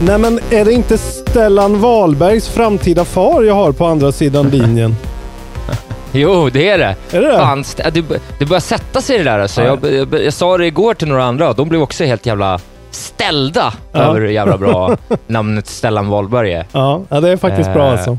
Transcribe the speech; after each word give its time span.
Nej 0.00 0.18
men 0.18 0.40
är 0.50 0.64
det 0.64 0.72
inte 0.72 0.98
Stellan 0.98 1.80
Wahlbergs 1.80 2.48
framtida 2.48 3.04
far 3.04 3.42
jag 3.42 3.54
har 3.54 3.72
på 3.72 3.86
andra 3.86 4.12
sidan 4.12 4.50
linjen? 4.50 4.96
Jo, 6.12 6.50
det 6.50 6.68
är 6.68 6.78
det. 6.78 6.96
Är 7.10 7.20
det 7.20 7.28
det? 7.28 7.38
Fan, 7.38 7.64
det, 7.92 8.04
det 8.38 8.46
börjar 8.46 8.60
sätta 8.60 9.00
sig 9.00 9.18
det 9.18 9.24
där 9.24 9.38
alltså. 9.38 9.62
Ja. 9.62 9.78
Jag, 9.82 9.92
jag, 10.12 10.24
jag 10.24 10.32
sa 10.32 10.58
det 10.58 10.66
igår 10.66 10.94
till 10.94 11.08
några 11.08 11.24
andra 11.24 11.48
och 11.50 11.56
de 11.56 11.68
blev 11.68 11.82
också 11.82 12.04
helt 12.04 12.26
jävla 12.26 12.60
ställda 12.90 13.74
Ja. 13.92 13.98
över 14.00 14.20
hur 14.20 14.28
jävla 14.28 14.58
bra 14.58 14.96
namnet 15.26 15.66
Stellan 15.66 16.08
Wahlberg 16.08 16.52
är. 16.52 16.66
Ja, 16.72 17.02
ja 17.08 17.20
det 17.20 17.28
är 17.30 17.36
faktiskt 17.36 17.72
bra 17.72 17.86
Eh, 17.86 17.92
alltså. 17.92 18.10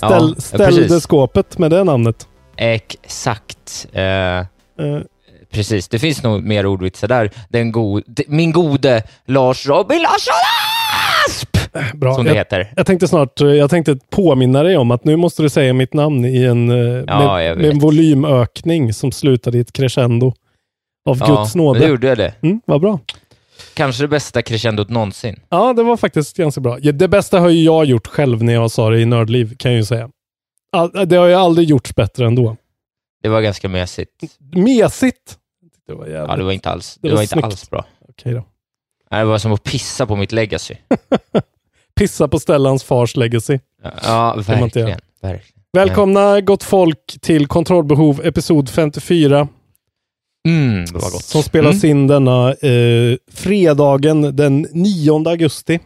ja, 0.00 0.08
Ställ, 0.08 0.34
ja, 0.36 0.40
ställde 0.42 0.82
precis. 0.82 1.02
skåpet 1.02 1.58
med 1.58 1.70
det 1.70 1.84
namnet. 1.84 2.26
Exakt. 2.56 3.86
Eh, 3.92 4.02
Eh, 4.80 5.00
precis, 5.52 5.88
det 5.88 5.98
finns 5.98 6.22
nog 6.22 6.42
mer 6.44 6.66
ordvitsar 6.66 7.08
där. 7.08 7.30
Den 7.48 7.72
go- 7.72 8.00
min 8.28 8.52
gode 8.52 9.02
Lars 9.26 9.66
Robin 9.66 10.02
Larsson! 10.02 10.34
Bra. 11.94 12.14
Som 12.14 12.24
det 12.24 12.30
jag, 12.30 12.36
heter. 12.36 12.72
jag 12.76 12.86
tänkte 12.86 13.08
snart, 13.08 13.40
eh, 13.40 13.46
jag 13.48 13.70
tänkte 13.70 13.98
påminna 14.10 14.62
dig 14.62 14.76
om 14.76 14.90
att 14.90 15.04
nu 15.04 15.16
måste 15.16 15.42
du 15.42 15.48
säga 15.48 15.72
mitt 15.72 15.94
namn 15.94 16.24
i 16.24 16.44
en, 16.44 16.70
eh, 16.70 17.04
Ja, 17.06 17.34
med, 17.36 17.56
med 17.58 17.70
en 17.70 17.78
volymökning 17.78 18.92
som 18.92 19.12
slutade 19.12 19.58
i 19.58 19.60
ett 19.60 19.72
crescendo. 19.72 20.32
Av 21.08 21.16
Ja, 21.20 21.26
Guds 21.26 21.54
nåde. 21.54 21.80
det 21.80 21.86
gjorde 21.88 22.06
jag 22.06 22.18
det. 22.18 22.34
Mm, 22.42 22.60
vad 22.66 22.80
bra. 22.80 22.98
Kanske 23.74 24.02
det 24.04 24.08
bästa 24.08 24.42
crescendot 24.42 24.88
någonsin. 24.88 25.40
Ja, 25.48 25.72
det 25.72 25.82
var 25.82 25.96
faktiskt 25.96 26.36
ganska 26.36 26.60
bra. 26.60 26.78
Ja, 26.80 26.92
det 26.92 27.08
bästa 27.08 27.40
har 27.40 27.48
ju 27.48 27.62
jag 27.64 27.84
gjort 27.84 28.06
själv 28.06 28.42
när 28.42 28.52
jag 28.52 28.70
sa 28.70 28.90
det 28.90 29.00
i 29.00 29.04
Nördliv, 29.04 29.56
kan 29.56 29.70
jag 29.72 29.78
ju 29.78 29.84
säga. 29.84 30.10
All, 30.72 31.08
det 31.08 31.16
har 31.16 31.26
ju 31.26 31.34
aldrig 31.34 31.68
gjorts 31.68 31.94
bättre 31.94 32.26
ändå. 32.26 32.56
Det 33.22 33.28
var 33.28 33.40
ganska 33.40 33.68
mesigt. 33.68 34.10
Mesigt! 34.56 35.36
Det 35.86 35.94
var 35.94 36.06
jävligt. 36.06 36.28
Ja, 36.30 36.36
det 36.36 36.44
var 36.44 36.52
inte 36.52 36.70
alls, 36.70 36.98
Det 37.02 37.08
det 37.08 37.14
var 37.14 37.16
var 37.16 37.22
inte 37.22 37.40
alls 37.46 37.70
bra. 37.70 37.84
Okej 38.08 38.32
då. 38.32 38.44
Nej, 39.10 39.20
Det 39.20 39.26
var 39.26 39.38
som 39.38 39.52
att 39.52 39.62
pissa 39.64 40.06
på 40.06 40.16
mitt 40.16 40.32
legacy. 40.32 40.74
Pissa 41.94 42.28
på 42.28 42.38
Stellans 42.38 42.84
fars 42.84 43.16
legacy. 43.16 43.58
Ja, 44.02 44.34
verkligen. 44.46 44.98
verkligen. 45.22 45.40
Välkomna 45.72 46.40
gott 46.40 46.62
folk 46.64 47.18
till 47.20 47.46
Kontrollbehov 47.46 48.20
episod 48.26 48.68
54. 48.68 49.48
Mm. 50.48 50.86
Som 51.22 51.42
spelas 51.42 51.84
Mm. 51.84 51.90
in 51.98 52.06
denna 52.06 52.52
eh, 52.52 53.16
fredagen 53.32 54.36
den 54.36 54.66
9 54.72 55.28
augusti. 55.28 55.80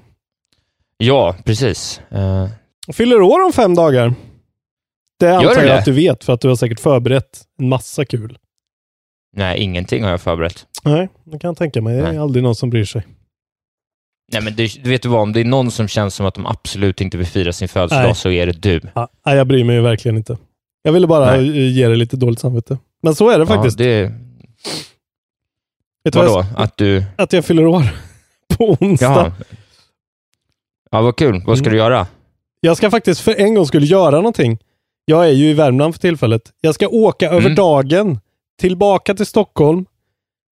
Ja, 0.96 1.36
precis. 1.44 2.00
Och 2.88 2.94
fyller 2.94 3.20
år 3.22 3.44
om 3.46 3.52
fem 3.52 3.74
dagar. 3.74 4.14
Det 5.20 5.36
antar 5.36 5.54
det 5.54 5.66
jag 5.66 5.78
att 5.78 5.84
du 5.84 5.92
vet 5.92 6.24
för 6.24 6.32
att 6.32 6.40
du 6.40 6.48
har 6.48 6.56
säkert 6.56 6.80
förberett 6.80 7.42
en 7.58 7.68
massa 7.68 8.04
kul. 8.04 8.38
nej, 9.36 9.58
ingenting 9.60 10.04
har 10.04 10.10
jag 10.10 10.20
förberett. 10.20 10.66
Nej, 10.84 11.08
det 11.24 11.38
kan 11.38 11.48
jag 11.48 11.56
tänka 11.56 11.80
mig. 11.82 11.94
Det 11.96 12.00
är 12.02 12.04
Nej. 12.08 12.18
aldrig 12.18 12.42
någon 12.42 12.54
som 12.54 12.70
bryr 12.70 12.84
sig. 12.84 13.02
Nej, 14.32 14.42
men 14.42 14.56
det, 14.56 14.82
du 14.84 14.90
vet 14.90 15.02
du 15.02 15.08
vad, 15.08 15.20
om 15.22 15.32
det 15.32 15.40
är 15.40 15.44
någon 15.44 15.70
som 15.70 15.88
känns 15.88 16.14
som 16.14 16.26
att 16.26 16.34
de 16.34 16.46
absolut 16.46 17.00
inte 17.00 17.16
vill 17.16 17.26
fira 17.26 17.52
sin 17.52 17.68
födelsedag 17.68 18.02
Nej. 18.04 18.14
så 18.14 18.30
är 18.30 18.46
det 18.46 18.52
du. 18.52 18.80
Ja, 18.94 19.08
nej, 19.26 19.36
jag 19.36 19.46
bryr 19.46 19.64
mig 19.64 19.76
ju 19.76 19.82
verkligen 19.82 20.16
inte. 20.16 20.38
Jag 20.82 20.92
ville 20.92 21.06
bara 21.06 21.36
Nej. 21.36 21.48
eh, 21.48 21.72
ge 21.72 21.88
dig 21.88 21.96
lite 21.96 22.16
dåligt 22.16 22.38
samvete. 22.38 22.78
Men 23.02 23.14
så 23.14 23.30
är 23.30 23.38
det 23.38 23.46
faktiskt. 23.46 23.80
Ja, 23.80 23.86
det, 23.86 24.12
Vet 26.04 26.14
vadå? 26.14 26.30
jag, 26.32 26.46
Att 26.56 26.76
du... 26.76 27.04
att 27.16 27.32
jag 27.32 27.44
fyller 27.44 27.66
år 27.66 27.82
på 28.56 28.76
onsdag. 28.80 29.06
Jaha. 29.06 29.32
Ja, 30.90 31.02
vad 31.02 31.16
kul. 31.16 31.42
Vad 31.46 31.58
ska 31.58 31.64
Mm. 31.66 31.72
du 31.72 31.78
göra? 31.78 32.06
Jag 32.60 32.76
ska 32.76 32.90
faktiskt 32.90 33.20
för 33.20 33.34
en 33.40 33.54
gång 33.54 33.66
skulle 33.66 33.86
göra 33.86 34.16
någonting. 34.16 34.58
Jag 35.04 35.24
är 35.26 35.30
ju 35.32 35.50
i 35.50 35.54
Värmland 35.54 35.94
för 35.94 36.00
tillfället. 36.00 36.42
Jag 36.60 36.74
ska 36.74 36.88
åka 36.88 37.26
över 37.26 37.40
Mm. 37.40 37.54
dagen, 37.54 38.20
tillbaka 38.60 39.14
till 39.14 39.26
Stockholm, 39.26 39.86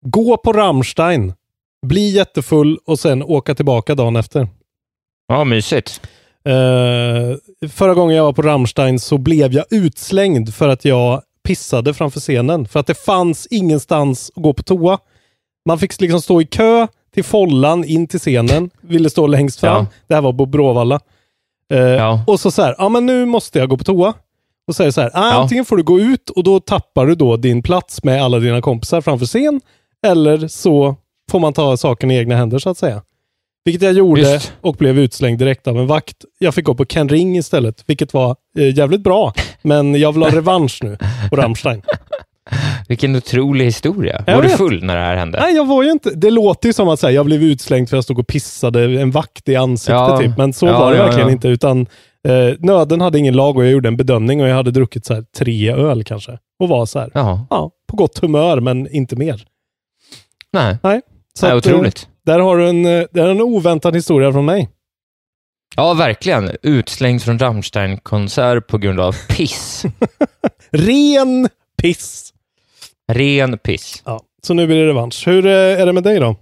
gå 0.06 0.38
på 0.38 0.54
Rammstein, 0.54 1.34
bli 1.86 2.10
jättefull 2.10 2.78
och 2.86 3.00
sen 3.00 3.24
åka 3.24 3.56
tillbaka 3.56 3.96
dagen 3.96 4.16
efter. 4.16 4.48
Ja, 5.28 5.44
mysigt. 5.44 6.02
Eh, 6.46 7.70
förra 7.70 7.94
gången 7.94 8.16
jag 8.18 8.24
var 8.24 8.34
på 8.34 8.42
Rammstein 8.42 9.00
så 9.00 9.18
blev 9.18 9.54
jag 9.54 9.66
utslängd 9.70 10.54
för 10.56 10.68
att 10.70 10.86
jag 10.86 11.22
pissade 11.44 11.94
framför 11.94 12.20
scenen. 12.20 12.68
För 12.68 12.80
att 12.80 12.88
det 12.88 13.06
fanns 13.06 13.48
ingenstans 13.52 14.32
att 14.36 14.44
gå 14.44 14.54
på 14.54 14.64
toa. 14.64 14.98
Man 15.66 15.80
fick 15.80 16.02
liksom 16.02 16.22
stå 16.22 16.42
i 16.42 16.46
kö 16.46 16.88
till 17.14 17.24
follan 17.24 17.84
in 17.86 18.08
till 18.08 18.20
scenen. 18.20 18.70
Ville 18.82 19.10
stå 19.10 19.28
längst 19.28 19.60
fram. 19.60 19.76
Ja. 19.76 19.86
Det 20.08 20.14
här 20.16 20.22
var 20.22 20.34
på 20.34 20.46
Bråvalla. 20.46 21.00
Eh, 21.74 21.80
Ja. 21.80 22.24
Och 22.28 22.40
så 22.40 22.52
så 22.52 22.62
här, 22.62 22.76
ja 22.78 22.90
men 22.90 23.06
nu 23.06 23.26
måste 23.26 23.60
jag 23.60 23.70
gå 23.70 23.78
på 23.78 23.84
toa. 23.84 24.14
Och 24.68 24.76
så 24.76 24.84
det 24.84 24.92
så 24.92 25.02
här, 25.02 25.12
ah, 25.14 25.30
Ja. 25.34 25.34
antingen 25.42 25.66
får 25.66 25.78
du 25.78 25.84
gå 25.84 26.00
ut 26.00 26.30
och 26.30 26.44
då 26.44 26.60
tappar 26.60 27.06
du 27.06 27.16
då 27.16 27.38
din 27.38 27.64
plats 27.64 28.04
med 28.04 28.24
alla 28.24 28.40
dina 28.40 28.62
kompisar 28.62 29.02
framför 29.02 29.26
scen. 29.26 29.62
Eller 30.08 30.48
så 30.48 30.96
får 31.30 31.40
man 31.40 31.54
ta 31.54 31.78
saken 31.78 32.12
i 32.12 32.18
egna 32.18 32.36
händer 32.36 32.60
så 32.60 32.70
att 32.70 32.78
säga. 32.78 33.02
Vilket 33.66 33.82
jag 33.84 33.94
gjorde 33.94 34.22
Just. 34.22 34.54
och 34.62 34.76
blev 34.76 35.00
utslängd 35.00 35.40
direkt 35.40 35.68
av 35.68 35.78
en 35.80 35.88
vakt. 35.88 36.16
Jag 36.40 36.56
fick 36.56 36.66
gå 36.66 36.76
på 36.76 36.86
Ken 36.86 37.10
Ring 37.10 37.38
istället, 37.38 37.84
vilket 37.88 38.14
var 38.14 38.36
eh, 38.58 38.78
jävligt 38.78 39.02
bra. 39.02 39.34
Men 39.62 39.96
jag 39.96 40.12
vill 40.12 40.24
ha 40.24 40.30
revansch 40.30 40.80
nu 40.84 40.98
på 41.30 41.36
Rammstein. 41.36 41.82
Vilken 42.88 43.16
otrolig 43.16 43.66
historia. 43.66 44.24
Jag 44.28 44.36
var 44.36 44.42
du 44.42 44.48
vet. 44.48 44.58
full 44.58 44.84
när 44.84 44.96
det 44.96 45.02
här 45.02 45.16
hände? 45.16 45.40
Nej, 45.42 45.56
jag 45.56 45.66
var 45.68 45.84
ju 45.84 45.92
inte... 45.92 46.10
Det 46.10 46.32
låter 46.32 46.70
ju 46.70 46.74
som 46.74 46.90
att 46.90 47.00
säga, 47.00 47.12
jag 47.12 47.26
blev 47.26 47.44
utslängd 47.44 47.90
för 47.90 47.96
att 47.96 47.98
jag 47.98 48.04
stod 48.04 48.20
och 48.20 48.28
pissade 48.28 49.02
en 49.02 49.12
vakt 49.12 49.50
i 49.50 49.56
ansiktet 49.56 49.94
Ja. 49.96 50.18
typ. 50.18 50.38
Men 50.38 50.54
så 50.54 50.66
Ja, 50.66 50.80
var 50.80 50.92
det 50.92 50.98
ja, 50.98 51.04
verkligen 51.06 51.30
inte. 51.30 51.48
Utan 51.48 51.82
eh, 52.28 52.56
nöden 52.60 53.02
hade 53.02 53.20
ingen 53.20 53.36
lag 53.36 53.58
och 53.58 53.64
jag 53.66 53.72
gjorde 53.72 53.88
en 53.88 53.98
bedömning 53.98 54.42
och 54.42 54.48
jag 54.48 54.56
hade 54.56 54.72
druckit 54.72 55.06
så 55.06 55.14
här 55.14 55.24
tre 55.38 55.72
öl 55.72 56.04
kanske. 56.04 56.38
Och 56.60 56.70
var 56.70 56.86
så 56.86 57.00
här, 57.00 57.12
ja, 57.14 57.72
på 57.88 57.96
gott 57.96 58.20
humör 58.20 58.60
men 58.60 58.88
inte 58.96 59.16
mer. 59.16 59.44
Nej. 60.54 60.78
Nej. 60.84 61.02
Så 61.40 61.48
Nej, 61.48 61.58
att, 61.58 61.66
eh, 61.66 61.74
otroligt. 61.74 62.08
där 62.26 62.40
har 62.40 62.58
du 62.58 62.70
en, 62.70 62.86
eh, 62.86 63.06
där 63.12 63.26
är 63.26 63.32
en 63.32 63.42
oväntad 63.42 63.96
historia 63.96 64.32
från 64.32 64.46
mig. 64.46 64.70
Ja, 65.76 65.94
verkligen. 65.94 66.52
Utslängd 66.62 67.22
från 67.24 67.40
Rammstein-konsert 67.40 68.68
på 68.68 68.78
grund 68.78 69.00
av 69.00 69.16
piss. 69.30 69.86
Ren 70.72 71.50
piss! 71.82 72.34
Ren 73.12 73.58
piss. 73.58 74.04
Ja, 74.06 74.22
så 74.44 74.54
nu 74.54 74.68
blir 74.68 74.78
det 74.78 74.88
revansch. 74.88 75.28
Hur 75.28 75.46
eh, 75.46 75.82
är 75.82 75.86
det 75.86 75.94
med 75.94 76.04
dig 76.04 76.20
då? 76.20 76.36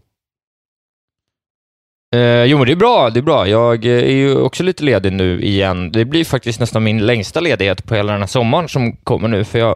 Eh, 2.15 2.43
jo, 2.43 2.57
men 2.57 2.67
det 2.67 2.73
är 2.73 2.75
bra. 2.75 3.09
Det 3.09 3.19
är 3.19 3.21
bra. 3.21 3.47
Jag 3.47 3.85
är 3.85 4.15
ju 4.15 4.37
också 4.37 4.63
lite 4.63 4.83
ledig 4.83 5.13
nu 5.13 5.41
igen. 5.41 5.91
Det 5.91 6.05
blir 6.05 6.25
faktiskt 6.25 6.59
nästan 6.59 6.83
min 6.83 7.05
längsta 7.05 7.39
ledighet 7.39 7.85
på 7.85 7.95
hela 7.95 8.11
den 8.11 8.21
här 8.21 8.27
sommaren 8.27 8.69
som 8.69 8.95
kommer 8.95 9.27
nu, 9.27 9.43
för 9.43 9.59
jag 9.59 9.75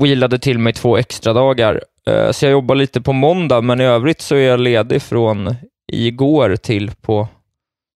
wheelade 0.00 0.38
till 0.38 0.58
mig 0.58 0.72
två 0.72 0.96
extra 0.96 1.32
dagar. 1.32 1.82
Eh, 2.10 2.30
så 2.32 2.44
jag 2.44 2.52
jobbar 2.52 2.74
lite 2.74 3.00
på 3.00 3.12
måndag, 3.12 3.60
men 3.60 3.80
i 3.80 3.84
övrigt 3.84 4.20
så 4.20 4.34
är 4.34 4.48
jag 4.48 4.60
ledig 4.60 5.02
från 5.02 5.54
igår 5.92 6.56
till 6.56 6.90
på 6.90 7.28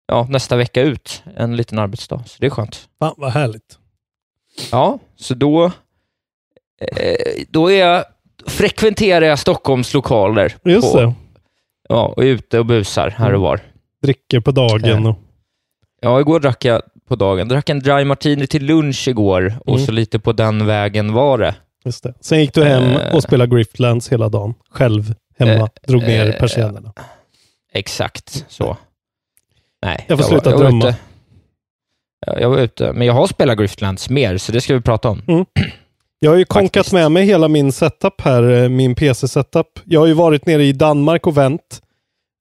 ja, 0.08 0.26
nästa 0.30 0.56
vecka 0.56 0.82
ut, 0.82 1.22
en 1.36 1.56
liten 1.56 1.78
arbetsdag. 1.78 2.22
Så 2.26 2.36
det 2.40 2.46
är 2.46 2.50
skönt. 2.50 2.88
Fan, 2.98 3.14
vad 3.16 3.30
härligt. 3.32 3.78
Ja, 4.72 4.98
så 5.16 5.34
då, 5.34 5.64
eh, 6.80 7.44
då 7.48 7.70
är 7.70 7.86
jag 7.86 8.04
frekventerar 8.46 9.26
jag 9.26 9.38
Stockholms 9.38 9.94
lokaler. 9.94 10.56
Just 10.64 10.92
på, 10.92 11.00
det. 11.00 11.14
Ja, 11.88 12.06
och 12.16 12.24
är 12.24 12.28
ute 12.28 12.58
och 12.58 12.66
busar 12.66 13.10
här 13.10 13.34
och 13.34 13.40
var. 13.40 13.60
Dricker 14.02 14.40
på 14.40 14.50
dagen 14.50 15.06
och... 15.06 15.16
Ja, 16.00 16.20
igår 16.20 16.40
drack 16.40 16.64
jag 16.64 16.82
på 17.08 17.16
dagen. 17.16 17.48
Drack 17.48 17.68
en 17.68 17.80
dry 17.80 18.04
martini 18.04 18.46
till 18.46 18.64
lunch 18.66 19.08
igår 19.08 19.54
och 19.66 19.74
Mm. 19.74 19.86
så 19.86 19.92
lite 19.92 20.18
på 20.18 20.32
den 20.32 20.66
vägen 20.66 21.12
var 21.12 21.38
det. 21.38 21.54
Just 21.84 22.02
det. 22.02 22.14
Sen 22.20 22.40
gick 22.40 22.54
du 22.54 22.64
hem 22.64 22.82
Eh. 22.96 23.14
och 23.14 23.22
spelade 23.22 23.54
Griftlands 23.56 24.08
hela 24.12 24.28
dagen. 24.28 24.54
Själv 24.70 25.14
hemma. 25.38 25.52
Eh, 25.52 25.68
Drog 25.86 26.02
ner 26.02 26.26
eh, 26.26 26.32
persiennerna. 26.38 26.92
Exakt 27.72 28.44
så. 28.48 28.76
Nej, 29.82 30.04
Jag 30.08 30.18
får 30.18 30.24
var- 30.24 30.30
sluta 30.30 30.50
var 30.50 30.58
drömma. 30.58 30.88
ute. 30.88 30.96
Ja, 32.26 32.40
Jag 32.40 32.50
var 32.50 32.58
ute, 32.58 32.92
men 32.92 33.06
jag 33.06 33.14
har 33.14 33.26
spelat 33.26 33.58
Griftlands 33.58 34.10
mer, 34.10 34.36
så 34.38 34.52
det 34.52 34.60
ska 34.60 34.74
vi 34.74 34.80
prata 34.80 35.08
om. 35.08 35.22
Mm. 35.28 35.44
Jag 36.18 36.30
har 36.30 36.36
ju 36.38 36.44
konkat 36.48 36.92
med 36.92 37.12
mig 37.12 37.24
hela 37.24 37.48
min 37.48 37.72
setup 37.72 38.20
här, 38.20 38.68
min 38.68 38.94
PC-setup. 38.94 39.66
Jag 39.84 40.00
har 40.00 40.06
ju 40.06 40.12
varit 40.14 40.46
nere 40.46 40.64
i 40.64 40.72
Danmark 40.72 41.26
och 41.26 41.36
vänt. 41.36 41.82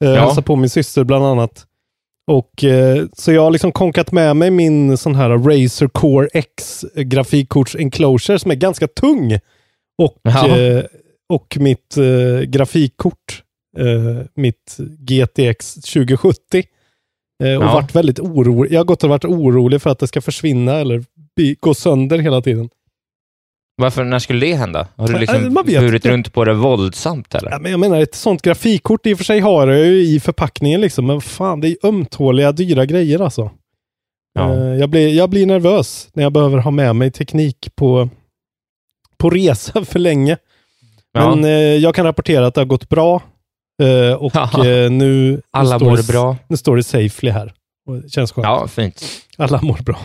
Eh, 0.04 0.10
Ja. 0.10 0.26
Hälsat 0.26 0.46
på 0.46 0.56
min 0.56 0.70
syster 0.70 1.04
bland 1.04 1.26
annat. 1.26 1.66
Och, 2.30 2.64
eh, 2.64 3.06
så 3.14 3.32
jag 3.32 3.42
har 3.42 3.52
liksom 3.52 3.72
konkat 3.72 4.12
med 4.12 4.36
mig 4.36 4.52
min 4.52 4.98
sån 4.98 5.16
här 5.16 5.30
Razer 5.30 5.88
Core 5.88 6.28
X 6.34 6.86
grafikkorts 6.96 7.76
enclosure 7.76 8.40
som 8.40 8.52
är 8.52 8.56
ganska 8.56 8.88
tung. 8.88 9.40
Och, 10.02 10.16
Ja. 10.24 10.58
eh, 10.60 10.84
och 11.34 11.58
mitt 11.60 11.98
eh, 11.98 12.42
grafikkort, 12.42 13.44
eh, 13.78 14.26
mitt 14.36 14.78
GTX 15.00 15.74
2070. 15.76 16.64
Eh, 17.44 17.58
och 17.58 17.64
Ja. 17.64 17.74
varit 17.74 17.96
väldigt 17.96 18.20
orolig. 18.20 18.72
Jag 18.74 18.80
har 18.80 18.86
gått 18.86 19.04
och 19.04 19.10
varit 19.10 19.26
orolig 19.26 19.82
för 19.82 19.90
att 19.90 20.00
det 20.00 20.08
ska 20.08 20.22
försvinna 20.22 20.74
eller 20.80 21.04
gå 21.60 21.74
sönder 21.74 22.18
hela 22.20 22.42
tiden. 22.42 22.70
Varför, 23.80 24.04
när 24.04 24.20
skulle 24.20 24.46
det 24.46 24.54
hända? 24.54 24.88
Har 24.96 25.08
du 25.08 25.20
liksom 25.20 25.54
man 25.54 25.66
burit 25.66 25.94
inte. 25.94 26.10
runt 26.10 26.34
på 26.34 26.46
det 26.46 26.54
våldsamt 26.54 27.36
eller? 27.36 27.52
Ja, 27.52 27.60
men 27.60 27.72
jag 27.72 27.80
menar, 27.80 28.02
ett 28.02 28.16
sånt 28.16 28.42
grafikkort 28.42 29.06
i 29.06 29.14
och 29.14 29.18
för 29.18 29.26
sig 29.26 29.40
har 29.40 29.68
jag 29.68 29.86
ju 29.86 30.02
i 30.02 30.20
förpackningen 30.20 30.82
liksom, 30.82 31.06
men 31.06 31.22
fan, 31.22 31.62
det 31.62 31.68
är 31.68 31.78
ömtåliga, 31.84 32.52
dyra 32.52 32.86
grejer 32.86 33.20
alltså. 33.20 33.52
Ja. 34.34 34.54
Eh, 34.54 34.76
jag, 34.76 34.90
blir, 34.90 35.08
jag 35.08 35.30
blir 35.30 35.46
nervös 35.46 36.10
när 36.14 36.24
jag 36.24 36.32
behöver 36.32 36.58
ha 36.58 36.72
med 36.72 36.96
mig 36.96 37.12
teknik 37.12 37.70
på, 37.76 38.10
på 39.18 39.30
resa 39.30 39.86
för 39.86 40.00
länge. 40.00 40.38
Ja. 41.12 41.36
Men 41.36 41.46
eh, 41.46 41.52
jag 41.52 41.96
kan 41.96 42.06
rapportera 42.06 42.48
att 42.48 42.54
det 42.54 42.62
har 42.62 42.66
gått 42.66 42.90
bra. 42.90 43.22
Eh, 43.82 44.14
och 44.14 44.34
nu, 44.92 45.42
Alla 45.52 45.74
nu 45.74 45.80
står 45.80 45.90
mår 45.90 45.98
det, 45.98 46.08
bra. 46.08 46.38
Nu 46.48 46.58
står 46.58 46.76
det 46.76 46.84
safely 46.84 47.32
här. 47.32 47.54
Det 48.04 48.10
känns 48.10 48.32
skönt. 48.32 48.46
Ja, 48.46 48.68
fint. 48.68 49.04
Alla 49.38 49.62
mår 49.62 49.78
bra. 49.84 50.00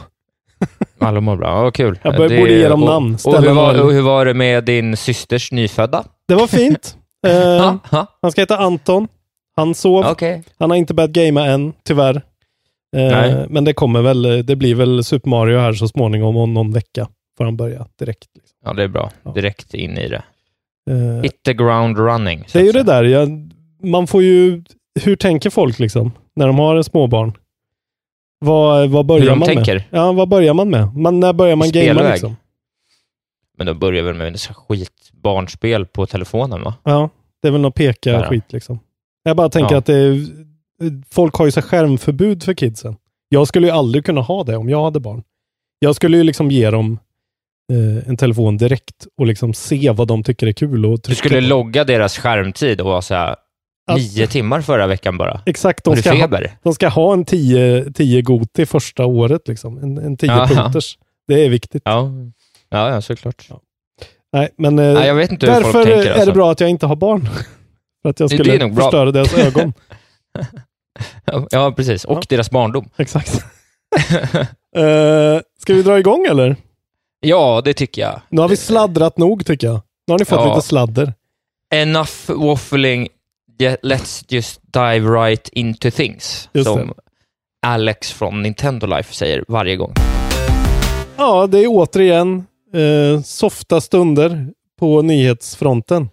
Alla 0.99 1.21
mår 1.21 1.37
bra. 1.37 1.65
Ja, 1.65 1.71
kul. 1.71 1.99
Jag 2.03 2.17
bör- 2.17 2.29
Det- 2.29 2.39
borde 2.39 2.53
ge 2.53 2.69
dem 2.69 2.83
och, 2.83 2.89
namn. 2.89 3.17
Och 3.25 3.43
hur, 3.43 3.51
var, 3.55 3.81
och 3.83 3.93
hur 3.93 4.03
var 4.03 4.25
det 4.27 4.35
med 4.35 4.65
din 4.65 4.97
systers 4.97 5.53
nyfödda? 5.53 6.05
Det 6.29 6.35
var 6.35 6.47
fint. 6.47 6.97
Eh, 7.27 7.33
Ja, 7.33 7.79
ja. 7.93 8.07
han 8.23 8.33
ska 8.33 8.41
heta 8.41 8.57
Anton. 8.59 9.09
Han 9.57 9.75
sov. 9.75 10.05
Okej. 10.07 10.45
Han 10.59 10.71
har 10.71 10.77
inte 10.77 10.95
börjat 10.95 11.11
gamea 11.11 11.45
än, 11.45 11.73
tyvärr. 11.85 12.23
Eh, 12.97 13.37
men 13.49 13.65
det 13.65 13.73
kommer 13.73 14.03
väl, 14.03 14.47
det 14.47 14.57
blir 14.57 14.75
väl 14.75 15.05
Super 15.05 15.31
Mario 15.31 15.59
här 15.59 15.73
så 15.73 15.89
småningom 15.89 16.37
om 16.37 16.55
någon 16.55 16.73
vecka. 16.73 17.09
Får 17.39 17.45
han 17.45 17.57
börja 17.57 17.87
direkt. 17.99 18.27
Liksom. 18.35 18.57
Ja, 18.65 18.73
det 18.73 18.83
är 18.83 18.89
bra. 18.89 19.11
Ja. 19.23 19.31
Direkt 19.33 19.75
in 19.75 19.99
i 19.99 20.09
det. 20.09 20.23
Eh, 20.91 21.23
Hit 21.23 21.43
the 21.45 21.53
ground 21.55 21.99
running. 21.99 22.45
det 22.53 22.59
är 22.59 22.65
ju 22.65 22.73
det 22.73 22.83
där, 22.83 23.05
jag, 23.05 23.51
man 23.83 24.07
får 24.07 24.23
ju, 24.23 24.63
hur 25.01 25.17
tänker 25.17 25.51
folk 25.51 25.79
liksom, 25.79 26.13
när 26.37 26.47
de 26.47 26.59
har 26.59 26.77
en 26.77 26.85
småbarn? 26.85 27.33
Vad, 28.45 28.91
vad 28.91 29.07
börjar 29.07 29.23
Hur 29.23 29.31
de 29.31 29.39
man 29.39 29.49
tänker? 29.49 29.75
med? 29.75 29.85
Ja, 29.91 30.13
vad 30.13 30.29
börjar 30.29 30.55
man 30.55 30.71
med? 30.71 30.97
Man, 30.97 31.21
när 31.21 31.33
börjar 31.33 31.57
man 31.57 31.71
gamea 31.71 32.11
liksom? 32.11 32.37
Men 33.59 33.67
de 33.67 33.79
börjar 33.79 34.03
väl 34.03 34.15
med 34.15 34.41
skit 34.41 34.91
barnspel 35.13 35.87
på 35.87 36.07
telefonen 36.07 36.63
va? 36.63 36.75
Ja, 36.85 37.11
det 37.43 37.49
är 37.49 37.53
väl 37.53 37.61
något 37.61 37.75
peka 37.75 38.13
Där. 38.13 38.27
skit 38.27 38.53
liksom. 38.53 38.79
Jag 39.23 39.37
bara 39.37 39.49
tänker 39.49 39.75
Ja. 39.75 39.79
att 39.79 39.87
det 39.87 40.27
folk 41.11 41.35
har 41.35 41.45
ju 41.45 41.51
så 41.53 41.63
skärmförbud 41.63 42.43
för 42.43 42.55
kidsen. 42.55 42.97
Jag 43.29 43.49
skulle 43.49 43.67
ju 43.67 43.73
aldrig 43.73 44.05
kunna 44.07 44.21
ha 44.21 44.45
det 44.45 44.57
om 44.57 44.69
jag 44.69 44.85
hade 44.85 45.01
barn. 45.01 45.23
Jag 45.79 45.97
skulle 45.97 46.17
ju 46.17 46.23
liksom 46.23 46.51
ge 46.51 46.71
dem 46.71 46.99
eh, 47.73 48.09
en 48.09 48.17
telefon 48.17 48.57
direkt 48.57 49.07
och 49.19 49.27
liksom 49.27 49.55
se 49.55 49.91
vad 49.91 50.09
de 50.09 50.23
tycker 50.23 50.47
är 50.47 50.53
kul 50.53 50.87
och 50.87 51.01
Du 51.05 51.15
skulle 51.15 51.41
på. 51.41 51.47
logga 51.47 51.85
deras 51.85 52.19
skärmtid 52.19 52.81
och 52.81 52.87
vara 52.87 53.03
så 53.03 53.15
här, 53.15 53.37
Alltså- 53.87 54.19
nio 54.19 54.27
timmar 54.27 54.61
förra 54.61 54.87
veckan 54.87 55.19
bara. 55.19 55.41
Exakt, 55.47 55.85
de 55.85 55.97
ska, 55.97 56.15
ha, 56.15 56.41
de 56.63 56.75
ska 56.75 56.89
ha 56.89 57.13
en 57.13 57.25
10 57.25 57.93
10 57.95 58.23
Goti 58.23 58.67
första 58.67 59.07
året. 59.07 59.49
Liksom. 59.49 59.79
En, 59.79 59.99
en 59.99 60.17
10 60.17 60.27
Ja. 60.31 60.47
punkters. 60.47 60.99
Det 61.29 61.45
är 61.45 61.49
viktigt. 61.49 61.83
Ja, 61.85 62.11
ja, 62.71 62.91
ja 62.91 63.01
såklart. 63.01 63.49
Nej, 64.33 64.49
men 64.59 64.79
eh, 64.79 64.95
Nej, 64.95 65.07
jag 65.07 65.15
vet 65.15 65.31
inte 65.33 65.47
hur 65.47 65.53
därför 65.55 65.73
folk 65.73 65.87
tänker. 65.87 66.07
är 66.07 66.13
Alltså. 66.13 66.27
det 66.27 66.33
bra 66.33 66.51
att 66.53 66.61
jag 66.61 66.71
inte 66.71 66.87
har 66.87 66.97
barn. 66.97 67.29
för 68.03 68.09
att 68.11 68.21
jag 68.21 68.31
Det- 68.31 68.37
det 68.37 68.45
skulle 68.45 68.55
är 68.57 68.61
nog 68.61 68.75
bra. 68.75 68.85
förstöra 68.85 69.11
deras 69.11 69.35
ögon. 69.39 69.73
Ja, 71.51 71.73
precis. 71.77 72.05
Och 72.05 72.19
Ja. 72.19 72.23
deras 72.29 72.51
barndom. 72.51 72.89
Exakt. 72.97 73.45
Eh, 74.77 75.41
ska 75.61 75.75
vi 75.75 75.83
dra 75.83 75.99
igång 75.99 76.27
eller? 76.31 76.57
Ja, 77.21 77.63
det 77.65 77.75
tycker 77.75 78.03
jag. 78.03 78.21
Nu 78.29 78.41
har 78.41 78.49
vi 78.49 78.57
sladdrat 78.57 79.19
nog 79.19 79.47
tycker 79.47 79.67
jag. 79.67 79.81
Nu 80.07 80.13
har 80.13 80.19
ni 80.19 80.25
fått 80.25 80.41
Ja. 80.41 80.55
lite 80.55 80.67
sladder. 80.67 81.13
Enough 81.75 82.11
waffling, 82.29 83.09
let's 83.59 84.25
just 84.29 84.61
dive 84.73 85.09
right 85.11 85.49
into 85.49 85.91
things. 85.91 86.49
Just 86.53 86.67
som 86.71 86.95
Alex 87.67 88.13
från 88.13 88.43
Nintendo 88.43 88.87
Life 88.87 89.15
säger 89.15 89.45
varje 89.49 89.77
gång. 89.77 89.93
Ja, 91.17 91.47
det 91.47 91.59
är 91.59 91.67
återigen 91.69 92.47
eh, 92.75 93.23
softa 93.23 93.81
stunder 93.81 94.49
på 94.79 95.03
nyhetsfronten. 95.03 96.09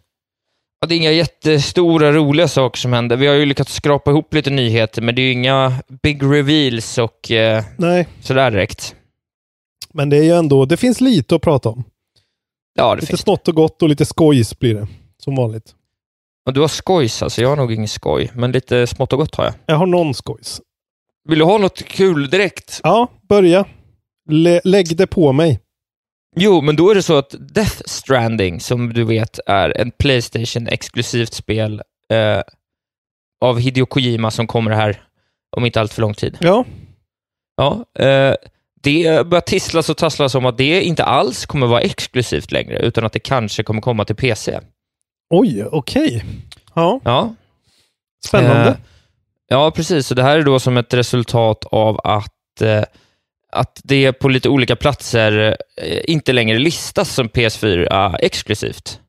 Ja, 0.81 0.87
det 0.87 0.95
är 0.95 0.97
inga 0.97 1.11
jättestora 1.11 2.11
roliga 2.11 2.47
saker 2.47 2.77
som 2.79 2.93
händer. 2.93 3.17
Vi 3.17 3.27
har 3.27 3.33
ju 3.35 3.45
lyckats 3.45 3.73
skrapa 3.73 4.11
ihop 4.11 4.33
lite 4.33 4.49
nyheter, 4.49 5.01
men 5.01 5.15
det 5.15 5.21
är 5.21 5.23
ju 5.23 5.31
inga 5.31 5.73
big 6.03 6.23
reveals 6.23 6.97
och 6.97 7.31
eh, 7.31 7.63
Nej, 7.77 8.07
sådär 8.21 8.51
direkt. 8.51 8.95
men 9.93 10.09
det 10.09 10.17
är 10.17 10.23
ju 10.23 10.31
ändå, 10.31 10.65
det 10.65 10.77
finns 10.77 11.01
lite 11.01 11.35
att 11.35 11.41
prata 11.41 11.69
om. 11.69 11.83
Ja, 12.73 12.89
det 12.89 12.95
Lite 12.95 13.07
finns 13.07 13.21
smått 13.21 13.47
och 13.47 13.55
gott 13.55 13.81
och 13.81 13.89
lite 13.89 14.05
skojs 14.05 14.59
blir 14.59 14.75
det. 14.75 14.87
Som 15.23 15.35
vanligt. 15.35 15.75
Och 16.51 16.55
du 16.55 16.61
har 16.61 16.67
skojs 16.67 17.23
alltså, 17.23 17.41
jag 17.41 17.49
har 17.49 17.55
nog 17.55 17.73
ingen 17.73 17.87
skoj, 17.87 18.31
men 18.35 18.51
lite 18.51 18.87
smått 18.87 19.13
och 19.13 19.19
gott 19.19 19.35
har 19.35 19.45
jag. 19.45 19.53
Jag 19.65 19.75
har 19.75 19.85
någon 19.85 20.13
skojs. 20.13 20.61
Vill 21.29 21.39
du 21.39 21.45
ha 21.45 21.57
något 21.57 21.83
kul 21.83 22.29
direkt? 22.29 22.79
Ja, 22.83 23.07
börja. 23.29 23.65
Lä- 24.29 24.61
lägg 24.63 24.97
det 24.97 25.07
på 25.07 25.31
mig. 25.31 25.59
Jo, 26.35 26.61
men 26.61 26.75
då 26.75 26.89
är 26.91 26.95
det 26.95 27.03
så 27.03 27.17
att 27.17 27.35
Death 27.53 27.81
Stranding, 27.85 28.59
som 28.59 28.93
du 28.93 29.03
vet 29.03 29.39
är 29.45 29.77
en 29.81 29.91
Playstation-exklusivt 29.91 31.33
spel 31.33 31.81
eh, 32.13 32.41
av 33.41 33.59
Hideo 33.59 33.85
Kojima 33.85 34.31
som 34.31 34.47
kommer 34.47 34.71
här 34.71 35.01
om 35.57 35.65
inte 35.65 35.81
allt 35.81 35.93
för 35.93 36.01
lång 36.01 36.13
tid. 36.13 36.37
Ja, 36.41 36.65
Ja, 37.55 37.85
eh, 38.05 38.35
det 38.83 39.27
börjar 39.27 39.41
tisslas 39.41 39.89
och 39.89 39.97
tasslas 39.97 40.35
om 40.35 40.45
att 40.45 40.57
det 40.57 40.81
inte 40.83 41.03
alls 41.03 41.45
kommer 41.45 41.67
vara 41.67 41.81
exklusivt 41.81 42.51
längre, 42.51 42.79
utan 42.79 43.05
att 43.05 43.13
det 43.13 43.19
kanske 43.19 43.63
kommer 43.63 43.81
komma 43.81 44.05
till 44.05 44.15
PC. 44.15 44.59
Oj, 45.31 45.65
okej. 45.71 46.23
Ja, 46.73 46.99
Ja, 47.03 47.33
spännande. 48.25 48.69
Eh, 48.69 48.75
ja, 49.49 49.71
precis. 49.71 50.07
Så 50.07 50.13
det 50.15 50.23
här 50.23 50.37
är 50.37 50.43
då 50.43 50.59
som 50.59 50.77
ett 50.77 50.93
resultat 50.93 51.65
av 51.71 51.99
att, 52.03 52.61
eh, 52.61 52.83
att 53.51 53.81
det 53.83 54.13
på 54.13 54.29
lite 54.29 54.49
olika 54.49 54.75
platser 54.75 55.57
eh, 55.81 55.99
inte 56.03 56.33
längre 56.33 56.59
listas 56.59 57.09
som 57.09 57.29
PS4 57.29 58.15
exklusivt. 58.19 58.99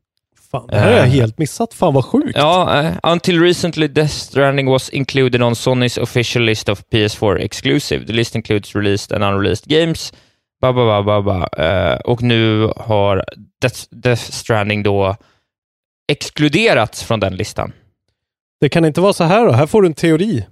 Fan, 0.51 0.67
det 0.67 0.79
här 0.79 0.87
har 0.87 0.93
jag 0.99 1.07
eh, 1.07 1.13
helt 1.13 1.39
missat. 1.39 1.75
Fan 1.75 1.95
vad 1.95 2.05
sjukt. 2.05 2.39
Ja, 2.39 2.81
eh, 2.81 2.93
until 3.03 3.41
recently 3.43 3.89
Death 3.89 4.13
Stranding 4.15 4.71
was 4.71 4.89
included 4.89 5.43
on 5.43 5.53
Sony's 5.53 6.03
official 6.03 6.43
list 6.43 6.69
of 6.69 6.83
PS4 6.93 7.39
exclusive. 7.39 8.07
The 8.07 8.13
list 8.13 8.37
includes 8.37 8.75
released 8.75 9.13
and 9.13 9.25
unreleased 9.25 9.65
games. 9.65 10.13
Ba, 10.61 10.73
ba, 10.73 10.85
ba, 10.85 11.03
ba, 11.03 11.23
ba. 11.23 11.65
Eh, 11.65 11.95
och 11.97 12.23
nu 12.23 12.73
har 12.77 13.25
Death, 13.61 13.81
Death 13.91 14.23
Stranding 14.23 14.83
då 14.83 15.17
exkluderats 16.09 17.03
från 17.05 17.21
den 17.21 17.37
listan. 17.37 17.73
Det 18.61 18.69
kan 18.69 18.85
inte 18.85 19.01
vara 19.01 19.13
så 19.13 19.25
här 19.25 19.47
då. 19.47 19.53
Här 19.53 19.67
får 19.67 19.83
du 19.83 19.89
en 19.89 19.95
teori 19.95 20.47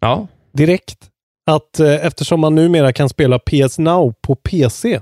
Ja, 0.00 0.26
direkt. 0.52 1.10
Att 1.46 1.80
eh, 1.80 2.06
eftersom 2.06 2.40
man 2.40 2.54
numera 2.54 2.92
kan 2.92 3.08
spela 3.08 3.38
PS 3.38 3.78
Now 3.78 4.14
på 4.20 4.36
PC 4.36 5.00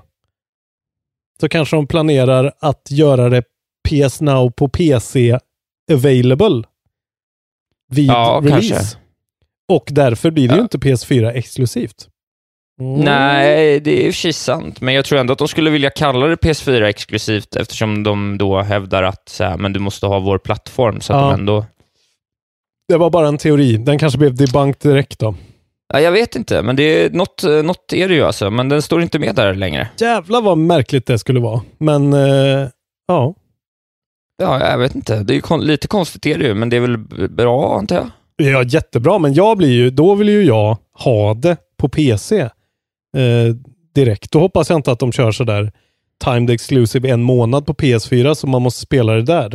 så 1.41 1.49
kanske 1.49 1.77
de 1.77 1.87
planerar 1.87 2.53
att 2.59 2.91
göra 2.91 3.29
det 3.29 3.43
PS 3.89 4.21
Now 4.21 4.51
på 4.51 4.69
PC 4.69 5.39
available 5.93 6.63
vid 7.91 8.07
Ja, 8.07 8.41
release. 8.45 8.69
kanske. 8.75 8.99
Och 9.69 9.89
därför 9.91 10.31
blir 10.31 10.49
det 10.49 10.55
ju 10.55 10.59
Ja. 10.59 10.63
inte 10.63 10.79
PS4 10.79 11.31
exklusivt. 11.33 12.09
Mm. 12.81 13.01
nej, 13.01 13.81
det 13.81 13.91
är 13.91 14.07
i 14.07 14.11
och 14.11 14.15
för 14.15 14.21
sig 14.21 14.33
sant, 14.33 14.81
men 14.81 14.95
jag 14.95 15.05
tror 15.05 15.19
ändå 15.19 15.33
att 15.33 15.39
de 15.39 15.49
skulle 15.49 15.71
vilja 15.71 15.91
kalla 15.91 16.27
det 16.27 16.37
PS4 16.37 16.83
exklusivt 16.85 17.57
eftersom 17.57 18.03
de 18.03 18.39
då 18.39 18.63
hävdar 18.63 19.03
att 19.03 19.29
så 19.29 19.45
här, 19.45 19.57
men 19.57 19.73
du 19.73 19.81
måste 19.81 20.07
ha 20.07 20.19
vår 20.21 20.39
plattform, 20.39 21.01
så 21.01 21.13
att 21.13 21.21
Ja. 21.21 21.27
de 21.31 21.35
ändå... 21.41 21.65
Det 22.89 22.97
var 22.97 23.11
bara 23.11 23.29
en 23.29 23.39
teori. 23.39 23.77
Den 23.77 23.99
kanske 23.99 24.19
blev 24.19 24.35
debunked 24.35 24.91
direkt 24.93 25.19
då. 25.19 25.35
Ja, 25.93 26.01
jag 26.01 26.13
vet 26.13 26.37
inte, 26.37 26.63
men 26.63 26.77
det 26.77 26.83
är, 26.83 27.11
något, 27.11 27.43
något 27.65 27.93
är 27.93 28.09
det 28.09 28.15
ju 28.15 28.23
alltså, 28.23 28.51
men 28.51 28.69
den 28.69 28.83
står 28.83 29.03
inte 29.03 29.19
med 29.19 29.35
där 29.35 29.55
längre. 29.55 29.89
Jävlar 29.97 30.43
vad 30.43 30.59
märkligt 30.59 31.07
det 31.07 31.19
skulle 31.19 31.41
vara. 31.41 31.61
Men 31.79 32.13
eh, 32.13 32.69
ja. 33.09 33.35
Ja, 34.43 34.71
jag 34.71 34.79
vet 34.79 34.95
inte. 34.95 35.23
Det 35.23 35.33
är 35.33 35.35
ju 35.35 35.41
kon- 35.41 35.65
lite 35.65 35.87
konstigt 35.89 36.27
är 36.27 36.39
det 36.39 36.45
ju, 36.47 36.55
men 36.55 36.69
det 36.71 36.77
är 36.77 36.81
väl 36.81 36.99
bra 37.29 37.79
antar 37.79 37.97
jag? 37.97 38.11
Ja, 38.37 38.63
jättebra, 38.63 39.19
men 39.19 39.35
jag 39.35 39.57
blir 39.59 39.69
ju, 39.73 39.91
då 39.91 40.15
vill 40.15 40.29
ju 40.29 40.43
jag 40.45 40.77
ha 40.99 41.35
det 41.35 41.57
på 41.77 41.89
PC 41.89 42.49
eh, 43.15 43.55
direkt. 43.95 44.31
Då 44.33 44.39
hoppas 44.41 44.71
jag 44.71 44.79
inte 44.79 44.93
att 44.93 44.99
de 44.99 45.13
kör 45.13 45.33
sådär 45.33 45.73
timed 46.25 46.51
exclusive 46.51 47.11
en 47.11 47.23
månad 47.23 47.67
på 47.67 47.75
PS4 47.75 48.35
så 48.35 48.47
man 48.47 48.63
måste 48.63 48.81
spela 48.81 49.13
det 49.13 49.23
där. 49.23 49.51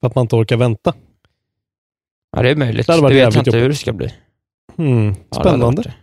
För 0.00 0.06
att 0.08 0.14
man 0.14 0.22
inte 0.24 0.36
orkar 0.36 0.56
vänta. 0.56 0.92
Ja, 2.36 2.42
det 2.42 2.50
är 2.50 2.56
möjligt. 2.56 2.86
Det 2.86 2.96
Det, 2.96 3.02
vet 3.02 3.18
jag 3.18 3.26
inte 3.28 3.38
jobbigt. 3.50 3.54
hur 3.54 3.68
det 3.68 3.74
ska 3.74 3.92
bli. 3.92 4.12
Ja, 4.76 4.84
hade 4.84 5.14
spännande. 5.34 5.82
det. 5.82 5.94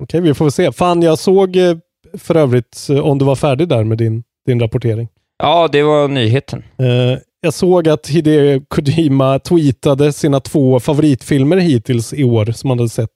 Okej, 0.00 0.20
vi 0.20 0.34
får 0.34 0.44
väl 0.44 0.52
se. 0.52 0.72
Fan, 0.72 1.02
jag 1.02 1.18
såg 1.18 1.56
eh, 1.56 1.76
för 2.18 2.34
övrigt 2.36 2.86
eh, 2.90 2.98
om 2.98 3.18
du 3.18 3.24
var 3.24 3.36
färdig 3.36 3.68
där 3.68 3.84
med 3.84 3.98
din, 3.98 4.22
din 4.46 4.60
rapportering. 4.60 5.08
Ja, 5.42 5.68
det 5.72 5.82
var 5.82 6.08
nyheten. 6.08 6.64
Eh, 6.78 7.18
jag 7.40 7.54
såg 7.54 7.88
att 7.88 8.08
Hideo 8.08 8.60
Kojima 8.68 9.38
tweetade 9.38 10.12
sina 10.12 10.40
två 10.40 10.80
favoritfilmer 10.80 11.56
hittills 11.56 12.12
i 12.12 12.24
år 12.24 12.46
som 12.46 12.70
han 12.70 12.78
hade 12.78 12.88
sett. 12.88 13.10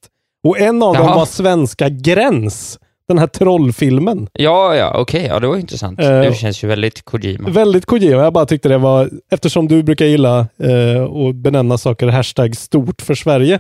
Och 0.45 0.61
en 0.61 0.83
av 0.83 0.95
dem 0.95 1.05
Jaha. 1.07 1.17
var 1.17 1.27
Svenska 1.27 1.89
Gräns. 1.89 2.79
Den 3.09 3.19
här 3.19 3.27
trollfilmen. 3.27 4.29
Ja, 4.33 4.77
ja, 4.77 4.93
okej. 5.01 5.27
Ja, 5.27 5.41
det 5.41 5.47
var 5.47 5.57
intressant. 5.57 6.01
Eh, 6.01 6.09
det 6.21 6.35
känns 6.35 6.65
ju 6.65 6.69
väldigt 6.69 7.05
Kojima. 7.05 7.49
Väldigt 7.51 7.87
Kojima. 7.87 8.23
Jag 8.23 8.33
bara 8.33 8.47
tyckte 8.47 8.69
det 8.69 8.79
var, 8.79 9.11
eftersom 9.31 9.69
du 9.69 9.83
brukar 9.83 10.05
gilla 10.07 10.39
eh, 10.59 11.03
att 11.05 11.35
benämna 11.35 11.79
saker 11.79 12.07
hashtag 12.09 12.57
stort 12.57 13.03
för 13.03 13.15
Sverige, 13.15 13.59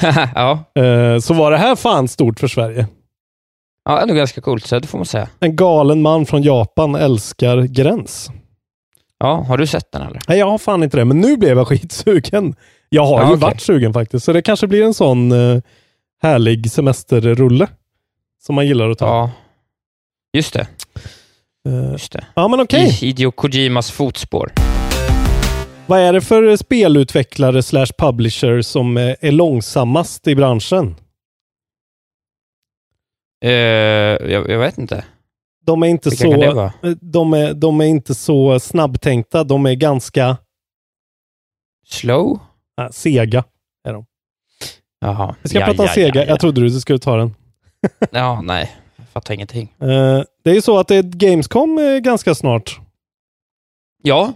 ja. 0.34 0.64
eh, 0.82 1.18
så 1.18 1.34
var 1.34 1.50
det 1.50 1.56
här 1.58 1.76
fan 1.76 2.08
stort 2.08 2.40
för 2.40 2.48
Sverige. 2.48 2.86
ja, 3.84 4.00
ändå 4.02 4.14
ganska 4.14 4.40
coolt, 4.40 4.66
så 4.66 4.78
det 4.78 4.86
får 4.86 4.98
man 4.98 5.06
säga. 5.06 5.28
En 5.40 5.56
galen 5.56 6.02
man 6.02 6.26
från 6.26 6.42
Japan 6.42 6.94
älskar 6.94 7.56
gräns. 7.62 8.30
Ja, 9.18 9.44
har 9.48 9.58
du 9.58 9.66
sett 9.66 9.92
den 9.92 10.02
eller? 10.02 10.20
Nej, 10.28 10.38
jag 10.38 10.50
har 10.50 10.58
fan 10.58 10.82
inte 10.82 10.96
det, 10.96 11.04
men 11.04 11.20
nu 11.20 11.36
blev 11.36 11.58
jag 11.58 11.68
skitsugen. 11.68 12.54
Jag 12.88 13.04
har 13.04 13.12
Ja, 13.20 13.26
ju 13.26 13.32
okej. 13.32 13.40
varit 13.40 13.60
sugen 13.60 13.92
faktiskt, 13.92 14.24
så 14.24 14.32
det 14.32 14.42
kanske 14.42 14.66
blir 14.66 14.84
en 14.84 14.94
sån 14.94 15.32
härlig 16.22 16.70
semesterrulle 16.70 17.68
som 18.46 18.54
man 18.54 18.66
gillar 18.66 18.90
att 18.90 18.98
ta. 18.98 19.06
Ja. 19.06 19.30
Just 20.36 20.52
det. 20.52 20.66
Eh, 21.68 21.92
Just 21.92 22.12
det. 22.12 22.26
ja, 22.34 22.48
men 22.48 22.60
okej. 22.60 22.84
I 22.86 22.90
Hideo 22.90 23.30
Kojimas 23.30 23.90
fotspår. 23.90 24.52
Vad 25.86 25.98
är 26.00 26.12
det 26.12 26.20
för 26.20 26.56
spelutvecklare 26.56 27.62
slash 27.62 27.86
publisher 27.98 28.62
som 28.62 28.96
eh, 28.96 29.14
är 29.20 29.32
långsammast 29.32 30.26
i 30.26 30.34
branschen? 30.34 30.94
Eh, 33.44 33.50
jag, 33.50 34.50
jag 34.50 34.58
vet 34.58 34.78
inte. 34.78 35.04
De 35.66 35.82
är 35.82 35.86
inte 35.86 36.10
Vilka 36.10 36.24
så, 36.24 36.70
de 37.00 37.32
är, 37.34 37.54
de 37.54 37.80
är 37.80 37.84
inte 37.84 38.14
så 38.14 38.60
snabbtänkta. 38.60 39.44
De 39.44 39.66
är 39.66 39.74
ganska 39.74 40.36
Slow? 41.86 42.38
äh, 42.80 42.88
sega. 42.90 43.44
Är 43.88 43.92
de. 43.92 44.06
Jaha. 45.00 45.34
Vi 45.42 45.48
ska 45.48 45.58
Ja, 45.58 45.66
prata 45.66 45.82
om 45.82 45.86
ja, 45.88 45.94
sega. 45.94 46.08
ja, 46.14 46.20
ja. 46.22 46.28
Jag 46.28 46.40
trodde 46.40 46.60
du 46.60 46.80
skulle 46.80 46.98
ta 46.98 47.16
den. 47.16 47.34
Ja, 48.10 48.40
nej. 48.44 48.70
Jag 48.96 49.06
fattar 49.08 49.34
ingenting. 49.34 49.74
Eh, 49.80 50.22
det 50.44 50.50
är 50.50 50.54
ju 50.54 50.62
så 50.62 50.78
att 50.78 50.88
det 50.88 50.96
är 50.96 51.02
Gamescom 51.02 51.78
eh, 51.78 51.98
ganska 51.98 52.34
snart. 52.34 52.80
Ja, 54.02 54.32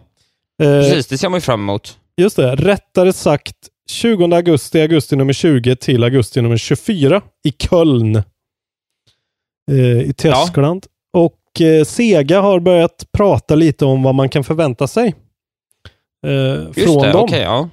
Eh, 0.62 0.69
precis. 0.81 1.07
Det 1.07 1.19
ser 1.19 1.29
man 1.29 1.37
ju 1.37 1.41
fram 1.41 1.61
emot. 1.61 1.99
Just 2.17 2.37
det, 2.37 2.55
rättare 2.57 3.12
sagt 3.12 3.57
20 3.91 4.35
augusti, 4.35 4.81
augusti 4.81 5.17
nummer 5.17 5.33
20 5.33 5.76
till 5.76 6.05
augusti 6.05 6.43
nummer 6.43 6.57
24 6.57 7.23
i 7.45 7.53
Köln. 7.53 8.17
Eh, 9.71 10.00
I 10.00 10.12
Tyskland. 10.17 10.87
Och 11.12 11.61
eh, 11.61 11.85
Sega 11.85 12.41
har 12.41 12.61
börjat 12.61 13.05
prata 13.12 13.55
lite 13.55 13.85
om 13.85 14.03
vad 14.03 14.15
man 14.15 14.29
kan 14.29 14.45
förvänta 14.45 14.87
sig. 14.87 15.15
Eh, 16.26 16.33
Just 16.33 16.81
från 16.85 17.03
det, 17.03 17.12
dem. 17.12 17.25
okej, 17.25 17.41
ja. 17.43 17.69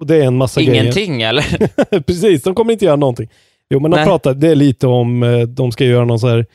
Och 0.00 0.06
det 0.06 0.16
är 0.16 0.22
en 0.24 0.36
massa 0.36 0.60
Ingenting 0.60 1.22
eller? 1.22 1.42
grejer. 1.58 2.00
Precis, 2.06 2.42
de 2.42 2.54
kommer 2.54 2.72
inte 2.72 2.84
göra 2.84 2.96
någonting. 2.96 3.28
Jo, 3.74 3.80
men 3.80 3.90
de 3.90 4.04
pratar, 4.04 4.34
det 4.34 4.48
är 4.48 4.54
lite 4.54 4.86
om, 4.86 5.22
eh, 5.22 5.40
de 5.40 5.72
ska 5.72 5.84
göra 5.84 6.04
någon 6.04 6.18
så 6.18 6.28
här 6.28 6.46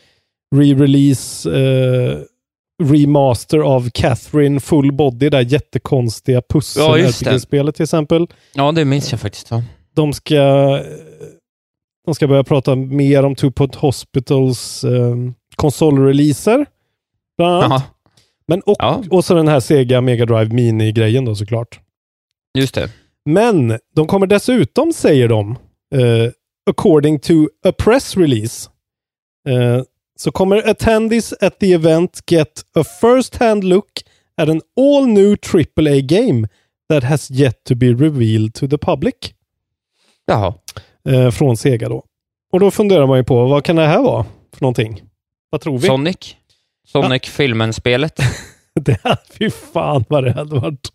re-release, 0.55 1.49
eh, 1.49 2.19
remaster 2.83 3.57
av 3.57 3.89
Catherine 3.89 4.59
Full 4.59 4.91
Body, 4.91 5.17
det 5.17 5.29
där 5.29 5.41
jättekonstiga 5.41 6.35
Ja, 6.35 6.41
det. 6.41 6.53
pussel-RPG-spelet 6.53 7.75
till 7.75 7.83
exempel. 7.83 8.27
Ja, 8.53 8.71
det 8.71 8.85
minns 8.85 9.11
jag 9.11 9.21
faktiskt. 9.21 9.51
Ja. 9.51 9.63
De 9.95 10.13
ska, 10.13 10.35
de 12.05 12.15
ska 12.15 12.27
börja 12.27 12.43
prata 12.43 12.75
mer 12.75 13.23
om 13.25 13.35
Two 13.35 13.51
Point 13.51 13.75
Hospitals 13.75 14.83
eh, 14.83 15.15
konsolreleaser. 15.55 16.65
Bland 17.37 17.63
annat. 17.63 17.83
Men 18.47 18.61
och, 18.61 18.75
Ja. 18.79 19.03
och 19.09 19.25
så 19.25 19.33
den 19.33 19.47
här 19.47 19.59
Sega 19.59 20.01
Mega 20.01 20.25
Drive 20.25 20.53
Mini-grejen 20.53 21.25
då 21.25 21.35
såklart. 21.35 21.79
just 22.57 22.75
det. 22.75 22.89
Men 23.25 23.79
de 23.95 24.07
kommer 24.07 24.27
dessutom, 24.27 24.93
säger 24.93 25.27
de, 25.27 25.51
eh, 25.95 26.31
according 26.69 27.19
to 27.19 27.33
a 27.65 27.71
press 27.71 28.17
release, 28.17 28.69
eh, 29.47 29.81
så 30.15 30.31
kommer 30.31 30.69
attendees 30.69 31.33
at 31.41 31.59
the 31.59 31.73
event 31.73 32.19
get 32.25 32.61
a 32.75 32.83
first 32.83 33.35
hand 33.35 33.63
look 33.63 33.89
at 34.37 34.49
an 34.49 34.61
all 34.77 35.07
new 35.07 35.35
AAA 35.35 36.01
game 36.01 36.47
that 36.89 37.03
has 37.03 37.31
yet 37.31 37.63
to 37.63 37.75
be 37.75 37.87
revealed 37.87 38.53
to 38.53 38.67
the 38.67 38.77
public. 38.77 39.15
Jaha. 40.25 40.53
Eh, 41.09 41.31
från 41.31 41.57
Sega 41.57 41.89
då. 41.89 42.03
Och 42.51 42.59
då 42.59 42.71
funderar 42.71 43.07
man 43.07 43.17
ju 43.17 43.23
på, 43.23 43.45
vad 43.45 43.63
kan 43.63 43.75
det 43.75 43.87
här 43.87 44.01
vara 44.01 44.25
för 44.53 44.61
någonting? 44.61 45.01
Vad 45.49 45.61
tror 45.61 45.77
vi? 45.77 45.87
Sonic? 45.87 46.35
Sonic-filmen-spelet? 46.87 48.19
Det 48.75 48.99
här, 49.03 49.17
fy 49.29 49.49
fan 49.49 50.05
vad 50.09 50.23
det 50.23 50.31
hade 50.31 50.59
varit. 50.59 50.91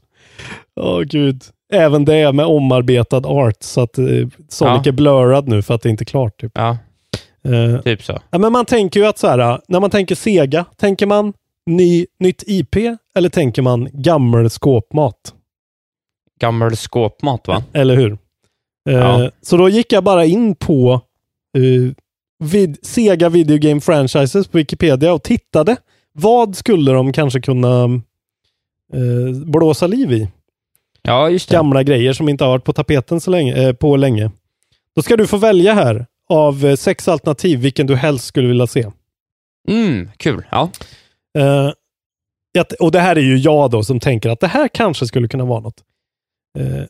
Åh 0.81 1.01
gud. 1.01 1.45
Även 1.73 2.05
det 2.05 2.33
med 2.33 2.47
omarbetad 2.47 3.23
art 3.27 3.57
så 3.63 3.81
att 3.81 3.99
eh, 3.99 4.05
Sonic 4.49 4.53
Ja. 4.61 4.83
är 4.85 4.93
blurrad 4.93 5.49
nu 5.49 5.63
för 5.63 5.75
att 5.75 5.83
det 5.83 5.89
inte 5.91 6.03
är 6.03 6.07
klart. 6.07 6.41
Typ. 6.41 6.53
Ja, 6.55 6.77
Eh, 7.45 7.81
typ 7.83 8.03
så. 8.03 8.19
ja, 8.31 8.39
men 8.39 8.53
man 8.53 8.65
tänker 8.65 9.01
ju 9.01 9.07
att 9.07 9.19
så 9.19 9.27
här, 9.29 9.61
när 9.69 9.81
man 9.81 9.91
tänker 9.91 10.15
Sega, 10.15 10.65
tänker 10.77 11.07
man 11.07 11.33
ny, 11.67 12.07
nytt 12.21 12.43
IP 12.47 12.77
eller 13.17 13.29
tänker 13.29 13.63
man 13.63 13.89
gammal 13.93 14.51
skåpmat? 14.51 15.35
Gammal 16.41 16.77
skåpmat 16.77 17.49
va? 17.49 17.63
Eller 17.73 17.97
hur? 17.97 18.13
Eh, 18.89 18.95
Ja. 18.95 19.31
Så 19.43 19.57
då 19.57 19.69
gick 19.69 19.93
jag 19.93 20.05
bara 20.05 20.25
in 20.25 20.55
på 20.55 21.01
eh, 21.59 21.93
vid, 22.49 22.79
Sega 22.87 23.29
Video 23.29 23.59
Game 23.59 23.81
Franchises 23.81 24.49
på 24.49 24.59
Wikipedia 24.59 25.13
och 25.13 25.23
tittade. 25.23 25.77
Vad 26.13 26.57
skulle 26.57 26.93
de 26.93 27.13
kanske 27.13 27.41
kunna 27.41 27.85
eh, 28.93 29.37
blåsa 29.47 29.87
liv 29.87 30.13
i? 30.13 30.29
Ja, 31.09 31.31
just 31.31 31.49
det. 31.49 31.55
Gamla 31.55 31.83
grejer 31.83 32.12
som 32.12 32.29
inte 32.29 32.45
har 32.45 32.50
varit 32.50 32.65
på 32.65 32.73
tapeten 32.73 33.21
så 33.21 33.31
länge, 33.31 33.57
eh, 33.69 33.73
på 33.73 33.97
länge. 33.97 34.31
Då 34.97 35.03
ska 35.03 35.17
du 35.17 35.27
få 35.27 35.37
välja 35.37 35.75
här 35.75 36.07
av 36.29 36.67
eh, 36.67 36.77
sex 36.77 37.09
alternativ 37.09 37.59
vilken 37.59 37.87
du 37.87 37.97
helst 37.97 38.25
skulle 38.27 38.49
vilja 38.49 38.67
se. 38.67 38.87
Mm, 39.69 40.11
kul. 40.17 40.45
Ja. 40.50 40.71
Eh, 41.38 41.71
och 42.81 42.93
det 42.93 43.00
här 43.00 43.17
är 43.17 43.21
ju 43.21 43.37
jag 43.38 43.71
då 43.71 43.83
som 43.83 44.00
tänker 44.00 44.31
att 44.31 44.41
det 44.41 44.47
här 44.47 44.69
kanske 44.69 45.07
skulle 45.07 45.29
kunna 45.29 45.45
vara 45.45 45.61
något. 45.61 45.83
Eh, 46.59 46.85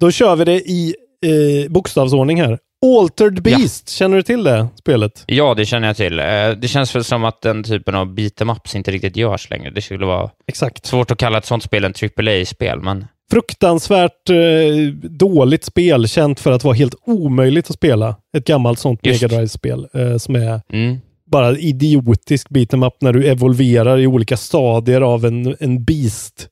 då 0.00 0.10
kör 0.10 0.36
vi 0.36 0.44
det 0.44 0.60
i 0.60 0.94
eh, 1.26 1.70
bokstavsordning 1.70 2.40
här. 2.40 2.58
Altered 2.86 3.42
Beast, 3.42 3.88
känner 3.88 4.16
du 4.16 4.22
till 4.22 4.44
det 4.44 4.68
spelet? 4.78 5.24
ja, 5.26 5.54
det 5.54 5.66
känner 5.66 5.88
jag 5.88 5.96
till. 5.96 6.18
Eh, 6.18 6.24
Det 6.50 6.68
känns 6.68 6.94
väl 6.94 7.04
som 7.04 7.24
att 7.24 7.40
den 7.42 7.64
typen 7.64 7.94
av 7.94 8.06
beat'em-ups 8.06 8.76
inte 8.76 8.90
riktigt 8.90 9.16
görs 9.16 9.50
längre. 9.50 9.70
Det 9.70 9.82
skulle 9.82 10.06
vara 10.06 10.30
Exakt. 10.46 10.86
svårt 10.86 11.10
att 11.10 11.18
kalla 11.18 11.38
ett 11.38 11.44
sånt 11.44 11.62
spel 11.62 11.84
en 11.84 11.94
AAA-spel, 12.18 12.80
men 12.80 13.06
Fruktansvärt 13.30 14.30
eh, 14.30 14.94
dåligt 15.10 15.64
spel, 15.64 16.08
känt 16.08 16.40
för 16.40 16.52
att 16.52 16.64
vara 16.64 16.74
helt 16.74 16.94
omöjligt 17.06 17.70
att 17.70 17.76
spela. 17.76 18.16
Ett 18.36 18.46
gammalt 18.46 18.78
sånt 18.78 19.00
Just. 19.02 19.22
Mega 19.22 19.36
Drive-spel 19.36 19.88
eh, 19.94 20.16
som 20.16 20.34
är 20.34 20.60
mm. 20.72 20.98
bara 21.30 21.58
idiotisk 21.58 22.48
beat'em 22.48 22.86
up 22.86 22.94
när 23.00 23.12
du 23.12 23.26
evolverar 23.26 23.98
i 23.98 24.06
olika 24.06 24.36
stadier 24.36 25.00
av 25.00 25.24
en, 25.24 25.56
en 25.60 25.84
beast. 25.84 26.48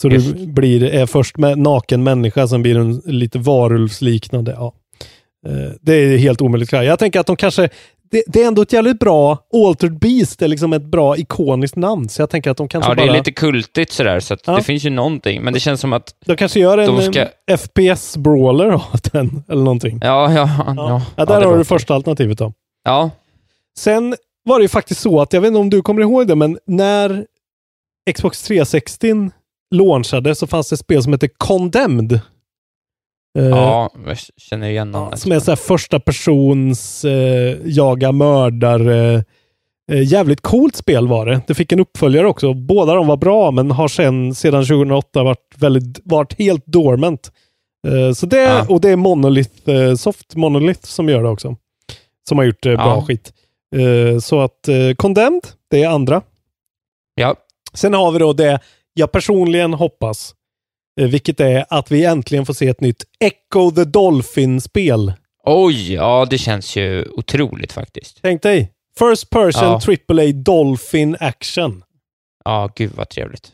Så 0.00 0.08
Just. 0.08 0.36
du 0.36 0.46
blir, 0.46 0.84
är 0.84 1.06
först 1.06 1.38
med 1.38 1.58
naken 1.58 2.02
människa, 2.02 2.48
sen 2.48 2.62
blir 2.62 2.74
du 2.74 2.80
en 2.80 3.02
lite 3.04 3.38
varulvsliknande. 3.38 4.52
Ja. 4.52 4.74
Eh, 5.46 5.70
Det 5.80 5.92
är 5.92 6.18
helt 6.18 6.42
omöjligt. 6.42 6.72
Jag 6.72 6.98
tänker 6.98 7.20
att 7.20 7.26
de 7.26 7.36
kanske, 7.36 7.68
det, 8.10 8.22
det 8.26 8.42
är 8.42 8.46
ändå 8.48 8.62
ett 8.62 8.72
jävligt 8.72 8.98
bra, 8.98 9.38
Altered 9.54 9.98
Beast 9.98 10.42
är 10.42 10.48
liksom 10.48 10.72
ett 10.72 10.82
bra 10.84 11.16
ikoniskt 11.16 11.76
namn. 11.76 12.08
Så 12.08 12.22
jag 12.22 12.30
tänker 12.30 12.50
att 12.50 12.56
de 12.56 12.68
kanske 12.68 12.90
ja, 12.90 12.94
det 12.94 13.02
bara, 13.02 13.10
är 13.12 13.18
lite 13.18 13.32
kultigt 13.32 13.92
sådär, 13.92 14.20
så 14.20 14.34
att 14.34 14.40
Ja. 14.46 14.56
det 14.56 14.62
finns 14.62 14.84
ju 14.84 14.90
någonting. 14.90 15.42
Men 15.42 15.52
det 15.54 15.60
känns 15.60 15.80
som 15.80 15.92
att, 15.92 16.14
de 16.26 16.36
kanske 16.36 16.60
gör 16.60 16.78
en, 16.78 16.86
de 16.86 17.02
ska- 17.02 17.28
FPS-brawler 17.56 18.70
av 18.70 18.82
den, 19.12 19.42
eller 19.48 19.62
någonting. 19.62 19.98
ja, 20.02 20.32
ja, 20.32 20.50
ja. 20.66 20.74
Ja, 20.76 21.02
ja, 21.16 21.24
där 21.24 21.40
det 21.40 21.46
har 21.46 21.58
du 21.58 21.64
första 21.64 21.94
alternativet 21.94 22.38
då. 22.38 22.52
Ja, 22.84 23.10
Sen 23.78 24.16
var 24.44 24.58
det 24.58 24.62
ju 24.62 24.68
faktiskt 24.68 25.00
så 25.00 25.20
att, 25.20 25.32
jag 25.32 25.40
vet 25.40 25.48
inte 25.48 25.58
om 25.60 25.70
du 25.70 25.82
kommer 25.82 26.00
ihåg 26.02 26.26
det, 26.28 26.34
men 26.34 26.58
när 26.66 27.26
Xbox 28.14 28.42
360 28.42 29.30
launchade 29.74 30.34
så 30.34 30.46
fanns 30.46 30.68
det 30.68 30.74
ett 30.74 30.80
spel 30.80 31.02
som 31.02 31.12
heter 31.12 31.30
Condemned. 31.38 32.20
Eh, 33.36 33.44
ja, 33.44 33.90
jag 34.06 34.18
känner 34.36 34.68
igen 34.68 34.90
namnet. 34.90 35.18
Som 35.18 35.32
är 35.32 35.40
så 35.40 35.50
här 35.50 35.56
första 35.56 36.00
persons 36.00 37.04
eh, 37.04 37.56
jaga 37.64 38.12
mördare 38.12 39.24
Eh, 39.92 40.02
jävligt 40.02 40.40
coolt 40.40 40.76
spel 40.76 41.08
var 41.08 41.26
det. 41.26 41.40
Det 41.46 41.54
fick 41.54 41.72
en 41.72 41.80
uppföljare 41.80 42.26
också. 42.26 42.54
Båda 42.54 42.94
de 42.94 43.06
var 43.06 43.16
bra, 43.16 43.50
men 43.50 43.70
har 43.70 43.88
sen, 43.88 44.34
sedan 44.34 44.64
2008 44.64 45.22
varit, 45.22 45.54
väldigt, 45.58 46.00
varit 46.04 46.38
helt 46.38 46.66
dormant. 46.66 47.32
Eh, 47.88 48.12
så 48.12 48.26
det, 48.26 48.42
Ja. 48.42 48.66
Och 48.68 48.80
det 48.80 48.90
är 48.90 48.96
Monolith, 48.96 49.70
eh, 49.70 49.94
Soft 49.94 50.36
Monolith 50.36 50.80
som 50.86 51.08
gör 51.08 51.22
det 51.22 51.28
också. 51.28 51.56
Som 52.28 52.38
har 52.38 52.44
gjort 52.44 52.66
eh, 52.66 52.74
bra 52.74 52.86
Ja. 52.96 53.04
skit. 53.08 53.32
Eh, 53.76 54.18
så 54.18 54.40
att 54.40 54.68
Condemned, 54.96 55.42
det 55.70 55.82
är 55.82 55.88
andra. 55.88 56.22
Ja. 57.14 57.34
Sen 57.74 57.94
har 57.94 58.12
vi 58.12 58.18
då 58.18 58.32
det 58.32 58.60
jag 58.94 59.12
personligen 59.12 59.74
hoppas, 59.74 60.34
vilket 60.96 61.40
är 61.40 61.64
att 61.70 61.90
vi 61.90 62.04
äntligen 62.04 62.46
får 62.46 62.54
se 62.54 62.68
ett 62.68 62.80
nytt 62.80 63.04
Echo 63.20 63.70
the 63.70 63.84
Dolphin-spel. 63.84 65.12
Oj, 65.44 65.92
ja 65.94 66.26
det 66.30 66.38
känns 66.38 66.76
ju 66.76 67.04
otroligt 67.08 67.72
faktiskt. 67.72 68.18
Tänk 68.22 68.42
dig, 68.42 68.72
First 68.98 69.30
person 69.30 69.62
Ja. 69.62 69.80
AAA 70.08 70.32
Dolphin 70.32 71.16
Action. 71.20 71.82
Ja, 72.44 72.70
gud 72.76 72.92
vad 72.94 73.08
trevligt. 73.08 73.52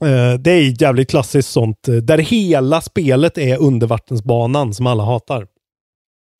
Eh, 0.00 0.34
det 0.40 0.50
är 0.50 0.82
jävligt 0.82 1.10
klassiskt 1.10 1.50
sånt, 1.50 1.88
eh, 1.88 1.94
där 1.94 2.18
hela 2.18 2.80
spelet 2.80 3.38
är 3.38 3.56
undervattensbanan 3.58 4.74
som 4.74 4.86
alla 4.86 5.02
hatar. 5.04 5.46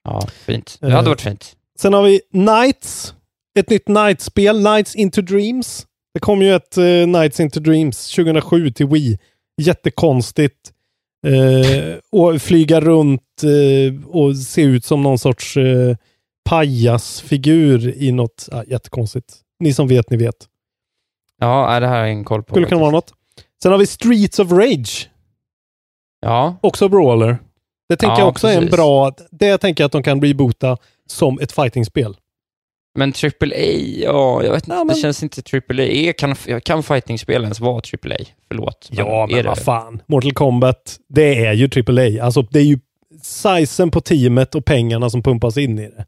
Ja, 0.04 0.26
fint. 0.46 0.76
Det 0.80 0.86
Eh, 0.86 0.92
hade 0.92 1.08
varit 1.08 1.20
fint. 1.20 1.52
Sen 1.78 1.92
har 1.92 2.02
vi 2.02 2.20
Nights, 2.32 3.14
ett 3.58 3.70
nytt 3.70 3.88
Nights-spel, 3.88 4.60
Nights 4.62 4.94
into 4.94 5.22
Dreams. 5.22 5.86
Det 6.14 6.20
kom 6.20 6.42
ju 6.42 6.54
ett 6.54 6.76
Nights 7.08 7.40
into 7.40 7.60
Dreams 7.60 8.10
2007 8.14 8.70
till 8.70 8.86
Wii. 8.86 9.18
Jättekonstigt. 9.62 10.72
Eh, 11.26 11.94
och 12.12 12.42
flyga 12.42 12.80
runt 12.80 13.42
eh, 13.42 14.08
och 14.10 14.36
se 14.36 14.62
ut 14.62 14.84
som 14.84 15.02
någon 15.02 15.18
sorts 15.18 15.56
uh, 15.56 15.96
pajasfigur 16.50 17.94
i 17.96 18.12
något 18.12 18.48
uh, 18.52 18.62
jättekonstigt. 18.66 19.34
Ni 19.60 19.72
som 19.72 19.88
vet, 19.88 20.10
ni 20.10 20.16
vet. 20.16 20.36
Ja, 21.40 21.80
det 21.80 21.86
här 21.86 22.04
är 22.04 22.06
en 22.06 22.24
koll 22.24 22.42
på. 22.42 22.54
Skulle 22.54 22.66
kunna 22.66 22.80
vara 22.80 22.90
något. 22.90 23.12
Sen 23.62 23.72
har 23.72 23.78
vi 23.78 23.86
Streets 23.86 24.38
of 24.38 24.52
Rage. 24.52 25.10
Ja, 26.20 26.56
Också 26.60 26.88
Brawler. 26.88 27.38
Det 27.88 27.96
tänker 27.96 28.14
Ja, 28.14 28.18
jag 28.18 28.28
också 28.28 28.46
är 28.46 28.52
en 28.52 28.58
precis. 28.58 28.76
bra... 28.76 29.12
Det 29.30 29.58
tänker 29.58 29.84
jag 29.84 29.86
att 29.86 29.92
de 29.92 30.02
kan 30.02 30.22
reboota 30.22 30.76
som 31.06 31.38
ett 31.40 31.52
fightingspel. 31.52 32.16
Men 32.94 33.12
AAA, 33.22 33.56
ja, 34.02 34.42
jag 34.44 34.52
vet 34.52 34.64
inte. 34.64 34.76
Ja, 34.76 34.84
men- 34.84 34.94
Det 34.94 35.00
känns 35.00 35.22
inte 35.22 35.42
AAA. 35.56 35.82
Är, 35.84 36.12
kan, 36.12 36.34
kan 36.64 36.82
fightingspel 36.82 37.42
ens 37.42 37.60
vara 37.60 37.74
AAA? 37.74 38.16
Förlåt. 38.48 38.88
Ja, 38.92 39.26
men 39.30 39.38
är 39.38 39.42
det? 39.42 39.48
vad 39.48 39.58
fan. 39.58 40.02
Mortal 40.06 40.32
Kombat, 40.32 40.96
det 41.08 41.46
är 41.46 41.52
ju 41.52 41.68
AAA. 41.86 42.24
Alltså, 42.24 42.42
det 42.42 42.58
är 42.58 42.62
ju 42.64 42.78
sizen 43.22 43.90
på 43.90 44.00
teamet 44.00 44.54
och 44.54 44.64
pengarna 44.64 45.10
som 45.10 45.22
pumpas 45.22 45.56
in 45.56 45.78
i 45.78 45.82
det. 45.90 46.06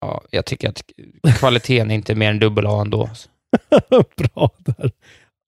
Ja, 0.00 0.22
jag 0.30 0.44
tycker 0.46 0.68
att 0.68 0.82
kvaliteten 1.38 1.90
är 1.90 1.94
inte 1.94 2.14
mer 2.14 2.30
än 2.30 2.38
dubbel 2.38 2.66
A 2.66 2.80
ändå. 2.80 3.10
Bra 4.16 4.50
där. 4.58 4.90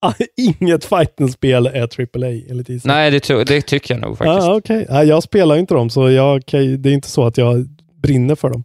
Ah, 0.02 0.12
Inget 0.36 0.84
fightingspel 0.84 1.66
är 1.66 1.82
AAA 1.82 2.28
enligt 2.50 2.68
Isak. 2.68 2.86
Nej, 2.88 3.10
det, 3.10 3.44
det 3.44 3.60
tycker 3.62 3.94
jag 3.94 4.00
nog 4.00 4.18
faktiskt. 4.18 4.48
Ah, 4.48 4.54
okej. 4.56 4.86
Ah, 4.90 5.02
jag 5.02 5.22
spelar 5.22 5.56
inte 5.56 5.74
dem, 5.74 5.90
så 5.90 6.10
jag, 6.10 6.46
kan- 6.46 6.82
det 6.82 6.90
är 6.90 6.94
inte 6.94 7.08
så 7.08 7.24
att 7.26 7.36
jag 7.36 7.66
brinner 8.02 8.34
för 8.34 8.50
dem. 8.50 8.64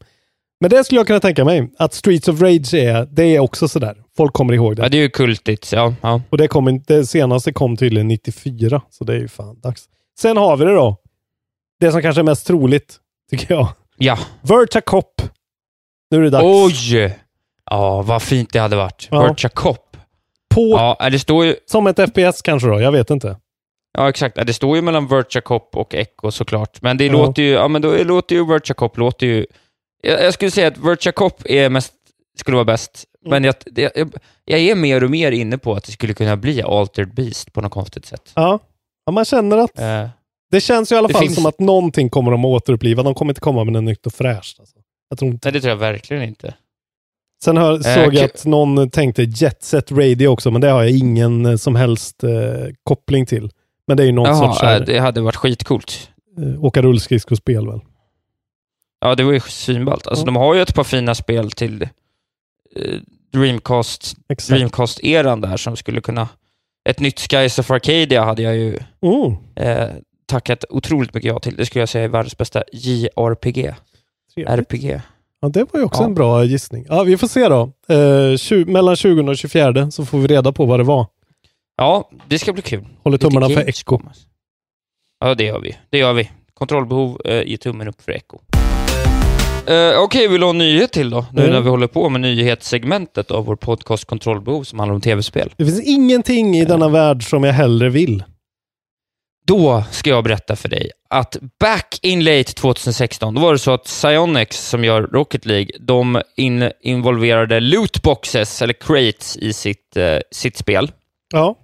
Men 0.61 0.69
det 0.69 0.83
skulle 0.83 0.99
jag 0.99 1.07
kunna 1.07 1.19
tänka 1.19 1.45
mig. 1.45 1.71
Att 1.77 1.93
Streets 1.93 2.27
of 2.27 2.41
Rage 2.41 2.73
är, 2.73 3.05
det 3.11 3.23
är 3.23 3.39
också 3.39 3.67
sådär. 3.67 3.97
Folk 4.17 4.33
kommer 4.33 4.53
ihåg 4.53 4.75
det. 4.75 4.83
Ja, 4.83 4.89
det 4.89 4.97
är 4.97 5.01
ju 5.01 5.09
kultigt. 5.09 5.71
Ja, 5.71 5.93
ja. 6.01 6.21
Och 6.29 6.37
det, 6.37 6.47
kom, 6.47 6.83
det 6.87 7.05
senaste 7.05 7.53
kom 7.53 7.77
tydligen 7.77 8.07
94, 8.07 8.81
så 8.89 9.03
det 9.03 9.13
är 9.13 9.19
ju 9.19 9.27
fan 9.27 9.59
dags. 9.59 9.83
Sen 10.19 10.37
har 10.37 10.57
vi 10.57 10.65
det 10.65 10.73
då. 10.73 10.97
Det 11.79 11.91
som 11.91 12.01
kanske 12.01 12.21
är 12.21 12.23
mest 12.23 12.47
troligt, 12.47 12.97
tycker 13.31 13.53
jag. 13.53 13.67
ja. 13.97 14.19
Virtua 14.41 14.81
Cop. 14.81 15.21
Nu 16.11 16.17
är 16.17 16.21
det 16.21 16.29
dags. 16.29 16.43
Oj! 16.45 17.17
Ja, 17.71 18.01
vad 18.01 18.21
fint 18.23 18.53
det 18.53 18.59
hade 18.59 18.75
varit. 18.75 19.07
Ja. 19.11 19.27
Virtua 19.27 19.49
Cop. 19.49 19.97
På, 20.55 20.61
Ja, 20.99 21.09
det 21.09 21.19
står 21.19 21.45
ju... 21.45 21.55
Som 21.65 21.87
ett 21.87 21.99
FPS 22.09 22.41
kanske 22.41 22.67
då, 22.69 22.81
jag 22.81 22.91
vet 22.91 23.09
inte. 23.09 23.37
Ja, 23.97 24.09
exakt. 24.09 24.47
Det 24.47 24.53
står 24.53 24.75
ju 24.75 24.81
mellan 24.81 25.07
Virtua 25.07 25.41
Cop 25.41 25.75
och 25.75 25.95
Echo 25.95 26.31
såklart. 26.31 26.81
Men 26.81 26.97
det 26.97 27.05
Ja. 27.05 27.11
låter 27.11 27.43
ju... 27.43 27.49
Ja, 27.49 27.67
men 27.67 27.81
då 27.81 28.03
låter 28.03 28.35
ju 28.35 28.45
Virtua 28.45 28.73
Cop 28.73 28.97
låter 28.97 29.27
ju... 29.27 29.45
Jag, 30.01 30.23
jag 30.23 30.33
skulle 30.33 30.51
säga 30.51 30.67
att 30.67 30.77
Virtua 30.77 31.11
Cop 31.11 31.41
är 31.45 31.69
mest... 31.69 31.93
Skulle 32.39 32.55
vara 32.55 32.65
bäst. 32.65 33.03
Mm. 33.25 33.29
Men 33.29 33.43
jag, 33.43 33.55
jag, 33.95 34.13
jag 34.45 34.59
är 34.59 34.75
mer 34.75 35.03
och 35.03 35.09
mer 35.11 35.31
inne 35.31 35.57
på 35.57 35.73
att 35.73 35.83
det 35.83 35.91
skulle 35.91 36.13
kunna 36.13 36.37
bli 36.37 36.61
Altered 36.61 37.13
Beast 37.13 37.53
på 37.53 37.61
något 37.61 37.71
konstigt 37.71 38.05
sätt. 38.05 38.31
Ja, 38.35 38.59
ja 39.05 39.11
man 39.11 39.25
känner 39.25 39.57
att 39.57 39.79
Eh, 39.79 40.07
det 40.51 40.61
känns 40.61 40.91
ju 40.91 40.95
i 40.95 40.99
alla 40.99 41.09
fall 41.09 41.21
finns- 41.21 41.35
som 41.35 41.45
att 41.45 41.59
någonting 41.59 42.09
kommer 42.09 42.31
de 42.31 42.45
att 42.45 42.49
återuppliva. 42.49 43.03
De 43.03 43.13
kommer 43.13 43.31
inte 43.31 43.41
komma 43.41 43.63
med 43.63 43.73
något 43.73 43.83
nytt 43.83 44.05
och 44.05 44.13
fräscht. 44.13 44.59
Alltså. 44.59 44.75
Jag 45.09 45.19
tror 45.19 45.31
inte. 45.31 45.47
nej, 45.47 45.53
det 45.53 45.61
tror 45.61 45.69
jag 45.69 45.77
verkligen 45.77 46.23
inte. 46.23 46.53
Sen 47.43 47.57
hör, 47.57 47.79
såg 47.79 48.13
jag 48.13 48.25
att 48.25 48.45
någon 48.45 48.89
tänkte 48.89 49.23
Jet 49.23 49.63
Set 49.63 49.91
Radio 49.91 50.27
också, 50.27 50.51
men 50.51 50.61
det 50.61 50.67
har 50.69 50.83
jag 50.83 50.91
ingen 50.91 51.45
eh, 51.45 51.55
som 51.55 51.75
helst 51.75 52.23
eh, 52.23 52.29
koppling 52.83 53.25
till. 53.25 53.49
Men 53.87 53.97
det 53.97 54.03
är 54.03 54.07
ju 54.07 54.11
någon 54.11 54.35
sorts 54.37 54.59
Jaha, 54.61 54.69
här, 54.71 54.79
äh, 54.79 54.85
det 54.85 54.99
hade 54.99 55.21
varit 55.21 55.35
skitcoolt. 55.35 56.09
eh, 56.39 56.63
åka 56.63 56.81
rullskridskospel 56.81 57.67
väl? 57.67 57.79
Ja, 58.99 59.15
det 59.15 59.23
var 59.23 59.31
ju 59.33 59.39
svinballt. 59.39 60.07
Alltså, 60.07 60.21
Ja. 60.21 60.25
de 60.25 60.35
har 60.35 60.53
ju 60.55 60.61
ett 60.61 60.75
par 60.75 60.83
fina 60.83 61.15
spel 61.15 61.51
till 61.51 61.81
eh, 62.75 62.99
Dreamcast, 63.33 64.15
Exakt. 64.29 64.49
Dreamcast-eran 64.59 65.41
där 65.41 65.57
som 65.57 65.75
skulle 65.75 66.01
kunna... 66.01 66.27
Ett 66.89 66.99
nytt 66.99 67.19
Skies 67.19 67.59
of 67.59 67.71
Arcadia 67.71 68.23
hade 68.23 68.41
jag 68.41 68.55
ju 68.55 68.79
Mm, 69.01 69.35
eh, 69.55 69.89
tackat 70.25 70.65
otroligt 70.69 71.13
mycket 71.13 71.27
ja 71.27 71.39
till. 71.39 71.55
Det 71.55 71.65
skulle 71.65 71.81
jag 71.81 71.89
säga 71.89 72.03
är 72.03 72.07
världens 72.07 72.37
bästa 72.37 72.63
JRPG. 72.73 73.73
trevligt. 74.35 74.49
RPG. 74.49 75.01
Ja, 75.41 75.49
det 75.49 75.63
var 75.73 75.79
ju 75.79 75.85
också 75.85 76.01
Ja. 76.01 76.05
en 76.05 76.13
bra 76.15 76.43
gissning. 76.45 76.85
Ja, 76.89 77.03
vi 77.03 77.17
får 77.17 77.27
se 77.27 77.47
då. 77.49 77.71
Eh, 77.89 78.65
mellan 78.67 78.95
20 78.95 79.29
och 79.31 79.37
24 79.37 79.91
så 79.91 80.05
får 80.05 80.17
vi 80.19 80.27
reda 80.27 80.51
på 80.51 80.65
vad 80.65 80.79
det 80.79 80.83
var. 80.83 81.07
Ja, 81.77 82.09
det 82.27 82.39
ska 82.39 82.53
bli 82.53 82.61
kul. 82.61 82.85
Håller 83.03 83.17
tummarna 83.17 83.49
för 83.49 83.69
Echo. 83.69 83.99
Ja, 85.19 85.35
det 85.35 85.43
gör 85.43 85.59
vi. 85.59 85.77
Det 85.89 85.97
gör 85.97 86.13
vi. 86.13 86.29
Kontrollbehov, 86.53 87.21
eh, 87.25 87.41
ge 87.43 87.57
tummen 87.57 87.87
upp 87.87 88.01
för 88.01 88.11
Echo. 88.11 88.39
Eh, 89.67 89.99
Okej, 89.99 90.27
vill 90.27 90.39
du 90.41 90.45
ha 90.45 90.49
en 90.51 90.57
nyhet 90.57 90.91
till 90.91 91.09
då? 91.09 91.25
Nu 91.33 91.41
Mm. 91.41 91.53
när 91.53 91.61
vi 91.61 91.69
håller 91.69 91.87
på 91.87 92.09
med 92.09 92.21
nyhetssegmentet 92.21 93.31
av 93.31 93.45
vår 93.45 93.55
podcast 93.55 94.05
Kontrollbehov 94.05 94.63
som 94.63 94.79
handlar 94.79 94.95
om 94.95 95.01
tv-spel. 95.01 95.53
Det 95.57 95.65
finns 95.65 95.81
ingenting 95.81 96.55
i 96.57 96.65
denna 96.65 96.89
värld 96.89 97.29
som 97.29 97.43
jag 97.43 97.53
hellre 97.53 97.89
vill. 97.89 98.23
Då 99.47 99.83
ska 99.91 100.09
jag 100.09 100.23
berätta 100.23 100.55
för 100.55 100.69
dig 100.69 100.91
att 101.09 101.37
back 101.59 101.99
in 102.01 102.23
late 102.23 102.43
2016, 102.53 103.33
då 103.33 103.41
var 103.41 103.51
det 103.53 103.59
så 103.59 103.71
att 103.73 103.83
Psyonix, 103.83 104.67
som 104.69 104.83
gör 104.83 105.01
Rocket 105.01 105.45
League, 105.45 105.71
de 105.79 106.21
in, 106.37 106.71
involverade 106.81 107.59
lootboxes, 107.59 108.61
eller 108.61 108.73
crates, 108.73 109.37
i 109.37 109.53
sitt, 109.53 109.97
eh, 109.97 110.17
sitt 110.31 110.57
spel. 110.57 110.91
Ja, 111.33 111.55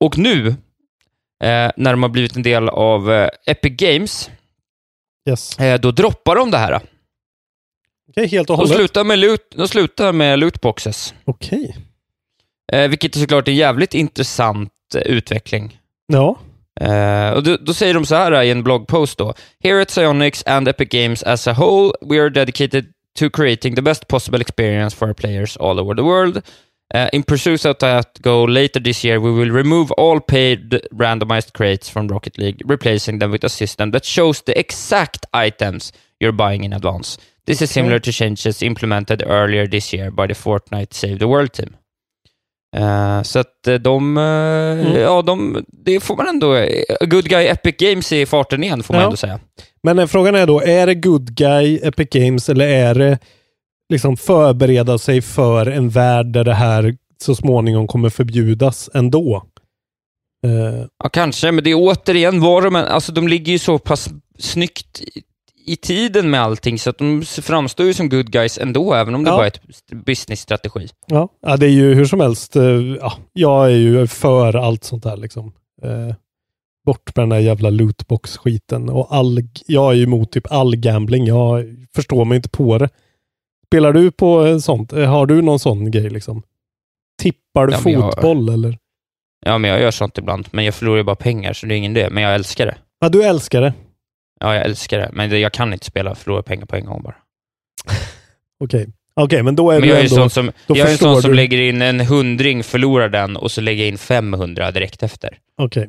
Och 0.00 0.18
nu, 0.18 0.48
eh, 0.48 1.70
när 1.76 1.90
de 1.90 2.02
har 2.02 2.10
blivit 2.10 2.36
en 2.36 2.42
del 2.42 2.68
av 2.68 3.12
eh, 3.12 3.28
Epic 3.46 3.72
Games, 3.76 4.30
yes. 5.30 5.58
eh, 5.58 5.80
då 5.80 5.90
droppar 5.90 6.36
de 6.36 6.50
det 6.50 6.58
här. 6.58 6.80
Okej, 8.10 8.26
helt 8.26 8.50
och 8.50 8.56
De 8.56 8.60
hållet. 8.62 8.76
slutar 8.76 9.04
med, 9.04 9.18
loot, 9.18 9.40
de 9.56 9.68
slutar 9.68 10.12
med 10.12 10.38
lootboxes, 10.38 11.14
Okej. 11.24 11.76
eh, 12.72 12.88
vilket 12.88 13.16
är 13.16 13.20
såklart 13.20 13.48
en 13.48 13.56
jävligt 13.56 13.94
intressant 13.94 14.72
eh, 14.94 15.00
utveckling. 15.00 15.78
Ja. 16.06 16.38
Eh, 16.80 17.30
och 17.30 17.42
då, 17.42 17.56
då 17.56 17.74
säger 17.74 17.94
de 17.94 18.06
så 18.06 18.14
här 18.14 18.32
eh, 18.32 18.42
i 18.42 18.50
en 18.50 18.62
bloggpost 18.62 19.18
då. 19.18 19.34
Here 19.64 19.82
at 19.82 19.88
Psyonix 19.88 20.42
and 20.46 20.68
Epic 20.68 20.88
Games 20.88 21.22
as 21.22 21.46
a 21.48 21.52
whole, 21.58 21.92
we 22.00 22.20
are 22.20 22.30
dedicated 22.30 22.84
to 23.18 23.30
creating 23.30 23.74
the 23.74 23.82
best 23.82 24.08
possible 24.08 24.40
experience 24.40 24.96
for 24.96 25.08
our 25.08 25.14
players 25.14 25.56
all 25.56 25.80
over 25.80 25.94
the 25.94 26.02
world. 26.02 26.36
Uh, 26.94 27.06
in 27.12 27.22
pursuit 27.22 27.64
of 27.66 27.76
that 27.78 28.18
goal, 28.22 28.48
later 28.50 28.80
this 28.80 29.04
year 29.04 29.20
we 29.20 29.30
will 29.30 29.50
remove 29.50 29.92
all 29.98 30.20
paid 30.20 30.80
randomized 30.92 31.52
crates 31.52 31.90
from 31.90 32.08
Rocket 32.08 32.38
League, 32.38 32.62
replacing 32.70 33.18
them 33.18 33.30
with 33.30 33.44
a 33.44 33.48
system 33.48 33.90
that 33.90 34.04
shows 34.04 34.42
the 34.42 34.58
exact 34.58 35.26
items 35.34 35.92
you're 36.20 36.32
buying 36.36 36.64
in 36.64 36.72
advance. 36.72 37.18
This 37.48 37.62
is 37.62 37.70
similar 37.70 37.98
to 37.98 38.10
changes 38.12 38.62
implemented 38.62 39.22
earlier 39.22 39.66
this 39.66 39.94
year 39.94 40.10
by 40.10 40.26
the 40.28 40.34
Fortnite 40.34 40.94
Save 40.94 41.18
the 41.18 41.24
World 41.24 41.52
team. 41.52 41.76
Eh, 42.76 43.22
så 43.22 43.38
att 43.38 43.66
eh, 43.66 43.74
de, 43.74 44.16
eh, 44.16 45.00
ja, 45.00 45.22
de, 45.22 45.64
det 45.68 46.00
får 46.00 46.16
man 46.16 46.28
ändå, 46.28 46.66
good 47.06 47.24
guy 47.28 47.46
Epic 47.46 47.76
Games 47.78 48.12
i 48.12 48.26
farten 48.26 48.64
igen, 48.64 48.82
får 48.82 48.94
man 48.94 49.00
Ja. 49.00 49.06
ändå 49.06 49.16
säga. 49.16 49.40
Men 49.82 50.08
frågan 50.08 50.34
är 50.34 50.46
då, 50.46 50.60
är 50.62 50.86
det 50.86 50.94
good 50.94 51.34
guy 51.34 51.80
Epic 51.82 52.08
Games 52.10 52.48
eller 52.48 52.68
är 52.68 52.94
det 52.94 53.18
liksom 53.92 54.16
förbereda 54.16 54.98
sig 54.98 55.22
för 55.22 55.66
en 55.66 55.88
värld 55.88 56.26
där 56.26 56.44
det 56.44 56.54
här 56.54 56.96
så 57.22 57.34
småningom 57.34 57.86
kommer 57.86 58.10
förbjudas 58.10 58.90
ändå? 58.94 59.42
Eh, 60.46 60.84
Ja, 61.04 61.08
kanske, 61.08 61.52
men 61.52 61.64
det 61.64 61.70
är 61.70 61.74
återigen 61.78 62.40
var 62.40 62.62
de, 62.62 62.76
alltså 62.76 63.12
de 63.12 63.28
ligger 63.28 63.52
ju 63.52 63.58
så 63.58 63.78
pass 63.78 64.08
snyggt 64.38 65.00
i, 65.72 65.76
tiden 65.76 66.30
med 66.30 66.40
allting, 66.42 66.78
så 66.78 66.90
att 66.90 66.98
de 66.98 67.22
framstår 67.22 67.86
ju 67.86 67.94
som 67.94 68.08
good 68.08 68.30
guys 68.30 68.58
ändå, 68.58 68.94
även 68.94 69.14
om 69.14 69.24
det 69.24 69.30
Ja. 69.30 69.36
bara 69.36 69.46
är 69.46 69.50
ett 69.50 69.60
business-strategi. 70.06 70.88
ja. 71.06 71.28
ja, 71.40 71.56
det 71.56 71.66
är 71.66 71.70
ju 71.70 71.94
hur 71.94 72.04
som 72.04 72.20
helst. 72.20 72.56
eh, 72.56 72.62
ja, 73.00 73.12
jag 73.32 73.66
är 73.66 73.76
ju 73.76 74.06
för 74.06 74.54
allt 74.56 74.84
sånt 74.84 75.02
där 75.02 75.16
liksom. 75.16 75.52
Eh, 75.82 76.14
bort 76.86 77.16
med 77.16 77.22
den 77.22 77.28
där 77.28 77.38
jävla 77.38 77.70
lootbox-skiten. 77.70 78.88
Och 78.88 79.14
all, 79.14 79.38
jag 79.66 79.92
är 79.92 79.96
ju 79.96 80.02
emot 80.02 80.32
typ 80.32 80.52
all 80.52 80.76
gambling. 80.76 81.26
Jag 81.26 81.64
förstår 81.94 82.24
mig 82.24 82.36
inte 82.36 82.48
på 82.48 82.78
det. 82.78 82.88
Spelar 83.66 83.92
du 83.92 84.10
på 84.10 84.46
eh, 84.46 84.58
sånt? 84.58 84.92
Eh, 84.92 85.04
Har 85.10 85.26
du 85.26 85.42
någon 85.42 85.58
sån 85.58 85.90
grej 85.90 86.10
liksom? 86.10 86.42
Tippar 87.22 87.66
du 87.66 87.72
Ja, 87.72 87.80
men 87.84 87.92
jag- 87.92 88.02
fotboll 88.14 88.48
eller? 88.48 88.78
Ja, 89.46 89.58
men 89.58 89.70
jag 89.70 89.80
gör 89.80 89.90
sånt 89.90 90.18
ibland, 90.18 90.48
men 90.50 90.64
jag 90.64 90.74
förlorar 90.74 90.96
ju 90.96 91.02
bara 91.04 91.16
pengar, 91.16 91.52
så 91.52 91.66
det 91.66 91.74
är 91.74 91.76
ingen 91.76 91.94
det. 91.94 92.10
Men 92.10 92.22
jag 92.22 92.34
älskar 92.34 92.66
det. 92.66 92.76
Ja, 93.00 93.08
du 93.08 93.22
älskar 93.24 93.60
det. 93.60 93.72
Ja, 94.40 94.54
jag 94.54 94.64
älskar 94.64 94.98
det. 94.98 95.10
Men 95.12 95.40
jag 95.40 95.52
kan 95.52 95.72
inte 95.72 95.86
spela 95.86 96.10
och 96.10 96.18
förlora 96.18 96.42
pengar 96.42 96.66
på 96.66 96.76
en 96.76 96.84
gång 96.84 97.02
bara. 97.02 97.14
Okej. 98.64 98.86
Okej, 99.14 99.42
men 99.42 99.56
då 99.56 99.70
är 99.70 99.80
Men 99.80 99.88
jag 99.88 99.98
är 99.98 100.02
ändå... 100.02 100.14
en 100.14 100.20
sån 100.20 100.30
som, 100.30 100.52
då 100.66 100.76
jag 100.76 100.88
är 100.88 100.92
en 100.92 100.98
sån 100.98 101.22
som 101.22 101.30
du. 101.30 101.36
lägger 101.36 101.60
in 101.60 101.82
en 101.82 102.00
hundring, 102.00 102.64
förlorar 102.64 103.08
den 103.08 103.36
och 103.36 103.50
så 103.50 103.60
lägger 103.60 103.82
jag 103.82 103.88
in 103.88 103.98
500 103.98 104.70
direkt 104.70 105.02
efter. 105.02 105.38
Okej. 105.62 105.88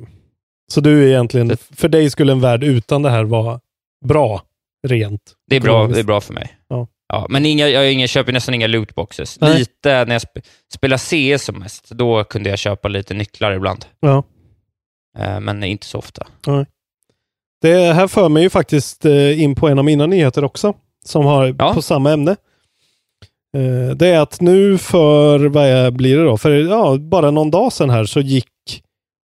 Så 0.72 0.82
du 0.82 1.04
är 1.04 1.08
egentligen, 1.08 1.58
för 1.58 1.90
dig 1.90 2.10
skulle 2.10 2.32
en 2.32 2.42
värld 2.42 2.64
utan 2.64 3.02
det 3.02 3.10
här 3.10 3.24
vara 3.24 3.60
bra, 4.06 4.42
rent? 4.88 5.22
Det 5.50 5.56
är 5.56 5.62
bra, 5.62 5.88
det 5.88 6.00
är 6.00 6.04
bra 6.04 6.22
för 6.22 6.34
mig. 6.34 6.58
Ja. 6.68 6.88
Ja, 7.14 7.28
men 7.30 7.46
inga, 7.46 7.68
jag, 7.68 7.92
inga, 7.94 8.08
köper 8.08 8.32
nästan 8.34 8.56
inga 8.56 8.68
lootboxes. 8.68 9.40
Nej. 9.42 9.60
Lite, 9.60 10.06
när 10.06 10.12
jag 10.12 10.22
sp 10.28 10.34
spelar 10.74 10.98
CS 10.98 11.44
som 11.44 11.60
mest, 11.60 11.90
då 11.90 12.24
kunde 12.24 12.50
jag 12.50 12.60
köpa 12.60 12.88
lite 12.88 13.14
nycklar 13.14 13.52
ibland. 13.52 13.86
Ja. 14.00 14.24
Eh, 15.18 15.40
men 15.40 15.64
inte 15.64 15.86
så 15.86 15.98
ofta. 15.98 16.28
Nej. 16.48 16.66
Det 17.62 17.94
här 17.94 18.08
för 18.08 18.30
mig 18.30 18.44
ju 18.44 18.50
faktiskt 18.50 19.06
eh, 19.06 19.42
in 19.42 19.56
på 19.56 19.68
en 19.68 19.80
av 19.80 19.86
mina 19.86 20.06
nyheter 20.06 20.44
också, 20.44 20.74
som 21.06 21.26
har 21.26 21.74
på 21.74 21.82
samma 21.82 22.12
ämne. 22.12 22.32
Eh, 23.58 23.96
Det 23.96 24.08
är 24.08 24.20
att 24.20 24.42
nu 24.42 24.78
för, 24.78 25.40
vad 25.40 25.94
blir 25.94 26.18
det 26.18 26.24
då? 26.24 26.38
För 26.38 26.52
ja, 26.52 26.98
bara 26.98 27.32
någon 27.32 27.52
dag 27.52 27.74
sedan 27.74 27.90
här 27.90 28.06
så 28.06 28.20
gick 28.20 28.84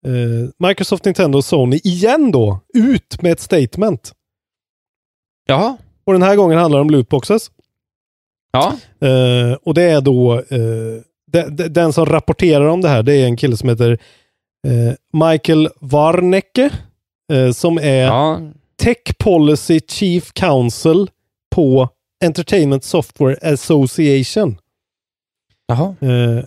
eh, 0.07 0.69
Microsoft, 0.69 1.05
Nintendo 1.05 1.39
och 1.39 1.45
Sony 1.45 1.81
igen 1.85 2.31
då 2.33 2.61
ut 2.75 3.23
med 3.23 3.33
ett 3.33 3.41
statement. 3.41 4.13
Jaha. 5.47 5.77
Och 6.05 6.13
den 6.13 6.23
här 6.23 6.37
gången 6.37 6.59
handlar 6.59 6.79
det 6.79 6.83
om 6.83 6.91
lootboxes. 6.91 7.51
Ja. 8.53 8.73
Och 9.63 9.75
det 9.75 9.83
är 9.83 10.01
då 10.01 10.43
de, 11.33 11.43
de, 11.51 11.69
den 11.69 11.93
som 11.93 12.07
rapporterar 12.07 12.65
om 12.67 12.81
det 12.81 12.89
här, 12.89 13.03
det 13.03 13.15
är 13.15 13.27
en 13.27 13.37
kille 13.37 13.57
som 13.57 13.69
heter 13.69 13.99
Michael 15.13 15.69
Warnecke, 15.81 16.71
som 17.53 17.79
är 17.79 18.07
Tech 18.77 19.19
Policy 19.19 19.81
Chief 19.89 20.33
Counsel 20.33 21.11
på 21.55 21.89
Entertainment 22.25 22.85
Software 22.85 23.37
Association. 23.43 24.57
Jaha. 25.67 25.95
Eh, 26.01 26.45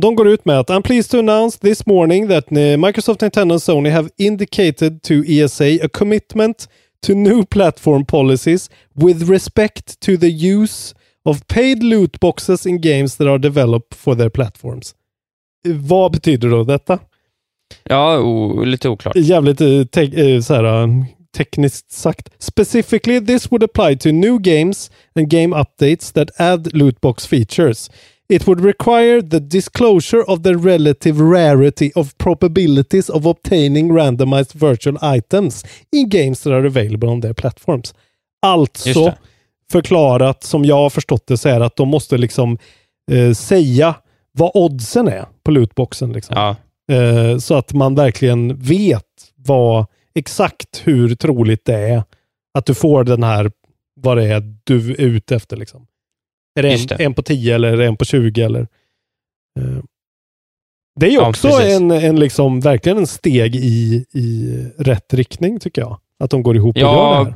de 0.00 0.16
går 0.16 0.28
ut 0.28 0.44
med 0.44 0.60
att 0.60 0.70
I'm 0.70 0.82
pleased 0.82 1.10
to 1.10 1.18
announce 1.18 1.58
this 1.58 1.86
morning 1.86 2.28
that 2.28 2.52
eh, 2.52 2.76
Microsoft, 2.76 3.20
Nintendo 3.20 3.52
and 3.54 3.62
Sony 3.62 3.90
have 3.90 4.08
indicated 4.18 5.02
to 5.02 5.14
ESA 5.14 5.64
a 5.64 5.88
commitment 5.92 6.68
to 7.06 7.14
new 7.14 7.44
platform 7.44 8.04
policies 8.04 8.70
with 8.94 9.30
respect 9.30 10.00
to 10.00 10.16
the 10.16 10.30
use 10.62 10.94
of 11.24 11.46
paid 11.46 11.82
loot 11.82 12.20
boxes 12.20 12.66
in 12.66 12.80
games 12.80 13.16
that 13.16 13.26
are 13.28 13.38
developed 13.38 13.94
for 13.94 14.14
their 14.14 14.30
platforms. 14.30 14.94
Eh, 15.68 15.72
Vad 15.74 16.12
betyder 16.12 16.48
då 16.48 16.64
detta? 16.64 16.98
Ja, 17.84 18.16
lite 18.64 18.88
oklart. 18.88 19.16
Jävligt 19.16 19.60
eh, 19.60 19.84
te- 19.84 20.34
eh, 20.34 20.40
så 20.40 20.54
här, 20.54 20.64
eh, 20.82 20.88
tekniskt 21.36 21.92
sagt. 21.92 22.28
Specifically 22.38 23.26
this 23.26 23.50
would 23.52 23.62
apply 23.62 23.96
to 23.98 24.08
new 24.12 24.38
games 24.38 24.90
and 25.14 25.28
game 25.30 25.56
updates 25.56 26.12
that 26.12 26.40
add 26.40 26.66
lootbox 26.74 27.26
features. 27.26 27.90
It 28.28 28.46
would 28.48 28.64
require 28.64 29.22
the 29.22 29.38
disclosure 29.38 30.22
of 30.22 30.42
the 30.42 30.52
relative 30.54 31.20
rarity 31.20 31.90
of 31.94 32.14
probabilities 32.18 33.08
of 33.08 33.26
obtaining 33.26 33.92
randomized 33.92 34.52
virtual 34.54 34.98
items 35.16 35.64
in 35.96 36.08
games 36.08 36.40
that 36.40 36.52
are 36.52 36.66
available 36.66 37.08
on 37.08 37.20
their 37.20 37.32
platforms. 37.34 37.94
Alltså 38.42 38.90
förklarat 39.72 40.42
som 40.44 40.64
jag 40.64 40.76
har 40.76 40.90
förstått 40.90 41.26
det 41.26 41.36
så 41.36 41.48
är 41.48 41.60
att 41.60 41.76
de 41.76 41.88
måste 41.88 42.18
liksom 42.18 42.58
eh, 43.12 43.32
säga 43.32 43.94
vad 44.32 44.50
oddsen 44.54 45.08
är 45.08 45.24
på 45.44 45.50
lootboxen. 45.50 46.12
Liksom. 46.12 46.34
Eh, 46.92 47.38
så 47.38 47.54
att 47.54 47.72
man 47.72 47.94
verkligen 47.94 48.56
vet 48.58 49.32
vad 49.36 49.86
exakt 50.14 50.82
hur 50.84 51.14
troligt 51.14 51.64
det 51.64 51.74
är 51.78 52.02
att 52.54 52.66
du 52.66 52.74
får 52.74 53.04
den 53.04 53.22
här, 53.22 53.50
vad 54.00 54.16
det 54.16 54.24
är 54.24 54.56
du 54.64 54.90
är 54.90 55.00
ute 55.00 55.36
efter. 55.36 55.56
Liksom. 55.56 55.86
Är 56.58 56.62
det 56.62 56.72
en, 56.72 56.86
det. 56.86 57.04
en 57.04 57.14
på 57.14 57.22
10 57.22 57.54
eller 57.54 57.72
är 57.72 57.76
det 57.76 57.86
en 57.86 57.96
på 57.96 58.04
20 58.04 58.42
eller? 58.42 58.60
Eh, 59.60 59.82
det 61.00 61.06
är 61.06 61.10
ju 61.10 61.16
Ja, 61.16 61.28
också 61.28 61.48
precis. 61.48 61.76
en, 61.76 61.90
en 61.90 62.20
liksom, 62.20 62.60
verkligen 62.60 62.98
en 62.98 63.06
steg 63.06 63.56
i, 63.56 64.04
i 64.12 64.56
rätt 64.78 65.14
riktning 65.14 65.60
tycker 65.60 65.82
jag. 65.82 66.00
Att 66.18 66.30
de 66.30 66.42
går 66.42 66.56
ihop 66.56 66.76
och 66.76 66.80
gör 66.80 66.88
det 66.88 66.94
Ja, 66.94 67.24
här. 67.24 67.34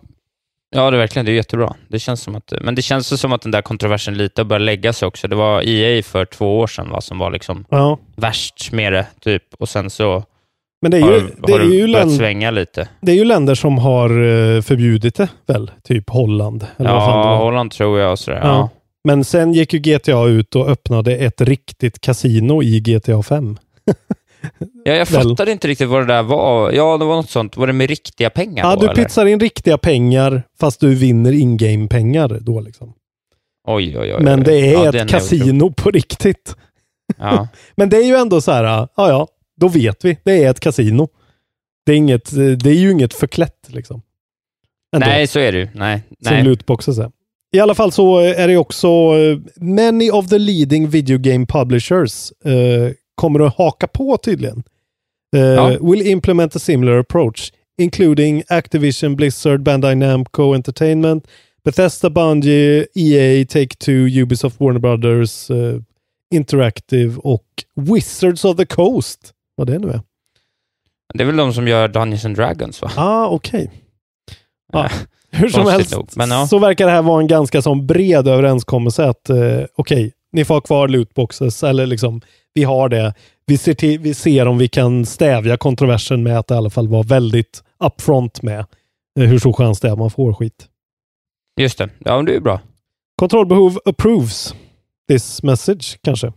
Ja 0.70 0.90
det 0.90 0.96
är 0.96 0.98
verkligen. 0.98 1.26
Det 1.26 1.33
är 1.33 1.35
jättebra. 1.35 1.74
Det 1.88 1.98
känns 1.98 2.20
som 2.22 2.37
att, 2.37 2.52
men 2.62 2.74
det 2.74 2.83
känns 2.83 3.20
som 3.20 3.33
att 3.33 3.42
den 3.42 3.50
där 3.52 3.62
kontroversen 3.62 4.16
lite 4.16 4.40
har 4.40 4.44
börjat 4.46 4.62
lägga 4.62 4.92
sig 4.92 5.06
också. 5.09 5.28
Det 5.28 5.37
var 5.37 5.62
EA 5.68 6.02
för 6.02 6.24
två 6.24 6.59
år 6.59 6.66
sedan 6.66 6.90
va, 6.90 7.00
som 7.00 7.18
var 7.18 7.30
liksom 7.30 7.64
Ja. 7.68 7.98
värst 8.16 8.72
med 8.72 8.92
det, 8.92 9.06
typ. 9.20 9.42
Och 9.59 9.68
sen 9.68 9.90
så 9.90 10.24
Men 10.83 10.90
det 10.90 10.96
är 10.96 11.00
ju, 11.00 11.06
har, 11.06 11.30
det 11.46 11.52
har 11.52 11.61
är 11.61 11.64
ju 11.64 11.87
länd- 11.87 12.12
svänga 12.16 12.50
lite. 12.50 12.88
Det 13.00 13.12
är 13.12 13.16
ju 13.16 13.24
länder 13.24 13.54
som 13.54 13.78
har 13.78 14.11
eh, 14.11 14.62
förbjudit 14.62 15.14
det 15.14 15.28
väl? 15.46 15.70
Typ 15.85 16.11
Holland. 16.11 16.66
Eller 16.76 16.90
Ja. 16.90 17.37
Holland 17.37 17.70
tror 17.72 18.00
jag 18.00 18.18
sådär. 18.18 18.38
Ja. 18.42 18.46
Ja. 18.48 18.68
Men 19.04 19.24
sen 19.24 19.52
gick 19.52 19.72
ju 19.72 19.78
GTA 19.78 20.24
ut 20.26 20.56
och 20.56 20.68
öppnade 20.68 21.16
ett 21.16 21.40
riktigt 21.40 22.00
kasino 22.00 22.62
i 22.62 22.80
GTA 22.80 23.22
5. 23.22 23.59
Ja, 24.85 24.92
jag 24.92 25.07
Väl. 25.07 25.07
fattade 25.07 25.53
inte 25.53 25.68
riktigt 25.68 25.88
vad 25.88 26.03
det 26.03 26.14
där 26.14 26.22
var. 26.22 26.72
Ja, 26.72 26.98
det 26.98 27.05
var 27.05 27.16
något 27.16 27.31
sånt. 27.31 27.57
Var 27.57 27.66
det 27.66 27.72
med 27.72 27.88
riktiga 27.90 28.31
pengar 28.31 28.64
Ja, 28.64 28.74
då, 28.74 28.81
du 28.81 28.87
eller? 28.88 29.05
pizzar 29.05 29.26
in 29.26 29.40
riktiga 29.40 29.79
pengar 29.79 30.42
fast 30.61 30.81
du 30.81 30.94
vinner 30.94 31.33
in-game-pengar 31.33 32.38
då 32.40 32.61
liksom. 32.61 32.92
Oj, 33.68 33.98
oj, 33.98 34.14
oj. 34.14 34.22
Men 34.22 34.42
det 34.42 34.57
är 34.57 34.72
Ja, 34.72 35.03
ett 35.03 35.09
kasino 35.11 35.72
på 35.72 35.90
riktigt. 35.90 36.57
Ja. 37.18 37.48
Men 37.76 37.88
det 37.88 37.96
är 37.96 38.05
ju 38.07 38.14
ändå 38.16 38.40
så 38.40 38.53
här, 38.53 38.64
ja 38.64 38.88
ja, 38.96 39.29
då 39.61 39.68
vet 39.68 40.05
vi. 40.05 40.18
Det 40.24 40.44
är 40.44 40.50
ett 40.50 40.61
kasino. 40.61 41.09
Det 41.87 41.92
är, 41.92 41.96
inget, 41.96 42.31
det 42.35 42.70
är 42.70 42.74
ju 42.74 42.90
inget 42.90 43.14
förklätt 43.14 43.66
liksom. 43.68 44.03
Ändå. 44.96 45.07
Nej, 45.07 45.26
så 45.26 45.38
är 45.38 45.53
det 45.53 45.59
ju. 45.59 45.68
Nej. 45.74 46.03
som 46.26 46.35
Nej. 46.35 46.44
lootboxes 46.44 46.98
är. 46.98 47.11
I 47.53 47.61
alla 47.61 47.74
fall 47.74 47.92
så 47.92 48.18
är 48.18 48.48
det 48.48 48.57
också 48.57 48.88
eh, 48.88 49.38
many 49.57 50.11
of 50.11 50.29
the 50.29 50.38
leading 50.38 50.88
video 50.88 51.18
game 51.18 51.46
publishers 51.46 52.33
eh, 52.44 52.92
kommer 53.20 53.40
att 53.40 53.56
haka 53.56 53.87
på 53.87 54.16
tydligen. 54.16 54.62
Eh, 55.37 55.42
Ja. 55.42 55.76
Will 55.80 56.06
implement 56.06 56.56
a 56.56 56.59
similar 56.59 56.98
approach, 56.98 57.52
including 57.78 58.42
Activision, 58.48 59.16
Blizzard, 59.16 59.62
Bandai 59.62 59.94
Namco 59.94 60.54
Entertainment, 60.54 61.26
Bethesda, 61.64 62.11
Bungie, 62.11 62.87
EA, 62.94 63.44
Take-Two, 63.44 64.22
Ubisoft, 64.22 64.61
Warner 64.61 64.80
Brothers, 64.80 65.50
eh, 65.50 65.80
Interactive 66.35 67.16
och 67.18 67.44
Wizards 67.76 68.44
of 68.44 68.56
the 68.56 68.66
Coast. 68.66 69.33
Vad 69.56 69.66
det 69.66 69.78
nu 69.78 69.88
är. 69.88 70.00
Det 71.14 71.22
är 71.22 71.26
väl 71.26 71.37
de 71.37 71.52
som 71.52 71.68
gör 71.68 71.88
Dungeons 71.88 72.24
and 72.24 72.37
Dragons, 72.37 72.83
va? 72.83 72.90
Ah, 72.96 73.26
okej. 73.26 73.70
Ja, 74.72 74.88
hur 75.30 75.48
som 75.48 75.66
helst 75.66 75.92
nog, 75.96 76.09
men 76.16 76.30
ja. 76.30 76.46
så 76.46 76.59
verkar 76.59 76.87
det 76.87 76.92
här 76.92 77.02
vara 77.02 77.20
en 77.20 77.26
ganska 77.26 77.62
sån 77.62 77.87
bred 77.87 78.28
överenskommelse 78.28 79.04
att 79.04 79.30
eh, 79.30 79.61
okej, 79.76 80.12
ni 80.33 80.44
får 80.44 80.54
ha 80.54 80.61
kvar 80.61 80.88
lootboxes 80.88 81.62
eller 81.62 81.87
liksom 81.87 82.20
vi 82.54 82.64
har 82.64 82.88
det. 82.88 83.14
Vi 83.46 83.58
ser, 83.58 83.74
till, 83.74 83.98
vi 83.98 84.14
ser 84.14 84.48
om 84.48 84.58
vi 84.58 84.68
kan 84.68 85.06
stävja 85.06 85.56
kontroversen 85.56 86.22
med 86.22 86.38
att 86.38 86.50
i 86.50 86.54
alla 86.54 86.70
fall 86.70 86.88
vara 86.88 87.02
väldigt 87.02 87.62
upfront 87.84 88.42
med 88.42 88.58
eh, 89.20 89.26
hur 89.26 89.38
stor 89.38 89.52
chans 89.52 89.80
det 89.80 89.88
är 89.88 89.96
man 89.96 90.10
får 90.10 90.32
skit. 90.34 90.66
Just 91.60 91.78
det. 91.78 91.88
Ja, 91.98 92.16
men 92.16 92.24
det 92.24 92.34
är 92.34 92.40
bra. 92.40 92.60
Kontrollbehov 93.16 93.78
approves 93.84 94.54
this 95.08 95.42
message 95.42 95.98
kanske. 96.02 96.32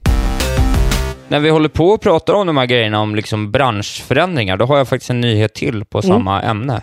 När 1.27 1.39
vi 1.39 1.49
håller 1.49 1.69
på 1.69 1.85
och 1.87 2.01
pratar 2.01 2.33
om 2.33 2.47
de 2.47 2.57
här 2.57 2.65
grejerna 2.65 2.99
om 3.01 3.15
liksom 3.15 3.51
branschförändringar, 3.51 4.57
då 4.57 4.65
har 4.65 4.77
jag 4.77 4.87
faktiskt 4.87 5.09
en 5.09 5.21
nyhet 5.21 5.53
till 5.53 5.85
på 5.85 5.97
Mm. 5.97 6.07
samma 6.07 6.41
ämne. 6.41 6.81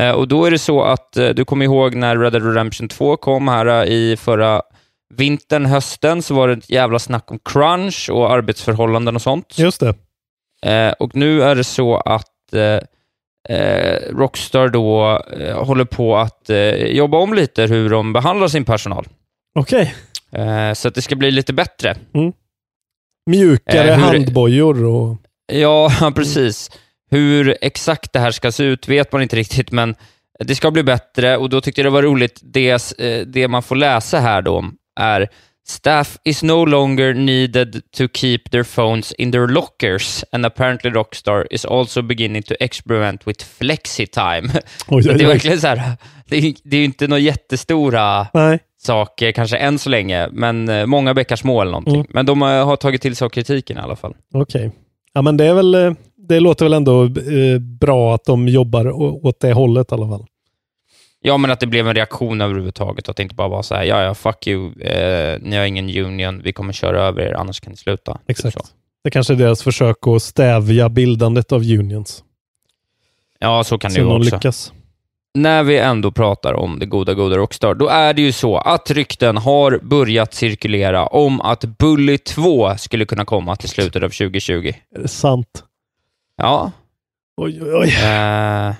Eh, 0.00 0.10
och 0.10 0.28
då 0.28 0.44
är 0.44 0.50
det 0.50 0.58
så 0.58 0.82
att 0.82 1.16
eh, 1.16 1.28
du 1.28 1.44
kommer 1.44 1.64
ihåg 1.64 1.94
när 1.94 2.16
Red 2.16 2.32
Dead 2.32 2.46
Redemption 2.46 2.88
2 2.88 3.16
kom 3.16 3.48
här 3.48 3.84
i 3.84 4.16
förra 4.16 4.62
vintern, 5.14 5.66
hösten, 5.66 6.22
så 6.22 6.34
var 6.34 6.48
det 6.48 6.54
ett 6.54 6.70
jävla 6.70 6.98
snack 6.98 7.30
om 7.30 7.38
crunch 7.44 8.10
och 8.12 8.32
arbetsförhållanden 8.32 9.14
och 9.16 9.22
sånt. 9.22 9.58
Just 9.58 9.80
det. 9.80 9.94
Eh, 10.72 10.92
och 10.92 11.16
nu 11.16 11.42
är 11.42 11.54
det 11.54 11.64
så 11.64 11.96
att 11.96 12.52
eh, 12.52 12.80
eh, 13.56 13.98
Rockstar 14.10 14.68
då 14.68 15.22
eh, 15.40 15.64
håller 15.64 15.84
på 15.84 16.16
att 16.16 16.50
eh, 16.50 16.74
jobba 16.74 17.18
om 17.18 17.34
lite 17.34 17.62
hur 17.62 17.90
de 17.90 18.12
behandlar 18.12 18.48
sin 18.48 18.64
personal. 18.64 19.06
Okej. 19.58 19.94
Eh, 20.32 20.72
så 20.72 20.88
att 20.88 20.94
det 20.94 21.02
ska 21.02 21.16
bli 21.16 21.30
lite 21.30 21.52
bättre. 21.52 21.96
Mjukare 23.30 23.88
Eh, 23.88 23.96
hur- 23.96 24.02
handbojor 24.02 24.84
och... 24.84 25.16
Ja, 25.52 26.12
precis. 26.14 26.70
Hur 27.10 27.56
exakt 27.60 28.12
det 28.12 28.18
här 28.18 28.30
ska 28.30 28.52
se 28.52 28.64
ut 28.64 28.88
vet 28.88 29.12
man 29.12 29.22
inte 29.22 29.36
riktigt, 29.36 29.70
men 29.72 29.94
det 30.38 30.54
ska 30.54 30.70
bli 30.70 30.82
bättre 30.82 31.36
och 31.36 31.50
då 31.50 31.60
tyckte 31.60 31.80
jag 31.80 31.86
det 31.86 31.90
var 31.94 32.02
roligt. 32.02 32.40
Det, 32.42 32.94
det 33.26 33.48
man 33.48 33.62
får 33.62 33.76
läsa 33.76 34.18
här 34.20 34.42
då 34.42 34.64
är 34.96 35.28
Staff 35.66 36.18
is 36.24 36.42
no 36.42 36.64
longer 36.64 37.14
needed 37.14 37.82
to 37.96 38.08
keep 38.14 38.38
their 38.50 38.64
phones 38.64 39.12
in 39.12 39.32
their 39.32 39.48
lockers 39.48 40.24
and 40.32 40.46
apparently 40.46 40.90
Rockstar 40.90 41.46
is 41.50 41.64
also 41.64 42.02
beginning 42.02 42.42
to 42.42 42.54
experiment 42.60 43.26
with 43.26 43.44
Så 43.44 43.62
oj, 44.88 45.02
det 45.02 45.10
är 45.10 45.14
oj. 45.14 45.24
verkligen 45.24 45.60
så 45.60 45.66
här, 45.66 45.96
det 46.28 46.36
är, 46.36 46.54
det 46.64 46.76
är 46.76 46.84
inte 46.84 47.08
några 47.08 47.20
jättestora 47.20 48.26
Nej. 48.34 48.58
saker, 48.82 49.32
kanske 49.32 49.56
än 49.56 49.78
så 49.78 49.90
länge, 49.90 50.28
men 50.32 50.68
eh, 50.68 50.86
många 50.86 51.14
bäckar 51.14 51.36
små 51.36 51.60
eller 51.62 51.72
någonting. 51.72 51.94
Mm. 51.94 52.06
Men 52.10 52.26
de 52.26 52.42
eh, 52.42 52.48
har 52.66 52.76
tagit 52.76 53.02
till 53.02 53.16
sig 53.16 53.24
av 53.26 53.30
kritiken 53.30 53.76
i 53.76 53.80
alla 53.80 53.96
fall. 53.96 54.14
Okej. 54.34 54.70
Ja, 55.12 55.22
men 55.22 55.36
det 55.36 55.44
är 55.44 55.54
väl, 55.54 55.74
eh, 55.74 55.92
det 56.28 56.40
låter 56.40 56.64
väl 56.64 56.72
ändå 56.72 57.04
eh, 57.04 57.58
bra 57.80 58.14
att 58.14 58.24
de 58.24 58.48
jobbar 58.48 58.90
åt 59.26 59.40
det 59.40 59.52
hållet 59.52 59.92
i 59.92 59.94
alla 59.94 60.08
fall. 60.08 60.26
Ja, 61.26 61.36
men 61.36 61.50
att 61.50 61.60
det 61.60 61.66
blev 61.66 61.88
en 61.88 61.94
reaktion 61.94 62.40
överhuvudtaget, 62.40 63.08
att 63.08 63.16
det 63.16 63.22
inte 63.22 63.34
bara 63.34 63.48
var 63.48 63.62
så 63.62 63.74
här, 63.74 63.84
ja, 63.84 64.02
ja, 64.02 64.14
fuck 64.14 64.46
you, 64.46 64.80
eh, 64.80 65.38
ni 65.40 65.56
har 65.56 65.64
ingen 65.64 66.04
union, 66.04 66.42
vi 66.44 66.52
kommer 66.52 66.72
köra 66.72 67.02
över 67.02 67.22
er, 67.22 67.32
annars 67.32 67.60
kan 67.60 67.70
ni 67.70 67.76
sluta. 67.76 68.12
Typ 68.12 68.20
Exakt. 68.26 68.58
så. 68.58 68.64
Det 69.04 69.10
kanske 69.10 69.32
är 69.32 69.36
deras 69.36 69.62
försök 69.62 69.96
att 70.06 70.22
stävja 70.22 70.88
bildandet 70.88 71.52
av 71.52 71.60
unions. 71.60 72.24
Ja, 73.38 73.64
så 73.64 73.78
kan 73.78 73.88
det 73.90 73.94
Se 73.94 74.00
ju 74.00 74.06
också. 74.06 74.34
lyckas. 74.34 74.72
När 75.34 75.62
vi 75.62 75.78
ändå 75.78 76.10
pratar 76.10 76.54
om 76.54 76.78
det 76.78 76.86
goda, 76.86 77.14
goda 77.14 77.36
Rockstar, 77.36 77.74
då 77.74 77.88
är 77.88 78.14
det 78.14 78.22
ju 78.22 78.32
så 78.32 78.56
att 78.56 78.90
rykten 78.90 79.36
har 79.36 79.78
börjat 79.82 80.34
cirkulera 80.34 81.06
om 81.06 81.40
att 81.40 81.64
Bully 81.64 82.18
2 82.18 82.76
skulle 82.76 83.04
kunna 83.04 83.24
komma 83.24 83.56
till 83.56 83.68
slutet 83.68 84.02
av 84.02 84.08
2020. 84.08 84.72
Är 84.96 85.02
det 85.02 85.08
sant? 85.08 85.64
Ja. 86.36 86.72
Oj, 87.36 87.62
oj, 87.62 87.74
oj. 87.74 87.88
Eh, 88.04 88.74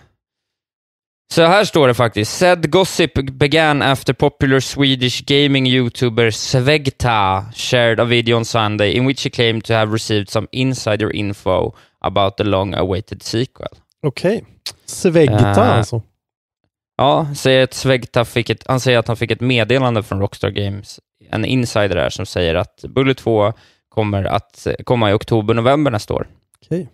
så 1.35 1.43
här 1.43 1.65
står 1.65 1.89
det 1.89 1.95
faktiskt. 1.95 2.39
Said 2.39 2.71
gossip 2.71 3.15
began 3.15 3.83
after 3.83 4.13
popular 4.13 4.61
Swedish 4.61 5.25
gaming 5.25 5.67
YouTuber 5.67 6.31
Svegta 6.31 7.45
shared 7.55 8.01
a 8.01 8.05
video 8.05 8.37
on 8.37 8.45
Sunday 8.45 8.93
in 8.93 9.07
which 9.07 9.25
he 9.25 9.31
claimed 9.31 9.65
to 9.65 9.73
have 9.73 9.93
received 9.93 10.31
some 10.31 10.47
insider 10.53 11.13
info 11.13 11.75
about 12.01 12.37
the 12.37 12.45
long-awaited 12.45 13.23
sequel. 13.23 13.69
Okej. 14.03 14.45
Svegta 14.87 15.65
Eh, 15.65 15.79
alltså. 15.79 16.03
Ja, 16.97 17.27
säger 17.37 17.65
att 17.65 17.75
Svegta 17.75 18.25
fick 18.25 18.51
ett, 18.51 18.65
han 18.67 18.81
säger 18.81 18.99
att 18.99 19.09
han 19.09 19.17
fick 19.17 19.31
ett 19.31 19.41
meddelande 19.41 20.03
från 20.03 20.21
Rockstar 20.21 20.51
Games, 20.51 21.01
en 21.31 21.45
insider 21.45 21.97
där, 21.97 22.11
som 22.11 22.27
säger 22.27 22.55
att 22.55 22.85
Bullet 22.89 23.19
2 23.19 23.53
kommer 23.89 24.25
att 24.25 24.67
eh, 24.67 24.75
komma 24.85 25.11
i 25.11 25.15
oktober-november 25.15 25.91
nästa 25.91 26.15
år. 26.15 26.27
Okej. 26.67 26.89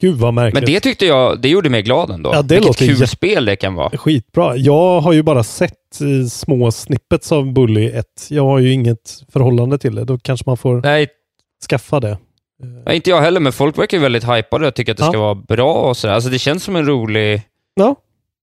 Gud 0.00 0.16
vad 0.16 0.34
märkligt. 0.34 0.54
Men 0.64 0.72
det 0.74 0.80
tyckte 0.80 1.06
jag, 1.06 1.40
det 1.40 1.48
gjorde 1.48 1.70
mig 1.70 1.82
glad 1.82 2.10
ändå. 2.10 2.30
Ja, 2.34 2.42
det 2.42 2.54
Vilket 2.54 2.66
låter 2.80 2.86
kul 2.96 3.08
spel 3.08 3.44
det 3.44 3.56
kan 3.56 3.74
vara. 3.74 3.98
Skitbra. 3.98 4.56
Jag 4.56 5.00
har 5.00 5.12
ju 5.12 5.22
bara 5.22 5.42
sett 5.42 6.00
eh, 6.00 6.28
små 6.28 6.72
snippets 6.72 7.32
av 7.32 7.52
Bully 7.52 7.86
1. 7.86 8.06
Jag 8.30 8.44
har 8.44 8.58
ju 8.58 8.72
inget 8.72 9.22
förhållande 9.32 9.78
till 9.78 9.94
det. 9.94 10.04
Då 10.04 10.18
kanske 10.18 10.44
man 10.46 10.56
får 10.56 10.80
Nej, 10.80 11.08
skaffa 11.70 12.00
det. 12.00 12.18
Nej, 12.86 12.96
inte 12.96 13.10
jag 13.10 13.20
heller, 13.20 13.40
men 13.40 13.52
folk 13.52 13.78
verkar 13.78 13.96
ju 13.96 14.02
väldigt 14.02 14.24
hypade 14.24 14.66
och 14.68 14.74
tycker 14.74 14.92
att 14.92 14.98
det 14.98 15.04
Ja. 15.04 15.10
ska 15.10 15.18
vara 15.20 15.34
bra 15.34 15.72
och 15.74 15.96
sådär. 15.96 16.14
Alltså 16.14 16.30
det 16.30 16.38
känns 16.38 16.64
som 16.64 16.76
en 16.76 16.86
rolig... 16.86 17.42
Ja. 17.74 17.94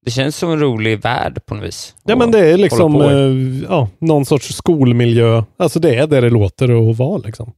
Det 0.06 0.12
känns 0.12 0.38
som 0.38 0.52
en 0.52 0.60
rolig 0.60 1.02
värld 1.02 1.46
på 1.46 1.56
något 1.56 1.64
vis. 1.64 1.96
Ja, 2.04 2.16
men 2.16 2.32
det 2.32 2.40
är 2.40 2.58
liksom 2.58 3.02
eh, 3.02 3.66
ja, 3.70 3.90
någon 4.00 4.26
sorts 4.26 4.56
skolmiljö. 4.56 5.44
Alltså 5.58 5.80
det 5.80 5.96
är 5.96 6.08
det 6.08 6.22
det 6.22 6.30
låter 6.30 6.90
att 6.92 6.98
vara 6.98 7.18
liksom. 7.18 7.52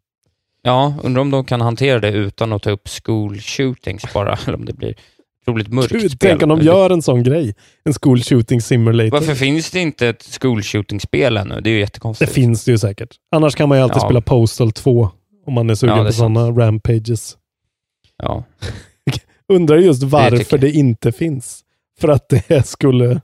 Ja, 0.65 0.93
undrar 1.03 1.21
om 1.21 1.31
de 1.31 1.45
kan 1.45 1.61
hantera 1.61 1.99
det 1.99 2.09
utan 2.11 2.53
att 2.53 2.63
ta 2.63 2.69
upp 2.69 2.87
school 3.03 3.39
shootings 3.39 4.13
bara, 4.13 4.37
eller 4.47 4.55
om 4.57 4.65
det 4.65 4.73
blir 4.73 4.95
otroligt 5.41 5.67
mörkt 5.67 5.91
Gud, 5.91 6.11
spel. 6.11 6.29
tänk 6.29 6.43
om 6.43 6.49
de 6.49 6.61
gör 6.61 6.89
en 6.89 7.01
sån 7.01 7.23
grej. 7.23 7.55
En 7.83 7.93
school 7.93 8.21
shooting 8.23 8.61
simulator. 8.61 9.11
Varför 9.11 9.35
finns 9.35 9.71
det 9.71 9.79
inte 9.79 10.07
ett 10.07 10.37
school 10.41 10.61
shooting-spel 10.63 11.37
ännu? 11.37 11.61
Det 11.61 11.69
är 11.69 11.71
ju 11.71 11.77
Det 11.77 11.81
jättekonstigt. 11.81 12.31
finns 12.31 12.65
det 12.65 12.71
ju 12.71 12.77
säkert. 12.77 13.09
Annars 13.31 13.55
kan 13.55 13.69
man 13.69 13.77
ju 13.77 13.83
alltid 13.83 13.97
Ja. 14.01 14.05
spela 14.07 14.21
Postal 14.21 14.71
2 14.71 15.09
om 15.45 15.53
man 15.53 15.69
är 15.69 15.75
sugen 15.75 15.97
Ja, 15.97 16.03
det 16.03 16.09
på 16.09 16.13
sådana 16.13 16.49
rampages. 16.51 17.37
Ja. 18.23 18.43
Undrar 19.53 19.77
just 19.77 20.03
varför 20.03 20.37
tycker 20.37 20.57
det, 20.57 20.71
inte 20.71 21.11
finns. 21.11 21.61
För 22.01 22.07
att 22.07 22.29
det 22.29 22.65
skulle... 22.67 23.21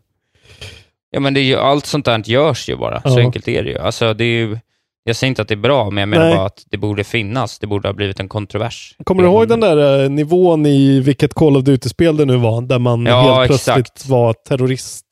ja, 1.11 1.19
men 1.19 1.33
det 1.33 1.39
är 1.39 1.43
ju, 1.43 1.55
allt 1.55 1.85
sånt 1.85 2.05
där 2.05 2.23
görs 2.29 2.69
ju 2.69 2.77
bara. 2.77 3.01
Så 3.01 3.09
Ja. 3.09 3.19
enkelt 3.19 3.47
är 3.47 3.63
det 3.63 3.69
ju. 3.69 3.77
Alltså, 3.77 4.13
det 4.13 4.23
är 4.23 4.27
ju. 4.47 4.57
Jag 5.03 5.15
säger 5.15 5.29
inte 5.29 5.41
att 5.41 5.47
det 5.47 5.53
är 5.53 5.57
bra, 5.57 5.89
men 5.89 6.01
jag 6.01 6.09
menar 6.09 6.25
Nej. 6.25 6.35
bara 6.35 6.45
att 6.45 6.63
det 6.69 6.77
borde 6.77 7.03
finnas. 7.03 7.59
Det 7.59 7.67
borde 7.67 7.87
ha 7.87 7.93
blivit 7.93 8.19
en 8.19 8.29
kontrovers. 8.29 8.95
Kommer 9.03 9.23
du 9.23 9.29
ihåg 9.29 9.47
den 9.47 9.59
där 9.59 10.03
eh, 10.03 10.09
nivån 10.09 10.65
i 10.65 10.99
vilket 10.99 11.33
Call 11.33 11.57
of 11.57 11.63
Duty-spel 11.63 12.17
det 12.17 12.25
nu 12.25 12.37
var? 12.37 12.61
Där 12.61 12.79
man 12.79 13.05
Ja, 13.05 13.21
helt 13.21 13.47
plötsligt 13.47 13.77
exakt. 13.77 14.05
var 14.09 14.33
terrorist. 14.33 15.05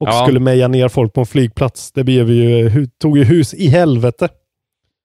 Och 0.00 0.08
Ja. 0.08 0.12
skulle 0.24 0.40
meja 0.40 0.68
ner 0.68 0.88
folk 0.88 1.12
på 1.12 1.20
en 1.20 1.26
flygplats. 1.26 1.92
Det 1.92 2.04
blev 2.04 2.30
ju, 2.30 2.68
hu- 2.68 2.90
tog 3.00 3.18
ju 3.18 3.24
hus 3.24 3.54
i 3.54 3.68
helvete. 3.68 4.28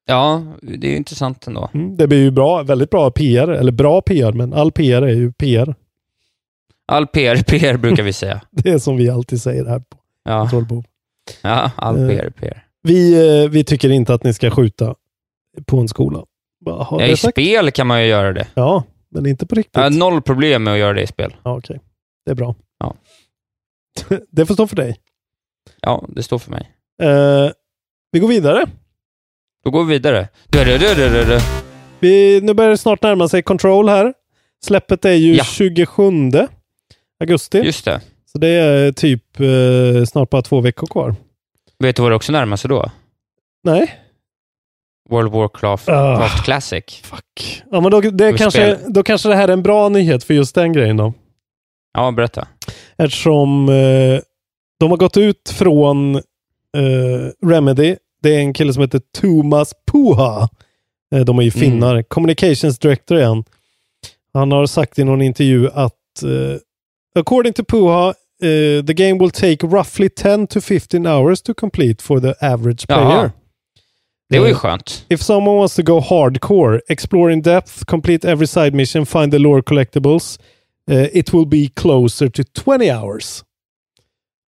Ja, 0.06 0.44
det 0.62 0.88
är 0.88 0.92
ju 0.92 0.98
intressant 0.98 1.48
ändå. 1.48 1.70
Mm, 1.74 1.98
det 1.98 2.08
blir 2.08 2.18
ju 2.22 2.32
bra, 2.32 2.64
väldigt 2.64 2.90
bra 2.90 3.12
PR. 3.12 3.48
Eller 3.48 3.72
bra 3.72 4.02
PR, 4.02 4.32
men 4.32 4.54
all 4.54 4.72
PR 4.72 5.02
är 5.02 5.14
ju 5.14 5.32
PR. 5.34 5.76
All 6.88 7.08
PR 7.08 7.44
PR 7.44 7.78
brukar 7.78 8.04
vi 8.04 8.14
säga. 8.14 8.42
Det 8.52 8.70
är 8.70 8.78
som 8.80 8.98
vi 8.98 9.10
alltid 9.10 9.42
säger 9.42 9.66
här 9.66 9.80
på 9.80 9.98
Ja, 10.24 10.50
ja 11.42 11.72
all 11.76 11.98
Eh, 12.10 12.10
PR 12.18 12.30
PR. 12.30 12.64
Vi, 12.88 13.14
eh, 13.44 13.50
vi 13.50 13.64
tycker 13.64 13.90
inte 13.90 14.14
att 14.14 14.24
ni 14.24 14.34
ska 14.34 14.52
skjuta 14.52 14.96
på 15.66 15.78
en 15.80 15.88
skola. 15.88 16.24
Bara 16.66 16.88
Ja, 16.92 17.06
I 17.06 17.18
sagt. 17.18 17.34
spel 17.36 17.72
kan 17.72 17.88
man 17.88 18.02
ju 18.04 18.08
göra 18.08 18.34
det. 18.34 18.48
Ja, 18.54 18.84
men 19.10 19.26
inte 19.26 19.46
på 19.46 19.56
riktigt. 19.56 19.76
Jag 19.76 19.84
har 19.84 19.90
noll 19.90 20.22
problem 20.22 20.64
med 20.64 20.74
att 20.74 20.80
göra 20.80 20.94
det 20.94 21.02
i 21.02 21.08
spel. 21.08 21.36
Ja, 21.44 21.58
Okej, 21.58 21.80
det 22.26 22.32
är 22.32 22.36
bra. 22.36 22.56
Ja. 22.80 22.96
det 24.32 24.46
får 24.46 24.54
stå 24.54 24.68
för 24.68 24.76
dig. 24.76 24.98
Ja, 25.82 26.06
det 26.10 26.24
står 26.24 26.40
för 26.40 26.52
mig. 26.52 26.72
Eh, 27.04 27.52
vi 28.12 28.20
går 28.20 28.28
vidare. 28.28 28.66
Då 29.64 29.72
går 29.72 29.84
vi 29.84 29.94
vidare. 29.94 30.28
Du, 30.50 30.64
du, 30.64 30.78
du. 30.78 31.40
Vi, 32.00 32.42
nu 32.42 32.54
börjar 32.54 32.72
det 32.72 32.78
snart 32.78 33.02
närma 33.04 33.28
sig 33.28 33.42
Control 33.42 33.90
här. 33.90 34.14
Släppet 34.66 35.06
är 35.06 35.14
ju 35.14 35.36
Ja. 35.36 35.44
27 35.44 36.12
augusti. 37.20 37.58
Just 37.58 37.86
det. 37.86 38.02
Så 38.26 38.38
det 38.38 38.48
är 38.48 38.92
typ 38.92 39.40
eh, 39.40 40.06
snart 40.06 40.30
bara 40.30 40.42
två 40.42 40.62
veckor 40.62 40.88
kvar. 40.88 41.16
Vet 41.84 41.96
du 41.96 42.02
vad 42.02 42.12
det 42.12 42.16
också 42.16 42.32
närmar 42.32 42.58
sig 42.58 42.70
då? 42.70 42.92
Nej? 43.64 44.00
World 45.10 45.28
of 45.28 45.34
Warcraft. 45.34 45.88
Warcraft 45.88 46.44
Classic. 46.44 47.02
Fuck. 47.04 47.64
Ja, 47.72 47.82
men 47.82 47.92
då, 47.92 48.02
det 48.02 48.38
kanske, 48.38 48.80
då 48.88 49.04
kanske 49.04 49.30
det 49.30 49.36
här 49.36 49.48
är 49.48 49.54
en 49.54 49.64
bra 49.64 49.90
nyhet 49.90 50.24
för 50.24 50.34
just 50.34 50.56
den 50.56 50.74
grejen 50.74 50.98
då. 50.98 51.14
Ja, 51.94 52.12
berätta. 52.12 52.48
Eftersom 52.98 53.70
eh, 53.70 54.20
de 54.80 54.90
har 54.90 54.98
gått 54.98 55.18
ut 55.18 55.50
från 55.50 56.16
eh, 56.16 57.46
Remedy. 57.46 57.96
Det 58.22 58.36
är 58.36 58.40
en 58.40 58.54
kille 58.54 58.74
som 58.74 58.82
heter 58.82 59.02
Thomas 59.20 59.74
Puha. 59.92 60.50
Eh, 61.16 61.22
de 61.26 61.40
är 61.40 61.44
ju 61.44 61.52
finnar. 61.52 62.04
Communications 62.04 62.80
Director 62.80 63.18
är 63.18 63.26
han. 63.26 63.44
Han 64.34 64.52
har 64.52 64.66
sagt 64.66 65.00
i 65.00 65.04
någon 65.04 65.22
intervju 65.22 65.70
att 65.74 66.24
eh, 66.24 66.60
according 67.20 67.54
to 67.54 67.64
Puha 67.64 68.14
eh, 68.44 68.86
the 68.86 68.94
game 68.94 69.18
will 69.18 69.32
take 69.32 69.68
roughly 69.68 70.10
10 70.10 70.48
to 70.48 70.62
15 70.62 71.06
hours 71.08 71.42
to 71.42 71.54
complete 71.54 72.04
for 72.04 72.20
the 72.20 72.34
average 72.42 72.86
Jaha. 72.88 72.96
player. 73.10 73.32
Det 74.30 74.40
var 74.40 74.46
ju 74.48 74.52
Eh, 74.52 74.58
skönt. 74.58 75.06
If 75.10 75.22
someone 75.22 75.58
wants 75.58 75.76
to 75.76 75.82
go 75.84 76.00
hardcore, 76.00 76.82
explore 76.90 77.34
in 77.34 77.42
depth, 77.42 77.86
complete 77.86 78.32
every 78.32 78.48
side 78.48 78.74
mission, 78.74 79.06
find 79.06 79.32
the 79.32 79.38
lore 79.40 79.62
collectibles, 79.62 80.40
eh, 80.92 81.18
it 81.18 81.34
will 81.34 81.46
be 81.48 81.68
closer 81.76 82.30
to 82.30 82.44
20 82.66 82.92
hours. 82.92 83.44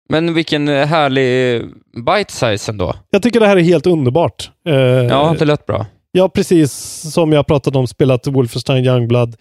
Men 0.09 0.35
vilken 0.35 0.69
härlig 0.69 1.63
bite 2.07 2.33
size 2.33 2.73
ändå. 2.73 2.95
Jag 3.11 3.23
tycker 3.23 3.41
det 3.41 3.47
här 3.47 3.57
är 3.57 3.61
helt 3.61 3.87
underbart. 3.87 4.51
Eh, 4.69 4.75
Ja, 4.75 5.37
det 5.39 5.45
lät 5.45 5.67
bra. 5.67 5.87
Har 6.19 6.29
precis 6.29 6.73
som 7.13 7.33
jag 7.33 7.47
pratat 7.47 7.77
om 7.77 7.87
spelat 7.87 8.27
Wolfenstein 8.27 8.85
Youngblood 8.85 9.37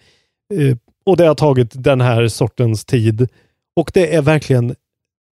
eh, 0.54 0.76
och 1.06 1.16
det 1.16 1.26
har 1.26 1.34
tagit 1.34 1.70
den 1.74 2.00
här 2.00 2.28
sortens 2.28 2.84
tid. 2.84 3.28
Och 3.76 3.90
det 3.94 4.14
är 4.14 4.22
verkligen, 4.22 4.74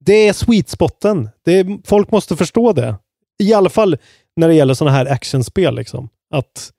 det 0.04 0.28
är 0.28 0.32
sweet 0.32 0.68
spoten. 0.68 1.28
Det 1.44 1.52
är, 1.52 1.86
folk 1.86 2.10
måste 2.10 2.36
förstå 2.36 2.72
det. 2.72 2.96
I 3.38 3.54
alla 3.54 3.68
fall 3.70 3.96
när 4.36 4.48
det 4.48 4.54
gäller 4.54 4.74
sådana 4.74 4.96
här 4.96 5.06
actionspel. 5.06 5.74
Liksom. 5.74 6.08
Att 6.34 6.70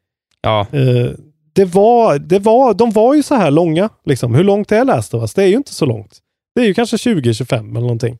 Ja, 0.41 0.67
eh, 0.71 1.11
det 1.53 1.65
var, 1.65 2.19
det 2.19 2.39
var, 2.39 2.73
de 2.73 2.91
var 2.91 3.13
ju 3.15 3.23
så 3.23 3.35
här 3.35 3.51
långa. 3.51 3.89
Liksom. 4.05 4.35
Hur 4.35 4.43
långt 4.43 4.71
är 4.71 4.85
Last 4.85 5.13
of 5.13 5.21
Us? 5.21 5.33
Det 5.33 5.43
är 5.43 5.47
ju 5.47 5.55
inte 5.55 5.73
så 5.73 5.85
långt. 5.85 6.19
Det 6.55 6.61
är 6.61 6.65
ju 6.65 6.73
kanske 6.73 6.97
20-25 6.97 7.59
eller 7.59 7.79
någonting. 7.81 8.17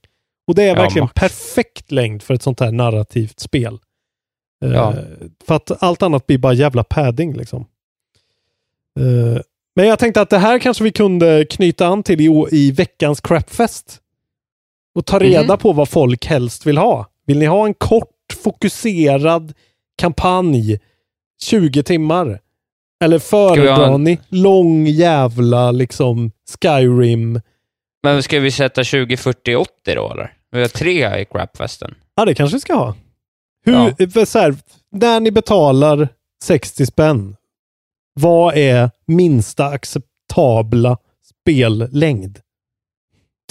Och 0.48 0.56
det 0.56 0.64
är 0.64 0.68
Ja, 0.68 0.74
verkligen 0.82 1.04
max. 1.04 1.14
perfekt 1.14 1.92
längd 1.92 2.24
för 2.24 2.34
ett 2.34 2.42
sånt 2.44 2.60
här 2.60 2.72
narrativt 2.72 3.40
spel. 3.40 3.80
Ja. 4.60 4.94
För 5.48 5.56
att 5.56 5.84
allt 5.84 6.02
annat 6.04 6.28
blir 6.28 6.38
bara 6.38 6.54
jävla 6.54 6.84
padding 6.84 7.34
liksom. 7.34 7.66
Eh, 9.00 9.42
men 9.76 9.88
jag 9.88 10.00
tänkte 10.00 10.22
att 10.22 10.30
det 10.30 10.38
här 10.38 10.60
kanske 10.60 10.84
vi 10.84 10.92
kunde 10.92 11.46
knyta 11.50 11.88
an 11.88 12.04
till 12.04 12.22
i, 12.22 12.46
i 12.52 12.72
veckans 12.72 13.22
crapfest. 13.22 13.98
Och 14.96 15.06
ta 15.06 15.20
reda 15.20 15.44
Mhm. 15.54 15.58
på 15.58 15.74
vad 15.74 15.90
folk 15.90 16.26
helst 16.26 16.66
vill 16.66 16.78
ha. 16.78 17.06
Vill 17.28 17.40
ni 17.40 17.46
ha 17.46 17.66
en 17.66 17.74
kort, 17.74 18.10
fokuserad 18.44 19.54
kampanj 19.98 20.80
20 21.44 21.84
timmar? 21.84 22.40
Eller 23.04 23.20
föredrar 23.20 23.94
en- 23.94 24.04
ni 24.04 24.20
lång 24.30 24.88
jävla 24.88 25.72
liksom 25.72 26.32
Skyrim? 26.64 27.42
men 28.04 28.24
ska 28.24 28.40
vi 28.40 28.52
sätta 28.52 28.84
20, 28.84 29.18
40, 29.18 29.56
80 29.56 29.72
då 29.96 30.12
eller? 30.12 30.34
Vi 30.52 30.62
har 30.62 30.68
tre 30.68 31.20
i 31.22 31.26
crapfesten. 31.26 31.96
Ja, 32.16 32.26
det 32.26 32.34
kanske 32.36 32.56
vi 32.58 32.62
ska 32.62 32.74
ha. 32.74 32.96
Hur, 33.66 34.10
för 34.10 34.26
så 34.26 34.40
här, 34.40 34.56
när 34.92 35.20
ni 35.20 35.32
betalar 35.32 36.10
60 36.44 36.86
spänn, 36.86 37.36
vad 38.22 38.58
är 38.58 38.90
minsta 39.08 39.66
acceptabla 39.66 40.98
spellängd? 41.24 42.40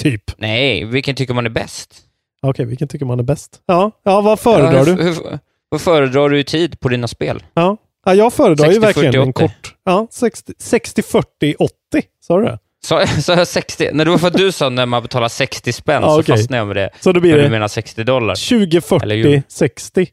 Typ. 0.00 0.22
Nej, 0.38 0.84
vilken 0.84 1.14
tycker 1.14 1.34
man 1.34 1.46
är 1.46 1.50
bäst? 1.50 1.96
Okej, 2.42 2.64
vilken 2.66 2.88
tycker 2.88 3.06
man 3.06 3.18
är 3.18 3.22
bäst? 3.22 3.60
Ja, 3.66 3.90
ja 4.02 4.20
vad 4.20 4.40
föredrar 4.40 4.78
ja, 4.78 4.84
du? 4.84 5.02
hur, 5.02 5.38
vad 5.68 5.80
föredrar 5.80 6.28
du 6.28 6.38
i 6.40 6.44
tid 6.44 6.80
på 6.80 6.88
dina 6.88 7.08
spel? 7.08 7.42
Ja, 7.54 7.76
ja 8.04 8.14
jag 8.14 8.32
föredrar 8.32 8.66
ju 8.66 8.80
60, 8.80 8.86
verkligen 8.86 9.12
40, 9.12 9.22
en 9.22 9.28
80. 9.28 9.32
kort. 9.32 9.74
Ja, 9.84 10.06
60, 10.10 10.52
60 10.58 11.02
40, 11.02 11.54
80. 11.58 11.72
Sa 12.20 12.38
du 12.38 12.44
det? 12.44 12.58
Så, 12.84 13.06
så 13.22 13.32
jag 13.32 13.48
60? 13.48 13.90
Nej, 13.92 14.04
det 14.04 14.10
var 14.10 14.18
för 14.18 14.26
att 14.26 14.34
du 14.36 14.52
sa 14.52 14.68
när 14.68 14.86
man 14.86 15.02
betalar 15.02 15.28
60 15.28 15.72
spänn 15.72 16.02
Ja, 16.02 16.08
så 16.08 16.20
okej. 16.20 16.36
fastnade 16.36 16.58
jag 16.58 16.66
med 16.66 16.76
det. 16.76 16.90
Så 17.00 17.12
då 17.12 17.20
blir 17.20 17.36
det 17.36 17.42
du 17.42 17.50
menar 17.50 17.68
60 17.68 18.04
dollar? 18.04 18.34
20, 18.34 18.62
Eller 18.66 18.80
40, 18.80 19.12
euro. 19.12 19.42
60. 19.48 20.06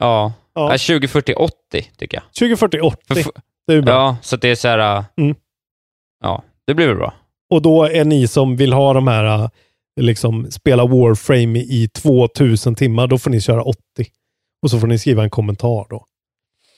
Ja. 0.00 0.32
Ja. 0.54 0.70
ja. 0.72 0.78
20, 0.78 1.08
40, 1.08 1.34
80 1.34 1.52
tycker 1.98 2.16
jag. 2.16 2.24
20, 2.32 2.56
40, 2.56 2.80
80. 2.80 3.14
För, 3.14 3.20
f- 3.20 3.26
Det 3.66 3.72
är 3.74 3.82
bra. 3.82 3.92
ja, 3.94 4.16
så 4.22 4.36
det 4.36 4.48
är 4.48 4.54
så 4.54 4.68
här... 4.68 4.96
äh, 4.98 5.04
Mm. 5.16 5.34
Ja, 6.22 6.42
det 6.66 6.74
blir 6.74 6.86
väl 6.86 6.96
bra. 6.96 7.14
Och 7.50 7.62
då 7.62 7.84
är 7.84 8.04
ni 8.04 8.28
som 8.28 8.56
vill 8.56 8.72
ha 8.72 8.92
de 8.92 9.06
här, 9.08 9.24
äh, 9.42 9.48
liksom 10.00 10.50
spela 10.50 10.86
Warframe 10.86 11.58
i 11.58 11.88
2000 11.94 12.74
timmar, 12.74 13.06
då 13.06 13.18
får 13.18 13.30
ni 13.30 13.40
köra 13.40 13.62
80. 13.62 13.78
Och 14.62 14.70
så 14.70 14.78
får 14.80 14.86
ni 14.86 14.98
skriva 14.98 15.22
en 15.22 15.30
kommentar 15.30 15.86
då. 15.90 16.04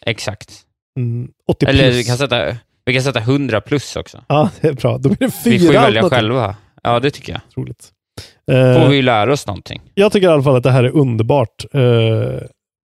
Exakt. 0.07 0.61
Mm, 0.99 1.31
80 1.49 1.67
Eller 1.67 1.83
plus. 1.85 1.97
vi 1.97 2.05
kan, 2.05 2.19
sätta, 2.19 2.57
vi 2.85 2.95
kan 2.95 3.03
sätta 3.03 3.19
100 3.21 3.61
plus 3.61 3.97
också. 3.97 4.25
Ja, 4.29 4.51
det 4.61 4.69
är 4.69 4.73
bra. 4.73 4.99
Då 4.99 5.09
blir 5.09 5.19
det 5.19 5.31
fyra 5.31 5.53
Vi 5.53 5.59
får 5.67 5.75
ju 5.75 5.81
välja 5.81 6.09
själva. 6.11 6.57
Ja, 6.83 7.01
det 7.01 7.11
tycker 7.11 7.33
jag. 7.33 7.41
Otroligt. 7.51 7.93
får 8.47 8.55
Eh, 8.55 8.89
vi 8.89 8.97
ju 8.97 9.03
lära 9.03 9.33
oss 9.33 9.47
någonting. 9.47 9.83
Jag 9.95 10.13
tycker 10.13 10.27
i 10.29 10.31
alla 10.31 10.43
fall 10.43 10.57
att 10.57 10.63
det 10.63 10.71
här 10.71 10.85
är 10.85 10.97
underbart 10.97 11.65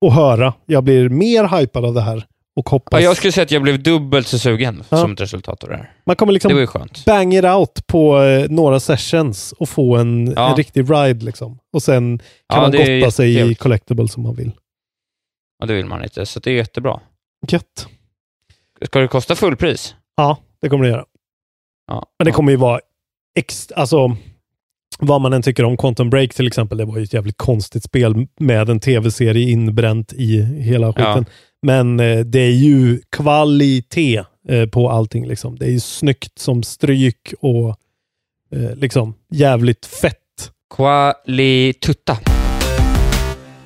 att 0.07 0.15
höra. 0.15 0.55
Jag 0.67 0.85
blir 0.85 1.09
mer 1.09 1.59
hypad 1.59 1.85
av 1.85 1.95
det 1.95 2.01
här 2.01 2.27
och 2.57 2.69
hoppas. 2.71 3.01
Ja, 3.01 3.05
jag 3.05 3.17
skulle 3.17 3.33
säga 3.33 3.43
att 3.45 3.51
jag 3.51 3.63
blev 3.63 3.83
dubbelt 3.83 4.27
så 4.27 4.39
sugen 4.39 4.85
Ja. 4.89 4.97
som 4.97 5.13
ett 5.13 5.21
resultat 5.21 5.63
av 5.65 5.71
det 5.71 5.77
här. 5.77 5.93
Man 6.07 6.17
kommer 6.17 6.33
liksom 6.33 6.67
bang 7.07 7.35
it 7.35 7.45
out 7.45 7.87
på 7.87 8.23
eh, 8.23 8.51
några 8.51 8.81
sessions 8.81 9.53
och 9.53 9.69
få 9.69 9.97
en, 9.97 10.33
Ja. 10.37 10.51
en 10.51 10.57
riktig 10.57 10.91
ride. 10.91 11.25
Liksom. 11.25 11.59
Och 11.73 11.83
sen 11.83 12.19
kan 12.19 12.27
Ja, 12.49 12.61
man 12.61 12.71
gotta 13.01 13.11
sig 13.11 13.51
i 13.51 13.55
collectibles 13.55 14.13
som 14.13 14.23
man 14.23 14.35
vill. 14.35 14.53
Och 15.61 15.67
det 15.67 15.75
vill 15.75 15.87
man 15.87 16.03
inte, 16.03 16.27
så 16.27 16.41
det 16.41 16.51
är 16.51 16.55
jättebra. 16.55 17.01
Gött. 17.49 17.87
Ska 18.87 18.99
det 18.99 19.09
kosta 19.09 19.35
fullpris? 19.35 19.95
Ja, 20.17 20.37
det 20.63 20.69
kommer 20.69 20.85
det 20.85 20.91
göra. 20.91 21.05
Ja. 21.87 22.07
Men 22.19 22.25
det 22.25 22.31
Ja. 22.31 22.35
kommer 22.35 22.51
ju 22.53 22.57
vara 22.59 22.81
ex, 23.39 23.73
alltså 23.73 24.17
vad 25.01 25.21
man 25.21 25.33
än 25.33 25.43
tycker 25.43 25.65
om 25.65 25.77
Quantum 25.77 26.11
Break 26.11 26.35
till 26.35 26.47
exempel. 26.47 26.79
Det 26.79 26.85
var 26.85 26.99
ju 26.99 27.05
ett 27.05 27.13
jävligt 27.13 27.37
konstigt 27.39 27.85
spel 27.85 28.27
med 28.39 28.69
en 28.69 28.81
tv-serie 28.81 29.51
inbränt 29.51 30.13
i 30.13 30.43
hela 30.43 30.93
skiten. 30.93 31.27
Men 31.63 32.01
eh, 32.01 32.21
det 32.21 32.41
är 32.41 32.51
ju 32.51 33.01
kvalitet 33.11 34.25
eh, 34.49 34.67
på 34.67 34.91
allting. 34.91 35.27
Liksom. 35.27 35.59
Det 35.59 35.65
är 35.67 35.71
ju 35.71 35.81
snyggt 35.81 36.39
som 36.39 36.63
stryk 36.63 37.35
och 37.41 37.69
eh, 38.53 38.75
liksom 38.75 39.15
jävligt 39.31 39.87
fett. 39.87 40.17
Qualitutta. 40.77 42.19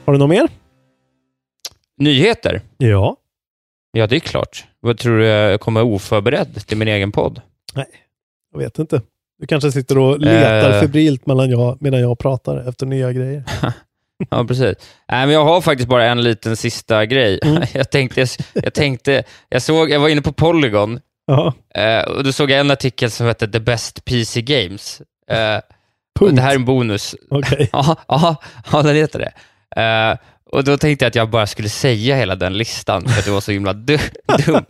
Har 0.04 0.12
du 0.12 0.18
något 0.18 0.30
mer? 0.30 0.48
Nyheter? 1.98 2.60
Ja. 2.76 3.16
Ja, 3.92 4.06
det 4.06 4.16
är 4.16 4.20
klart. 4.20 4.64
Vad 4.80 4.98
tror 4.98 5.18
du 5.18 5.24
jag 5.24 5.60
kommer 5.60 5.82
oförberedd 5.82 6.66
till 6.66 6.78
min 6.78 6.88
egen 6.88 7.12
podd? 7.12 7.40
Jag 8.52 8.58
vet 8.58 8.78
inte. 8.78 9.02
Du 9.38 9.46
kanske 9.46 9.72
sitter 9.72 9.98
och 9.98 10.18
letar 10.20 10.70
Eh. 10.70 10.80
febrilt 10.80 11.26
mellan 11.26 11.50
jag, 11.50 11.76
medan 11.80 12.00
jag 12.00 12.18
pratar 12.18 12.68
efter 12.68 12.86
nya 12.86 13.12
grejer. 13.12 13.44
Ja, 14.30 14.44
precis. 14.44 14.74
Nej, 15.08 15.26
men 15.26 15.30
jag 15.30 15.44
har 15.44 15.60
faktiskt 15.60 15.88
bara 15.88 16.04
en 16.06 16.22
liten 16.22 16.56
sista 16.56 17.06
grej. 17.06 17.38
Mm. 17.44 17.62
Jag 17.72 17.90
tänkte, 17.90 18.26
jag 18.52 18.74
tänkte, 18.74 19.22
jag 19.48 19.62
såg, 19.62 19.90
jag 19.90 20.00
var 20.00 20.08
inne 20.08 20.22
på 20.22 20.32
Polygon 20.32 21.00
eh, 21.74 22.00
och 22.10 22.24
då 22.24 22.32
såg 22.32 22.50
jag 22.50 22.60
en 22.60 22.70
artikel 22.70 23.10
som 23.10 23.26
hette 23.26 23.48
The 23.48 23.60
Best 23.60 24.04
PC 24.04 24.42
Games. 24.42 25.00
Och 25.00 26.20
Punkt. 26.20 26.36
det 26.36 26.42
här 26.42 26.50
är 26.50 26.54
en 26.54 26.64
bonus. 26.64 27.14
Okej. 27.30 27.68
Ja, 27.72 27.96
ja, 28.08 28.36
ja, 28.72 28.82
den 28.82 28.96
heter 28.96 29.18
det. 29.18 29.32
Eh, 29.82 30.18
och 30.52 30.64
då 30.64 30.76
tänkte 30.76 31.04
jag 31.04 31.08
att 31.08 31.14
jag 31.14 31.30
bara 31.30 31.46
skulle 31.46 31.68
säga 31.68 32.16
hela 32.16 32.36
den 32.36 32.58
listan, 32.58 33.08
för 33.08 33.18
att 33.18 33.24
det 33.24 33.30
var 33.30 33.40
så 33.40 33.52
himla 33.52 33.72
du- 33.72 33.98
dumt. 34.46 34.64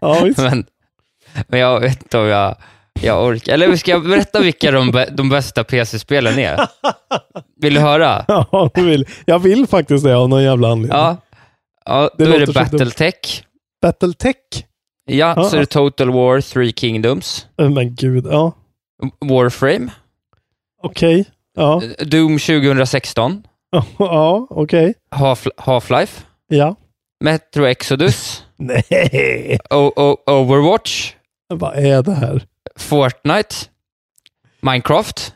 Ja. 0.00 0.26
Men, 0.36 0.64
men 1.48 1.60
jag 1.60 1.80
vet 1.80 2.02
inte 2.02 2.18
om 2.18 2.26
jag, 2.26 2.56
jag 3.00 3.24
orkar. 3.24 3.52
Eller 3.52 3.76
ska 3.76 3.90
jag 3.90 4.08
berätta 4.08 4.40
vilka 4.40 4.70
de, 4.70 5.04
de 5.12 5.28
bästa 5.28 5.64
PC-spelen 5.64 6.38
är? 6.38 6.60
Vill 7.60 7.74
du 7.74 7.80
höra? 7.80 8.24
Ja, 8.28 8.70
jag 8.74 8.82
vill, 8.82 9.06
jag 9.24 9.38
vill 9.38 9.66
faktiskt 9.66 10.04
det 10.04 10.16
av 10.16 10.28
någon 10.28 10.42
jävla 10.42 10.68
anledning. 10.68 10.98
Ja, 10.98 11.16
ja 11.84 12.10
Det 12.18 12.24
då 12.24 12.32
är 12.32 12.38
det 12.40 12.46
så 12.46 12.52
dumt. 12.52 12.64
Battletech. 12.70 13.44
Battletech? 13.82 14.36
Ja, 15.04 15.34
Ja. 15.36 15.44
så 15.44 15.56
är 15.56 15.60
det 15.60 15.66
Total 15.66 16.10
War, 16.10 16.40
Three 16.40 16.72
Kingdoms, 16.72 17.46
Eh, 17.60 17.70
Men 17.70 17.94
gud, 17.94 18.26
ja. 18.26 18.52
Warframe, 19.30 19.88
Okej. 20.82 21.24
Ja, 21.56 21.82
Doom 21.98 22.38
2016, 22.38 23.42
ja, 23.98 24.46
okej. 24.50 24.94
Half- 25.16 25.50
Half-Life, 25.56 26.20
Ja. 26.48 26.76
Metro 27.24 27.64
Exodus, 27.64 28.44
Nej, 28.56 29.58
o- 29.70 29.92
o- 29.96 30.30
Overwatch, 30.32 31.12
vad 31.50 31.76
är 31.76 32.02
det 32.02 32.14
här? 32.14 32.42
Fortnite, 32.78 33.54
Minecraft, 34.60 35.34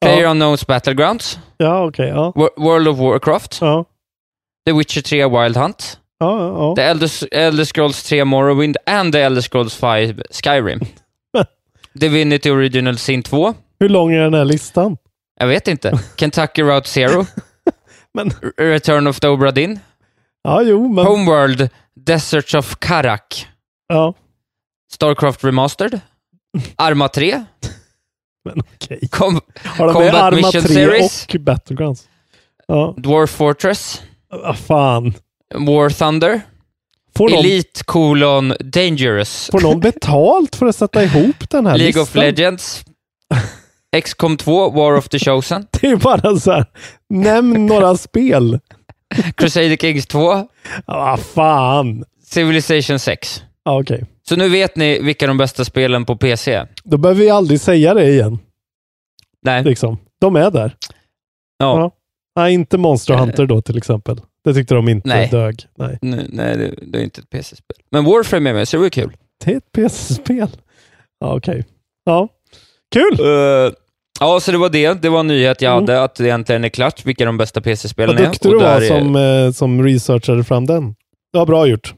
Player 0.00 0.24
Unknowns 0.30 0.66
Battlegrounds, 0.66 1.38
Ja, 1.56 1.84
okej. 1.86 2.08
ja. 2.08 2.32
Wo- 2.36 2.62
World 2.64 2.88
of 2.88 2.98
Warcraft, 2.98 3.58
Ja. 3.60 3.84
The 4.66 4.72
Witcher 4.72 5.00
3 5.02 5.26
Wild 5.28 5.56
Hunt, 5.56 6.00
Ja, 6.18 6.40
ja, 6.46 6.74
The 6.74 6.82
ja. 6.82 6.88
Elder, 6.88 7.10
Elder 7.32 7.64
Scrolls 7.64 8.02
3 8.02 8.24
Morrowind 8.24 8.76
and 8.86 9.12
The 9.12 9.20
Elder 9.20 9.42
Scrolls 9.42 9.74
5 9.76 10.14
Skyrim. 10.30 10.80
Divinity 11.92 12.50
Original 12.50 12.98
Sin 12.98 13.22
2. 13.22 13.54
Hur 13.80 13.88
lång 13.88 14.12
är 14.12 14.20
den 14.20 14.34
här 14.34 14.44
listan? 14.44 14.96
Jag 15.40 15.46
vet 15.46 15.68
inte. 15.68 15.98
Kentucky 16.16 16.62
Route 16.62 16.88
Zero. 16.88 17.26
Men- 18.14 18.30
Return 18.56 19.06
of 19.06 19.20
the 19.20 19.28
Obra 19.28 19.50
Dinn. 19.50 19.78
Ja, 20.42 20.62
jo, 20.62 20.88
men... 20.88 21.06
Homeworld, 21.06 21.68
Deserts 22.06 22.54
of 22.54 22.76
Karak. 22.78 23.46
Ja, 23.88 24.14
Starcraft 24.92 25.44
Remastered. 25.44 26.00
Arma 26.76 27.08
3. 27.08 27.44
men 28.44 28.60
okej. 28.60 29.00
Com- 29.12 29.40
Har 29.64 29.86
de 29.86 29.92
med 29.92 29.94
Combat 29.94 30.14
Arma 30.22 30.36
Mission 30.36 30.62
3 30.62 30.74
Series. 30.74 31.26
och 31.34 31.40
Battlegrounds? 31.40 32.08
Ja, 32.66 32.94
Dwarf 32.96 33.30
Fortress. 33.30 34.02
vad 34.30 34.58
fan. 34.58 35.14
War 35.54 35.90
Thunder. 35.90 36.40
Får 37.16 37.28
någon, 37.28 37.38
Elite 37.38 37.84
colon 37.84 38.54
Dangerous. 38.60 39.48
får 39.52 39.60
någon 39.60 39.80
betalt 39.90 40.56
för 40.56 40.66
att 40.66 40.76
sätta 40.76 41.04
ihop 41.04 41.50
den 41.50 41.66
här 41.66 41.72
League 41.78 41.86
listan? 41.86 42.02
of 42.02 42.14
Legends. 42.14 42.84
XCOM 44.04 44.36
2, 44.36 44.70
War 44.70 44.96
of 44.96 45.08
the 45.08 45.18
Chosen. 45.18 45.66
Det 45.80 45.86
är 45.86 45.96
bara 45.96 46.36
så 46.36 46.52
här, 46.52 46.64
nämn 47.08 47.66
några 47.66 47.96
spel. 47.96 48.58
Crusader 49.36 49.76
Kings 49.76 50.06
2. 50.06 50.32
Ja, 50.32 50.46
vad 50.86 51.20
fan. 51.20 52.04
Civilization 52.24 52.98
6. 52.98 53.42
Ja, 53.64 53.80
okej. 53.80 54.04
Så 54.30 54.36
nu 54.36 54.48
vet 54.48 54.76
ni 54.76 55.02
vilka 55.02 55.26
de 55.26 55.38
bästa 55.38 55.64
spelen 55.64 56.04
på 56.04 56.16
PC. 56.16 56.64
Då 56.84 56.96
behöver 56.96 57.20
vi 57.20 57.30
aldrig 57.30 57.60
säga 57.60 57.94
det 57.94 58.08
igen. 58.08 58.38
Nej. 59.46 59.64
Liksom. 59.64 59.98
De 60.20 60.36
är 60.36 60.50
där. 60.50 60.76
Ja. 61.58 61.78
Ja. 61.80 61.90
Nej, 62.36 62.54
inte 62.54 62.78
Monster 62.78 63.14
Hunter 63.14 63.46
då 63.46 63.62
till 63.62 63.78
exempel. 63.78 64.20
Det 64.44 64.54
tyckte 64.54 64.74
de 64.74 64.88
inte 64.88 65.08
Nej. 65.08 65.28
dög. 65.30 65.60
Nej. 65.78 65.98
Nej, 66.02 66.26
nej 66.28 66.56
det, 66.56 66.74
det 66.86 66.98
är 66.98 67.02
inte 67.02 67.20
ett 67.20 67.30
PC-spel. 67.30 67.76
Men 67.90 68.04
Warframe 68.04 68.50
är 68.50 68.54
med, 68.54 68.68
så 68.68 68.76
det 68.76 68.82
var 68.82 68.88
kul. 68.88 69.16
Det 69.44 69.52
är 69.52 69.56
ett 69.56 69.72
PC-spel. 69.72 70.48
Ja, 71.20 71.36
okej. 71.36 71.64
Ja. 72.04 72.28
Kul! 72.94 73.20
Uh, 73.26 73.72
ja, 74.20 74.40
så 74.40 74.52
det 74.52 74.58
var 74.58 74.68
det. 74.70 75.02
Det 75.02 75.08
var 75.08 75.20
en 75.20 75.26
nyhet 75.26 75.62
jag 75.62 75.72
Mm. 75.72 75.82
hade, 75.88 76.02
att 76.02 76.14
det 76.14 76.30
äntligen 76.30 76.64
är 76.64 76.68
klart 76.68 77.04
vilka 77.06 77.24
de 77.24 77.36
bästa 77.36 77.60
PC-spelen 77.60 78.16
Vad 78.16 78.24
är. 78.24 78.28
duktig 78.28 78.50
du 78.50 78.58
var 78.58 78.80
som, 78.80 79.16
eh, 79.16 79.52
som 79.52 79.84
researchade 79.84 80.44
fram 80.44 80.66
den. 80.66 80.94
Det 81.32 81.38
var 81.38 81.46
bra 81.46 81.66
gjort. 81.66 81.94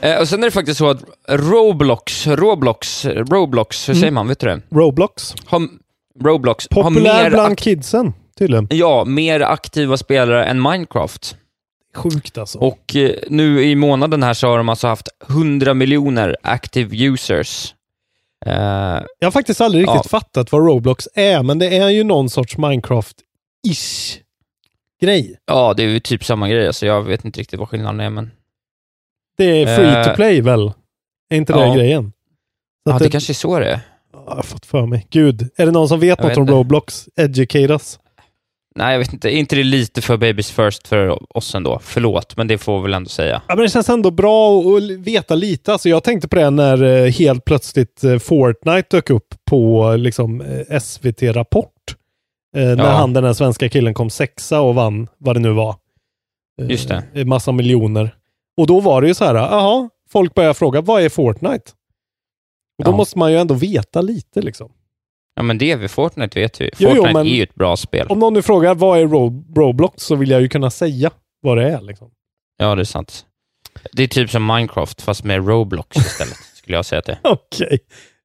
Eh, 0.00 0.20
och 0.20 0.28
sen 0.28 0.40
är 0.42 0.46
det 0.46 0.50
faktiskt 0.50 0.78
så 0.78 0.90
att 0.90 1.04
Roblox, 1.28 2.26
Roblox, 2.26 3.04
Roblox, 3.06 3.88
hur 3.88 3.92
Mm. 3.94 4.00
säger 4.00 4.12
man? 4.12 4.28
Vet 4.28 4.38
du 4.40 4.46
det? 4.46 4.60
Roblox. 4.70 5.34
Har, 5.46 5.62
Roblox 6.24 6.66
har 6.70 6.82
Populär 6.82 7.22
mer, 7.22 7.30
bland 7.30 7.58
kidsen, 7.58 8.12
tydligen. 8.38 8.66
ja, 8.70 9.04
mer 9.04 9.40
aktiva 9.40 9.96
spelare 9.96 10.44
än 10.44 10.62
Minecraft. 10.62 11.36
Sjukt 11.96 12.38
alltså. 12.38 12.58
Och 12.58 12.96
eh, 12.96 13.10
nu 13.28 13.62
i 13.64 13.74
månaden 13.74 14.22
här 14.22 14.34
så 14.34 14.48
har 14.48 14.58
de 14.58 14.68
alltså 14.68 14.86
haft 14.86 15.08
100 15.28 15.74
miljoner 15.74 16.36
active 16.42 16.96
users. 17.06 17.74
Eh, 18.46 18.52
Jag 19.18 19.26
har 19.26 19.30
faktiskt 19.30 19.60
aldrig 19.60 19.82
riktigt 19.82 20.00
Ja. 20.04 20.08
fattat 20.08 20.52
vad 20.52 20.66
Roblox 20.66 21.08
är, 21.14 21.42
men 21.42 21.58
det 21.58 21.76
är 21.76 21.88
ju 21.88 22.04
någon 22.04 22.30
sorts 22.30 22.56
Minecraft-ish 22.56 24.16
grej. 25.00 25.38
ja, 25.46 25.74
det 25.76 25.82
är 25.82 25.88
ju 25.88 26.00
typ 26.00 26.24
samma 26.24 26.48
grej, 26.48 26.66
alltså 26.66 26.86
jag 26.86 27.02
vet 27.02 27.24
inte 27.24 27.40
riktigt 27.40 27.58
vad 27.58 27.68
skillnaden 27.68 28.00
är, 28.00 28.10
men 28.10 28.30
Det 29.38 29.62
är 29.62 29.76
free 29.76 30.04
to 30.04 30.10
Eh, 30.10 30.16
play 30.16 30.40
väl? 30.40 30.72
Är 31.30 31.36
inte 31.36 31.52
det 31.52 31.60
ja. 31.66 31.74
grejen? 31.74 32.12
Så 32.86 32.90
ja, 32.90 32.96
att 32.96 33.02
det 33.02 33.10
kanske 33.10 33.32
är 33.32 33.34
så 33.34 33.58
det 33.58 33.66
är. 33.66 33.80
Ja, 34.12 34.22
Jag 34.28 34.34
har 34.34 34.42
fått 34.42 34.66
för 34.66 34.86
mig. 34.86 35.06
Gud, 35.10 35.48
är 35.56 35.66
det 35.66 35.72
någon 35.72 35.88
som 35.88 36.00
vet 36.00 36.08
Jag 36.18 36.24
något 36.24 36.30
vet 36.30 36.38
om. 36.38 36.46
Roblox? 36.46 37.08
Educate 37.16 37.72
us. 37.72 37.98
nej, 38.76 38.92
jag 38.92 38.98
vet 38.98 39.12
inte. 39.12 39.28
Är 39.28 39.32
inte 39.38 39.56
det 39.56 39.62
lite 39.64 40.02
för 40.02 40.16
babies 40.16 40.50
first 40.50 40.88
för 40.88 41.36
oss 41.36 41.54
ändå? 41.54 41.78
Förlåt, 41.82 42.36
men 42.36 42.48
det 42.48 42.58
får 42.58 42.76
vi 42.78 42.82
väl 42.82 42.94
ändå 42.94 43.08
säga. 43.08 43.42
Ja, 43.48 43.54
men 43.54 43.62
det 43.62 43.68
känns 43.70 43.88
ändå 43.88 44.10
bra 44.10 44.60
att 44.60 44.82
veta 44.82 45.34
lite. 45.34 45.72
Alltså, 45.72 45.88
jag 45.88 46.04
tänkte 46.04 46.28
på 46.28 46.36
det 46.36 46.50
när 46.50 46.82
eh, 46.82 47.10
helt 47.12 47.44
plötsligt 47.44 48.04
eh, 48.04 48.18
Fortnite 48.18 48.96
dök 48.96 49.10
upp 49.10 49.34
på 49.50 49.92
liksom, 49.96 50.42
SVT 50.80 51.22
Rapport. 51.22 51.72
När 52.56 52.76
Ja. 52.76 52.84
han, 52.90 53.12
den 53.12 53.24
här 53.24 53.32
svenska 53.32 53.68
killen, 53.68 53.94
kom 53.94 54.10
sexa 54.10 54.60
och 54.60 54.74
vann 54.74 55.08
vad 55.18 55.36
det 55.36 55.40
nu 55.40 55.50
var. 55.50 55.76
Just 56.62 56.88
det. 56.88 57.24
Massa 57.24 57.52
miljoner. 57.52 58.14
Och 58.58 58.66
då 58.66 58.80
var 58.80 59.02
det 59.02 59.08
ju 59.08 59.14
så 59.14 59.24
här, 59.24 59.34
jaha, 59.34 59.88
folk 60.10 60.34
börjar 60.34 60.54
fråga, 60.54 60.80
vad 60.80 61.02
är 61.02 61.08
Fortnite? 61.08 61.70
Och 62.78 62.84
då 62.84 62.90
Ja. 62.90 62.96
måste 62.96 63.18
man 63.18 63.32
ju 63.32 63.38
ändå 63.38 63.54
veta 63.54 64.00
lite 64.00 64.42
liksom. 64.42 64.72
Ja, 65.36 65.42
men 65.42 65.58
det 65.58 65.70
är 65.72 65.76
vi. 65.76 65.88
Fortnite 65.88 66.40
vet 66.40 66.60
vi. 66.60 66.64
Jo, 66.78 66.88
jo, 66.90 66.96
Fortnite 66.96 67.12
men- 67.12 67.26
är 67.26 67.30
ju 67.30 67.42
ett 67.42 67.54
bra 67.54 67.76
spel. 67.76 68.06
Om 68.08 68.18
någon 68.18 68.34
nu 68.34 68.42
frågar, 68.42 68.74
vad 68.74 68.98
är 68.98 69.06
Ro- 69.06 69.44
Roblox? 69.56 70.02
Så 70.02 70.14
vill 70.14 70.30
jag 70.30 70.40
ju 70.40 70.48
kunna 70.48 70.70
säga 70.70 71.10
vad 71.42 71.56
det 71.58 71.70
är 71.70 71.80
liksom. 71.80 72.10
Ja, 72.56 72.74
det 72.74 72.82
är 72.82 72.84
sant. 72.84 73.24
Det 73.92 74.02
är 74.02 74.06
typ 74.08 74.30
som 74.30 74.46
Minecraft, 74.46 75.02
fast 75.02 75.24
med 75.24 75.46
Roblox 75.48 75.96
istället, 75.96 76.36
skulle 76.54 76.76
jag 76.76 76.84
säga 76.86 76.98
att 76.98 77.04
det 77.04 77.12
är. 77.12 77.18
Okej. 77.32 77.78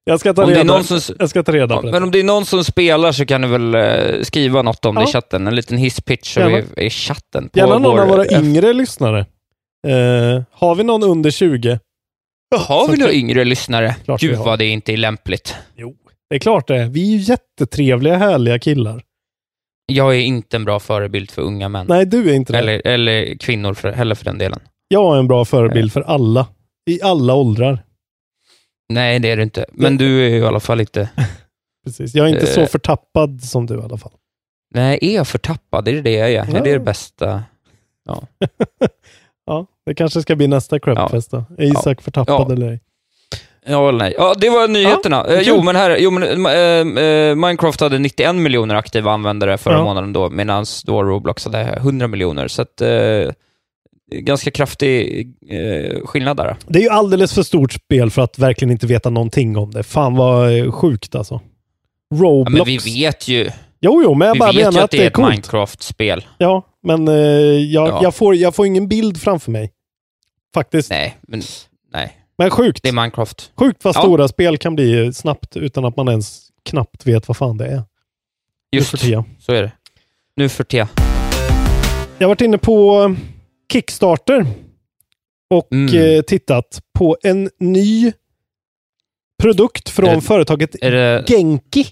Jag 0.03 0.19
ska 0.19 0.33
ta 0.33 0.43
Om 0.43 0.49
det 0.49 0.59
reda, 0.59 0.83
som- 0.83 1.15
jag 1.19 1.29
ska 1.29 1.43
ta 1.43 1.51
reda 1.51 1.75
på 1.75 1.81
det. 1.81 1.91
Men 1.91 2.03
om 2.03 2.11
det 2.11 2.19
är 2.19 2.23
någon 2.23 2.45
som 2.45 2.63
spelar 2.63 3.11
så 3.11 3.25
kan 3.25 3.41
du 3.41 3.47
väl 3.47 3.75
eh, 3.75 4.21
skriva 4.21 4.61
något 4.61 4.85
om 4.85 4.95
det 4.95 5.01
Ja. 5.01 5.09
i 5.09 5.11
chatten. 5.11 5.47
En 5.47 5.55
liten 5.55 5.77
hisspitch 5.77 6.37
i, 6.37 6.63
i 6.77 6.89
chatten. 6.89 7.49
På 7.49 7.59
Gärna 7.59 7.77
någon 7.77 7.83
vår- 7.97 8.01
av 8.01 8.07
våra 8.07 8.25
yngre 8.39 8.73
lyssnare. 8.73 9.25
Eh, 9.87 10.43
har 10.51 10.75
vi 10.75 10.83
någon 10.83 11.03
under 11.03 11.31
20? 11.31 11.79
Har 12.67 12.91
vi 12.91 12.97
några 12.97 13.13
yngre 13.13 13.43
lyssnare? 13.43 13.95
Klart 14.05 14.21
Gud 14.21 14.37
vad 14.37 14.59
det 14.59 14.65
inte 14.65 14.93
är 14.93 14.97
lämpligt. 14.97 15.55
Jo, 15.75 15.95
det 16.29 16.35
är 16.35 16.39
klart 16.39 16.67
det. 16.67 16.85
Vi 16.87 17.01
är 17.13 17.17
ju 17.17 17.17
jättetrevliga, 17.17 18.17
härliga 18.17 18.59
killar. 18.59 19.03
Jag 19.85 20.15
är 20.15 20.19
inte 20.19 20.57
en 20.57 20.65
bra 20.65 20.79
förebild 20.79 21.31
för 21.31 21.41
unga 21.41 21.69
män. 21.69 21.85
Nej, 21.89 22.05
du 22.05 22.29
är 22.29 22.33
inte 22.33 22.53
det. 22.53 22.59
Eller, 22.59 22.87
eller 22.87 23.37
kvinnor 23.37 23.73
för, 23.73 23.91
heller 23.91 24.15
för 24.15 24.25
den 24.25 24.37
delen. 24.37 24.59
Jag 24.87 25.15
är 25.15 25.19
en 25.19 25.27
bra 25.27 25.45
förebild 25.45 25.93
för 25.93 26.01
alla. 26.01 26.47
I 26.89 27.01
alla 27.01 27.33
åldrar. 27.33 27.83
Nej, 28.89 29.19
det 29.19 29.31
är 29.31 29.37
du 29.37 29.43
inte. 29.43 29.65
Men 29.71 29.97
du 29.97 30.25
är 30.25 30.29
ju 30.29 30.37
i 30.37 30.43
alla 30.43 30.59
fall 30.59 30.81
inte... 30.81 31.09
Precis. 31.85 32.15
Jag 32.15 32.25
är 32.29 32.29
inte 32.29 32.47
Eh. 32.47 32.53
så 32.53 32.65
förtappad 32.65 33.43
som 33.43 33.65
du 33.65 33.73
i 33.79 33.81
alla 33.81 33.97
fall. 33.97 34.11
Nej, 34.75 34.99
är 35.01 35.15
jag 35.15 35.27
förtappad? 35.27 35.87
Är 35.87 35.93
det 35.93 36.01
det 36.01 36.11
jag 36.11 36.31
är? 36.31 36.55
Är 36.55 36.63
det 36.63 36.71
det 36.73 36.79
bästa? 36.79 37.43
Ja. 38.05 38.23
Ja, 39.85 39.89
det 39.91 39.95
kanske 39.95 40.21
ska 40.21 40.35
bli 40.35 40.47
nästa 40.47 40.79
crabfest 40.79 41.31
då. 41.31 41.45
Är 41.57 41.63
Isak 41.63 42.01
förtappad 42.01 42.45
Ja. 42.49 42.53
eller 42.53 42.67
ej? 42.71 42.79
Ja 43.65 43.89
eller 43.89 43.99
nej. 43.99 44.13
Ja, 44.17 44.33
det 44.37 44.49
var 44.49 44.67
nyheterna. 44.67 45.25
Ja, 45.27 45.33
Eh, 45.35 45.41
jo, 45.45 45.61
men 45.63 45.75
här, 45.75 45.97
jo, 45.99 46.11
men, 46.11 46.45
eh, 46.45 47.03
eh, 47.03 47.35
Minecraft 47.35 47.81
hade 47.81 47.99
91 47.99 48.35
miljoner 48.35 48.75
aktiva 48.75 49.11
användare 49.11 49.57
förra 49.57 49.73
Ja. 49.77 49.83
månaden 49.83 50.13
då, 50.13 50.29
medan 50.29 50.65
då 50.85 51.03
Roblox 51.03 51.45
hade 51.45 51.63
100 51.63 52.07
miljoner. 52.07 52.47
Så 52.47 52.61
att, 52.61 52.81
eh, 52.81 53.31
ganska 54.15 54.51
kraftig 54.51 55.27
eh, 55.49 56.05
skillnad 56.05 56.37
där. 56.37 56.55
Det 56.67 56.79
är 56.79 56.83
ju 56.83 56.89
alldeles 56.89 57.33
för 57.33 57.43
stort 57.43 57.71
spel 57.73 58.09
för 58.11 58.21
att 58.21 58.39
verkligen 58.39 58.71
inte 58.71 58.87
veta 58.87 59.09
någonting 59.09 59.57
om 59.57 59.71
det. 59.71 59.83
Fan 59.83 60.15
vad 60.15 60.57
eh, 60.59 60.71
sjukt 60.71 61.15
alltså. 61.15 61.41
Ja, 62.09 62.17
Roblox. 62.17 62.51
men 62.57 62.65
vi 62.65 62.77
vet 62.77 63.27
ju, 63.27 63.49
Jo, 63.81 64.01
jo, 64.03 64.13
men 64.13 64.27
jag 64.27 64.33
vi 64.33 64.39
bara 64.39 64.51
menar 64.53 64.69
att 64.69 64.83
att 64.83 64.91
det 64.91 64.97
det 64.97 65.01
är 65.01 65.05
är 65.05 65.07
ett 65.07 65.13
coolt. 65.13 65.29
Minecraft-spel. 65.29 66.25
Ja, 66.37 66.65
men 66.83 67.07
jag, 67.71 67.87
Ja. 67.87 67.99
Jag, 68.03 68.15
får, 68.15 68.35
jag 68.35 68.55
får 68.55 68.65
ingen 68.65 68.87
bild 68.87 69.21
framför 69.21 69.51
mig. 69.51 69.71
Faktiskt. 70.53 70.89
Nej, 70.89 71.17
men 71.21 71.41
nej. 71.93 72.17
Men 72.37 72.49
sjukt. 72.49 72.83
Det 72.83 72.89
är 72.89 72.93
Minecraft. 72.93 73.51
Sjukt 73.59 73.83
vad 73.83 73.95
Ja. 73.95 74.01
stora 74.01 74.27
spel 74.27 74.57
kan 74.57 74.75
bli 74.75 75.13
snabbt 75.13 75.57
utan 75.57 75.85
att 75.85 75.97
man 75.97 76.09
ens 76.09 76.49
knappt 76.65 77.07
vet 77.07 77.27
vad 77.27 77.37
fan 77.37 77.57
det 77.57 77.65
är. 77.67 77.83
Just 78.75 78.89
för 78.89 78.97
tiden. 78.97 79.23
så 79.39 79.51
är 79.53 79.61
det. 79.61 79.71
Nu 80.35 80.49
för 80.49 80.63
tiden. 80.63 80.87
Jag 82.17 82.27
har 82.27 82.29
varit 82.29 82.41
inne 82.41 82.57
på 82.57 83.15
Kickstarter 83.73 84.45
och 85.49 85.67
Mm. 85.73 85.95
eh, 86.17 86.21
tittat 86.21 86.81
på 86.93 87.17
en 87.23 87.49
ny 87.59 88.11
produkt 89.43 89.89
från 89.89 90.15
det- 90.15 90.21
företaget 90.21 90.71
det, 90.81 91.23
Genki. 91.27 91.85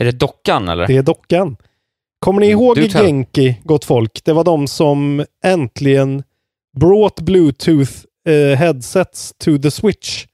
är 0.00 0.04
det 0.04 0.12
dockan 0.12 0.68
eller? 0.68 0.86
Det 0.86 0.96
är 0.96 1.02
dockan. 1.02 1.56
Kommer 2.20 2.40
ni 2.40 2.46
Mm, 2.46 2.58
ihåg 2.60 2.76
du 2.76 2.88
Genki, 2.88 3.60
gott 3.64 3.84
folk? 3.84 4.24
Det 4.24 4.32
var 4.32 4.44
de 4.44 4.66
som 4.68 5.24
äntligen 5.44 6.22
brought 6.76 7.20
Bluetooth 7.20 7.92
eh, 8.28 8.56
headsets 8.58 9.34
to 9.38 9.58
the 9.58 9.70
Switch 9.70 10.26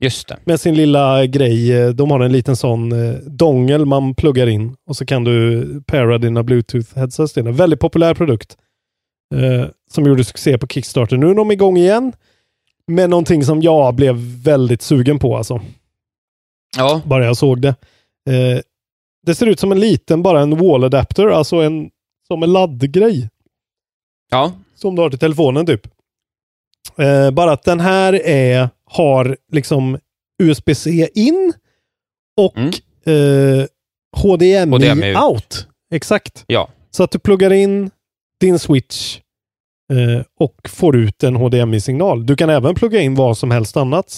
Just 0.00 0.28
det. 0.28 0.38
med 0.44 0.60
sin 0.60 0.74
lilla 0.74 1.26
grej. 1.26 1.72
Eh, 1.72 1.88
De 1.90 2.10
har 2.10 2.20
en 2.20 2.32
liten 2.32 2.56
sån 2.56 2.92
eh, 2.92 3.14
dongel 3.14 3.84
man 3.86 4.14
pluggar 4.14 4.46
in 4.46 4.76
och 4.86 4.96
så 4.96 5.06
kan 5.06 5.24
du 5.24 5.64
para 5.86 6.18
dina 6.18 6.42
Bluetooth 6.42 6.98
headsets 6.98 7.32
till 7.32 7.44
den. 7.44 7.54
Väldigt 7.54 7.80
populär 7.80 8.14
produkt 8.14 8.56
eh, 9.34 9.66
som 9.90 10.04
gjorde 10.06 10.24
succé 10.24 10.58
på 10.58 10.66
Kickstarter. 10.66 11.16
Nu 11.16 11.30
är 11.30 11.34
de 11.34 11.50
igång 11.50 11.76
igen 11.76 12.12
med 12.86 13.10
någonting 13.10 13.44
som 13.44 13.62
jag 13.62 13.94
blev 13.94 14.14
väldigt 14.44 14.82
sugen 14.82 15.18
på 15.18 15.36
alltså. 15.36 15.60
Ja, 16.76 17.00
Bara 17.04 17.24
jag 17.24 17.36
såg 17.36 17.60
det. 17.62 17.68
Eh, 18.30 18.60
det 19.26 19.34
ser 19.34 19.46
ut 19.46 19.60
som 19.60 19.72
en 19.72 19.80
liten, 19.80 20.22
bara 20.22 20.40
en 20.40 20.56
wall 20.56 20.84
adapter, 20.84 21.26
alltså 21.28 21.56
en 21.56 21.90
som 22.26 22.42
en 22.42 22.52
laddgrej 22.52 23.28
ja. 24.30 24.52
Som 24.80 24.96
du 24.96 25.02
har 25.02 25.10
till 25.10 25.18
telefonen 25.18 25.66
typ. 25.66 25.86
Eh, 26.98 27.30
bara 27.30 27.52
att 27.52 27.62
den 27.62 27.80
här 27.80 28.12
är, 28.26 28.68
har 28.84 29.36
liksom 29.52 29.98
USB-C 30.42 31.08
in 31.14 31.52
och 32.36 32.56
Mm. 32.56 32.68
eh, 33.06 33.66
HDMI, 34.16 34.76
HDMI 34.88 35.10
ut. 35.10 35.16
out. 35.18 35.66
Exakt. 35.94 36.44
Ja. 36.46 36.68
Så 36.90 37.02
att 37.02 37.10
du 37.10 37.18
pluggar 37.18 37.52
in 37.52 37.90
din 38.40 38.58
switch 38.58 39.18
eh, 39.92 40.24
och 40.38 40.56
får 40.68 40.96
ut 40.96 41.22
en 41.22 41.36
HDMI-signal. 41.36 42.26
Du 42.26 42.36
kan 42.36 42.50
även 42.50 42.74
plugga 42.74 43.00
in 43.00 43.14
vad 43.14 43.38
som 43.38 43.50
helst 43.50 43.76
annat 43.76 44.16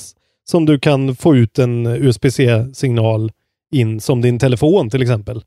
som 0.50 0.66
du 0.66 0.78
kan 0.80 1.16
få 1.16 1.36
ut 1.36 1.58
en 1.58 1.86
USB-C-signal 1.86 3.32
in 3.74 4.00
som 4.00 4.20
din 4.20 4.38
telefon 4.38 4.90
till 4.90 5.02
exempel. 5.02 5.44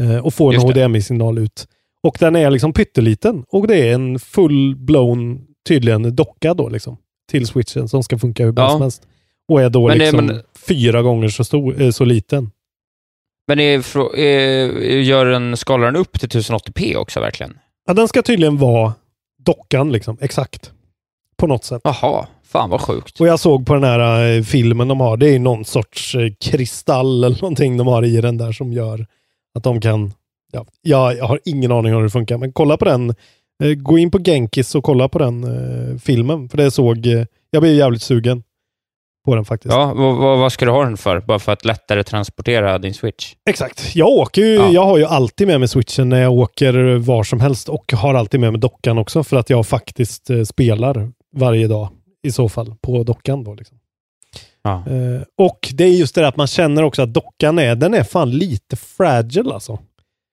Eh, 0.00 0.16
och 0.18 0.34
få 0.34 0.52
en. 0.52 0.60
HDMI-signal 0.60 1.38
ut. 1.38 1.68
Och 2.02 2.16
den 2.20 2.36
är 2.36 2.50
liksom 2.50 2.72
pytteliten 2.72 3.44
och 3.48 3.66
det 3.66 3.76
är 3.88 3.94
en 3.94 4.18
full-blown, 4.18 5.40
tydligen 5.68 6.16
docka 6.16 6.54
då 6.54 6.68
liksom. 6.68 6.96
Till 7.30 7.46
switchen 7.46 7.88
som 7.88 8.02
ska 8.02 8.18
funka 8.18 8.44
hur 8.44 8.52
bra 8.52 8.64
Ja. 8.64 8.70
som 8.70 8.82
helst. 8.82 9.02
Och 9.48 9.62
är 9.62 9.70
då 9.70 9.88
Men 9.88 9.98
det- 9.98 10.04
liksom 10.04 10.26
men- 10.26 10.42
fyra 10.68 11.02
gånger 11.02 11.28
så, 11.28 11.44
stor, 11.44 11.82
eh, 11.82 11.90
så 11.90 12.04
liten. 12.04 12.50
Men 13.48 13.60
är, 13.60 13.78
gör 15.00 15.26
den, 15.26 15.56
skalar 15.56 15.86
den 15.86 15.96
upp 15.96 16.20
till 16.20 16.28
1080p 16.28 16.96
också 16.96 17.20
verkligen? 17.20 17.58
Ja, 17.86 17.94
den 17.94 18.08
ska 18.08 18.22
tydligen 18.22 18.56
vara 18.58 18.92
dockan 19.44 19.92
liksom, 19.92 20.18
exakt. 20.20 20.72
På 21.36 21.46
något 21.46 21.64
sätt. 21.64 21.80
Jaha, 21.84 22.26
fan 22.44 22.70
vad 22.70 22.80
sjukt. 22.80 23.20
Och 23.20 23.26
jag 23.26 23.40
såg 23.40 23.66
på 23.66 23.74
den 23.74 23.84
här 23.84 24.36
eh, 24.36 24.42
filmen 24.42 24.88
de 24.88 25.00
har, 25.00 25.16
det 25.16 25.34
är 25.34 25.38
någon 25.38 25.64
sorts 25.64 26.14
eh, 26.14 26.30
kristall 26.40 27.24
eller 27.24 27.42
någonting 27.42 27.76
de 27.76 27.86
har 27.86 28.04
i 28.04 28.20
den 28.20 28.36
där 28.38 28.52
som 28.52 28.72
gör 28.72 29.06
att 29.54 29.62
de 29.64 29.80
kan, 29.80 30.12
ja, 30.52 30.66
jag, 30.82 31.16
jag 31.16 31.24
har 31.24 31.40
ingen 31.44 31.72
aning 31.72 31.92
om 31.92 31.96
hur 31.96 32.04
det 32.04 32.10
funkar, 32.10 32.38
men 32.38 32.52
kolla 32.52 32.76
på 32.76 32.84
den. 32.84 33.14
Eh, 33.64 33.70
gå 33.74 33.98
in 33.98 34.10
på 34.10 34.18
Genkis 34.18 34.74
och 34.74 34.84
kolla 34.84 35.08
på 35.08 35.18
den 35.18 35.44
eh, 35.44 35.98
filmen, 35.98 36.48
för 36.48 36.56
det 36.56 36.70
såg, 36.70 37.06
eh, 37.06 37.24
jag 37.50 37.62
blev 37.62 37.74
jävligt 37.74 38.02
sugen 38.02 38.42
på 39.24 39.34
den 39.34 39.44
faktiskt. 39.44 39.74
Ja, 39.74 39.94
vad, 39.94 40.52
ska 40.52 40.64
du 40.64 40.70
ha 40.70 40.84
den 40.84 40.96
för? 40.96 41.20
Bara 41.20 41.38
för 41.38 41.52
att 41.52 41.64
lättare 41.64 42.02
transportera 42.04 42.78
din 42.78 42.94
switch? 42.94 43.34
Exakt. 43.50 43.94
Jag 43.94 44.08
åker 44.08 44.42
ju, 44.42 44.54
Ja. 44.54 44.70
jag 44.70 44.84
har 44.84 44.98
ju 44.98 45.04
alltid 45.04 45.46
med 45.46 45.60
mig 45.60 45.68
switchen 45.68 46.08
när 46.08 46.20
jag 46.22 46.32
åker 46.32 46.96
var 46.96 47.24
som 47.24 47.40
helst 47.40 47.68
och 47.68 47.92
har 47.92 48.14
alltid 48.14 48.40
med 48.40 48.52
mig 48.52 48.60
dockan 48.60 48.98
också 48.98 49.24
för 49.24 49.36
att 49.36 49.50
jag 49.50 49.66
faktiskt 49.66 50.30
eh, 50.30 50.42
spelar 50.42 51.12
varje 51.36 51.66
dag 51.66 51.88
i 52.26 52.32
så 52.32 52.48
fall 52.48 52.74
på 52.80 53.02
dockan 53.02 53.44
då. 53.44 53.54
Liksom. 53.54 53.78
Ja. 54.62 54.84
Och 55.38 55.68
det 55.74 55.84
är 55.84 55.88
just 55.88 56.14
det 56.14 56.20
där 56.20 56.28
att 56.28 56.36
man 56.36 56.46
känner 56.46 56.82
också 56.82 57.02
att 57.02 57.14
dockan 57.14 57.58
är, 57.58 57.74
den 57.74 57.94
är 57.94 58.02
fan 58.02 58.30
lite 58.30 58.76
fragile 58.76 59.54
alltså. 59.54 59.78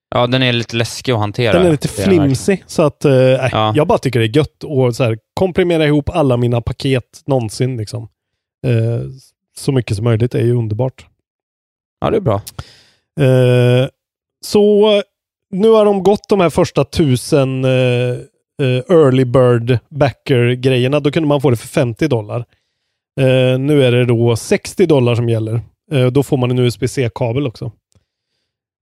Ja, 0.09 0.27
den 0.27 0.43
är 0.43 0.53
lite 0.53 0.75
läskig 0.75 1.11
att 1.11 1.19
hantera. 1.19 1.53
Den 1.53 1.65
är 1.67 1.71
lite 1.71 1.87
Det 1.95 2.03
flimsy. 2.03 2.57
Så 2.65 2.81
att, 2.83 3.05
eh, 3.05 3.13
Ja. 3.13 3.73
jag 3.75 3.87
bara 3.87 3.97
tycker 3.97 4.19
det 4.19 4.25
är 4.25 4.37
gött 4.37 4.63
att 4.63 4.95
så 4.95 5.03
här, 5.03 5.17
komprimera 5.33 5.85
ihop 5.85 6.09
alla 6.09 6.37
mina 6.37 6.61
paket 6.61 7.21
någonsin. 7.25 7.77
Liksom. 7.77 8.03
Eh, 8.67 9.01
så 9.57 9.71
mycket 9.71 9.95
som 9.97 10.03
möjligt 10.03 10.35
är 10.35 10.43
ju 10.43 10.55
underbart. 10.55 11.05
Ja, 12.01 12.09
det 12.09 12.17
är 12.17 12.21
bra. 12.21 12.41
Eh, 13.19 13.87
så 14.45 15.01
nu 15.51 15.69
har 15.69 15.85
de 15.85 16.03
gått 16.03 16.29
de 16.29 16.39
här 16.39 16.49
första 16.49 16.83
tusen 16.83 17.65
eh, 17.65 17.71
eh, 18.61 18.81
early 18.89 19.25
bird 19.25 19.79
backer-grejerna. 19.89 20.99
Då 20.99 21.11
kunde 21.11 21.27
man 21.27 21.41
få 21.41 21.49
det 21.49 21.57
för 21.57 21.67
50 21.67 22.07
dollar. 22.07 22.45
Eh, 23.21 23.59
nu 23.59 23.83
är 23.83 23.91
det 23.91 24.05
då 24.05 24.35
60 24.35 24.85
dollar 24.85 25.15
som 25.15 25.29
gäller. 25.29 25.61
Då 26.11 26.23
får 26.23 26.37
man 26.37 26.51
en 26.51 26.59
USB-C-kabel 26.59 27.47
också. 27.47 27.71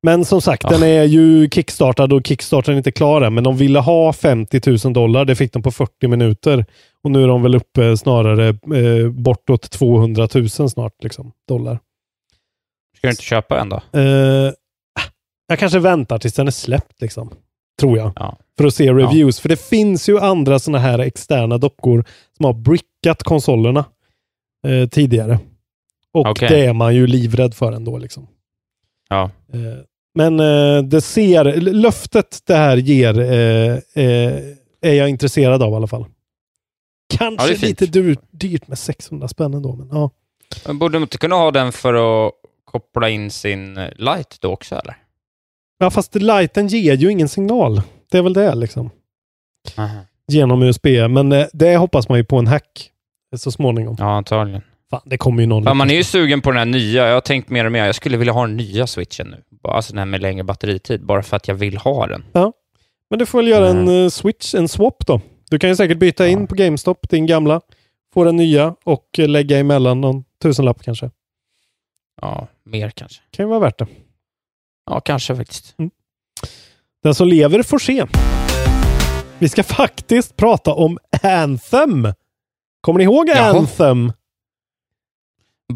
Men 0.06 0.26
som 0.26 0.41
sagt, 0.41 0.66
Ah. 0.66 0.70
den 0.70 0.84
är 0.84 1.04
ju 1.04 1.49
kickstartad 1.49 2.14
och 2.14 2.28
kickstarten 2.28 2.74
är 2.74 2.78
inte 2.78 2.91
klar 2.91 3.22
än. 3.22 3.34
Men 3.34 3.43
de 3.43 3.58
ville 3.58 3.80
ha 3.80 4.14
50 4.14 4.62
000 4.86 4.93
dollar. 4.93 5.26
Det 5.26 5.36
fick 5.36 5.54
de 5.54 5.62
på 5.64 5.72
40 5.72 6.08
minuter. 6.08 6.66
Och 7.04 7.12
nu 7.12 7.24
är 7.24 7.28
de 7.28 7.43
väl 7.43 7.56
uppe 7.56 7.97
snarare 7.97 8.47
eh, 8.49 9.10
bortåt 9.10 9.70
200 9.72 10.28
000 10.36 10.49
snart. 10.49 11.04
Liksom, 11.04 11.32
dollar. 11.47 11.80
Ska 12.97 13.08
du 13.08 13.12
inte 13.12 13.24
köpa 13.24 13.60
en 13.60 13.70
då? 13.70 13.82
Eh, 13.99 14.51
jag 15.47 15.60
kanske 15.60 15.80
väntar 15.80 16.18
tills 16.20 16.34
den 16.34 16.47
är 16.47 16.51
släppt 16.51 17.01
liksom. 17.01 17.30
Tror 17.80 17.97
jag. 17.97 18.12
Ja. 18.16 18.38
För 18.58 18.66
att 18.66 18.74
se 18.76 18.93
reviews. 18.93 19.39
För 19.39 19.49
det 19.49 19.62
finns 19.62 20.10
ju 20.10 20.20
andra 20.20 20.60
sådana 20.60 20.80
här 20.80 20.99
externa 20.99 21.58
dockor 21.58 22.06
som 22.38 22.45
har 22.45 22.54
brickat 22.54 23.24
konsolerna 23.24 23.86
eh, 24.68 24.89
tidigare. 24.89 25.39
Och 26.14 26.26
Okej. 26.28 26.49
det 26.49 26.66
är 26.66 26.74
man 26.74 26.95
ju 26.95 27.08
livrädd 27.08 27.54
för 27.54 27.72
ändå 27.72 27.97
liksom. 27.97 28.28
Ja. 29.10 29.30
Men 30.16 30.39
eh, 30.39 30.84
det 30.84 31.01
ser, 31.01 31.43
löftet 31.61 32.41
det 32.45 32.55
här 32.55 32.78
ger 32.78 33.20
eh, 33.20 33.78
eh, 34.03 34.34
är 34.82 34.93
jag 34.93 35.09
intresserad 35.09 35.64
av 35.64 35.72
i 35.74 35.76
alla 35.76 35.88
fall. 35.88 36.05
Ja, 37.14 37.18
Kanske 37.18 37.47
fint. 37.47 37.61
lite 37.61 37.86
dyrt, 37.86 38.20
dyrt 38.32 38.68
med 38.68 38.78
600 38.80 39.28
spänn 39.28 39.53
ändå, 39.53 39.76
men 39.76 39.88
ja. 39.91 40.09
Men 40.66 40.80
borde 40.80 40.93
de 40.95 41.03
inte 41.03 41.18
kunna 41.18 41.36
ha 41.36 41.51
den 41.51 41.72
för 41.72 41.93
att 42.28 42.34
koppla 42.66 43.09
in 43.09 43.32
sin 43.32 43.78
eh, 43.78 43.89
light 43.95 44.38
då 44.39 44.51
också, 44.51 44.76
eller? 44.76 44.95
Ja, 45.78 45.89
fast 45.91 46.16
lighten 46.16 46.68
ger 46.68 46.93
ju 46.93 47.11
ingen 47.11 47.30
signal. 47.30 47.82
Det 48.11 48.18
är 48.18 48.22
väl 48.22 48.34
det 48.34 48.55
liksom. 48.55 48.89
Aha. 49.78 49.99
Genom 50.28 50.61
USB. 50.64 50.86
Men 51.09 51.32
eh, 51.32 51.47
det 51.53 51.78
hoppas 51.78 52.09
man 52.09 52.18
ju 52.18 52.24
på 52.24 52.38
en 52.38 52.47
hack 52.47 52.89
så 53.36 53.51
småningom. 53.51 53.95
Ja, 53.99 54.05
antagligen. 54.05 54.61
Fan, 54.94 55.02
det 55.06 55.18
kommer 55.18 55.41
ju 55.41 55.48
någon. 55.48 55.64
Ja, 55.64 55.74
man 55.74 55.89
är 55.89 55.96
ju 55.96 56.04
sugen 56.04 56.41
på 56.41 56.52
den 56.52 56.58
här 56.58 56.66
nya. 56.66 57.08
Jag 57.08 57.14
har 57.14 57.22
tänkt 57.22 57.50
mer 57.50 57.66
och 57.66 57.72
mer. 57.72 57.86
Jag 57.86 57.96
skulle 57.96 58.18
vilja 58.18 58.34
ha 58.34 58.48
den 58.48 58.58
nya 58.58 58.88
switchen 58.88 59.28
nu. 59.28 59.44
Alltså 59.72 59.91
den 59.94 59.98
här 60.00 60.06
med 60.06 60.22
längre 60.22 60.44
batteritid, 60.44 61.06
bara 61.06 61.24
för 61.24 61.38
att 61.38 61.48
jag 61.48 61.56
vill 61.56 61.78
ha 61.78 62.08
den. 62.08 62.24
Men 63.10 63.20
du 63.20 63.26
får 63.26 63.39
väl 63.39 63.48
göra 63.48 63.68
en 63.70 63.78
Mm. 63.88 64.04
eh, 64.04 64.10
switch, 64.10 64.56
en 64.56 64.68
swap 64.68 65.06
då. 65.08 65.22
Du 65.50 65.60
kan 65.60 65.70
ju 65.70 65.76
säkert 65.76 65.98
byta 65.98 66.28
in 66.28 66.48
på 66.48 66.56
GameStop 66.56 67.10
din 67.10 67.26
gamla, 67.26 67.62
få 68.14 68.24
den 68.24 68.36
nya 68.36 68.76
och 68.84 69.06
eh, 69.20 69.28
lägga 69.28 69.60
emellan 69.60 70.02
någon 70.02 70.24
tusenlapp 70.41 70.84
kanske. 70.84 71.12
Ja, 72.22 72.48
mer 72.66 72.89
kanske. 72.89 73.22
Kan 73.32 73.46
ju 73.46 73.50
vara 73.50 73.60
värt 73.60 73.78
det. 73.80 73.88
Ja, 74.91 75.00
kanske 75.00 75.36
faktiskt. 75.36 75.76
Den 77.04 77.16
som 77.16 77.28
lever 77.28 77.64
får 77.64 77.80
se. 77.80 78.06
Vi 79.39 79.50
ska 79.50 79.64
faktiskt 79.64 80.36
prata 80.38 80.74
om 80.74 80.98
Anthem. 81.24 82.08
Kommer 82.82 82.98
ni 82.98 83.04
ihåg 83.04 83.30
Jaha. 83.30 83.58
Anthem? 83.58 84.12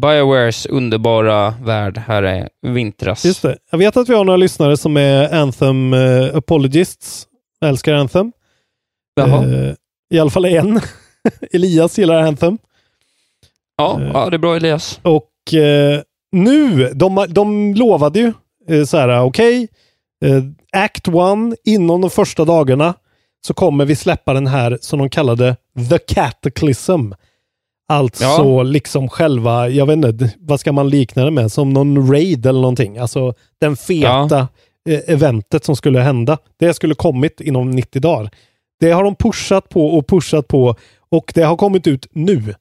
Biowares 0.00 0.66
underbara 0.66 1.54
värld 1.62 1.98
här 1.98 2.22
är 2.22 2.48
vintras. 2.62 3.24
Just 3.24 3.42
det. 3.42 3.58
Jag 3.70 3.78
vet 3.78 3.96
att 3.96 4.08
vi 4.08 4.14
har 4.14 4.24
några 4.24 4.36
lyssnare 4.36 4.76
som 4.76 4.96
är 4.96 5.34
Anthem 5.34 5.92
eh, 5.94 6.36
apologists. 6.36 7.26
Älskar 7.64 7.94
Anthem. 7.94 8.32
Jaha. 9.16 9.44
Eh, 9.44 9.74
I 10.14 10.18
alla 10.18 10.30
fall 10.30 10.44
en. 10.44 10.80
Elias 11.52 11.98
gillar 11.98 12.22
Anthem. 12.22 12.58
Ja, 13.76 14.00
Eh. 14.00 14.10
ja, 14.14 14.30
det 14.30 14.36
är 14.36 14.38
bra 14.38 14.56
Elias. 14.56 15.00
Och 15.02 15.54
eh, 15.54 16.00
nu, 16.32 16.90
de, 16.94 17.26
de 17.28 17.74
lovade 17.74 18.18
ju 18.18 18.32
eh, 18.68 18.84
så 18.84 18.96
här, 18.96 19.20
okej, 19.22 19.68
eh, 20.24 20.42
Act 20.84 21.08
1, 21.08 21.14
inom 21.64 22.00
de 22.00 22.10
första 22.10 22.44
dagarna 22.44 22.94
så 23.46 23.54
kommer 23.54 23.84
vi 23.84 23.96
släppa 23.96 24.34
den 24.34 24.46
här 24.46 24.78
som 24.80 24.98
de 24.98 25.10
kallade 25.10 25.56
The 25.90 25.98
Cataclysm. 25.98 27.12
Alltså 27.88 28.24
Ja. 28.24 28.62
liksom 28.62 29.08
själva, 29.08 29.68
jag 29.68 29.86
vet 29.86 29.96
inte, 29.96 30.34
vad 30.38 30.60
ska 30.60 30.72
man 30.72 30.88
likna 30.88 31.24
det 31.24 31.30
med? 31.30 31.52
Som 31.52 31.72
någon 31.72 32.10
raid 32.12 32.46
eller 32.46 32.60
någonting. 32.60 32.98
Alltså 32.98 33.34
den 33.60 33.76
feta 33.76 34.48
eh, 34.88 35.00
eventet 35.06 35.64
som 35.64 35.76
skulle 35.76 36.00
hända. 36.00 36.38
Det 36.58 36.74
skulle 36.74 36.94
kommit 36.94 37.40
inom 37.40 37.70
90 37.70 38.00
dagar. 38.00 38.30
Det 38.80 38.90
har 38.90 39.04
de 39.04 39.14
pushat 39.14 39.68
på 39.68 39.86
och 39.86 40.06
pushat 40.06 40.48
på 40.48 40.74
och 41.10 41.32
det 41.34 41.42
har 41.42 41.56
kommit 41.56 41.86
ut 41.86 42.06
nu 42.12 42.54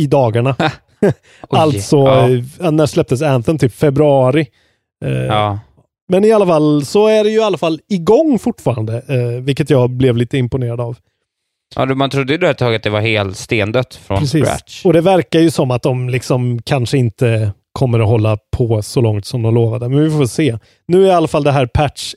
i 0.00 0.06
dagarna. 0.06 0.56
alltså, 1.48 1.96
ja. 1.96 2.30
eh, 2.64 2.70
när 2.70 2.86
släpptes 2.86 3.22
Anthem? 3.22 3.58
Typ 3.58 3.74
februari. 3.74 4.46
Eh, 5.04 5.10
Ja. 5.12 5.58
Men 6.08 6.24
i 6.24 6.32
alla 6.32 6.46
fall 6.46 6.84
så 6.84 7.06
är 7.06 7.24
det 7.24 7.30
ju 7.30 7.38
i 7.38 7.42
alla 7.42 7.58
fall 7.58 7.80
igång 7.88 8.38
fortfarande, 8.38 9.02
vilket 9.42 9.70
jag 9.70 9.90
blev 9.90 10.16
lite 10.16 10.38
imponerad 10.38 10.80
av. 10.80 10.96
ja, 11.76 11.86
man 11.94 12.10
trodde 12.10 12.34
ju 12.34 12.46
ett 12.46 12.58
tag 12.58 12.74
att 12.74 12.82
det 12.82 12.90
var 12.90 13.00
helt 13.00 13.36
stendött 13.36 13.94
från 13.94 14.18
Precis. 14.18 14.44
scratch. 14.44 14.84
Och 14.86 14.92
det 14.92 15.00
verkar 15.00 15.40
ju 15.40 15.50
som 15.50 15.70
att 15.70 15.82
de 15.82 16.08
liksom 16.08 16.62
kanske 16.62 16.98
inte 16.98 17.52
kommer 17.72 18.00
att 18.00 18.06
hålla 18.08 18.38
på 18.56 18.82
så 18.82 19.00
långt 19.00 19.26
som 19.26 19.42
de 19.42 19.54
lovade. 19.54 19.88
Men 19.88 20.04
vi 20.04 20.10
får 20.10 20.26
se. 20.26 20.58
Nu 20.88 21.02
är 21.04 21.08
i 21.08 21.12
alla 21.12 21.28
fall 21.28 21.44
det 21.44 21.52
här 21.52 21.66
patch 21.66 22.14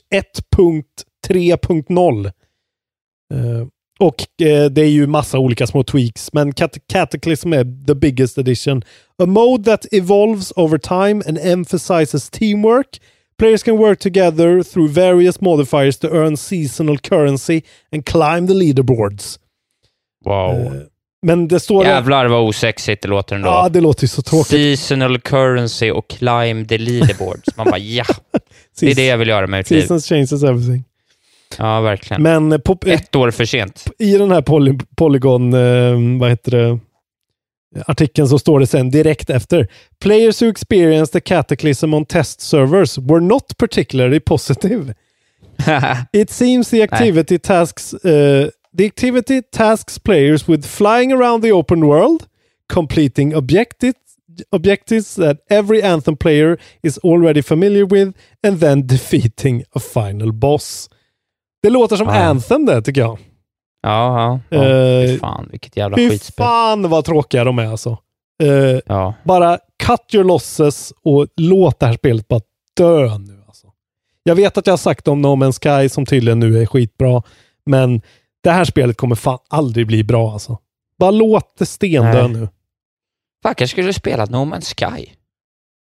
1.3.0. 1.28 2.26
Eh, 3.34 3.66
och 3.98 4.46
eh, 4.46 4.64
det 4.70 4.80
är 4.82 4.88
ju 4.88 5.06
massa 5.06 5.38
olika 5.38 5.66
små 5.66 5.82
tweaks, 5.82 6.32
men 6.32 6.52
Cat- 6.52 6.78
Cataclysm 6.92 7.52
är 7.52 7.86
the 7.86 7.94
biggest 7.94 8.38
edition. 8.38 8.82
A 9.22 9.26
mode 9.26 9.64
that 9.64 9.86
evolves 9.92 10.52
over 10.56 10.78
time 10.78 11.22
and 11.28 11.38
emphasizes 11.38 12.30
teamwork. 12.30 12.86
Players 13.38 13.62
can 13.62 13.76
work 13.76 13.98
together 13.98 14.62
through 14.62 14.92
various 14.92 15.40
modifiers 15.40 15.98
to 15.98 16.08
earn 16.08 16.36
seasonal 16.36 16.98
currency 16.98 17.62
and 17.92 18.06
climb 18.06 18.46
the 18.46 18.54
leaderboards. 18.54 19.38
Wow. 20.26 20.50
Eh, 20.50 20.72
Men 21.22 21.48
det 21.48 21.60
står... 21.60 21.84
Jävlar 21.84 22.26
vad 22.26 22.40
osexigt 22.40 23.02
det 23.02 23.08
låter 23.08 23.36
ändå. 23.36 23.48
Ja, 23.48 23.68
det 23.68 23.80
låter 23.80 24.04
ju 24.04 24.08
så 24.08 24.22
tråkigt. 24.22 24.48
Seasonal 24.48 25.20
currency 25.20 25.90
och 25.90 26.08
climb 26.08 26.68
the 26.68 26.78
leaderboards. 26.78 27.56
Man 27.56 27.66
bara 27.66 27.78
ja, 27.78 28.04
det 28.80 28.90
är 28.90 28.94
det 28.94 29.06
jag 29.06 29.18
vill 29.18 29.28
göra 29.28 29.46
med 29.46 29.58
mitt 29.58 29.70
liv. 29.70 29.80
Seasons 29.80 30.08
changes 30.08 30.32
everything. 30.32 30.84
Ja, 31.58 31.80
verkligen. 31.80 32.22
Men 32.22 32.52
eh, 32.52 32.58
på, 32.58 32.78
Ett 32.86 33.16
år 33.16 33.30
för 33.30 33.44
sent. 33.44 33.84
i 33.98 34.18
den 34.18 34.30
här 34.30 34.42
poly, 34.42 34.78
Polygon, 34.96 35.52
eh, 35.52 36.20
vad 36.20 36.30
heter 36.30 36.50
det, 36.50 36.78
artikeln 37.86 38.28
så 38.28 38.38
står 38.38 38.60
det 38.60 38.66
sen 38.66 38.90
direkt 38.90 39.30
efter. 39.30 39.68
Players 40.00 40.42
who 40.42 40.48
experienced 40.48 41.12
the 41.12 41.20
cataclysm 41.20 41.94
on 41.94 42.04
test 42.04 42.40
servers 42.40 42.98
were 42.98 43.20
not 43.20 43.56
particularly 43.58 44.20
positive. 44.20 44.94
It 46.12 46.30
seems 46.30 46.70
the 46.70 46.82
activity 46.82 47.38
tasks 47.38 47.94
uh, 47.94 48.48
the 48.76 48.86
activity 48.86 49.42
tasks 49.42 49.98
players 49.98 50.48
with 50.48 50.66
flying 50.68 51.12
around 51.12 51.42
the 51.42 51.52
open 51.52 51.80
world, 51.86 52.22
completing 52.72 53.34
objectives 53.34 53.94
objectives 54.52 55.14
that 55.14 55.36
every 55.50 55.82
Anthem 55.82 56.16
player 56.16 56.58
is 56.82 56.98
already 56.98 57.42
familiar 57.42 57.84
with, 57.86 58.12
and 58.46 58.60
then 58.60 58.86
defeating 58.86 59.62
a 59.74 59.80
final 59.80 60.32
boss. 60.32 60.90
Det 61.62 61.70
låter 61.70 61.96
som 61.96 62.06
Ja. 62.08 62.14
Anthem 62.14 62.66
det 62.66 62.82
tycker 62.82 63.00
jag. 63.00 63.18
Ja, 63.82 64.40
ja. 64.50 64.58
Eh, 64.58 65.06
Fy 65.08 65.18
fan, 65.18 65.48
vilket 65.50 65.76
jävla 65.76 65.96
Fy 65.96 66.10
skitspel. 66.10 66.44
fan 66.46 66.88
vad 66.90 67.04
tråkiga 67.04 67.44
de 67.44 67.58
är 67.58 67.66
alltså. 67.66 67.98
Eh, 68.42 68.80
Ja. 68.86 69.14
bara 69.24 69.58
cut 69.86 70.14
your 70.14 70.24
losses 70.24 70.92
och 71.02 71.26
låt 71.36 71.80
det 71.80 71.86
här 71.86 71.92
spelet 71.94 72.28
bara 72.28 72.40
dö 72.76 73.18
nu. 73.18 73.42
Alltså. 73.46 73.66
Jag 74.22 74.34
vet 74.34 74.58
att 74.58 74.66
jag 74.66 74.72
har 74.72 74.78
sagt 74.78 75.08
om 75.08 75.22
No 75.22 75.26
Man's 75.36 75.82
Sky 75.82 75.88
som 75.88 76.06
tydligen 76.06 76.38
nu 76.40 76.62
är 76.62 76.66
skitbra, 76.66 77.22
men 77.66 78.00
det 78.46 78.52
här 78.52 78.64
spelet 78.64 78.96
kommer 78.96 79.14
fan 79.14 79.38
aldrig 79.48 79.86
bli 79.86 80.04
bra 80.04 80.32
alltså. 80.32 80.58
Bara 80.98 81.10
låt 81.10 81.58
det 81.58 81.66
stendö 81.66 82.28
nu. 82.28 82.48
Fan, 83.42 83.54
kanske 83.54 83.74
skulle 83.74 83.92
spela 83.92 84.24
No 84.24 84.36
Man's 84.36 84.74
Sky. 84.76 85.06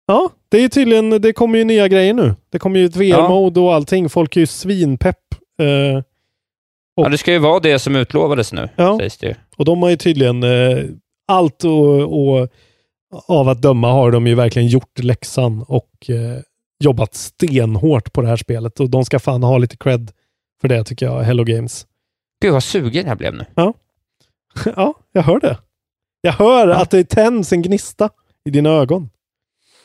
Ja, 0.06 0.30
det 0.48 0.64
är 0.64 0.68
tydligen, 0.68 1.10
det 1.10 1.32
kommer 1.32 1.58
ju 1.58 1.64
nya 1.64 1.88
grejer 1.88 2.14
nu. 2.14 2.34
Det 2.52 2.58
kommer 2.58 2.78
ju 2.80 2.86
ett 2.86 2.96
VR-mode 2.96 3.60
och 3.60 3.74
allting. 3.74 4.08
Folk 4.08 4.36
är 4.36 4.40
ju 4.40 4.46
svinpepp. 4.46 5.18
Eh, 5.60 6.02
Ja, 6.94 7.08
det 7.08 7.18
ska 7.18 7.32
ju 7.32 7.38
vara 7.38 7.60
det 7.60 7.78
som 7.78 7.96
utlovades 7.96 8.52
nu, 8.52 8.68
Ja. 8.76 8.98
sägs 8.98 9.18
det 9.18 9.26
ju. 9.26 9.34
Och 9.56 9.64
de 9.64 9.82
har 9.82 9.90
ju 9.90 9.96
tydligen 9.96 10.42
eh, 10.42 10.84
allt 11.28 11.64
och, 11.64 12.02
och 12.22 12.48
av 13.28 13.48
att 13.48 13.62
döma 13.62 13.92
har 13.92 14.10
de 14.10 14.26
ju 14.26 14.34
verkligen 14.34 14.68
gjort 14.68 14.98
läxan 14.98 15.64
och 15.68 16.10
eh, 16.10 16.40
jobbat 16.84 17.14
stenhårt 17.14 18.12
på 18.12 18.22
det 18.22 18.28
här 18.28 18.36
spelet. 18.36 18.80
Och 18.80 18.90
de 18.90 19.04
ska 19.04 19.18
fan 19.18 19.42
ha 19.42 19.58
lite 19.58 19.76
cred 19.76 20.10
för 20.60 20.68
det 20.68 20.84
tycker 20.84 21.06
jag, 21.06 21.22
Hello 21.22 21.44
Games. 21.44 21.86
Gud 22.42 22.52
vad 22.52 22.64
sugen 22.64 23.06
jag 23.06 23.18
blev 23.18 23.34
nu. 23.34 23.46
Ja, 23.54 23.74
ja 24.76 24.94
jag 25.12 25.22
hör 25.22 25.40
det. 25.40 25.58
Jag 26.20 26.32
hör 26.32 26.68
att 26.68 26.90
det 26.90 27.04
tänds 27.04 27.52
en 27.52 27.62
gnista 27.62 28.10
i 28.44 28.50
dina 28.50 28.70
ögon. 28.70 29.10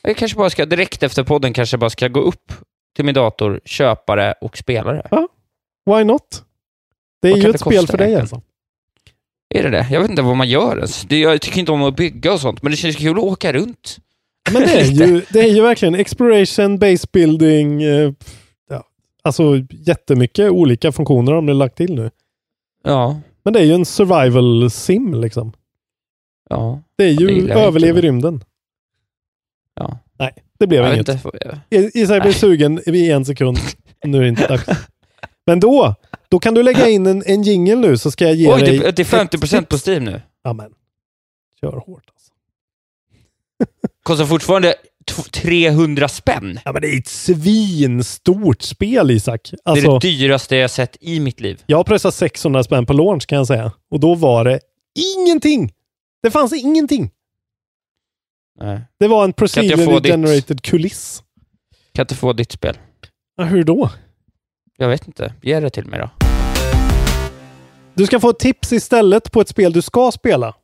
Jag 0.01 0.17
kanske 0.17 0.37
bara 0.37 0.49
ska, 0.49 0.65
direkt 0.65 1.03
efter 1.03 1.23
podden, 1.23 1.53
kanske 1.53 1.77
bara 1.77 1.89
ska 1.89 2.07
gå 2.07 2.19
upp 2.19 2.53
till 2.95 3.05
min 3.05 3.15
dator, 3.15 3.59
köpa 3.65 4.15
det 4.15 4.33
och 4.41 4.57
spela 4.57 4.93
det. 4.93 5.27
Why 5.85 6.03
not? 6.03 6.43
Det 7.21 7.27
är 7.27 7.31
Vad 7.31 7.41
ju 7.41 7.49
ett 7.49 7.59
spel 7.59 7.87
för 7.87 7.97
dig 7.97 8.15
alltså. 8.15 8.41
Är 9.49 9.63
det 9.63 9.69
det? 9.69 9.87
Jag 9.91 10.01
vet 10.01 10.09
inte 10.09 10.21
vad 10.21 10.37
man 10.37 10.49
gör 10.49 10.75
ens. 10.77 11.01
Det, 11.01 11.19
jag 11.19 11.41
tycker 11.41 11.59
inte 11.59 11.71
om 11.71 11.83
att 11.83 11.95
bygga 11.95 12.33
och 12.33 12.39
sånt, 12.39 12.61
men 12.61 12.71
det 12.71 12.77
känns 12.77 12.95
kul 12.95 13.17
att 13.17 13.23
åka 13.23 13.53
runt. 13.53 13.97
Men 14.51 14.61
det 14.61 14.79
är, 14.79 14.83
ju, 15.07 15.21
det 15.33 15.39
är 15.39 15.53
ju 15.53 15.61
verkligen 15.61 15.95
exploration, 15.95 16.79
base 16.79 17.07
building, 17.13 17.83
eh, 17.83 18.11
ja, 18.69 18.83
alltså 19.23 19.43
jättemycket 19.69 20.51
olika 20.51 20.91
funktioner 20.91 21.31
har 21.31 21.41
de 21.41 21.49
lagt 21.49 21.77
till 21.77 21.95
nu. 21.95 22.11
Ja. 22.87 23.19
Men 23.43 23.53
det 23.53 23.59
är 23.59 23.63
ju 23.63 23.73
en 23.73 23.85
survival 23.85 24.71
sim 24.71 25.13
liksom. 25.13 25.53
Ja. 26.49 26.81
Det 26.97 27.03
är 27.03 27.21
Ja, 27.21 27.29
ju 27.29 27.49
överlev 27.51 27.97
i 27.97 28.01
rymden. 28.01 28.43
Ja. 29.75 29.99
Nej, 30.19 30.33
det 30.59 30.67
blev 30.67 30.83
Jag 30.83 30.93
inget. 30.95 31.09
inte. 31.09 31.29
Jag- 31.69 31.83
I- 31.83 31.91
Isabel 31.93 32.21
blev 32.21 32.33
sugen 32.33 32.81
i 32.85 33.11
en 33.11 33.25
sekund. 33.25 33.57
Nu 34.05 34.17
är 34.17 34.21
det 34.21 34.27
inte 34.29 34.47
dags. 34.47 34.65
Men 35.45 35.59
då, 35.59 35.95
då 36.29 36.39
kan 36.39 36.53
du 36.53 36.63
lägga 36.63 36.89
in 36.89 37.05
en, 37.05 37.23
en 37.25 37.41
jingle 37.43 37.75
nu 37.75 37.97
så 37.97 38.11
ska 38.11 38.25
jag 38.25 38.35
ge 38.35 38.53
Oj, 38.53 38.59
dig... 38.61 38.77
det, 38.79 38.91
det 38.91 39.01
är 39.01 39.05
50 39.05 39.55
ett 39.57 39.69
på. 39.69 39.77
Steam 39.77 40.03
nu. 40.03 40.21
Amen. 40.43 40.73
Kör 41.61 41.71
hårt 41.71 42.03
alltså. 42.13 42.31
Kostar 44.03 44.25
fortfarande 44.25 44.75
300 45.31 46.07
spänn. 46.07 46.59
Ja, 46.65 46.71
men 46.73 46.81
det 46.81 46.87
är 46.87 46.97
ett 46.99 47.07
svinstort 47.07 48.61
spel, 48.61 49.11
Isak. 49.11 49.49
det 49.51 49.57
Alltså, 49.65 49.87
är 49.87 49.99
det 49.99 49.99
dyraste 49.99 50.55
jag 50.55 50.71
sett 50.71 50.97
i 51.01 51.19
mitt 51.19 51.39
liv. 51.39 51.63
jag 51.65 51.77
har 51.77 51.83
pressat 51.83 52.13
600 52.15 52.63
spänn 52.63 52.85
på 52.85 52.93
launch 52.93 53.27
kan 53.27 53.37
jag 53.37 53.47
säga. 53.47 53.71
Och 53.91 53.99
då 53.99 54.15
var 54.15 54.45
det 54.45 54.59
ingenting. 55.17 55.73
Det 56.23 56.31
fanns 56.31 56.53
ingenting. 56.53 57.11
Nej. 58.59 58.81
Det 58.99 59.07
var 59.07 59.23
en 59.23 59.33
procedurally 59.33 59.99
ditt? 59.99 60.05
generated 60.11 60.61
kuliss. 60.61 61.23
Kan 61.71 62.01
jag 62.01 62.03
inte 62.03 62.15
få 62.15 62.33
ditt 62.33 62.51
spel? 62.51 62.77
Ja, 63.37 63.43
hur 63.43 63.63
då? 63.63 63.89
Jag 64.77 64.89
vet 64.89 65.07
inte. 65.07 65.33
Ge 65.41 65.59
det 65.59 65.69
till 65.69 65.85
mig 65.85 65.99
då. 65.99 66.09
Du 67.93 68.05
ska 68.05 68.19
få 68.19 68.29
ett 68.29 68.39
tips 68.39 68.71
istället 68.73 69.31
på 69.31 69.41
ett 69.41 69.49
spel 69.49 69.73
du 69.73 69.81
ska 69.81 70.11
spela. 70.11 70.55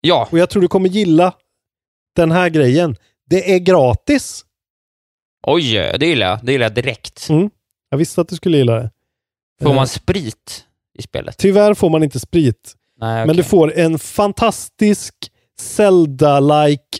Ja. 0.00 0.28
Och 0.32 0.38
jag 0.38 0.50
tror 0.50 0.62
du 0.62 0.68
kommer 0.68 0.88
gilla 0.88 1.34
den 2.16 2.30
här 2.30 2.48
grejen. 2.48 2.96
Det 3.32 3.54
är 3.54 3.58
gratis. 3.58 4.44
Oj, 5.46 5.72
det 6.00 6.06
gillar 6.06 6.26
jag. 6.26 6.38
Det 6.42 6.52
gillar 6.52 6.64
jag 6.66 6.74
direkt. 6.74 7.28
Mm. 7.30 7.50
Jag 7.90 7.98
visste 7.98 8.20
att 8.20 8.28
du 8.28 8.36
skulle 8.36 8.56
gilla 8.58 8.74
det. 8.74 8.90
Får 9.62 9.70
Eh, 9.70 9.74
man 9.76 9.88
sprit 9.88 10.64
i 10.98 11.02
spelet? 11.02 11.38
Tyvärr 11.38 11.74
får 11.74 11.90
man 11.90 12.02
inte 12.02 12.20
sprit. 12.20 12.74
Nej, 13.00 13.26
Men 13.26 13.36
du 13.36 13.44
får 13.44 13.72
en 13.78 13.98
fantastisk 13.98 15.14
Zelda-like 15.60 16.98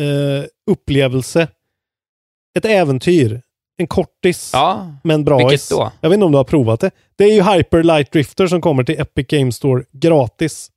eh, 0.00 0.44
upplevelse. 0.70 1.48
Ett 2.58 2.64
äventyr. 2.64 3.42
En 3.78 3.86
kortis. 3.86 4.50
Ja, 4.52 4.92
Men 5.04 5.24
bra. 5.24 5.38
vilket 5.48 5.70
då? 5.70 5.92
Jag 6.00 6.08
vet 6.10 6.14
inte 6.16 6.26
om 6.26 6.32
du 6.32 6.38
har 6.38 6.44
provat 6.44 6.80
det. 6.80 6.90
Det 7.16 7.24
är 7.24 7.32
ju 7.34 7.42
Hyper 7.42 7.82
Light 7.82 8.12
Drifter 8.12 8.46
som 8.46 8.60
kommer 8.60 8.84
till 8.84 9.00
Epic 9.00 9.26
Games 9.26 9.56
Store 9.56 9.84
gratis. 9.92 10.70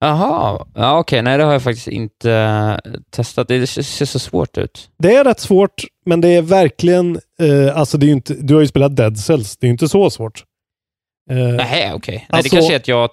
Jaha, 0.00 0.66
ja, 0.74 0.98
okej. 0.98 1.22
Nej, 1.22 1.38
det 1.38 1.44
har 1.44 1.52
jag 1.52 1.62
faktiskt 1.62 1.88
inte 1.88 2.32
eh, 2.32 2.76
testat. 3.10 3.48
Det 3.48 3.66
ser 3.66 4.04
så 4.04 4.18
svårt 4.18 4.58
ut. 4.58 4.90
Det 4.98 5.14
är 5.14 5.24
rätt 5.24 5.40
svårt, 5.40 5.84
men 6.06 6.20
det 6.20 6.28
är 6.28 6.42
verkligen... 6.42 7.20
Eh, 7.40 7.78
alltså 7.78 7.98
det 7.98 8.06
är 8.06 8.10
inte, 8.10 8.34
du 8.34 8.54
har 8.54 8.60
ju 8.60 8.66
spelat 8.66 8.96
Dead 8.96 9.18
Cells. 9.18 9.56
Det 9.56 9.64
är 9.64 9.68
ju 9.68 9.72
inte 9.72 9.88
så 9.88 10.10
svårt. 10.10 10.44
Eh, 11.30 11.36
Nej, 11.36 11.92
okej. 11.94 12.14
Nej, 12.14 12.26
Alltså- 12.28 12.42
det 12.42 12.56
kanske 12.56 12.74
är 12.74 12.76
att 12.76 12.88
jag 12.88 13.10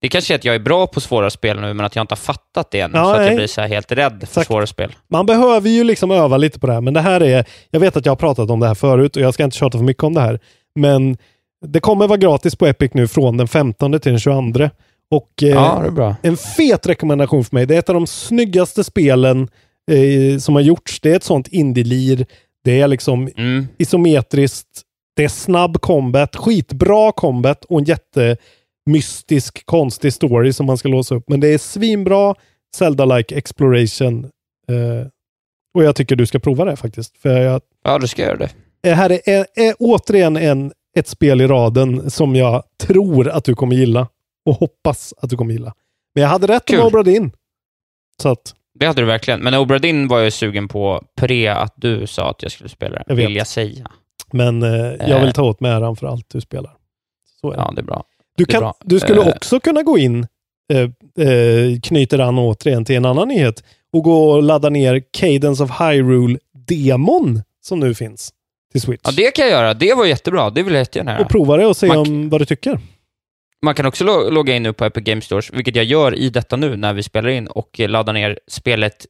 det 0.00 0.08
kanske 0.08 0.34
är 0.34 0.38
att 0.38 0.44
jag 0.44 0.54
är 0.54 0.58
bra 0.58 0.86
på 0.86 1.00
svåra 1.00 1.30
spel 1.30 1.60
nu, 1.60 1.74
men 1.74 1.86
att 1.86 1.96
jag 1.96 2.02
inte 2.02 2.12
har 2.12 2.16
fattat 2.16 2.70
det 2.70 2.80
än. 2.80 2.90
Ja, 2.94 3.04
så 3.04 3.10
att 3.10 3.16
nej. 3.16 3.26
jag 3.26 3.36
blir 3.36 3.46
så 3.46 3.60
helt 3.60 3.92
rädd 3.92 4.12
för 4.18 4.24
Exakt. 4.24 4.46
svåra 4.46 4.66
spel. 4.66 4.92
Man 5.10 5.26
behöver 5.26 5.68
ju 5.70 5.84
liksom 5.84 6.10
öva 6.10 6.36
lite 6.36 6.60
på 6.60 6.66
det 6.66 6.72
här, 6.72 6.80
men 6.80 6.94
det 6.94 7.00
här 7.00 7.22
är... 7.22 7.44
Jag 7.70 7.80
vet 7.80 7.96
att 7.96 8.06
jag 8.06 8.10
har 8.10 8.16
pratat 8.16 8.50
om 8.50 8.60
det 8.60 8.66
här 8.66 8.74
förut 8.74 9.16
och 9.16 9.22
jag 9.22 9.34
ska 9.34 9.44
inte 9.44 9.56
tjata 9.56 9.78
för 9.78 9.84
mycket 9.84 10.02
om 10.04 10.14
det 10.14 10.20
här. 10.20 10.40
Men 10.74 11.16
det 11.66 11.80
kommer 11.80 12.06
vara 12.08 12.16
gratis 12.16 12.56
på 12.56 12.66
Epic 12.66 12.90
nu 12.94 13.08
från 13.08 13.36
den 13.36 13.48
15 13.48 13.92
till 14.00 14.12
den 14.12 14.20
22. 14.20 14.70
Och 15.16 15.42
eh, 15.42 15.48
Ja, 15.48 15.78
det 15.82 15.86
är 15.86 15.90
bra. 15.90 16.16
en 16.22 16.36
fet 16.36 16.86
rekommendation 16.86 17.44
för 17.44 17.56
mig. 17.56 17.66
Det 17.66 17.74
är 17.74 17.78
ett 17.78 17.88
av 17.88 17.94
de 17.94 18.06
snyggaste 18.06 18.84
spelen 18.84 19.48
eh, 19.90 20.38
som 20.38 20.54
har 20.54 20.62
gjorts. 20.62 21.00
Det 21.00 21.10
är 21.10 21.16
ett 21.16 21.22
sånt 21.24 21.48
indie-lir. 21.48 22.26
Det 22.64 22.80
är 22.80 22.88
liksom 22.88 23.28
Mm. 23.36 23.66
isometriskt. 23.78 24.82
Det 25.16 25.24
är 25.24 25.28
snabb 25.28 25.80
combat, 25.80 26.36
skitbra 26.36 27.12
combat 27.12 27.64
och 27.64 27.78
en 27.78 27.84
jättemystisk, 28.86 29.66
konstig 29.66 30.12
story 30.12 30.52
som 30.52 30.66
man 30.66 30.78
ska 30.78 30.88
låsa 30.88 31.14
upp. 31.14 31.24
Men 31.28 31.40
det 31.40 31.48
är 31.48 31.58
svinbra 31.58 32.34
Zelda-like 32.76 33.36
exploration. 33.36 34.24
Eh, 34.68 35.06
och 35.76 35.84
jag 35.84 35.96
tycker 35.96 36.16
du 36.16 36.26
ska 36.26 36.38
prova 36.38 36.64
det 36.64 36.76
faktiskt. 36.76 37.16
För 37.18 37.40
jag, 37.40 37.60
Ja, 37.84 37.98
du 37.98 38.06
ska 38.06 38.22
göra 38.22 38.36
det. 38.36 38.48
det 38.82 38.94
här 38.94 39.12
är, 39.12 39.20
är, 39.24 39.46
är 39.54 39.74
återigen 39.78 40.36
en, 40.36 40.72
ett 40.96 41.08
spel 41.08 41.40
i 41.40 41.46
raden 41.46 42.10
som 42.10 42.36
jag 42.36 42.62
tror 42.82 43.28
att 43.28 43.44
du 43.44 43.54
kommer 43.54 43.76
gilla. 43.76 44.08
Och 44.44 44.54
hoppas 44.54 45.14
att 45.18 45.30
du 45.30 45.36
kommer 45.36 45.52
gilla. 45.52 45.74
Men 46.14 46.22
jag 46.22 46.30
hade 46.30 46.46
rätt 46.46 46.64
Kul. 46.64 46.80
om 46.80 46.86
Obra 46.86 47.02
Dinn. 47.02 47.32
Så 48.22 48.28
att, 48.28 48.54
Det 48.78 48.86
hade 48.86 49.02
du 49.02 49.06
verkligen. 49.06 49.40
Men 49.40 49.54
Obra 49.54 49.78
Dinn 49.78 50.08
var 50.08 50.20
jag 50.20 50.32
sugen 50.32 50.68
på 50.68 51.02
pre 51.16 51.48
att 51.48 51.74
du 51.76 52.06
sa 52.06 52.30
att 52.30 52.42
jag 52.42 52.52
skulle 52.52 52.68
spela 52.70 52.96
det, 52.96 53.04
Jag 53.06 53.16
vet. 53.16 53.26
vill 53.28 53.36
jag 53.36 53.46
säga. 53.46 53.90
men 54.32 54.62
eh, 54.62 54.70
jag 54.70 55.10
Eh. 55.10 55.24
vill 55.24 55.32
ta 55.32 55.42
åt 55.42 55.60
mig 55.60 55.70
äran 55.72 55.96
för 55.96 56.06
allt 56.06 56.26
du 56.28 56.40
spelar. 56.40 56.72
Så 57.40 57.50
är 57.52 57.56
det. 57.56 57.62
Ja, 57.62 57.72
det 57.74 57.80
är 57.80 57.84
bra. 57.84 58.04
Du, 58.36 58.44
kan, 58.44 58.60
bra. 58.60 58.74
du 58.84 59.00
skulle 59.00 59.20
Eh. 59.22 59.28
också 59.28 59.60
kunna 59.60 59.82
gå 59.82 59.98
in, 59.98 60.26
eh, 60.72 60.78
eh, 61.28 61.80
knyter 61.82 62.18
an 62.18 62.38
återigen 62.38 62.84
till 62.84 62.96
en 62.96 63.04
annan 63.04 63.28
nyhet, 63.28 63.64
och 63.92 64.02
gå 64.02 64.30
och 64.30 64.42
ladda 64.42 64.68
ner 64.68 65.02
Cadence 65.10 65.62
of 65.64 65.70
Hyrule-demon 65.70 67.42
som 67.60 67.80
nu 67.80 67.94
finns 67.94 68.32
till 68.72 68.80
Switch. 68.80 69.00
Ja, 69.04 69.10
det 69.16 69.30
kan 69.30 69.44
jag 69.44 69.52
göra. 69.52 69.74
Det 69.74 69.94
var 69.94 70.04
jättebra. 70.04 70.50
Det 70.50 70.62
vill 70.62 70.72
jag 70.74 70.80
jättegärna 70.80 71.12
göra. 71.12 71.22
Och 71.22 71.28
prova 71.30 71.56
det 71.56 71.66
och 71.66 71.76
se 71.76 71.86
Man- 71.86 71.96
om 71.98 72.28
vad 72.30 72.40
du 72.40 72.44
tycker. 72.44 72.80
Man 73.64 73.74
kan 73.74 73.86
också 73.86 74.04
lo- 74.04 74.30
logga 74.30 74.54
in 74.56 74.62
nu 74.62 74.72
på 74.72 74.84
Epic 74.84 75.04
Games 75.04 75.24
Stores, 75.24 75.52
vilket 75.52 75.76
jag 75.76 75.84
gör 75.84 76.14
i 76.14 76.30
detta 76.30 76.56
nu 76.56 76.76
när 76.76 76.92
vi 76.92 77.02
spelar 77.02 77.28
in, 77.28 77.46
och 77.46 77.80
eh, 77.80 77.88
ladda 77.88 78.12
ner 78.12 78.38
spelet, 78.48 79.06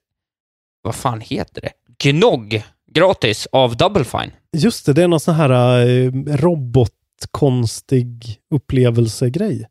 vad 0.83 0.95
fan 0.95 1.21
heter 1.21 1.61
det? 1.61 1.71
Gnog, 2.11 2.63
gratis, 2.93 3.49
av 3.53 3.77
Double 3.77 4.05
Fine. 4.05 4.31
Just 4.57 4.87
det, 4.87 4.93
det 4.93 5.03
är 5.03 5.09
någon 5.09 5.21
sån 5.21 5.35
här 5.35 5.87
eh, 5.87 6.11
robotkonstig 6.37 8.37
upplevelsegrej. 8.55 9.67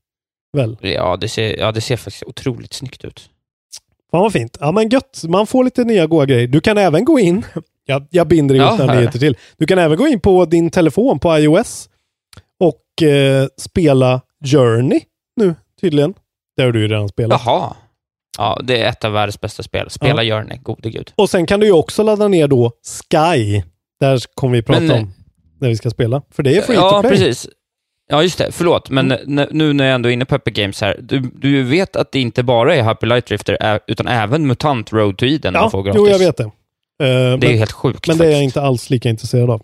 Väl? 0.57 0.77
Ja 0.81 1.17
det, 1.21 1.29
ser, 1.29 1.57
ja, 1.59 1.71
det 1.71 1.81
ser 1.81 1.97
faktiskt 1.97 2.23
otroligt 2.23 2.73
snyggt 2.73 3.05
ut. 3.05 3.29
Fan 4.11 4.21
vad 4.21 4.33
fint. 4.33 4.57
Ja 4.59 4.71
men 4.71 4.89
gött, 4.89 5.21
man 5.27 5.47
får 5.47 5.63
lite 5.63 5.83
nya 5.83 6.07
goa 6.07 6.25
grejer. 6.25 6.47
Du 6.47 6.61
kan 6.61 6.77
även 6.77 7.05
gå 7.05 7.19
in, 7.19 7.45
jag, 7.85 8.07
jag 8.09 8.27
binder 8.27 8.55
ihop 8.55 8.79
Ja, 8.79 8.93
nyheter 8.95 9.19
till. 9.19 9.37
Du 9.57 9.65
kan 9.67 9.79
även 9.79 9.97
gå 9.97 10.07
in 10.07 10.19
på 10.19 10.45
din 10.45 10.69
telefon 10.69 11.19
på 11.19 11.37
iOS 11.37 11.89
och 12.59 13.07
eh, 13.07 13.47
spela 13.57 14.21
Journey 14.45 14.99
nu 15.35 15.55
tydligen. 15.81 16.13
Det 16.57 16.63
har 16.63 16.71
du 16.71 16.79
ju 16.81 16.87
redan 16.87 17.09
spelat. 17.09 17.41
Jaha. 17.45 17.75
Ja, 18.37 18.59
det 18.63 18.81
är 18.81 18.89
ett 18.89 19.03
av 19.05 19.11
världens 19.11 19.41
bästa 19.41 19.63
spel. 19.63 19.89
Spela 19.89 20.23
Ja. 20.23 20.35
Journey, 20.39 20.57
gode 20.57 20.89
gud. 20.89 21.11
Och 21.15 21.29
sen 21.29 21.45
kan 21.45 21.59
du 21.59 21.65
ju 21.65 21.71
också 21.71 22.03
ladda 22.03 22.27
ner 22.27 22.47
då 22.47 22.71
Sky. 23.11 23.61
Där 23.99 24.19
kommer 24.35 24.55
vi 24.55 24.61
prata 24.61 24.81
Men- 24.81 24.91
om 24.91 25.13
när 25.59 25.69
vi 25.69 25.75
ska 25.77 25.89
spela. 25.89 26.21
För 26.31 26.43
det 26.43 26.57
är 26.57 26.61
free 26.61 26.75
Ja, 26.75 26.91
to 26.91 27.01
play. 27.01 27.11
precis. 27.11 27.47
Ja, 28.09 28.23
just 28.23 28.37
det. 28.37 28.51
Förlåt, 28.51 28.89
men 28.89 29.11
n- 29.11 29.47
nu 29.51 29.73
när 29.73 29.85
jag 29.85 29.95
ändå 29.95 30.09
är 30.09 30.13
inne 30.13 30.25
på 30.25 30.35
Epic 30.35 30.53
Games 30.53 30.81
här. 30.81 30.99
Du, 31.01 31.19
du 31.19 31.63
vet 31.63 31.95
att 31.95 32.11
det 32.11 32.19
inte 32.19 32.43
bara 32.43 32.75
är 32.75 32.83
Happy 32.83 33.07
Light 33.07 33.25
Drifter, 33.25 33.79
utan 33.87 34.07
även 34.07 34.47
MUTANT 34.47 34.93
Road 34.93 35.17
to 35.17 35.25
Eden 35.25 35.53
man 35.53 35.61
Ja, 35.61 35.69
får 35.69 35.83
gratis. 35.83 35.97
jo 35.99 36.07
jag 36.07 36.19
vet 36.19 36.37
det. 36.37 36.43
Eh, 36.43 36.49
Det 36.99 37.05
är 37.05 37.37
men, 37.37 37.49
ju 37.49 37.55
helt 37.57 37.71
sjukt 37.71 38.07
men 38.07 38.17
det 38.17 38.23
är 38.25 38.29
jag 38.29 38.35
faktiskt. 38.37 38.43
inte 38.57 38.61
alls 38.67 38.89
lika 38.89 39.09
intresserad 39.09 39.49
av. 39.49 39.61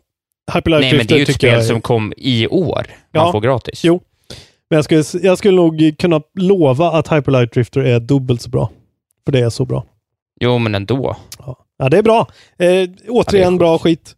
Hyper 0.53 0.69
Light 0.71 0.82
Nej, 0.82 0.93
men 0.97 1.07
det 1.07 1.13
är 1.13 1.17
ju 1.17 1.21
ett 1.23 1.27
jag 1.30 1.36
spel 1.36 1.59
är- 1.59 1.61
som 1.61 1.82
kom 1.82 2.13
i 2.17 2.47
år. 2.47 2.86
Ja, 3.11 3.23
Man 3.23 3.32
får 3.32 3.41
gratis. 3.41 3.84
Jo. 3.84 4.01
Men 4.70 4.78
jag 4.78 4.86
skulle, 4.86 5.26
jag 5.28 5.38
skulle 5.38 5.55
nog 5.55 5.95
kunna 5.99 6.22
lova 6.39 6.91
att 6.91 7.07
Hyper 7.13 7.32
Light 7.32 7.51
Drifter 7.53 7.82
är 7.82 7.99
dubbelt 7.99 8.41
så 8.41 8.49
bra. 8.49 8.70
För 9.26 9.32
det 9.32 9.39
är 9.39 9.49
så 9.49 9.65
bra. 9.65 9.86
Jo, 10.41 10.57
men 10.57 10.76
ändå. 10.76 11.15
Ja, 11.78 11.89
det 11.89 11.97
är 11.97 12.03
bra. 12.03 12.28
Eh, 12.57 12.89
återigen 13.07 13.57
bra 13.57 13.78
skit. 13.80 14.15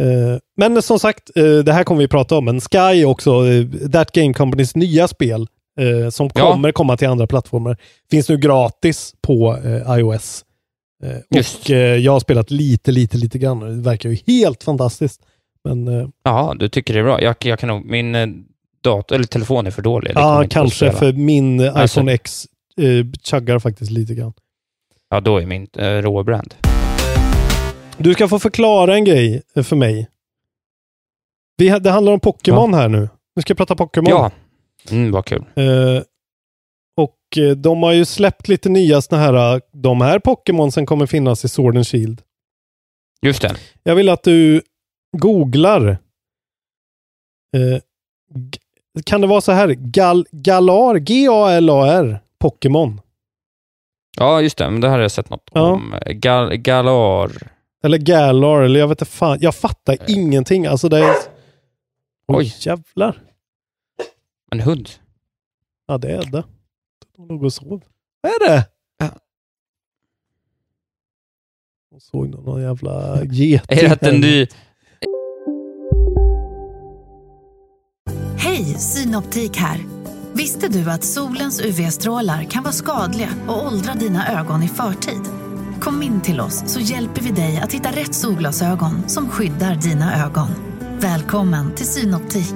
Eh, 0.00 0.38
men 0.56 0.82
som 0.82 0.98
sagt, 0.98 1.30
eh, 1.36 1.44
det 1.58 1.72
här 1.72 1.84
kommer 1.84 2.00
vi 2.00 2.08
prata 2.08 2.36
om. 2.38 2.44
Men 2.44 2.60
Sky 2.60 2.78
är 2.78 3.04
också 3.04 3.46
eh, 3.46 3.66
That 3.92 4.12
Game 4.12 4.34
Companys 4.34 4.76
nya 4.76 5.08
spel 5.08 5.46
eh, 5.80 6.10
som 6.10 6.30
Ja. 6.34 6.52
kommer 6.52 6.72
komma 6.72 6.96
till 6.96 7.08
andra 7.08 7.26
plattformar. 7.26 7.76
Finns 8.10 8.28
nu 8.28 8.36
gratis 8.36 9.14
på 9.20 9.56
eh, 9.64 9.98
iOS. 9.98 10.44
Och 11.30 11.70
jag 11.70 12.12
har 12.12 12.20
spelat 12.20 12.50
lite, 12.50 12.92
lite, 12.92 13.16
lite 13.16 13.38
grann. 13.38 13.60
Det 13.60 13.82
verkar 13.90 14.08
ju 14.10 14.18
helt 14.26 14.62
fantastiskt. 14.64 15.20
Men 15.64 15.88
eh, 15.88 16.08
Ja, 16.24 16.54
du 16.58 16.68
tycker 16.68 16.94
det 16.94 17.00
är 17.00 17.04
bra. 17.04 17.22
Jag, 17.22 17.36
jag 17.44 17.58
kan 17.58 17.68
nog... 17.68 17.84
Min 17.84 18.44
dator, 18.82 19.14
eller 19.16 19.24
telefon 19.26 19.66
är 19.66 19.70
för 19.70 19.82
dålig. 19.82 20.12
Ja, 20.14 20.44
kanske 20.50 20.92
för 20.92 21.12
min 21.12 21.60
Alltså- 21.68 22.00
iPhone 22.00 22.12
X 22.12 22.46
eh, 22.76 23.06
chuggar 23.22 23.58
faktiskt 23.58 23.90
lite 23.90 24.14
grann. 24.14 24.32
Ja, 25.08 25.20
då 25.20 25.38
är 25.38 25.46
min 25.46 25.66
eh, 25.76 25.84
råbrand. 26.02 26.54
Du 27.98 28.12
ska 28.14 28.28
få 28.28 28.38
förklara 28.38 28.94
en 28.94 29.04
grej 29.04 29.42
för 29.64 29.76
mig. 29.76 30.08
Vi, 31.56 31.78
det 31.78 31.90
handlar 31.90 32.12
om 32.12 32.20
Pokémon 32.20 32.74
här 32.74 32.88
nu. 32.88 33.08
Nu 33.36 33.42
ska 33.42 33.50
jag 33.50 33.56
prata 33.58 33.76
Pokémon. 33.76 34.10
Ja. 34.10 34.30
Mm, 34.90 35.10
vad 35.12 35.24
kul. 35.24 35.44
Eh, 35.54 36.02
och 36.96 37.38
eh, 37.38 37.50
de 37.56 37.82
har 37.82 37.92
ju 37.92 38.04
släppt 38.04 38.48
lite 38.48 38.68
nya 38.68 39.02
såna 39.02 39.20
här, 39.22 39.54
eh, 39.54 39.60
de 39.72 40.00
här 40.00 40.18
Pokémonsen 40.18 40.86
kommer 40.86 41.06
finnas 41.06 41.44
i 41.44 41.48
Sword 41.48 41.76
and 41.76 41.86
Shield. 41.86 42.22
Just 43.22 43.42
det. 43.42 43.56
Jag 43.82 43.94
vill 43.94 44.08
att 44.08 44.22
du 44.22 44.62
googlar. 45.18 45.88
Eh, 47.56 47.80
kan 49.04 49.20
det 49.20 49.26
vara 49.26 49.40
så 49.40 49.52
här? 49.52 49.68
Gal, 49.68 50.26
Galar, 50.30 50.94
G-A-L-A-R, 50.98 52.20
Pokémon. 52.38 53.00
Ja, 54.16 54.40
just 54.40 54.58
det. 54.58 54.70
Men 54.70 54.80
det 54.80 54.88
här 54.88 54.94
har 54.94 55.02
jag 55.02 55.10
sett 55.10 55.30
något 55.30 55.50
Ja. 55.52 55.60
om. 55.72 55.94
Gal, 56.06 56.56
Galar. 56.56 57.30
Eller 57.84 57.98
Galar, 57.98 58.62
eller 58.62 58.80
jag 58.80 58.88
vet 58.88 59.00
inte 59.02 59.12
fan. 59.12 59.38
Jag 59.40 59.54
fattar 59.54 59.96
ingenting. 60.08 60.66
Alltså 60.66 60.88
det 60.88 60.98
är... 60.98 61.14
Oj, 62.26 62.36
Oj. 62.36 62.54
jävlar. 62.60 63.22
En 64.50 64.60
hund. 64.60 64.88
Ja, 65.86 65.98
det 65.98 66.08
är 66.12 66.22
det. 66.22 66.44
De 67.16 67.28
låg 67.28 67.44
och 67.44 67.52
sov. 67.52 67.82
Vad 68.20 68.32
är 68.32 68.48
det? 68.48 68.64
Ja. 68.98 69.08
De 71.90 72.00
såg 72.00 72.28
någon 72.28 72.62
jävla 72.62 73.24
geting. 73.24 73.78
Är 73.78 73.88
det 73.88 74.02
en 74.02 74.20
ny... 74.20 74.46
Hej, 78.42 78.64
Synoptik 78.64 79.56
här. 79.56 79.84
Visste 80.32 80.68
du 80.68 80.90
att 80.90 81.04
solens 81.04 81.60
UV-strålar 81.60 82.44
kan 82.44 82.62
vara 82.62 82.72
skadliga 82.72 83.28
och 83.48 83.66
åldra 83.66 83.94
dina 83.94 84.40
ögon 84.40 84.62
i 84.62 84.68
förtid? 84.68 85.20
Kom 85.80 86.02
in 86.02 86.20
till 86.20 86.40
oss 86.40 86.62
så 86.66 86.80
hjälper 86.80 87.22
vi 87.22 87.30
dig 87.30 87.60
att 87.62 87.72
hitta 87.72 87.88
rätt 87.88 88.14
solglasögon 88.14 89.08
som 89.08 89.28
skyddar 89.28 89.74
dina 89.74 90.26
ögon. 90.26 90.48
Välkommen 91.00 91.74
till 91.74 91.86
Synoptik. 91.86 92.54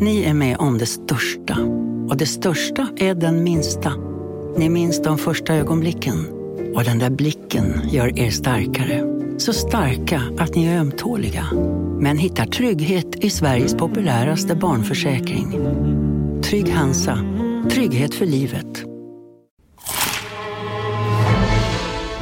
Ni 0.00 0.22
är 0.22 0.34
med 0.34 0.56
om 0.58 0.78
det 0.78 0.86
största. 0.86 1.56
Och 2.08 2.16
det 2.16 2.26
största 2.26 2.88
är 2.96 3.14
den 3.14 3.44
minsta. 3.44 3.92
Ni 4.56 4.68
minns 4.68 5.02
de 5.02 5.18
första 5.18 5.54
ögonblicken. 5.54 6.26
Och 6.74 6.84
den 6.84 6.98
där 6.98 7.10
blicken 7.10 7.80
gör 7.90 8.18
er 8.18 8.30
starkare. 8.30 9.09
Så 9.40 9.52
starka 9.52 10.22
att 10.38 10.54
ni 10.54 10.66
är 10.66 10.78
ömtåliga. 10.78 11.46
Men 12.00 12.18
hittar 12.18 12.46
trygghet 12.46 13.24
i 13.24 13.30
Sveriges 13.30 13.74
populäraste 13.74 14.54
barnförsäkring. 14.54 15.52
Trygg 16.42 16.72
Hansa. 16.72 17.18
Trygghet 17.70 18.14
för 18.14 18.26
livet. 18.26 18.84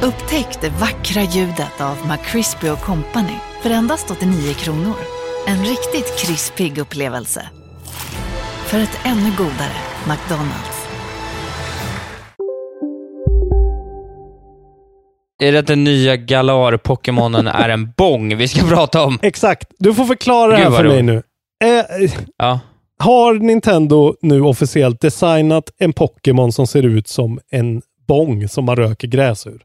Upptäck 0.03 0.61
det 0.61 0.69
vackra 0.69 1.21
ljudet 1.21 1.81
av 1.81 1.97
McCrispy 2.07 2.67
Company 2.67 3.37
för 3.61 3.69
endast 3.69 4.11
89 4.11 4.53
kronor. 4.53 4.95
En 5.47 5.59
riktigt 5.59 6.19
krispig 6.19 6.77
upplevelse. 6.77 7.49
För 8.65 8.79
ett 8.79 8.99
ännu 9.05 9.31
godare 9.37 9.77
McDonalds. 10.07 10.78
Är 15.39 15.51
det 15.51 15.59
att 15.59 15.67
den 15.67 15.83
nya 15.83 16.15
Galar-Pokémonen 16.15 17.47
är 17.53 17.69
en 17.69 17.91
bong 17.97 18.37
vi 18.37 18.47
ska 18.47 18.67
prata 18.67 19.03
om? 19.03 19.19
Exakt. 19.21 19.71
Du 19.79 19.93
får 19.93 20.05
förklara 20.05 20.51
det 20.51 20.57
här 20.57 20.71
för 20.71 20.83
mig 20.83 21.03
nu. 21.03 21.23
Eh, 21.63 22.11
Ja. 22.37 22.59
Har 23.01 23.33
Nintendo 23.33 24.15
nu 24.21 24.41
officiellt 24.41 25.01
designat 25.01 25.69
en 25.77 25.93
Pokémon 25.93 26.51
som 26.51 26.67
ser 26.67 26.83
ut 26.85 27.07
som 27.07 27.39
en 27.51 27.81
bong 28.07 28.47
som 28.49 28.65
man 28.65 28.75
röker 28.75 29.07
gräs 29.07 29.47
ur? 29.47 29.61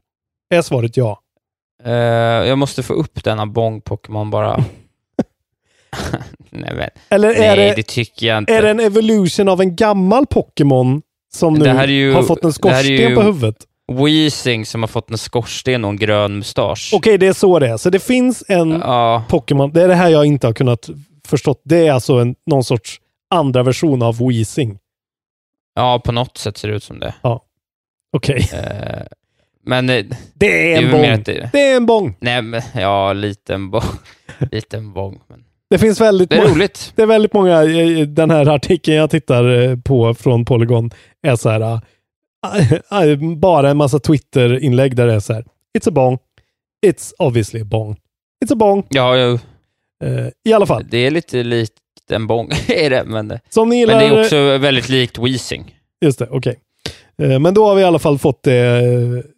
Är 0.49 0.61
svaret 0.61 0.97
ja? 0.97 1.19
Eh, 1.85 1.91
jag 2.47 2.57
måste 2.57 2.83
få 2.83 2.93
upp 2.93 3.23
denna 3.23 3.45
bong-Pokémon 3.45 4.29
bara. 4.29 4.57
Nej, 6.49 6.73
men. 6.75 6.89
Eller 7.09 7.29
är 7.29 7.39
Nej, 7.55 7.69
det- 7.69 7.73
det 7.75 7.83
tycker 7.83 8.27
jag 8.27 8.37
inte. 8.37 8.53
Är 8.55 8.61
det 8.61 8.69
en 8.69 8.79
evolution 8.79 9.49
av 9.49 9.61
en 9.61 9.75
gammal 9.75 10.25
Pokémon 10.25 11.01
som 11.33 11.53
nu 11.53 11.85
ju- 11.93 12.13
har 12.13 12.23
fått 12.23 12.43
en 12.43 12.53
skorsten 12.53 12.91
ju- 12.95 13.15
på 13.15 13.21
huvudet? 13.21 13.55
Weezing 13.91 14.65
som 14.65 14.83
har 14.83 14.87
fått 14.87 15.11
en 15.11 15.17
skorsten 15.17 15.85
och 15.85 15.89
en 15.91 15.97
grön 15.97 16.35
mustasch. 16.37 16.91
Okej, 16.93 17.17
det 17.17 17.27
är 17.27 17.33
så 17.33 17.59
det 17.59 17.67
är. 17.67 17.77
Så 17.77 17.89
det 17.89 17.99
finns 17.99 18.43
en 18.47 18.81
Pokémon. 19.29 19.71
Det 19.73 19.81
är 19.83 19.87
det 19.87 19.95
här 19.95 20.09
jag 20.09 20.25
inte 20.25 20.47
har 20.47 20.53
kunnat 20.53 20.89
förstått. 21.27 21.61
Det 21.63 21.87
är 21.87 21.91
alltså 21.91 22.13
en, 22.13 22.35
någon 22.45 22.63
sorts 22.63 23.01
andra 23.29 23.63
version 23.63 24.01
av 24.01 24.17
Weezing. 24.17 24.77
Ja, 25.75 26.01
på 26.05 26.11
något 26.11 26.37
sätt 26.37 26.57
ser 26.57 26.67
det 26.69 26.75
ut 26.75 26.83
som 26.83 26.99
det. 26.99 27.13
Ja. 27.21 27.41
Okej. 28.17 28.49
Eh, 28.53 29.01
men... 29.65 29.89
eh, 29.89 30.05
Det 30.33 30.73
är 30.73 30.81
en 31.05 31.13
att 31.19 31.25
det- 31.25 31.49
Det 31.53 31.71
är 31.71 31.75
en 31.77 31.85
bong. 31.85 32.15
Nej, 32.19 32.41
men 32.41 32.61
ja, 32.75 33.13
liten 33.13 33.71
bong. 33.71 33.81
liten 34.51 34.93
bong. 34.93 35.19
Men... 35.27 35.43
Det 35.69 35.77
finns 35.77 36.01
väldigt 36.01 36.29
Det 36.29 36.35
är 36.37 36.47
roligt. 36.47 36.93
Det 36.95 37.01
är 37.01 37.05
väldigt 37.05 37.33
många, 37.33 37.63
eh, 37.63 37.99
den 38.07 38.31
här 38.31 38.45
artikeln 38.49 38.97
jag 38.97 39.09
tittar 39.09 39.75
på 39.81 40.13
från 40.13 40.45
Polygon 40.45 40.91
är 41.21 41.35
så 41.35 41.49
här, 41.49 41.81
bara 43.37 43.69
en 43.69 43.77
massa 43.77 43.99
Twitter-inlägg 43.99 44.95
där 44.95 45.07
det 45.07 45.13
är 45.13 45.19
så 45.19 45.33
här, 45.33 45.45
it's 45.77 45.87
a 45.89 45.91
bong, 45.91 46.17
it's 46.85 47.13
obviously 47.19 47.61
a 47.61 47.65
bong, 47.65 47.95
it's 48.45 48.53
a 48.53 48.55
bong. 48.55 48.83
Ja, 48.89 49.17
ja. 49.17 49.39
Eh, 50.03 50.27
I 50.49 50.53
alla 50.53 50.65
fall. 50.65 50.85
Det 50.89 50.97
är 50.97 51.11
lite 51.11 51.43
likt 51.43 51.73
en 52.11 52.27
bong, 52.27 52.49
är 52.67 52.89
det. 52.89 53.03
Men, 53.05 53.39
Som 53.49 53.69
ni 53.69 53.85
men 53.85 53.97
det 53.97 54.03
gillar- 54.05 54.17
är 54.17 54.23
också 54.23 54.57
väldigt 54.57 54.89
likt 54.89 55.17
Weezing. 55.17 55.75
Just 56.05 56.19
det, 56.19 56.27
okej. 56.31 56.59
Eh, 57.21 57.39
Men 57.39 57.53
då 57.53 57.65
har 57.65 57.75
vi 57.75 57.81
i 57.81 57.85
alla 57.85 57.99
fall 57.99 58.17
fått 58.17 58.43
det, 58.43 58.85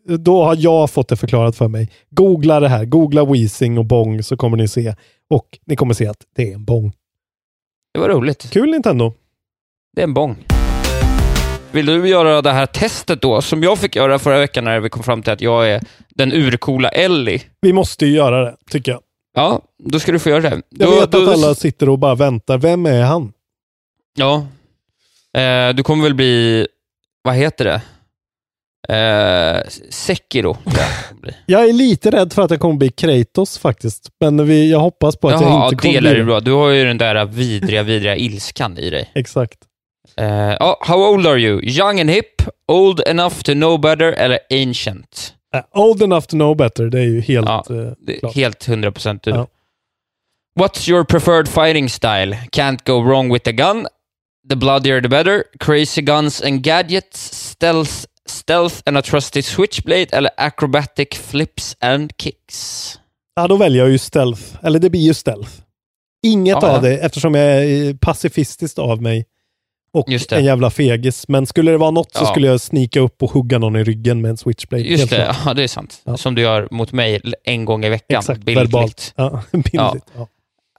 eh, 0.10 0.16
då 0.18 0.44
har 0.44 0.56
jag 0.60 0.90
fått 0.90 1.08
det 1.08 1.16
förklarat 1.16 1.56
för 1.56 1.68
mig. 1.68 1.90
Googla 2.10 2.60
det 2.60 2.70
här, 2.70 2.86
googla 2.86 3.26
Weezing 3.26 3.78
och 3.78 3.86
bong 3.86 4.24
så 4.24 4.38
kommer 4.38 4.58
ni 4.58 4.68
se. 4.68 4.96
Och 5.30 5.60
ni 5.66 5.76
kommer 5.76 5.94
se 5.94 6.08
att 6.08 6.18
det 6.36 6.50
är 6.52 6.54
en 6.56 6.66
bong. 6.66 6.94
Det 7.94 8.00
var 8.00 8.10
roligt. 8.10 8.50
Kul 8.52 8.72
Nintendo. 8.72 9.14
Det 9.96 10.02
är 10.02 10.04
en 10.04 10.14
bong. 10.14 10.36
Vill 11.78 11.86
du 11.86 12.08
göra 12.10 12.42
det 12.42 12.52
här 12.52 12.66
testet 12.66 13.22
då, 13.22 13.42
som 13.42 13.64
jag 13.64 13.78
fick 13.80 13.96
göra 13.96 14.20
förra 14.20 14.40
veckan 14.40 14.64
när 14.64 14.80
vi 14.80 14.90
kom 14.90 15.04
fram 15.04 15.24
till 15.24 15.34
att 15.34 15.42
jag 15.42 15.70
är 15.70 15.82
den 16.10 16.34
urcoola 16.34 16.90
Ellie? 16.90 17.42
Vi 17.62 17.74
måste 17.74 18.06
ju 18.06 18.16
göra 18.16 18.46
det, 18.46 18.56
tycker 18.72 18.92
jag. 18.92 19.02
Ja, 19.34 19.62
då 19.84 20.00
ska 20.00 20.12
du 20.12 20.20
få 20.20 20.30
göra 20.30 20.42
det. 20.42 20.62
Jag 20.70 20.90
då, 20.90 21.00
vet 21.00 21.12
då, 21.12 21.24
att 21.24 21.34
alla 21.34 21.56
sitter 21.56 21.90
och 21.90 22.00
bara 22.00 22.16
väntar. 22.16 22.58
Vem 22.58 22.86
är 22.86 23.02
han? 23.02 23.34
Ja. 24.16 24.48
Eh, 25.42 25.76
du 25.76 25.84
kommer 25.84 26.04
väl 26.04 26.16
bli, 26.16 26.68
vad 27.24 27.36
heter 27.36 27.66
det? 27.66 27.82
Eh, 28.96 29.70
Sekiro. 29.90 30.58
jag 31.46 31.64
det 31.64 31.70
är 31.70 31.74
lite 31.74 32.12
rädd 32.12 32.34
för 32.34 32.42
att 32.42 32.52
jag 32.52 32.60
kommer 32.60 32.76
bli 32.76 32.90
Kratos 32.90 33.58
faktiskt. 33.58 34.10
Men 34.20 34.48
vi, 34.48 34.72
jag 34.72 34.80
hoppas 34.80 35.16
på 35.16 35.28
att 35.28 35.42
Jaha, 35.42 35.50
jag 35.50 35.74
inte 35.74 35.82
kommer 35.82 35.94
det 35.94 36.02
bli 36.02 36.14
du 36.14 36.24
bra. 36.24 36.40
Du 36.40 36.52
har 36.52 36.70
ju 36.70 36.86
den 36.86 36.98
där 36.98 37.26
vidriga, 37.26 37.84
vidriga 37.84 38.16
ilskan 38.16 38.78
i 38.78 38.90
dig. 38.90 39.12
Exakt. 39.16 39.58
Eh, 40.18 40.56
ja, 40.60 40.78
how 40.82 41.06
old 41.14 41.28
are 41.28 41.38
you? 41.40 41.62
Young 41.64 42.00
and 42.00 42.10
hip, 42.10 42.42
old 42.68 43.00
enough 43.08 43.42
to 43.44 43.54
know 43.54 43.80
better 43.82 44.12
eller 44.14 44.40
ancient? 44.50 45.34
Äh, 45.56 45.62
old 45.74 46.02
enough 46.02 46.26
to 46.26 46.36
know 46.36 46.56
better, 46.58 46.86
det 46.90 47.00
är 47.00 47.04
ju 47.04 47.22
helt 47.22 47.48
Ja, 47.48 47.64
är 47.70 48.20
klart. 48.20 48.36
helt 48.36 48.68
100% 48.68 49.20
du. 49.24 49.30
Ja. 49.32 49.48
What's 50.60 50.90
your 50.90 51.04
preferred 51.04 51.48
fighting 51.48 51.90
style? 51.90 52.38
Can't 52.52 52.80
go 52.86 53.04
wrong 53.04 53.34
with 53.34 53.46
the 53.46 53.52
gun. 53.52 53.88
The 54.50 54.56
bloodier 54.56 55.02
the 55.02 55.10
better. 55.10 55.44
Crazy 55.60 56.02
guns 56.02 56.42
and 56.42 56.62
gadgets. 56.64 57.34
Stealth, 57.52 58.06
stealth 58.30 58.82
and 58.86 58.98
a 58.98 59.02
trusty 59.02 59.42
switchblade. 59.42 60.08
Eller 60.12 60.32
acrobatic 60.38 61.08
flips 61.18 61.76
and 61.80 62.12
kicks. 62.18 63.00
Ja, 63.36 63.48
då 63.48 63.56
väljer 63.58 63.84
jag 63.84 63.92
ju 63.92 63.98
stealth. 63.98 64.42
Eller 64.64 64.80
det 64.80 64.90
blir 64.90 65.02
ju 65.02 65.14
stealth. 65.14 65.52
Inget 66.26 66.58
Ja, 66.62 66.68
av 66.70 66.76
ja. 66.84 66.90
det, 66.90 66.98
eftersom 66.98 67.34
jag 67.36 67.46
är 67.64 67.94
pacifistiskt 67.94 68.80
av 68.80 69.02
mig. 69.02 69.26
Och 69.98 70.32
en 70.32 70.46
jävla 70.46 70.70
fegis. 70.70 71.28
Men 71.28 71.46
skulle 71.46 71.72
det 71.72 71.78
vara 71.78 71.92
något 71.92 72.14
så 72.14 72.24
Ja. 72.24 72.28
skulle 72.28 72.48
jag 72.48 72.62
snika 72.62 73.00
upp 73.00 73.24
och 73.24 73.32
hugga 73.32 73.58
någon 73.60 73.76
i 73.76 73.84
ryggen 73.84 74.22
med 74.22 74.30
en 74.32 74.38
switchblade. 74.38 74.84
Just 74.84 75.00
Helt 75.00 75.10
det, 75.12 75.24
klart. 75.26 75.38
ja, 75.46 75.54
det 75.54 75.64
är 75.64 75.68
sant. 75.68 76.02
Som 76.16 76.36
du 76.36 76.42
gör 76.42 76.68
mot 76.72 76.92
mig 76.92 77.22
en 77.44 77.66
gång 77.66 77.86
i 77.86 77.90
veckan. 77.90 78.18
Exakt, 78.20 78.40
bildligt. 78.42 78.74
verbalt. 78.74 79.14
Ja, 79.16 79.44
bildligt. 79.52 80.06
Ja. 80.18 80.28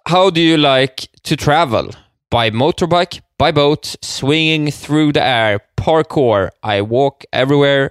How 0.05 0.31
do 0.31 0.41
you 0.41 0.57
like 0.57 0.95
to 1.23 1.37
travel? 1.37 1.87
By 2.31 2.51
motorbike, 2.51 3.21
by 3.45 3.53
boat, 3.53 3.97
swinging 4.01 4.73
through 4.73 5.13
the 5.13 5.21
air, 5.21 5.59
parkour, 5.77 6.51
I 6.77 6.81
walk 6.81 7.25
everywhere, 7.33 7.91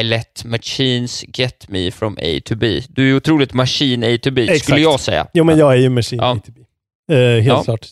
I 0.00 0.02
let 0.02 0.44
machines 0.44 1.24
get 1.28 1.68
me 1.68 1.90
from 1.90 2.18
A 2.22 2.40
to 2.44 2.54
B. 2.56 2.82
Du 2.88 3.10
är 3.10 3.16
otroligt 3.16 3.52
machine 3.54 4.14
A 4.14 4.18
to 4.22 4.30
B, 4.30 4.42
Exakt. 4.42 4.62
skulle 4.64 4.80
jag 4.80 5.00
säga. 5.00 5.26
Jo, 5.34 5.44
men 5.44 5.58
jag 5.58 5.72
är 5.72 5.76
ju 5.76 5.88
machine 5.88 6.18
Ja. 6.22 6.30
ATB. 6.32 6.58
Eh, 7.12 7.18
helt 7.18 7.46
Ja. 7.46 7.62
klart. 7.64 7.86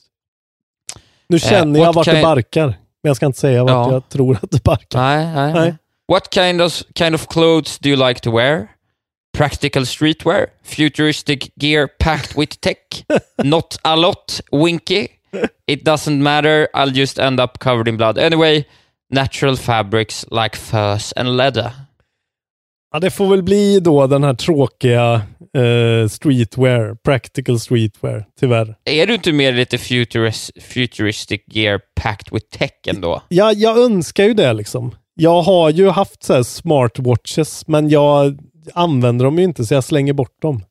Nu 1.30 1.38
känner 1.38 1.80
jag 1.80 1.92
vart 1.92 2.06
det 2.06 2.22
barkar. 2.22 2.66
Men 2.66 3.08
jag 3.10 3.16
ska 3.16 3.26
inte 3.26 3.38
säga 3.38 3.64
vart 3.64 3.70
Ja. 3.70 3.92
jag 3.92 4.08
tror 4.08 4.38
att 4.42 4.50
det 4.50 4.64
barkar. 4.64 4.98
Nej, 5.00 5.26
nej. 5.34 5.52
Nej. 5.54 5.74
What 6.08 6.30
kind 6.34 6.62
of, 6.62 6.82
kind 6.94 7.14
of 7.14 7.26
clothes 7.28 7.78
do 7.78 7.88
you 7.88 8.08
like 8.08 8.20
to 8.20 8.36
wear? 8.36 8.68
Practical 9.38 9.86
streetwear? 9.86 10.46
Futuristic 10.64 11.38
gear 11.56 11.86
packed 11.98 12.36
with 12.38 12.56
tech? 12.60 12.76
Not 13.44 13.78
a 13.82 13.96
lot, 13.96 14.40
winky? 14.52 15.08
It 15.66 15.84
doesn't 15.84 16.22
matter, 16.22 16.68
I'll 16.74 16.90
just 16.90 17.18
end 17.18 17.40
up 17.40 17.58
covered 17.60 17.88
in 17.88 17.96
blood. 17.96 18.18
Anyway, 18.18 18.64
natural 19.10 19.56
fabrics 19.56 20.26
like 20.30 20.56
furs 20.56 21.12
and 21.16 21.36
leather. 21.36 21.72
Ja, 22.92 22.98
det 23.00 23.10
får 23.10 23.26
väl 23.30 23.42
bli 23.42 23.80
då 23.80 24.06
den 24.06 24.24
här 24.24 24.34
tråkiga 24.34 25.14
eh, 25.56 26.08
streetwear, 26.08 26.94
practical 26.94 27.60
streetwear, 27.60 28.24
tyvärr. 28.40 28.74
Är 28.84 29.06
du 29.06 29.14
inte 29.14 29.32
mer 29.32 29.52
lite 29.52 29.78
futuris, 29.78 30.50
futuristic 30.60 31.40
gear 31.46 31.80
packed 32.00 32.32
with 32.32 32.58
tech 32.58 32.70
ändå? 32.86 33.22
Ja, 33.28 33.52
jag 33.52 33.78
önskar 33.78 34.24
ju 34.24 34.34
det 34.34 34.52
liksom. 34.52 34.94
Jag 35.14 35.42
har 35.42 35.70
ju 35.70 35.88
haft 35.88 36.22
så 36.22 36.34
här 36.34 36.42
smartwatches, 36.42 37.66
men 37.66 37.88
jag 37.88 38.38
använder 38.74 39.24
dem 39.24 39.38
ju 39.38 39.44
inte 39.44 39.64
så 39.64 39.74
jag 39.74 39.84
slänger 39.84 40.12
bort 40.12 40.42
dem. 40.42 40.64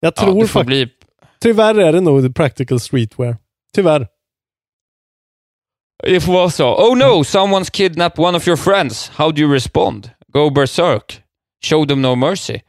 Jag 0.00 0.12
Ja, 0.16 0.22
tror 0.22 0.40
får 0.40 0.46
faktiskt... 0.46 0.66
bli... 0.66 0.88
Tyvärr 1.40 1.74
är 1.74 1.92
det 1.92 2.00
nog 2.00 2.34
practical 2.34 2.80
streetwear. 2.80 3.36
Tyvärr. 3.74 4.06
Det 6.02 6.20
får 6.20 6.32
vara 6.32 6.50
så. 6.50 6.74
Oh 6.74 6.96
no, 6.96 7.22
someone's 7.22 7.70
kidnapped 7.70 8.24
one 8.24 8.36
of 8.36 8.48
your 8.48 8.56
friends. 8.56 9.08
How 9.14 9.30
do 9.32 9.40
you 9.42 9.52
respond? 9.52 10.10
Go 10.32 10.50
berserk. 10.50 11.20
Show 11.64 11.86
them 11.86 12.02
no 12.02 12.14
mercy. 12.16 12.60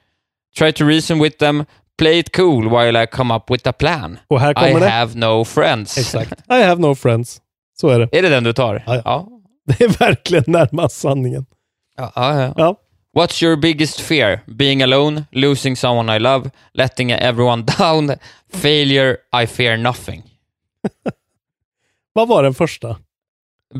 Try 0.57 0.71
to 0.71 0.85
reason 0.85 1.19
with 1.19 1.37
them. 1.37 1.65
Play 1.97 2.19
it 2.19 2.31
cool 2.35 2.69
while 2.69 3.03
I 3.03 3.07
come 3.07 3.33
up 3.35 3.51
with 3.51 3.67
a 3.69 3.73
plan. 3.73 4.19
Och 4.27 4.39
här 4.39 4.51
I 4.51 4.53
kommer 4.53 4.79
det. 4.79 4.89
have 4.89 5.15
no 5.19 5.45
friends. 5.45 5.97
Exakt. 5.97 6.33
I 6.49 6.61
have 6.63 6.81
no 6.81 6.95
friends. 6.95 7.41
Så 7.77 7.89
är 7.89 7.99
det. 7.99 8.17
Är 8.17 8.21
det 8.21 8.29
den 8.29 8.43
du 8.43 8.53
tar? 8.53 8.83
Ja, 8.87 9.01
ja. 9.05 9.27
Det 9.65 9.83
är 9.83 9.89
verkligen 9.99 10.43
närmast 10.47 10.97
sanningen. 10.97 11.45
Ja, 11.97 12.11
ja, 12.15 12.41
ja. 12.41 12.53
Ja. 12.57 12.75
What's 13.17 13.43
your 13.43 13.55
biggest 13.57 13.99
fear? 13.99 14.39
Being 14.45 14.83
alone, 14.83 15.23
losing 15.31 15.75
someone 15.75 16.15
I 16.15 16.19
love, 16.19 16.49
letting 16.73 17.11
everyone 17.11 17.63
down, 17.79 18.11
failure, 18.53 19.17
I 19.43 19.47
fear 19.47 19.77
nothing. 19.77 20.23
Vad 22.13 22.27
var 22.27 22.43
den 22.43 22.53
första? 22.53 22.97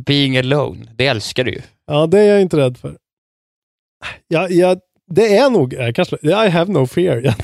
Being 0.06 0.38
alone, 0.38 0.86
det 0.96 1.08
älskar 1.08 1.44
du 1.44 1.52
ju. 1.52 1.62
Ja, 1.88 2.08
det 2.08 2.20
är 2.20 2.26
jag 2.34 2.42
inte 2.42 2.58
rädd 2.58 2.78
för. 2.78 2.98
Jag, 4.28 4.52
jag, 4.52 4.80
Det 5.12 5.38
är 5.38 5.50
nog, 5.50 5.74
jag 5.74 5.96
kanske, 5.96 6.18
I 6.24 6.50
have 6.50 6.72
no 6.74 6.88
fear. 6.88 7.22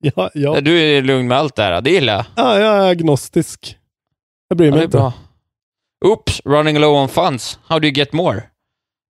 ja, 0.00 0.30
ja. 0.34 0.60
Du 0.60 0.80
är 0.80 1.02
lugn 1.02 1.28
med 1.28 1.38
allt 1.38 1.56
det 1.56 1.62
här, 1.62 1.80
det 1.80 1.90
gillar 1.90 2.12
jag. 2.14 2.24
ja, 2.36 2.58
jag 2.60 2.76
är 2.86 2.90
agnostisk. 2.90 3.76
Jag 4.48 4.58
bryr 4.58 4.66
Ja, 4.68 4.70
mig 4.70 4.78
det 4.78 4.82
är 4.82 4.86
inte. 4.86 4.96
bra. 4.96 5.12
Oops, 6.04 6.40
running 6.44 6.78
low 6.78 6.94
on 7.02 7.08
funds. 7.08 7.58
How 7.66 7.78
do 7.78 7.86
you 7.88 7.94
get 7.96 8.12
more? 8.12 8.42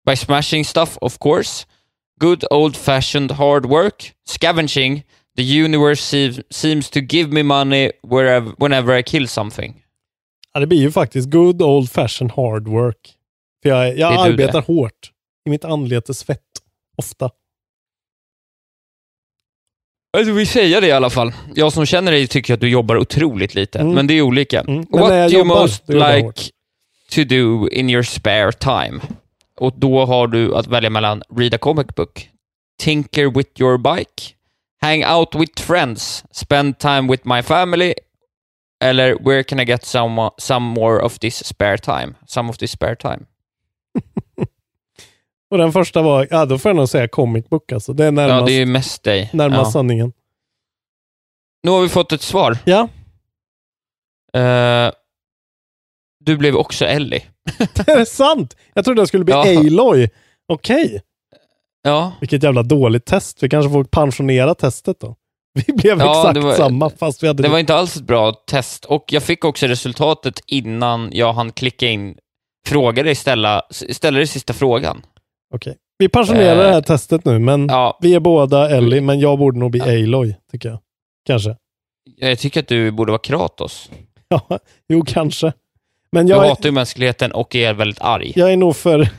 By 0.09 0.15
smashing 0.15 0.65
stuff, 0.65 0.97
of 1.01 1.17
course. 1.19 1.65
Good 2.21 2.43
old-fashioned 2.51 3.31
hard 3.31 3.65
work. 3.65 4.13
Scavenging. 4.29 5.03
The 5.37 5.43
universe 5.63 6.01
se- 6.03 6.43
seems 6.49 6.89
to 6.89 6.99
give 6.99 7.31
me 7.33 7.43
money 7.43 7.91
wherever, 8.03 8.51
whenever 8.57 8.97
I 8.99 9.03
kill 9.03 9.27
something. 9.27 9.83
Ja, 10.53 10.59
det 10.59 10.67
blir 10.67 10.79
ju 10.79 10.91
faktiskt 10.91 11.29
good 11.29 11.61
old 11.61 11.91
fashion 11.91 12.29
hard 12.29 12.67
work. 12.67 13.13
För 13.63 13.69
jag, 13.69 13.97
jag 13.97 14.13
Det 14.13 14.19
arbetar 14.19 14.61
hårt. 14.61 15.11
I 15.45 15.49
mitt 15.49 15.65
anletes 15.65 16.19
svett. 16.19 16.41
Ofta. 16.99 17.29
Jag 20.11 20.25
vill 20.25 20.47
säga 20.47 20.79
det 20.81 20.87
i 20.87 20.91
alla 20.91 21.09
fall. 21.09 21.33
Jag 21.55 21.73
som 21.73 21.85
känner 21.85 22.11
dig 22.11 22.27
tycker 22.27 22.53
att 22.53 22.59
du 22.59 22.69
jobbar 22.69 22.97
otroligt 22.97 23.55
lite, 23.55 23.79
Mm. 23.79 23.93
men 23.93 24.07
det 24.07 24.13
är 24.13 24.21
olika. 24.21 24.63
Men 24.67 24.87
What 24.89 25.09
do 25.09 25.37
you 25.37 25.43
most 25.45 25.89
like 25.89 26.21
hårt. 26.21 26.41
to 27.11 27.23
do 27.23 27.69
in 27.69 27.89
your 27.89 28.03
spare 28.03 28.51
time? 28.51 28.99
Och 29.55 29.73
då 29.77 30.05
har 30.05 30.27
du 30.27 30.55
att 30.55 30.67
välja 30.67 30.89
mellan 30.89 31.23
read 31.37 31.53
a 31.53 31.57
comic 31.57 31.87
book, 31.95 32.29
tinker 32.79 33.29
with 33.37 33.61
your 33.61 33.77
bike, 33.77 34.33
hang 34.81 35.05
out 35.05 35.35
with 35.35 35.61
friends, 35.61 36.23
spend 36.31 36.79
time 36.79 37.11
with 37.11 37.27
my 37.27 37.41
family, 37.43 37.93
eller 38.83 39.15
where 39.25 39.43
can 39.43 39.59
I 39.59 39.65
get 39.65 39.85
some, 39.85 40.29
some 40.37 40.65
more 40.65 41.01
of 41.01 41.19
this 41.19 41.45
spare 41.47 41.77
time? 41.77 42.13
Some 42.27 42.49
of 42.49 42.57
this 42.57 42.71
spare 42.71 42.95
time. 42.95 43.25
Och 45.51 45.57
den 45.57 45.71
första 45.71 46.01
var, 46.01 46.27
ja 46.31 46.45
då 46.45 46.57
får 46.57 46.69
jag 46.69 46.75
nog 46.75 46.89
säga 46.89 47.07
comic 47.07 47.49
book 47.49 47.71
alltså. 47.71 47.93
Det 47.93 48.05
är 48.05 48.11
närmast, 48.11 48.39
Ja, 48.39 48.45
det 48.45 48.51
är 48.53 48.59
ju 48.59 48.65
mest 48.65 49.03
dig. 49.03 49.29
närmast 49.33 49.59
Ja. 49.67 49.71
sanningen. 49.71 50.13
Nu 51.63 51.71
har 51.71 51.81
vi 51.81 51.89
fått 51.89 52.11
ett 52.11 52.21
svar. 52.21 52.57
Ja. 52.65 52.87
Eh, 54.33 54.91
du 56.25 56.37
blev 56.37 56.55
också 56.55 56.85
Ellie. 56.85 57.23
är 57.87 57.97
det 57.97 58.05
sant? 58.05 58.55
Jag 58.73 58.85
trodde 58.85 59.01
jag 59.01 59.07
skulle 59.07 59.23
bli 59.23 59.33
Ja. 59.33 59.59
Aloy. 59.59 60.09
Okej. 60.47 61.01
Ja. 61.81 62.13
Vilket 62.19 62.43
jävla 62.43 62.63
dåligt 62.63 63.05
test. 63.05 63.43
Vi 63.43 63.49
kanske 63.49 63.71
får 63.71 63.83
pensionera 63.83 64.55
testet 64.55 64.99
då. 64.99 65.15
Vi 65.67 65.73
blev 65.73 65.99
Ja, 65.99 66.19
exakt 66.19 66.33
det 66.33 66.39
var- 66.41 66.53
samma 66.55 66.89
fast 66.89 67.23
vi 67.23 67.27
hade... 67.27 67.43
Det 67.43 67.49
var 67.49 67.59
inte 67.59 67.75
alls 67.75 67.95
ett 67.95 68.03
bra 68.03 68.31
test 68.31 68.85
och 68.85 69.05
jag 69.07 69.23
fick 69.23 69.45
också 69.45 69.67
resultatet 69.67 70.39
innan 70.47 71.09
jag 71.13 71.33
hann 71.33 71.51
klicka 71.51 71.87
in 71.87 72.17
fråga 72.67 73.03
dig 73.03 73.15
ställa, 73.15 73.63
ställa 73.69 74.17
dig 74.17 74.27
sista 74.27 74.53
frågan. 74.53 75.05
Okej. 75.55 75.75
Vi 75.97 76.09
pensionerar 76.09 76.55
Eh, 76.55 76.67
det 76.67 76.73
här 76.73 76.81
testet 76.81 77.25
nu, 77.25 77.39
men 77.39 77.69
vi 78.01 78.15
är 78.15 78.19
båda 78.19 78.69
Ellie, 78.69 79.01
men 79.01 79.19
jag 79.19 79.37
borde 79.39 79.59
nog 79.59 79.71
bli 79.71 79.81
Aloy, 79.81 80.35
tycker 80.51 80.69
jag. 80.69 80.79
Kanske. 81.25 81.55
Jag 82.15 82.39
tycker 82.39 82.59
att 82.59 82.67
du 82.67 82.91
borde 82.91 83.11
vara 83.11 83.21
Kratos. 83.21 83.89
Ja, 84.31 84.59
jo, 84.89 85.03
kanske. 85.07 85.53
Men 86.11 86.25
Du 86.25 86.31
jag, 86.33 86.45
är- 86.45 86.49
hatar 86.49 86.65
ju 86.65 86.71
mänskligheten 86.71 87.31
och 87.31 87.55
är 87.55 87.73
väldigt 87.73 88.01
arg. 88.01 88.33
jag 88.35 88.51
är 88.53 88.57
nog 88.57 88.75
för... 88.75 88.99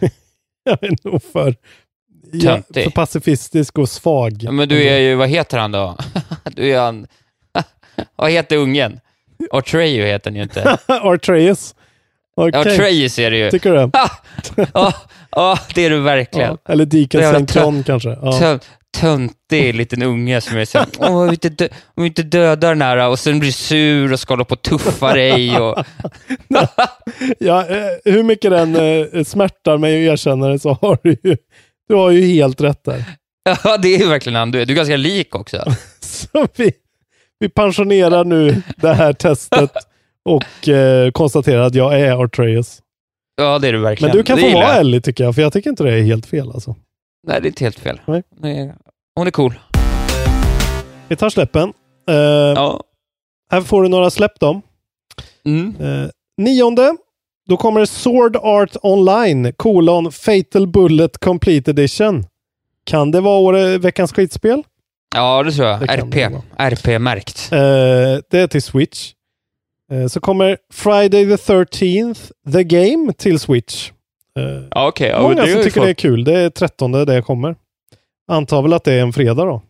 jag 0.64 0.82
är 0.84 1.08
nog 1.10 1.22
för... 1.22 1.54
Ja, 2.32 2.40
Töntig. 2.54 2.84
för 2.84 2.90
pacifistisk 2.90 3.78
och 3.78 3.88
svag. 3.88 4.32
Ja, 4.40 4.50
Men 4.52 4.68
du 4.68 4.82
är 4.88 4.98
ju, 4.98 5.14
vad 5.14 5.28
heter 5.28 5.58
han 5.58 5.72
då? 5.72 5.96
Du 6.44 6.72
är 6.74 6.80
han... 6.80 7.06
vad 8.16 8.30
heter 8.30 8.56
ungen? 8.56 9.00
Atreyu 9.50 10.04
heter 10.06 10.30
han 10.30 10.36
ju 10.36 10.42
inte. 10.42 10.78
Artreus. 10.86 11.74
Okej. 12.36 12.60
Atreus 12.60 13.18
är 13.18 13.30
det 13.30 13.36
ju. 13.38 13.50
Tycker 13.50 13.72
du? 13.72 13.90
Ja, 15.30 15.58
det 15.74 15.84
är 15.84 15.90
du 15.90 16.00
verkligen. 16.00 16.56
Ja, 16.64 16.72
eller 16.72 16.84
Deacon 16.84 17.20
St. 17.20 17.60
John 17.60 17.82
kanske. 17.82 18.08
Ja. 18.22 18.32
Tö- 18.38 18.58
töntig 18.98 19.74
liten 19.74 20.02
unge 20.02 20.40
som 20.40 20.56
är 20.58 20.64
såhär, 20.64 20.86
åh, 20.98 21.16
om 21.16 21.24
vi 21.26 21.30
inte, 21.30 21.48
dö- 21.48 21.68
om 21.94 22.02
vi 22.02 22.06
inte 22.06 22.22
dödar 22.22 22.68
den 22.68 22.82
här 22.82 23.08
och 23.08 23.18
sen 23.18 23.38
blir 23.38 23.52
sur 23.52 24.12
och 24.12 24.20
ska 24.20 24.32
hålla 24.32 24.44
på 24.44 24.52
och 24.52 24.62
tuffa 24.62 25.12
dig 25.14 25.58
och... 25.60 25.84
Ja, 27.38 27.66
eh, 27.66 27.86
hur 28.12 28.22
mycket 28.22 28.50
den 28.50 28.76
eh, 28.76 29.24
smärtar 29.24 29.78
mig 29.78 30.08
att 30.08 30.12
erkänna 30.12 30.48
det 30.48 30.58
så 30.58 30.78
har 30.82 30.98
du 31.02 31.10
ju, 31.22 31.36
du 31.88 31.94
har 31.94 32.10
ju 32.10 32.22
helt 32.26 32.60
rätt 32.60 32.84
där. 32.84 33.04
Ja, 33.64 33.76
det 33.76 33.94
är 33.96 34.08
verkligen 34.08 34.36
han 34.36 34.50
du 34.50 34.60
är. 34.60 34.66
Du 34.66 34.72
är 34.72 34.76
ganska 34.76 34.96
lik 34.96 35.34
också. 35.34 35.64
Så 36.00 36.46
vi, 36.56 36.72
vi 37.38 37.48
pensionerar 37.48 38.24
nu 38.24 38.62
det 38.76 38.94
här 38.94 39.12
testet 39.12 39.72
och 40.24 40.68
eh, 40.68 41.10
konstaterar 41.10 41.62
att 41.62 41.74
jag 41.74 42.00
är 42.00 42.24
Artreus. 42.24 42.78
Ja, 43.40 43.58
det 43.58 43.68
är 43.68 43.72
du 43.72 43.78
verkligen. 43.78 44.08
Men 44.10 44.16
du 44.16 44.22
kan 44.22 44.38
få 44.38 44.50
vara. 44.54 44.74
Ellie 44.74 45.00
tycker 45.00 45.24
jag, 45.24 45.34
för 45.34 45.42
jag 45.42 45.52
tycker 45.52 45.70
inte 45.70 45.84
det 45.84 45.94
är 45.94 46.02
helt 46.02 46.26
fel 46.26 46.50
alltså. 46.54 46.76
Nej, 47.26 47.40
det 47.40 47.46
är 47.46 47.50
inte 47.50 47.64
helt 47.64 47.78
fel. 47.80 48.00
Nej. 48.06 48.22
Nej. 48.40 48.72
Hon 49.14 49.26
är 49.26 49.30
cool. 49.30 49.54
Vi 51.08 51.16
tar 51.16 51.30
släppen. 51.30 51.72
Eh, 52.08 52.14
Ja. 52.16 52.80
Här 53.52 53.60
får 53.60 53.82
du 53.82 53.88
några 53.88 54.10
släpp 54.10 54.40
då. 54.40 54.60
Mm. 55.44 55.74
Eh, 55.80 56.08
nionde, 56.38 56.96
då 57.48 57.56
kommer 57.56 57.84
Sword 57.84 58.36
Art 58.36 58.76
Online, 58.82 59.52
kolon 59.56 60.12
Fatal 60.12 60.66
Bullet 60.66 61.18
Complete 61.18 61.70
Edition. 61.70 62.24
Kan 62.84 63.10
det 63.10 63.20
vara 63.20 63.78
veckans 63.78 64.12
skitspel? 64.12 64.62
Ja, 65.14 65.42
det 65.42 65.52
tror 65.52 65.68
jag. 65.68 65.80
Det 65.80 65.86
RP. 65.86 66.30
RP-märkt. 66.56 67.48
Eh, 67.52 67.58
det 68.30 68.38
är 68.38 68.46
till 68.46 68.62
Switch. 68.62 69.12
Eh, 69.90 70.06
så 70.06 70.20
kommer 70.20 70.56
Friday 70.72 71.36
the 71.36 71.52
13th, 71.52 72.32
The 72.52 72.64
Game, 72.64 73.12
till 73.12 73.38
Switch. 73.38 73.90
Eh, 74.38 74.84
okej. 74.86 75.08
Ja, 75.08 75.22
många 75.22 75.34
det 75.34 75.52
som 75.52 75.62
tycker 75.62 75.80
det 75.80 75.90
är 75.90 75.94
kul. 75.94 76.24
Det 76.24 76.38
är 76.38 76.50
13 76.50 76.92
det 76.92 77.22
kommer. 77.22 77.56
Antar 78.28 78.62
väl 78.62 78.72
att 78.72 78.84
det 78.84 78.92
är 78.92 79.02
en 79.02 79.12
fredag 79.12 79.44
då? 79.44 79.62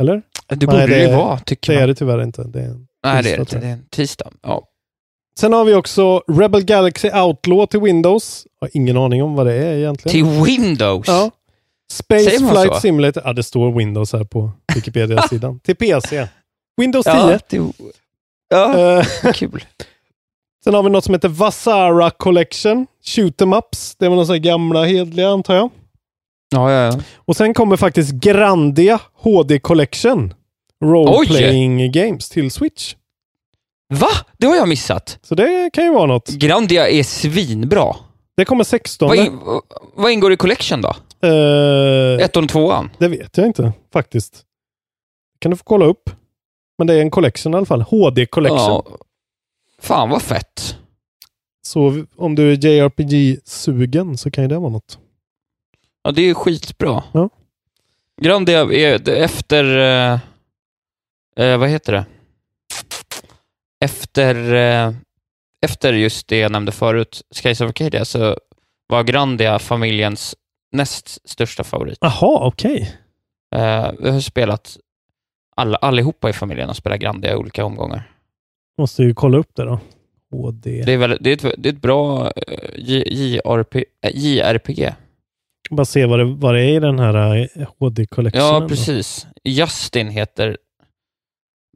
Eller? 0.00 0.22
Det 0.48 0.66
borde 0.66 0.86
det 0.86 1.02
ju 1.02 1.16
vara, 1.16 1.38
tycker 1.38 1.72
Det 1.72 1.76
man. 1.76 1.82
är 1.82 1.86
det 1.88 1.94
tyvärr 1.94 2.22
inte. 2.22 2.44
Det 2.44 2.60
är 2.60 2.64
en 2.64 2.86
Nej, 3.04 3.22
det 3.22 3.30
är 3.32 3.36
tisdag, 3.36 3.36
det 3.36 3.40
inte. 3.42 3.54
jag. 3.56 3.62
Det 3.62 3.68
är 3.68 3.72
en 3.72 3.84
tisdag. 3.90 4.30
Ja. 4.42 4.64
Sen 5.38 5.52
har 5.52 5.64
vi 5.64 5.74
också 5.74 6.22
Rebel 6.28 6.64
Galaxy 6.64 7.10
Outlaw 7.10 7.66
till 7.66 7.80
Windows. 7.80 8.46
Har 8.60 8.70
ingen 8.72 8.96
aning 8.96 9.22
om 9.22 9.34
vad 9.34 9.46
det 9.46 9.54
är 9.54 9.74
egentligen. 9.76 10.12
Till 10.12 10.44
Windows? 10.44 11.08
Ja. 11.08 11.30
Space 11.92 12.30
Flight 12.30 12.74
så? 12.74 12.80
Simulator. 12.80 13.22
Ja, 13.26 13.32
det 13.32 13.42
står 13.42 13.72
Windows 13.72 14.12
här 14.12 14.24
på 14.24 14.50
Wikipedia-sidan. 14.74 15.60
till 15.64 15.76
PC. 15.76 16.26
Windows 16.80 17.04
10. 17.04 17.14
Ja, 17.14 17.38
det, 17.48 17.58
ja 18.48 18.98
Eh, 19.24 19.32
kul. 19.34 19.64
Sen 20.64 20.74
har 20.74 20.82
vi 20.82 20.90
något 20.90 21.04
som 21.04 21.14
heter 21.14 21.28
Vasara 21.28 22.10
Collection. 22.10 22.86
Shoot 23.04 23.40
'em 23.40 23.58
ups. 23.58 23.96
Det 23.96 24.04
är 24.04 24.08
väl 24.08 24.14
några 24.16 24.26
sådana 24.26 24.38
gamla 24.38 24.84
hedliga 24.84 25.28
antar 25.28 25.54
jag. 25.54 25.70
Ja, 26.54 26.72
ja, 26.72 26.84
ja. 26.92 27.00
Och 27.16 27.36
sen 27.36 27.54
kommer 27.54 27.76
faktiskt 27.76 28.12
Grandia 28.12 29.00
HD 29.14 29.58
Collection. 29.58 30.34
Role 30.84 31.26
Playing 31.26 31.92
Games 31.92 32.28
till 32.28 32.50
Switch. 32.50 32.94
Va? 33.94 34.08
Det 34.38 34.46
har 34.46 34.56
jag 34.56 34.68
missat. 34.68 35.18
Så 35.22 35.34
det 35.34 35.70
kan 35.72 35.84
ju 35.84 35.92
vara 35.92 36.06
något. 36.06 36.28
Grandia 36.28 36.88
är 36.88 37.02
svinbra. 37.02 37.96
Det 38.36 38.44
kommer 38.44 38.64
16. 38.64 39.08
Vad, 39.08 39.18
in, 39.18 39.38
vad 39.96 40.12
ingår 40.12 40.32
i 40.32 40.36
collection 40.36 40.82
då? 40.82 40.88
Eh, 41.28 42.24
Ettan 42.24 42.44
och 42.44 42.50
tvåan? 42.50 42.90
Det 42.98 43.08
vet 43.08 43.36
jag 43.38 43.46
inte 43.46 43.72
faktiskt. 43.92 44.42
Kan 45.38 45.50
du 45.50 45.56
få 45.56 45.64
kolla 45.64 45.84
upp. 45.84 46.10
Men 46.78 46.86
det 46.86 46.94
är 46.94 47.00
en 47.00 47.10
collection 47.10 47.54
i 47.54 47.56
alla 47.56 47.66
fall. 47.66 47.82
HD 47.82 48.26
Collection. 48.26 48.58
Ja. 48.58 48.98
Fan 49.78 50.10
vad 50.10 50.22
fett. 50.22 50.76
Så 51.62 52.04
om 52.16 52.34
du 52.34 52.52
är 52.52 52.56
JRPG-sugen 52.56 54.16
så 54.16 54.30
kan 54.30 54.44
ju 54.44 54.48
det 54.48 54.58
vara 54.58 54.72
något. 54.72 54.98
Ja, 56.02 56.10
det 56.10 56.22
är 56.22 56.34
skitbra. 56.34 57.02
Ja. 57.12 57.28
Grandia 58.22 58.60
är 58.60 59.08
efter... 59.08 59.78
Eh, 59.78 60.20
eh, 61.44 61.58
vad 61.58 61.68
heter 61.68 61.92
det? 61.92 62.04
Efter, 63.84 64.54
eh, 64.54 64.94
efter 65.66 65.92
just 65.92 66.28
det 66.28 66.38
jag 66.38 66.52
nämnde 66.52 66.72
förut, 66.72 67.22
Skies 67.34 67.60
of 67.60 67.68
Arcadia, 67.68 68.04
så 68.04 68.38
var 68.86 69.02
Grandia 69.02 69.58
familjens 69.58 70.36
näst 70.72 71.28
största 71.28 71.64
favorit. 71.64 71.98
Jaha, 72.00 72.46
okej. 72.46 72.96
Eh, 73.54 73.90
vi 73.98 74.10
har 74.10 74.20
spelat, 74.20 74.76
alla, 75.58 75.76
allihopa 75.76 76.30
i 76.30 76.32
familjen 76.32 76.66
har 76.68 76.74
spelat 76.74 77.00
Grandia 77.00 77.32
i 77.32 77.36
olika 77.36 77.64
omgångar. 77.64 78.02
Måste 78.78 79.02
ju 79.02 79.14
kolla 79.14 79.38
upp 79.38 79.50
det 79.54 79.64
då. 79.64 79.80
HD. 80.30 80.82
Det 80.86 80.92
är, 80.92 80.98
väl, 80.98 81.18
det 81.20 81.30
är, 81.30 81.34
ett, 81.48 81.54
det 81.62 81.68
är 81.68 81.72
ett 81.72 81.82
bra 81.82 82.26
eh, 82.36 82.70
JRP, 82.76 83.74
eh, 83.76 84.10
JRPG. 84.14 84.92
Bara 85.70 85.84
se 85.84 86.06
vad 86.06 86.18
det, 86.18 86.24
vad 86.24 86.54
det 86.54 86.60
är 86.64 86.76
i 86.76 86.78
den 86.80 86.98
här 86.98 87.36
eh, 87.56 87.68
HD 87.78 88.06
Collection. 88.06 88.42
Ja, 88.44 88.66
precis. 88.68 89.26
Justin 89.44 90.08
heter... 90.08 90.56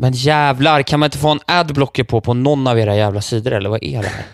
Men 0.01 0.13
jävlar, 0.13 0.83
kan 0.83 1.01
man 1.01 1.07
inte 1.07 1.19
få 1.19 1.29
en 1.29 1.41
adblocker 1.47 2.05
på 2.05 2.21
på 2.21 2.35
någon 2.35 2.67
av 2.67 2.79
era 2.79 2.97
jävla 2.97 3.21
sidor, 3.21 3.53
eller 3.53 3.71
vad 3.71 3.85
är 3.85 4.03
det 4.03 4.09
här? 4.09 4.25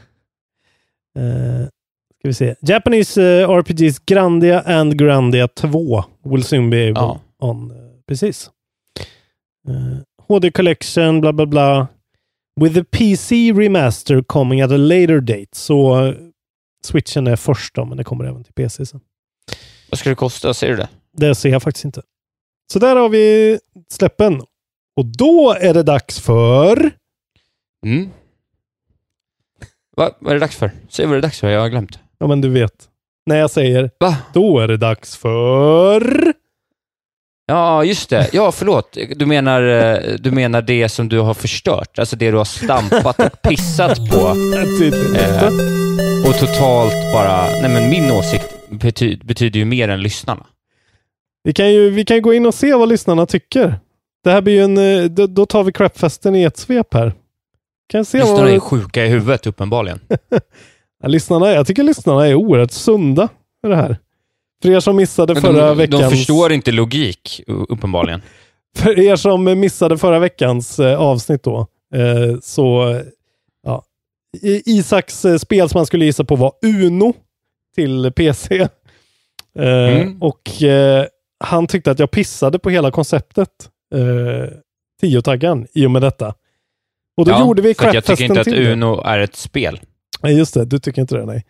Uh, 1.18 1.66
ska 2.18 2.28
vi 2.28 2.34
se. 2.34 2.54
Japanese 2.60 3.22
eh, 3.22 3.50
RPGs 3.50 3.98
Grandia 3.98 4.60
and 4.60 4.98
Grandia 4.98 5.48
2 5.48 6.04
will 6.24 6.44
soon 6.44 6.70
be 6.70 6.76
able 6.88 6.92
Ja. 7.00 7.20
on. 7.38 7.70
eh, 7.70 7.76
precis. 8.08 8.50
Eh, 9.68 9.98
HD 10.28 10.50
Collection, 10.50 11.20
bla 11.20 11.32
bla 11.32 11.46
bla. 11.46 11.88
With 12.60 12.74
the 12.74 12.84
PC 12.84 13.52
remaster 13.52 14.22
coming 14.22 14.60
at 14.60 14.72
a 14.72 14.76
later 14.76 15.20
date. 15.20 15.48
Så 15.52 16.04
eh, 16.04 16.14
switchen 16.84 17.26
är 17.26 17.36
först 17.36 17.74
då, 17.74 17.84
men 17.84 17.96
det 17.96 18.04
kommer 18.04 18.24
även 18.24 18.44
till 18.44 18.52
PC 18.52 18.86
sen. 18.86 19.00
Vad 19.90 19.98
ska 19.98 20.08
det 20.08 20.16
kosta? 20.16 20.54
Ser 20.54 20.68
du 20.68 20.76
det? 20.76 20.88
Det 21.12 21.34
ser 21.34 21.48
jag 21.48 21.62
faktiskt 21.62 21.84
inte. 21.84 22.02
Så 22.72 22.78
där 22.78 22.96
har 22.96 23.08
vi 23.08 23.58
släppen. 23.90 24.42
Och 24.96 25.04
då 25.04 25.56
är 25.60 25.74
det 25.74 25.82
dags 25.82 26.20
för... 26.20 26.90
Mm. 27.86 28.10
Va, 29.96 30.10
vad 30.18 30.30
är 30.30 30.34
det 30.34 30.40
dags 30.40 30.56
för? 30.56 30.70
Säg 30.88 31.06
vad 31.06 31.14
det 31.14 31.18
är 31.18 31.22
dags 31.22 31.40
för, 31.40 31.48
jag 31.48 31.60
har 31.60 31.68
glömt. 31.68 31.98
Ja, 32.18 32.26
men 32.26 32.40
du 32.40 32.48
vet. 32.48 32.88
När 33.26 33.36
jag 33.36 33.50
säger 33.50 33.90
Va? 34.00 34.16
då 34.32 34.58
är 34.58 34.68
det 34.68 34.76
dags 34.76 35.16
för... 35.16 36.32
Ja, 37.50 37.84
just 37.84 38.10
det. 38.10 38.28
Ja, 38.32 38.52
förlåt. 38.52 38.96
Du 39.16 39.26
menar, 39.26 39.62
eh, 39.62 40.14
du 40.18 40.30
menar 40.30 40.62
det 40.62 40.88
som 40.88 41.08
du 41.08 41.18
har 41.18 41.34
förstört? 41.34 41.98
Alltså 41.98 42.16
det 42.16 42.30
du 42.30 42.36
har 42.36 42.44
stampat 42.44 43.20
och 43.20 43.42
pissat 43.42 44.10
på? 44.10 44.16
Eh, 45.18 45.48
och 46.28 46.34
totalt 46.38 46.92
bara... 47.12 47.46
Nej, 47.62 47.70
men 47.70 47.90
min 47.90 48.10
åsikt 48.10 48.54
bety 48.70 49.16
betyder 49.16 49.58
ju 49.58 49.64
mer 49.64 49.88
än 49.88 50.02
lyssnarna. 50.02 50.46
Vi 51.44 51.52
kan 51.52 51.72
ju 51.72 51.90
vi 51.90 52.04
kan 52.04 52.22
gå 52.22 52.34
in 52.34 52.46
och 52.46 52.54
se 52.54 52.74
vad 52.74 52.88
lyssnarna 52.88 53.26
tycker. 53.26 53.80
Det 54.24 54.30
här 54.30 54.40
blir 54.40 54.54
ju 54.54 54.62
en... 54.64 54.78
eh, 54.78 55.04
Då, 55.10 55.26
då 55.26 55.46
tar 55.46 55.64
vi 55.64 55.72
crapfesten 55.72 56.34
i 56.34 56.42
ett 56.42 56.56
svep 56.56 56.94
här. 56.94 57.12
Kan 57.88 58.04
se 58.04 58.18
Lyssnarna 58.18 58.42
vad... 58.42 58.50
är 58.54 58.58
sjuka 58.60 59.04
i 59.04 59.08
huvudet, 59.08 59.46
uppenbarligen. 59.46 60.00
Ja, 61.02 61.08
lyssnarna, 61.08 61.50
jag 61.52 61.66
tycker 61.66 61.82
lyssnarna 61.82 62.26
är 62.26 62.34
oerhört 62.34 62.70
sunda 62.70 63.28
med 63.62 63.70
det 63.72 63.76
här. 63.76 63.96
För 64.62 64.70
er 64.70 64.80
som 64.80 64.96
missade 64.96 65.34
Men 65.34 65.42
förra 65.42 65.68
de, 65.68 65.76
veckans... 65.78 66.02
de 66.02 66.10
förstår 66.10 66.52
inte 66.52 66.72
logik, 66.72 67.40
uppenbarligen. 67.46 68.22
För 68.76 68.98
er 68.98 69.16
som 69.16 69.44
missade 69.60 69.98
förra 69.98 70.18
veckans 70.18 70.78
eh, 70.78 71.00
avsnitt 71.00 71.42
då, 71.42 71.66
eh, 71.94 72.38
så 72.42 72.88
eh, 72.90 73.02
ja, 73.62 73.84
Isaks 74.66 75.24
eh, 75.24 75.38
spel 75.38 75.68
som 75.68 75.78
man 75.78 75.86
skulle 75.86 76.04
gissa 76.04 76.24
på 76.24 76.36
var 76.36 76.52
Uno 76.62 77.14
till 77.76 78.12
PC. 78.16 78.60
Eh, 78.60 78.68
Mm. 79.58 80.22
Och 80.22 80.62
eh, 80.62 81.06
han 81.44 81.66
tyckte 81.66 81.90
att 81.90 81.98
jag 81.98 82.10
pissade 82.10 82.58
på 82.58 82.70
hela 82.70 82.90
konceptet, 82.90 83.48
eh, 83.94 84.50
tiotaggan, 85.00 85.66
i 85.74 85.86
och 85.86 85.90
med 85.90 86.02
detta. 86.02 86.34
Och 87.16 87.24
då 87.24 87.30
Ja, 87.30 87.40
gjorde 87.40 87.62
vi 87.62 87.70
att 87.70 87.94
jag 87.94 88.04
tycker 88.04 88.16
crapfesten 88.16 88.38
inte 88.38 88.40
att. 88.40 88.72
Uno 88.72 89.02
är 89.04 89.18
ett 89.18 89.36
spel. 89.36 89.80
Nej, 90.22 90.38
just 90.38 90.54
det. 90.54 90.64
Du 90.64 90.78
tycker 90.78 91.00
inte 91.02 91.14
det, 91.16 91.24
nej. 91.26 91.44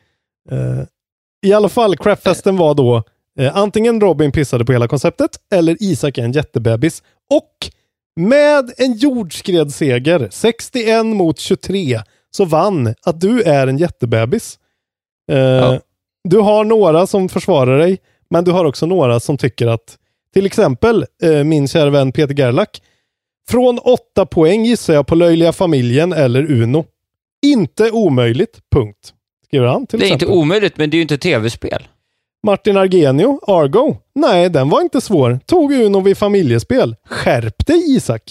I 1.46 1.52
alla 1.52 1.68
fall, 1.68 1.96
crapfesten 1.96 2.56
var 2.56 2.74
då 2.74 3.02
eh, 3.38 3.56
antingen 3.56 4.00
Robin 4.00 4.32
pissade 4.32 4.64
på 4.64 4.72
hela 4.72 4.88
konceptet 4.88 5.30
eller 5.52 5.76
Isak 5.80 6.18
är 6.18 6.22
en 6.24 6.32
jättebebis. 6.32 7.02
Och 7.30 7.70
med 8.20 8.72
en 8.76 8.92
jordskredsseger, 8.92 10.28
61 10.30 11.06
mot 11.06 11.38
23, 11.38 12.00
så 12.30 12.44
vann 12.44 12.94
att 13.02 13.20
du 13.20 13.42
är 13.42 13.66
en 13.66 13.78
jättebebis. 13.78 14.58
Eh, 15.32 15.70
Du 16.28 16.38
har 16.38 16.64
några 16.64 17.06
som 17.06 17.28
försvarar 17.28 17.78
dig, 17.78 17.98
men 18.30 18.44
du 18.44 18.50
har 18.50 18.64
också 18.64 18.86
några 18.86 19.20
som 19.20 19.36
tycker 19.38 19.66
att, 19.66 19.98
till 20.34 20.46
exempel 20.46 21.04
eh, 21.22 21.44
min 21.44 21.68
kära 21.68 21.90
vän 21.90 22.12
Peter 22.12 22.34
Gerlach, 22.34 22.68
från 23.50 23.78
åtta 23.78 24.26
poäng 24.26 24.64
gissar 24.64 24.94
jag 24.94 25.06
på 25.06 25.14
Löjliga 25.14 25.52
familjen 25.52 26.12
eller 26.12 26.50
Uno. 26.50 26.84
Inte 27.46 27.90
omöjligt, 27.90 28.58
punkt. 28.74 29.12
Skriver 29.48 29.66
han 29.66 29.86
till 29.86 29.98
Det 29.98 30.04
är 30.04 30.06
exempel. 30.06 30.28
inte 30.28 30.38
omöjligt, 30.38 30.76
men 30.76 30.90
det 30.90 30.94
är 30.94 30.98
ju 30.98 31.02
inte 31.02 31.18
tv-spel. 31.18 31.88
Martin 32.46 32.76
Argenio, 32.76 33.40
Argo. 33.46 33.96
Nej, 34.14 34.50
den 34.50 34.68
var 34.68 34.80
inte 34.80 35.00
svår. 35.00 35.40
Tog 35.46 35.72
Uno 35.72 36.00
vid 36.00 36.18
familjespel. 36.18 36.96
Skärp 37.04 37.66
dig 37.66 37.96
Isak. 37.96 38.22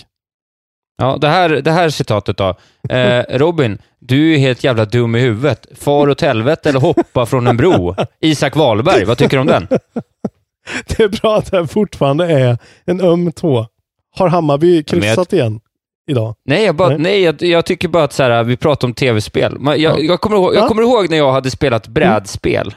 Ja, 0.97 1.17
det 1.21 1.27
här, 1.27 1.49
det 1.49 1.71
här 1.71 1.89
citatet 1.89 2.37
då. 2.37 2.55
Eh, 2.89 3.23
Robin, 3.37 3.77
du 3.99 4.33
är 4.33 4.37
helt 4.37 4.63
jävla 4.63 4.85
dum 4.85 5.15
i 5.15 5.19
huvudet. 5.19 5.65
Far 5.75 6.09
åt 6.09 6.21
helvete 6.21 6.69
eller 6.69 6.79
hoppa 6.79 7.25
från 7.25 7.47
en 7.47 7.57
bro. 7.57 7.95
Isak 8.21 8.55
Wahlberg, 8.55 9.05
vad 9.05 9.17
tycker 9.17 9.37
du 9.37 9.41
om 9.41 9.47
den? 9.47 9.67
Det 10.87 11.03
är 11.03 11.07
bra 11.07 11.37
att 11.37 11.51
det 11.51 11.67
fortfarande 11.67 12.25
är 12.39 12.57
en 12.85 13.01
öm 13.01 13.31
tå. 13.31 13.67
Har 14.15 14.27
Hammarby 14.27 14.83
kryssat 14.83 15.33
igen 15.33 15.59
idag? 16.07 16.35
Nej, 16.45 16.65
jag, 16.65 16.75
bara, 16.75 16.97
nej. 16.97 17.21
jag, 17.21 17.41
jag 17.41 17.65
tycker 17.65 17.87
bara 17.87 18.03
att 18.03 18.13
så 18.13 18.23
här, 18.23 18.43
vi 18.43 18.57
pratar 18.57 18.87
om 18.87 18.93
tv-spel. 18.93 19.57
Jag, 19.77 20.03
jag, 20.03 20.21
kommer 20.21 20.35
ihåg, 20.37 20.55
jag 20.55 20.63
Ja. 20.63 20.67
kommer 20.67 20.81
ihåg 20.81 21.09
när 21.09 21.17
jag 21.17 21.31
hade 21.31 21.51
spelat 21.51 21.87
brädspel 21.87 22.75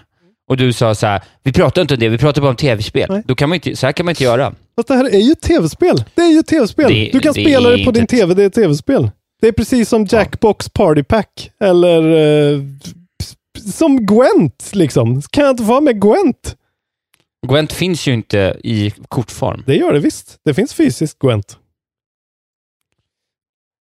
och 0.48 0.56
du 0.56 0.72
sa 0.72 0.94
så 0.94 1.06
här, 1.06 1.22
vi 1.42 1.52
pratar 1.52 1.82
inte 1.82 1.94
om 1.94 2.00
det, 2.00 2.08
vi 2.08 2.18
pratar 2.18 2.42
bara 2.42 2.50
om 2.50 2.56
tv-spel. 2.56 3.22
Då 3.24 3.34
kan 3.34 3.48
man 3.48 3.56
inte, 3.56 3.76
så 3.76 3.86
här 3.86 3.92
kan 3.92 4.06
man 4.06 4.10
inte 4.12 4.24
göra. 4.24 4.54
Fast 4.76 4.88
det 4.88 4.94
här 4.94 5.04
är 5.14 5.18
ju 5.20 5.34
tv-spel. 5.34 6.04
Det 6.14 6.22
är 6.22 6.32
ju 6.32 6.42
tv-spel. 6.42 6.88
Det- 6.94 7.10
Du 7.12 7.20
kan 7.20 7.32
det 7.32 7.40
spela 7.42 7.70
det 7.70 7.84
på 7.84 7.90
din 7.90 8.06
tv, 8.06 8.34
det 8.34 8.42
är 8.44 8.48
tv-spel. 8.50 9.10
Det 9.40 9.48
är 9.48 9.52
precis 9.52 9.88
som 9.88 10.06
Jackbox 10.10 10.68
Party 10.68 11.02
Pack 11.02 11.50
eller 11.64 12.02
eh, 12.52 12.60
som 13.74 14.06
Gwent 14.06 14.70
liksom. 14.72 15.22
Kan 15.22 15.44
jag 15.44 15.52
inte 15.52 15.64
få 15.64 15.80
med 15.80 16.00
Gwent? 16.00 16.56
Gwent 17.48 17.72
finns 17.72 18.06
ju 18.08 18.12
inte 18.12 18.56
i 18.64 18.92
kortform. 19.08 19.62
Det 19.66 19.74
gör 19.76 19.92
det 19.92 19.98
visst. 19.98 20.36
Det 20.44 20.54
finns 20.54 20.74
fysiskt 20.74 21.18
Gwent. 21.18 21.56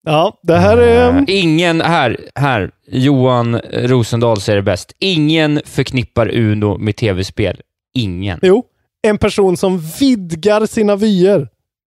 Ja, 0.05 0.39
det 0.43 0.57
här 0.57 0.77
är... 0.77 1.17
Eh, 1.17 1.23
Ingen, 1.27 1.81
här, 1.81 2.17
här, 2.35 2.71
Johan 2.87 3.59
Rosendahl 3.73 4.41
säger 4.41 4.57
det 4.57 4.63
bäst. 4.63 4.93
Ingen 4.99 5.61
förknippar 5.65 6.35
Uno 6.35 6.77
med 6.77 6.95
tv-spel. 6.95 7.61
Ingen. 7.93 8.39
Jo, 8.41 8.63
en 9.07 9.17
person 9.17 9.57
som 9.57 9.81
vidgar 9.99 10.65
sina 10.65 10.95
vyer 10.95 11.47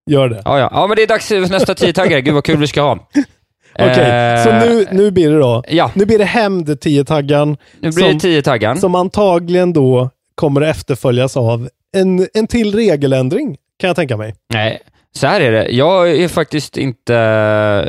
gör 0.10 0.30
det. 0.30 0.42
Ja, 0.46 0.60
ja. 0.60 0.70
ja, 0.72 0.88
men 0.88 0.96
det 0.96 1.04
är 1.04 1.08
dags 1.08 1.28
för 1.28 1.50
nästa 1.50 1.76
tiotaggare. 1.76 2.22
Gud 2.22 2.34
vad 2.34 2.44
kul 2.44 2.58
vi 2.58 2.68
ska 2.68 2.82
ha. 2.82 2.92
Okej, 3.80 4.44
så 4.44 4.50
Eh, 4.50 4.60
nu, 4.60 4.86
nu 4.92 5.12
blir 5.12 5.32
det 5.32 5.40
då. 5.40 5.64
Ja. 5.68 5.92
Nu 5.94 6.06
blir 6.06 6.18
det 6.18 6.26
hämnd 6.26 6.70
10-taggan. 6.70 7.58
Nu 7.80 7.92
blir 7.92 8.14
det 8.14 8.42
10-taggan. 8.42 8.76
Som 8.78 8.96
antagligen 8.96 9.74
då 9.74 10.10
kommer 10.36 10.62
att 10.62 10.78
efterföljas 10.78 11.38
av 11.38 11.70
en, 11.96 12.28
en 12.34 12.48
till 12.48 12.76
regeländring, 12.76 13.58
kan 13.80 13.88
jag 13.88 13.96
tänka 13.96 14.18
mig. 14.18 14.36
Nej, 14.54 14.80
så 15.16 15.28
här 15.28 15.42
är 15.42 15.52
det. 15.52 15.68
Jag 15.70 16.12
är 16.12 16.28
faktiskt 16.28 16.78
inte... 16.78 17.14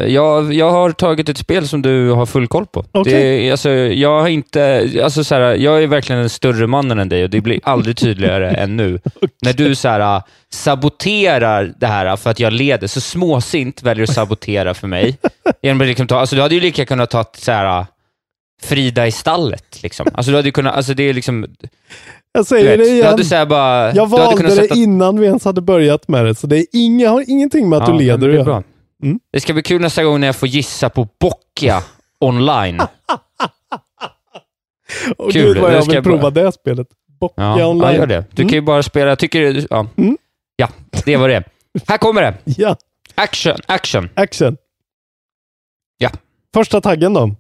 Jag, 0.09 0.53
jag 0.53 0.71
har 0.71 0.93
tagit 0.93 1.29
ett 1.29 1.39
spel 1.39 1.69
som 1.69 1.83
du 1.83 2.11
har 2.11 2.27
full 2.27 2.49
koll 2.49 2.67
på. 2.67 2.85
Okej. 2.93 3.43
Det, 3.43 3.51
alltså, 3.51 3.71
jag 3.71 4.21
har 4.21 4.29
inte... 4.29 4.91
Alltså, 5.05 5.25
så 5.25 5.35
här, 5.35 5.41
jag 5.41 5.83
är 5.83 5.87
verkligen 5.87 6.23
en 6.23 6.31
större 6.31 6.67
mannen 6.67 6.99
än 6.99 7.09
dig 7.09 7.25
och 7.25 7.31
det 7.31 7.41
blir 7.41 7.61
aldrig 7.63 7.97
tydligare 7.97 8.51
än 8.51 8.77
nu. 8.77 9.01
När 9.43 9.53
du 9.53 9.75
så 9.75 9.89
här, 9.89 10.23
saboterar 10.51 11.75
det 11.79 11.87
här 11.87 12.17
för 12.17 12.31
att 12.31 12.41
jag 12.41 12.53
leder, 12.53 12.87
så 12.87 13.01
småsint 13.01 13.83
väljer 13.83 14.07
du 14.07 14.11
att 14.11 14.15
sabotera 14.15 14.75
för 14.75 14.87
mig. 14.87 15.19
Genom 15.63 15.81
att 15.81 15.87
liksom 15.87 16.07
ta, 16.07 16.19
alltså, 16.19 16.37
du 16.37 16.43
hade 16.43 16.55
ju 16.55 16.61
lika 16.61 16.85
kunnat 16.85 17.11
ta 17.11 17.25
så 17.37 17.53
här, 17.53 17.87
Frida 18.63 19.07
i 19.07 19.13
stallet. 19.13 19.83
Liksom. 19.83 20.07
Alltså, 20.15 20.31
du 20.31 20.37
hade 20.37 20.51
kunnat... 20.51 20.75
Alltså, 20.75 20.95
det 20.95 21.03
är 21.03 21.15
liksom... 21.15 21.47
Jag 22.39 22.45
Du, 22.45 22.49
säger 22.49 22.65
vet, 22.65 22.79
det 22.79 22.85
du 22.85 22.91
igen. 22.95 23.07
hade 23.07 23.25
så 23.25 23.35
här 23.35 23.47
bara... 23.47 23.87
jag 23.95 23.95
du 23.95 24.01
hade 24.17 24.25
valde 24.43 24.55
det 24.55 24.75
innan 24.77 25.21
vi 25.21 25.27
ens 25.27 25.45
hade 25.45 25.61
börjat 25.61 26.09
med 26.09 26.25
det, 26.25 26.35
så 26.35 26.47
det 26.47 26.57
är 26.59 26.67
inga, 26.73 27.11
har 27.11 27.25
ingenting 27.31 27.69
med 27.69 27.77
att 27.83 27.89
Ja, 27.89 27.93
du 27.95 27.99
leder 28.01 28.29
det 28.29 28.45
bra. 28.45 28.63
Mm. 29.03 29.21
Det 29.33 29.41
ska 29.41 29.53
bli 29.53 29.63
kul 29.63 29.81
nästa 29.81 30.05
gång 30.05 30.21
när 30.21 30.27
jag 30.29 30.37
får 30.37 30.49
gissa 30.49 30.89
på 30.91 31.09
Boccia 31.21 31.83
online. 32.21 32.81
Och 35.17 35.33
Kul, 35.33 35.43
gud 35.43 35.59
vad 35.59 35.73
jag 35.75 35.85
ska 35.85 35.91
vill 35.91 35.95
jag 35.95 36.05
bara- 36.05 36.11
prova 36.19 36.31
det 36.31 36.53
spelet. 36.53 36.87
Boccia 37.21 37.45
Ja, 37.59 37.67
online. 37.67 37.91
ja, 37.93 37.97
gör 37.99 38.07
det. 38.07 38.25
Du 38.31 38.43
kan 38.43 38.53
ju 38.53 38.61
bara 38.61 38.83
spela, 38.83 39.17
tycker 39.17 39.67
ja. 39.71 39.87
Mm. 39.97 40.19
ja, 40.57 40.69
det 41.05 41.17
var 41.17 41.29
det. 41.29 41.45
Här 41.89 41.99
kommer 41.99 42.23
det. 42.23 42.35
Ja. 42.45 42.77
Action, 43.15 43.57
action, 43.67 44.09
Action. 44.15 44.57
Ja. 45.99 46.11
Första 46.55 46.81
taggen 46.81 47.15
då? 47.15 47.35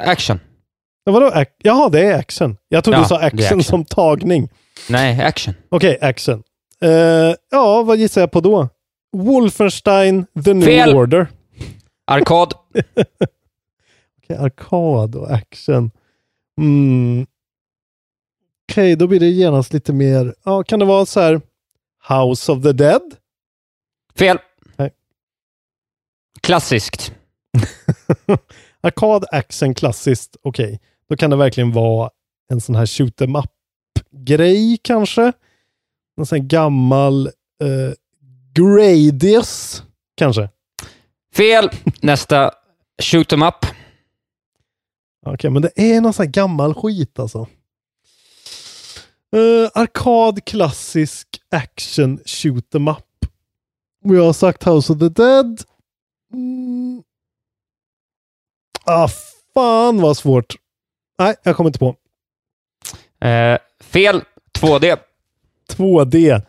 action. 0.00 0.40
Vadå? 1.12 1.30
Ac- 1.30 1.46
Jaha, 1.58 1.88
det 1.88 2.00
är 2.00 2.18
action. 2.18 2.56
Jag 2.68 2.84
trodde 2.84 2.98
Ja, 2.98 3.02
du 3.02 3.08
sa 3.08 3.18
det 3.18 3.22
är 3.22 3.26
action, 3.26 3.40
action. 3.44 3.62
som 3.62 3.84
tagning. 3.84 4.48
Nej, 4.88 5.20
action. 5.22 5.54
Okej, 5.68 5.98
action. 6.00 6.42
Eh, 6.80 6.90
ja, 7.50 7.82
vad 7.82 7.96
gissar 7.98 8.20
jag 8.20 8.30
på 8.30 8.40
då? 8.40 8.68
Wolfenstein 9.12 10.26
The 10.44 10.54
New 10.54 10.66
Fel. 10.66 10.94
Order. 10.96 11.26
Arkad. 12.06 12.54
Okej, 14.22 14.36
arkad 14.38 15.14
och 15.14 15.30
action. 15.30 15.90
Mm. 16.60 17.26
Okej, 18.70 18.96
då 18.96 19.06
blir 19.06 19.20
det 19.20 19.26
genast 19.26 19.72
lite 19.72 19.92
mer... 19.92 20.34
Ja, 20.44 20.62
kan 20.62 20.78
det 20.78 20.84
vara 20.84 21.06
så 21.06 21.20
här 21.20 21.40
House 22.08 22.52
of 22.52 22.62
the 22.62 22.72
Dead? 22.72 23.02
Fel. 24.18 24.38
Nej. 24.76 24.90
Klassiskt. 26.40 27.12
Arkad, 28.80 29.24
action, 29.32 29.74
klassiskt. 29.74 30.36
Okej, 30.42 30.80
då 31.08 31.16
kan 31.16 31.30
det 31.30 31.36
verkligen 31.36 31.72
vara 31.72 32.10
en 32.50 32.60
sån 32.60 32.74
här 32.74 32.86
shoot 32.86 33.20
em 33.20 33.36
up-grej 33.36 34.78
kanske. 34.82 35.32
En 36.16 36.26
sån 36.26 36.40
här 36.40 36.46
gammal 36.48 37.26
eh, 37.62 37.92
Gradius 38.54 39.82
kanske. 40.16 40.48
Fel. 41.34 41.70
Nästa. 42.02 42.50
Shoot 43.02 43.32
'em 43.32 43.42
up. 43.42 43.66
Okej, 45.26 45.50
men 45.50 45.62
det 45.62 45.72
är 45.76 46.00
någon 46.00 46.12
sån 46.12 46.26
här 46.26 46.32
gammal 46.32 46.74
skit 46.74 47.18
alltså. 47.18 47.46
Uh, 49.36 49.68
arkad, 49.74 50.44
klassisk, 50.44 51.28
action, 51.50 52.18
shoot 52.26 52.74
em 52.74 52.88
up. 52.88 53.04
Och 54.04 54.14
jag 54.14 54.24
har 54.24 54.32
sagt 54.32 54.64
House 54.64 54.92
of 54.92 54.98
the 54.98 55.08
Dead. 55.08 55.62
Mm. 56.32 57.02
Ah, 58.84 59.08
fan 59.54 60.00
vad 60.00 60.16
svårt. 60.16 60.56
Nej, 61.18 61.34
jag 61.42 61.56
kommer 61.56 61.68
inte 61.68 61.78
på. 61.78 61.96
Eh, 63.26 63.58
fel. 63.80 64.22
2D. 64.58 64.98
2D. 65.70 66.42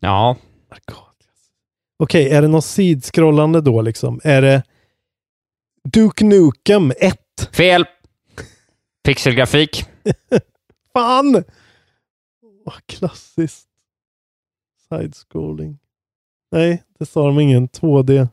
Ja. 0.00 0.36
Okej, 1.98 2.30
är 2.30 2.42
det 2.42 2.48
något 2.48 2.64
sidskrollande 2.64 3.60
då 3.60 3.82
liksom? 3.82 4.20
Är 4.24 4.42
det 4.42 4.62
Duke 5.84 6.24
Nukem 6.24 6.92
1? 6.98 7.18
Fel! 7.52 7.84
Pixelgrafik. 9.04 9.84
Fan! 10.92 11.44
Åh, 12.66 12.74
klassiskt. 12.86 13.68
Side-scrolling. 14.88 15.78
Nej, 16.50 16.82
det 16.98 17.06
sa 17.06 17.26
de 17.26 17.40
ingen. 17.40 17.68
2D. 17.68 18.28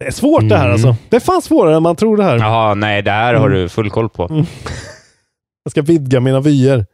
Det 0.00 0.06
är 0.06 0.10
svårt 0.10 0.48
det 0.48 0.56
här 0.56 0.64
Mm. 0.64 0.72
alltså. 0.72 0.96
Det 1.08 1.16
är 1.16 1.20
fan 1.20 1.42
svårare 1.42 1.76
än 1.76 1.82
man 1.82 1.96
tror 1.96 2.16
det 2.16 2.24
här. 2.24 2.38
Jaha, 2.38 2.74
nej, 2.74 3.02
det 3.02 3.10
här 3.10 3.34
har 3.34 3.46
Mm. 3.46 3.58
du 3.58 3.68
full 3.68 3.90
koll 3.90 4.08
på. 4.08 4.24
Mm. 4.24 4.46
Jag 5.62 5.70
ska 5.70 5.82
vidga 5.82 6.20
mina 6.20 6.40
vyer. 6.40 6.86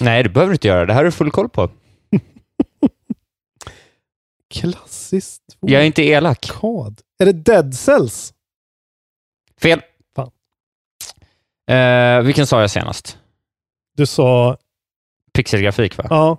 Nej, 0.00 0.22
det 0.22 0.28
behöver 0.28 0.50
du 0.50 0.54
inte 0.54 0.68
göra. 0.68 0.86
Det 0.86 0.92
här 0.92 1.00
har 1.00 1.04
du 1.04 1.10
full 1.12 1.30
koll 1.30 1.48
på. 1.48 1.70
Klassiskt. 4.54 5.42
Jag 5.60 5.82
är 5.82 5.86
inte 5.86 6.02
elak. 6.02 6.50
Arkad. 6.50 7.00
Är 7.18 7.26
det 7.26 7.32
Dead 7.32 7.74
Cells? 7.74 8.34
Fel. 9.60 9.80
Fan. 10.16 10.30
Eh, 11.76 12.20
vilken 12.24 12.46
sa 12.46 12.60
jag 12.60 12.70
senast? 12.70 13.18
Du 13.96 14.06
sa... 14.06 14.56
Pixelgrafik, 15.32 15.96
va? 15.96 16.06
Ja. 16.10 16.38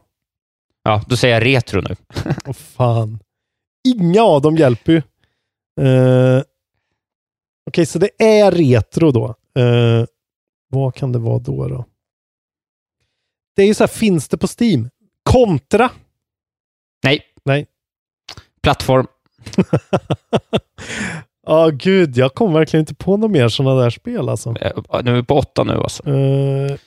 Ja, 0.84 1.02
då 1.08 1.18
säger 1.18 1.34
jag 1.42 1.46
retro 1.46 1.82
nu. 1.82 1.96
Åh 2.46 2.54
fan. 2.54 3.20
Inga 3.88 4.22
av 4.24 4.42
dem 4.42 4.56
hjälper 4.56 4.92
ju. 4.92 5.02
Eh, 5.82 6.42
Okej, 7.70 7.86
så 7.86 8.00
det 8.00 8.10
är 8.18 8.52
retro 8.52 9.12
då. 9.12 9.36
Eh, 9.62 10.06
vad 10.70 10.96
kan 10.96 11.12
det 11.12 11.20
vara 11.20 11.40
då? 11.40 11.68
då? 11.68 11.86
Det 13.56 13.62
är 13.64 13.68
ju 13.68 13.74
så 13.74 13.84
här, 13.84 13.88
finns 13.88 14.28
det 14.28 14.38
på 14.38 14.48
Steam? 14.60 14.90
Kontra? 15.24 15.90
Nej. 17.04 17.22
Nej. 17.44 17.68
Plattform. 18.62 19.08
Ja, 21.48 21.70
gud, 21.74 22.18
jag 22.18 22.34
kommer 22.36 22.60
verkligen 22.60 22.82
inte 22.82 22.96
på 22.96 23.18
några 23.18 23.32
mer 23.32 23.48
sådana 23.50 23.82
där 23.82 23.90
spel 23.90 24.30
alltså. 24.30 24.50
Eh, 24.62 25.02
Nu 25.04 25.12
är 25.12 25.16
vi 25.16 25.24
på 25.24 25.36
åtta 25.36 25.64
nu 25.64 25.74
alltså. 25.74 26.10
Uh, 26.10 26.78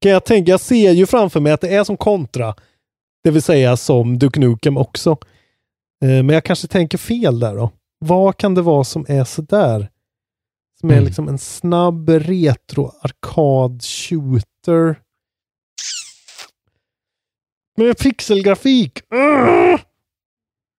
jag, 0.00 0.24
tänker, 0.24 0.52
jag 0.52 0.60
ser 0.60 0.90
ju 0.92 1.06
framför 1.06 1.40
mig 1.40 1.52
att 1.52 1.60
det 1.60 1.74
är 1.74 1.84
som 1.84 1.96
kontra. 1.96 2.54
Det 3.24 3.30
vill 3.30 3.42
säga 3.42 3.76
som 3.76 4.18
Duke 4.18 4.40
Nukem 4.40 4.76
också. 4.76 5.16
Eh, 6.02 6.08
men 6.08 6.28
jag 6.28 6.44
kanske 6.44 6.68
tänker 6.68 6.98
fel 6.98 7.40
där 7.40 7.54
då. 7.56 7.70
Vad 7.98 8.36
kan 8.36 8.54
det 8.54 8.62
vara 8.62 8.84
som 8.84 9.04
är 9.08 9.24
sådär? 9.24 9.90
Som 10.80 10.88
är 10.90 10.94
Mm. 10.94 11.04
liksom 11.04 11.28
en 11.28 11.38
snabb 11.38 12.08
retro 12.08 12.92
arkad 13.00 13.82
shooter. 13.84 15.00
Med 17.76 17.98
pixelgrafik. 17.98 19.00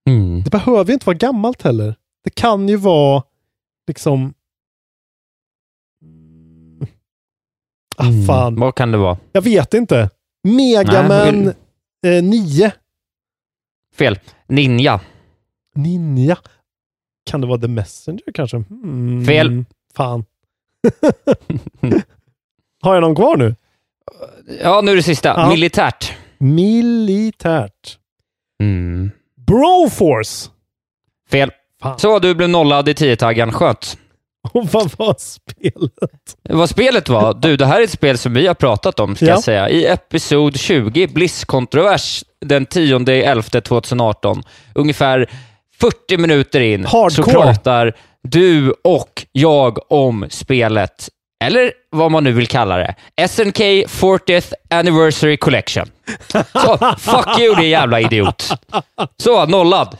Mm. 0.10 0.42
Det 0.44 0.50
behöver 0.52 0.86
ju 0.86 0.94
inte 0.94 1.06
vara 1.06 1.18
gammalt 1.18 1.62
heller. 1.62 1.96
Det 2.24 2.30
kan 2.30 2.70
ju 2.70 2.76
vara 2.76 3.24
liksom... 3.88 4.34
Ah, 7.98 8.08
Mm. 8.08 8.26
fan. 8.26 8.56
Vad 8.60 8.76
kan 8.76 8.92
det 8.92 8.98
vara? 8.98 9.18
Jag 9.32 9.42
vet 9.42 9.74
inte. 9.74 10.10
Megaman 10.44 11.54
Nej, 12.04 12.18
eh, 12.18 12.24
9. 12.24 12.72
Fel. 13.98 14.20
Ninja. 14.48 15.00
Ninja. 15.76 16.38
Kan 17.32 17.42
det 17.42 17.48
vara 17.48 17.60
The 17.60 17.68
Messenger 17.68 18.32
kanske? 18.34 18.58
Hmm. 18.58 19.26
Fel. 19.26 19.66
Fan. 19.96 20.26
Har 22.82 22.94
jag 22.94 23.02
någon 23.02 23.16
kvar 23.16 23.38
nu? 23.38 23.56
Ja, 24.64 24.82
nu 24.82 24.92
är 24.92 24.96
det 24.96 25.04
sista. 25.04 25.30
Ja. 25.30 25.50
Militärt. 25.50 26.14
Militärt. 26.38 27.98
Mm. 28.64 29.12
Broforce. 29.48 30.50
Fel. 31.30 31.52
Fan. 31.82 32.00
Så, 32.00 32.20
du 32.20 32.36
blev 32.36 32.50
nollad 32.50 32.90
i 32.90 32.94
10-taggen. 32.94 33.52
Skönt. 33.52 33.98
Och 34.54 34.68
vad 34.68 34.92
var 34.98 35.16
spelet? 35.20 36.38
Vad 36.50 36.70
spelet 36.70 37.10
var? 37.10 37.34
Du, 37.34 37.58
det 37.58 37.66
här 37.66 37.80
är 37.80 37.84
ett 37.84 37.90
spel 37.92 38.18
som 38.18 38.34
vi 38.34 38.48
har 38.48 38.54
pratat 38.54 39.00
om, 39.00 39.16
ska 39.16 39.26
Ja. 39.26 39.32
jag 39.32 39.44
säga. 39.44 39.70
I 39.70 39.86
episod 39.86 40.58
20, 40.60 41.08
Bliss-kontrovers, 41.08 42.24
den 42.48 42.66
10.11.2018. 42.68 44.44
Ungefär 44.76 45.30
40 45.80 46.18
minuter 46.18 46.60
in 46.60 46.84
så 46.88 46.98
Hardcore. 46.98 47.32
pratar 47.32 47.94
du 48.24 48.74
och 48.84 49.26
jag 49.32 49.92
om 49.92 50.26
spelet. 50.30 51.10
Eller 51.44 51.72
vad 51.92 52.12
man 52.12 52.24
nu 52.24 52.32
vill 52.32 52.48
kalla 52.48 52.78
det. 52.78 52.96
SNK 53.28 53.60
40th 53.60 54.54
Anniversary 54.70 55.38
Collection. 55.38 55.90
Så, 56.54 56.96
fuck 57.00 57.40
you 57.40 57.56
din 57.56 57.70
jävla 57.70 58.00
idiot. 58.02 58.50
Så, 59.18 59.46
nollad. 59.46 59.98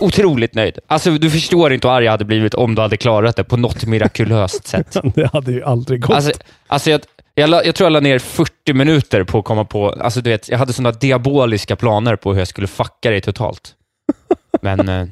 Otroligt 0.00 0.54
nöjd. 0.54 0.78
Alltså, 0.86 1.10
du 1.10 1.30
förstår 1.30 1.72
inte 1.72 1.88
hur 1.88 1.94
arg 1.94 2.04
jag 2.04 2.12
hade 2.12 2.24
blivit 2.24 2.54
om 2.54 2.74
du 2.74 2.82
hade 2.82 2.96
klarat 2.96 3.36
det 3.36 3.44
på 3.44 3.56
något 3.56 3.84
mirakulöst 3.84 4.66
sätt. 4.66 4.96
Det 5.14 5.32
hade 5.32 5.52
ju 5.52 5.64
aldrig 5.64 6.00
gått. 6.00 6.16
Alltså, 6.16 6.32
alltså 6.66 6.90
jag, 6.90 7.00
jag, 7.34 7.50
la, 7.50 7.64
jag 7.64 7.74
tror 7.74 7.84
jag 7.84 7.92
la 7.92 8.00
ner 8.00 8.18
40 8.18 8.72
minuter 8.72 9.24
på 9.24 9.38
att 9.38 9.44
komma 9.44 9.64
på... 9.64 9.90
Alltså 9.90 10.20
du 10.20 10.30
vet, 10.30 10.48
jag 10.48 10.58
hade 10.58 10.72
sådana 10.72 10.92
diaboliska 10.92 11.76
planer 11.76 12.16
på 12.16 12.32
hur 12.32 12.38
jag 12.38 12.48
skulle 12.48 12.66
fucka 12.66 13.10
dig 13.10 13.20
totalt. 13.20 13.74
Men 14.62 14.88
eh, 14.88 15.06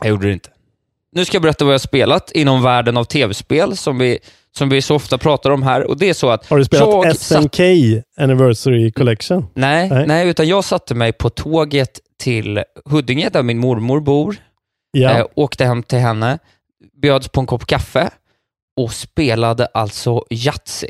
jag 0.00 0.08
gjorde 0.08 0.26
det 0.26 0.32
inte. 0.32 0.50
Nu 1.12 1.24
ska 1.24 1.34
jag 1.34 1.42
berätta 1.42 1.64
vad 1.64 1.74
jag 1.74 1.78
har 1.78 1.86
spelat 1.86 2.32
inom 2.32 2.62
världen 2.62 2.96
av 2.96 3.04
tv-spel, 3.04 3.76
som 3.76 3.98
vi, 3.98 4.18
som 4.56 4.68
vi 4.68 4.82
så 4.82 4.94
ofta 4.94 5.18
pratar 5.18 5.50
om 5.50 5.62
här. 5.62 5.84
Och 5.84 5.98
det 5.98 6.08
är 6.08 6.14
så 6.14 6.30
att 6.30 6.46
Har 6.46 6.58
du 6.58 6.64
spelat 6.64 6.88
jag 6.88 7.16
SNK 7.16 7.60
Anniversary 8.16 8.92
Collection? 8.92 9.46
Nej, 9.54 9.88
Nej. 9.90 10.06
nej. 10.06 10.28
utan 10.28 10.48
jag 10.48 10.64
satte 10.64 10.94
mig 10.94 11.12
på 11.12 11.30
tåget 11.30 12.00
till 12.18 12.62
Huddinge, 12.84 13.28
där 13.28 13.42
min 13.42 13.58
mormor 13.58 14.00
bor. 14.00 14.36
Ja. 14.90 15.18
Eh, 15.18 15.26
åkte 15.34 15.64
hem 15.64 15.82
till 15.82 15.98
henne, 15.98 16.38
bjöds 17.02 17.28
på 17.28 17.40
en 17.40 17.46
kopp 17.46 17.66
kaffe 17.66 18.10
och 18.76 18.92
spelade 18.92 19.66
alltså 19.74 20.24
Yatzy. 20.30 20.88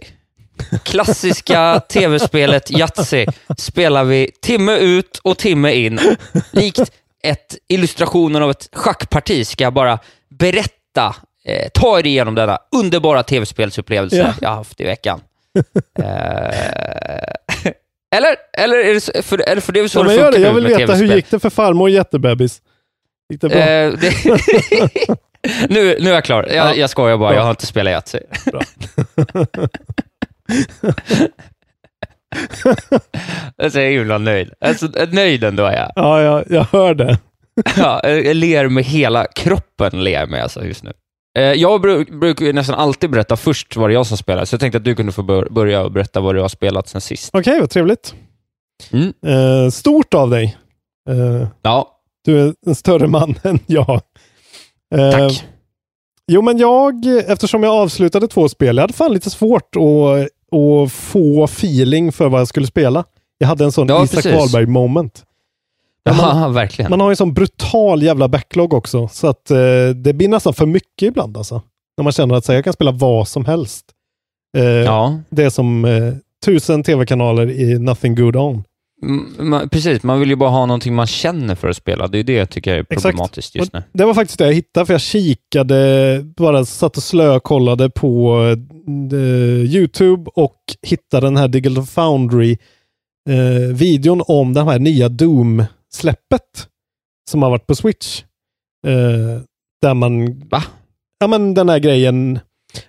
Klassiska 0.82 1.80
tv-spelet 1.88 2.70
Yatzy 2.70 3.26
spelar 3.58 4.04
vi 4.04 4.30
timme 4.42 4.76
ut 4.76 5.20
och 5.24 5.38
timme 5.38 5.72
in. 5.72 6.00
Likt 6.50 6.92
ett 7.22 7.56
illustrationen 7.68 8.42
av 8.42 8.50
ett 8.50 8.68
schackparti 8.72 9.46
ska 9.46 9.64
jag 9.64 9.72
bara 9.74 9.98
berätta, 10.30 11.16
eh, 11.46 11.68
ta 11.74 11.98
er 11.98 12.06
igenom 12.06 12.34
denna 12.34 12.58
underbara 12.76 13.22
tv-spelsupplevelse 13.22 14.16
Ja. 14.16 14.32
jag 14.40 14.48
haft 14.50 14.80
i 14.80 14.84
veckan. 14.84 15.20
Eh, 15.98 16.04
eller, 18.16 18.36
eller 18.58 18.76
är 18.76 18.94
det, 18.94 19.22
för, 19.22 19.48
eller 19.48 19.60
för 19.60 19.72
det 19.72 19.80
är 19.80 19.82
väl 19.82 19.90
så 19.90 19.98
Ja, 19.98 20.02
det 20.02 20.08
funkar 20.10 20.30
det. 20.32 20.38
Jag 20.40 20.52
vill 20.54 20.62
med 20.62 20.76
veta, 20.78 20.94
hur 20.94 21.14
gick 21.16 21.30
det 21.30 21.38
för 21.40 21.50
farmor 21.50 21.90
jättebebis? 21.90 22.60
Gick 23.32 23.40
det 23.40 23.48
bra? 23.48 23.58
Eh, 23.58 23.92
det, 23.92 24.24
nu, 25.68 25.96
nu 26.00 26.10
är 26.10 26.14
jag 26.14 26.24
klar. 26.24 26.46
Jag, 26.48 26.54
Ja. 26.70 26.74
jag 26.74 26.90
skojar 26.90 27.16
bara, 27.16 27.28
Bra. 27.30 27.36
jag 27.38 27.42
har 27.42 27.50
inte 27.50 27.66
spelat 27.66 27.90
Yatzy. 27.92 28.18
Alltså, 33.62 33.80
jag 33.80 33.86
är 33.86 33.90
himla 33.98 34.18
nöjd. 34.18 34.52
Alltså, 34.60 34.88
nöjd 35.10 35.44
ändå 35.44 35.64
är 35.64 35.76
jag. 35.76 35.92
Ja, 35.96 36.22
jag, 36.22 36.44
jag 36.50 36.66
hör 36.72 36.94
det. 36.94 37.18
Ja, 37.76 38.00
jag 38.08 38.36
ler 38.36 38.68
med 38.68 38.84
hela 38.84 39.26
kroppen, 39.26 40.04
ler 40.04 40.26
med 40.26 40.42
alltså 40.42 40.64
just 40.64 40.82
nu. 40.82 40.92
Eh, 41.36 41.42
Jag 41.42 41.80
bru- 41.84 42.18
brukar 42.18 42.52
nästan 42.52 42.74
alltid 42.78 43.10
berätta 43.10 43.36
först 43.36 43.76
vad 43.76 43.90
det 43.90 43.92
är 43.92 43.94
jag 43.94 44.06
som 44.06 44.16
spelar, 44.16 44.44
så 44.44 44.54
jag 44.54 44.60
tänkte 44.60 44.78
att 44.78 44.84
du 44.84 44.94
kunde 44.94 45.12
få 45.12 45.22
bör- 45.22 45.48
börja 45.50 45.82
och 45.84 45.92
berätta 45.92 46.20
vad 46.20 46.34
du 46.34 46.40
har 46.40 46.48
spelat 46.48 46.88
sen 46.88 47.00
sist. 47.00 47.30
Okej, 47.32 47.60
vad 47.60 47.70
trevligt. 47.70 48.14
Mm. 48.92 49.12
Eh, 49.26 49.70
stort 49.70 50.14
av 50.14 50.30
dig. 50.30 50.56
Eh, 51.10 51.48
Ja, 51.62 51.88
du 52.24 52.40
är 52.40 52.54
en 52.66 52.74
större 52.74 53.06
man 53.06 53.34
än 53.42 53.58
jag. 53.66 54.00
Eh, 54.94 55.10
tack. 55.10 55.44
Jo, 56.32 56.42
men 56.42 56.58
jag, 56.58 57.06
eftersom 57.26 57.62
jag 57.62 57.72
avslutade 57.74 58.28
två 58.28 58.48
spel, 58.48 58.76
jag 58.76 58.82
hade 58.82 58.92
fan 58.92 59.12
lite 59.12 59.30
svårt 59.30 59.76
att, 59.76 60.28
att 60.58 60.92
få 60.92 61.44
feeling 61.44 62.12
för 62.12 62.28
vad 62.28 62.40
jag 62.40 62.48
skulle 62.48 62.66
spela. 62.66 63.04
Jag 63.38 63.48
hade 63.48 63.64
en 63.64 63.72
sån 63.72 63.88
Ja, 63.88 64.04
Isak. 64.04 64.26
Wahlberg 64.26 64.66
moment. 64.66 65.24
Men 66.06 66.16
man- 66.16 66.42
Ja, 66.42 66.48
verkligen. 66.52 66.90
Man 66.90 67.00
har 67.00 67.08
ju 67.08 67.12
en 67.12 67.16
sån 67.16 67.34
brutal 67.34 68.02
jävla 68.02 68.28
backlog 68.28 68.74
också, 68.74 69.08
så 69.08 69.26
att 69.26 69.50
eh, 69.50 69.56
det 69.94 70.14
blir 70.14 70.28
nästan 70.28 70.54
för 70.54 70.66
mycket 70.66 71.02
ibland 71.08 71.36
alltså. 71.36 71.62
När 71.98 72.02
man 72.02 72.12
känner 72.12 72.34
att 72.34 72.44
så, 72.44 72.52
jag 72.52 72.64
kan 72.64 72.72
spela 72.72 72.90
vad 72.90 73.28
som 73.28 73.44
helst. 73.44 73.84
Eh, 74.56 74.64
Ja, 74.64 75.18
Det 75.30 75.44
är 75.44 75.50
som 75.50 75.84
eh, 75.84 76.14
tusen 76.44 76.82
tv-kanaler 76.82 77.50
i 77.50 77.78
Nothing 77.78 78.14
Good 78.14 78.36
On. 78.36 78.64
Man, 79.38 79.68
precis. 79.68 80.02
Man 80.02 80.20
vill 80.20 80.28
ju 80.30 80.36
bara 80.36 80.50
ha 80.50 80.66
någonting 80.66 80.94
man 80.94 81.06
känner 81.06 81.54
för 81.54 81.68
att 81.68 81.76
spela. 81.76 82.06
Det 82.08 82.18
är 82.18 82.24
det 82.24 82.32
jag 82.32 82.50
tycker 82.50 82.74
är 82.74 82.78
Exakt. 82.80 83.02
problematiskt 83.02 83.54
just 83.54 83.72
nu. 83.72 83.82
Det 83.92 84.04
var 84.04 84.14
faktiskt 84.14 84.38
det 84.38 84.46
jag 84.46 84.52
hittade, 84.54 84.86
för 84.86 84.94
jag 84.94 85.00
kikade, 85.00 86.20
bara 86.36 86.64
satt 86.64 86.96
och 86.96 87.02
slökollade 87.02 87.90
på 87.90 88.36
eh, 89.12 89.18
YouTube 89.74 90.30
och 90.34 90.56
hittade 90.82 91.26
den 91.26 91.36
här 91.36 91.48
Digital 91.48 91.86
Foundry 91.86 92.56
eh, 93.30 94.22
om 94.26 94.52
det 94.54 94.64
här 94.64 94.78
nya 94.78 95.08
Doom-släppet 95.92 96.68
som 97.30 97.42
har 97.42 97.50
varit 97.50 97.66
på 97.66 97.74
Switch. 97.74 98.22
Eh, 98.86 99.42
där 99.82 99.94
man... 99.94 100.40
Va? 100.48 100.62
Ja, 101.18 101.26
men 101.26 101.54
den 101.54 101.68
här 101.68 101.78
grejen 101.78 102.38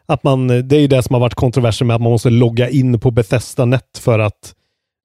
att 0.06 0.24
man, 0.24 0.48
det 0.48 0.76
är 0.76 0.80
ju 0.80 0.88
det 0.88 1.04
som 1.04 1.14
har 1.14 1.22
varit 1.22 1.34
kontroversen 1.36 1.88
med 1.88 1.96
att 1.96 2.02
man 2.02 2.12
måste 2.12 2.30
logga 2.30 2.70
in 2.70 3.00
på 3.00 3.12
Bethesda 3.12 3.66
Net 3.66 3.98
för 4.00 4.20
att 4.20 4.54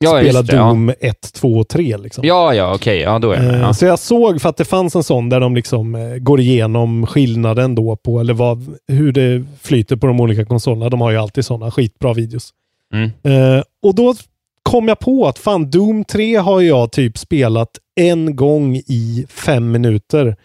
Ja, 0.05 0.21
spela 0.21 0.43
det, 0.43 0.57
Doom 0.57 0.93
1, 1.01 1.33
2 1.33 1.49
och 1.49 1.69
3. 1.69 1.97
Liksom. 1.97 2.25
Ja, 2.27 2.55
ja, 2.55 2.75
okej. 2.75 2.99
Ja, 3.01 3.19
då 3.19 3.31
är 3.31 3.37
jag 3.37 3.45
med. 3.45 3.55
Eh, 3.55 3.61
Ja. 3.61 3.75
Så 3.75 3.85
jag 3.85 3.99
såg 3.99 4.43
för 4.43 4.49
att 4.49 4.57
det 4.57 4.65
fanns 4.65 4.97
en 4.97 5.03
sån 5.03 5.29
där 5.29 5.41
de 5.41 5.55
liksom 5.55 5.95
eh, 5.95 6.17
går 6.17 6.41
igenom 6.41 7.07
skillnaden 7.07 7.75
då 7.75 7.97
på, 7.97 8.21
eller 8.21 8.35
vad, 8.35 8.77
hur 8.89 9.13
det 9.13 9.45
flyter 9.61 9.97
på 9.97 10.07
de 10.07 10.21
olika 10.21 10.45
konsolerna. 10.45 10.89
De 10.89 11.01
har 11.01 11.11
ju 11.11 11.17
alltid 11.17 11.45
sådana 11.45 11.71
skitbra 11.71 12.13
videos. 12.13 12.51
Mm. 12.95 13.11
Eh, 13.23 13.63
och 13.83 13.95
då 13.95 14.15
kom 14.63 14.89
jag 14.89 14.99
på 14.99 15.27
att 15.27 15.39
fan, 15.39 15.71
Doom 15.71 16.05
3 16.05 16.37
har 16.37 16.61
jag 16.61 16.93
typ 16.93 17.19
spelat 17.19 17.71
en 17.95 18.37
gång 18.37 18.77
i 18.77 19.27
fem 19.29 19.71
minuter. 19.71 20.37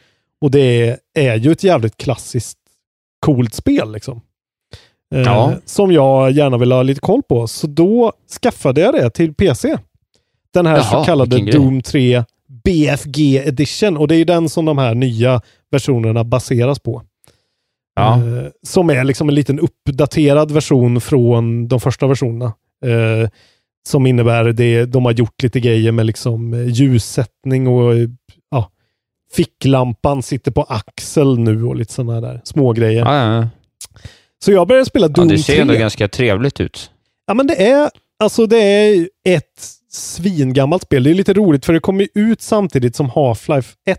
Och 0.41 0.51
det 0.51 0.99
är, 1.13 1.35
ju 1.35 1.51
ett 1.51 1.63
jävligt 1.63 1.97
klassiskt 1.97 2.57
coolt 3.19 3.53
spel 3.53 3.91
liksom. 3.91 4.21
Eh, 5.15 5.21
Ja. 5.21 5.53
Som 5.65 5.91
jag 5.91 6.31
gärna 6.31 6.57
vill 6.57 6.71
ha 6.71 6.83
lite 6.83 7.01
koll 7.01 7.23
på. 7.23 7.47
Så 7.47 7.67
då 7.67 8.13
skaffade 8.41 8.81
jag 8.81 8.93
det 8.93 9.09
till 9.09 9.33
PC. 9.33 9.77
Den 10.53 10.65
här 10.65 10.77
Jaha, 10.77 10.83
så 10.83 11.03
kallade. 11.03 11.51
Doom 11.51 11.81
3 11.81 12.23
BFG 12.63 13.37
Edition. 13.37 13.97
Och 13.97 14.07
det 14.07 14.15
är 14.15 14.17
ju 14.17 14.23
den 14.25 14.49
som 14.49 14.65
de 14.65 14.77
här 14.77 14.95
nya 14.95 15.41
versionerna 15.71 16.23
baseras 16.23 16.79
på. 16.79 17.01
Ja. 17.95 18.15
Eh, 18.17 18.47
som 18.63 18.89
är 18.89 19.03
liksom 19.03 19.29
en 19.29 19.35
liten 19.35 19.59
uppdaterad 19.59 20.51
version 20.51 21.01
från 21.01 21.67
de 21.67 21.79
första 21.79 22.07
versionerna. 22.07 22.53
Eh, 22.85 23.29
som 23.87 24.05
innebär 24.05 24.43
det, 24.43 24.85
de 24.85 25.05
har 25.05 25.11
gjort 25.11 25.43
lite 25.43 25.59
grejer 25.59 25.91
med 25.91 26.05
liksom 26.05 26.53
eh, 26.53 26.67
ljussättning 26.67 27.67
och 27.67 27.93
eh, 27.95 28.07
ja, 28.51 28.71
ficklampan 29.33 30.23
sitter 30.23 30.51
på 30.51 30.63
axel 30.63 31.39
nu 31.39 31.63
och 31.63 31.75
lite 31.75 31.93
sådana 31.93 32.21
där 32.21 32.41
små 32.43 32.73
grejer. 32.73 33.05
Ja, 33.05 33.15
ja, 33.15 33.35
ja. 33.35 33.49
Så 34.43 34.51
jag 34.51 34.67
började 34.67 34.85
spela 34.85 35.05
ja, 35.05 35.13
Doom 35.13 35.27
det 35.27 35.37
ser 35.37 35.53
3. 35.53 35.61
ändå 35.61 35.73
ganska 35.73 36.07
trevligt 36.07 36.61
ut. 36.61 36.91
Ja, 37.27 37.33
men 37.33 37.47
det 37.47 37.67
är, 37.69 37.89
alltså 38.19 38.45
det 38.45 38.57
är 38.57 39.09
ett 39.27 39.67
svingammalt 39.91 40.83
spel. 40.83 41.03
Det 41.03 41.09
är 41.09 41.13
lite 41.13 41.33
roligt 41.33 41.65
för 41.65 41.73
det 41.73 41.79
kommer 41.79 42.07
ut 42.13 42.41
samtidigt 42.41 42.95
som 42.95 43.09
Half-Life 43.09 43.73
1. 43.85 43.97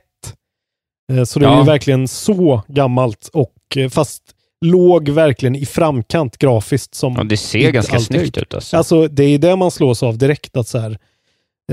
Eh, 1.12 1.24
Så 1.24 1.38
det 1.38 1.46
är 1.46 1.64
verkligen 1.64 2.08
så 2.08 2.62
gammalt 2.68 3.30
och 3.32 3.54
fast 3.90 4.22
låg 4.64 5.08
verkligen 5.08 5.56
i 5.56 5.66
framkant 5.66 6.38
grafiskt 6.38 6.94
som 6.94 7.14
Ja, 7.18 7.24
det 7.24 7.36
ser 7.36 7.70
ganska 7.70 7.96
alltid 7.96 8.06
snyggt 8.20 8.38
ut 8.38 8.54
alltså. 8.54 8.76
Alltså 8.76 9.08
det 9.08 9.24
är 9.24 9.38
det 9.38 9.56
man 9.56 9.70
slås 9.70 10.02
av 10.02 10.18
direkt 10.18 10.56
att 10.56 10.68
så 10.68 10.78
här, 10.78 10.98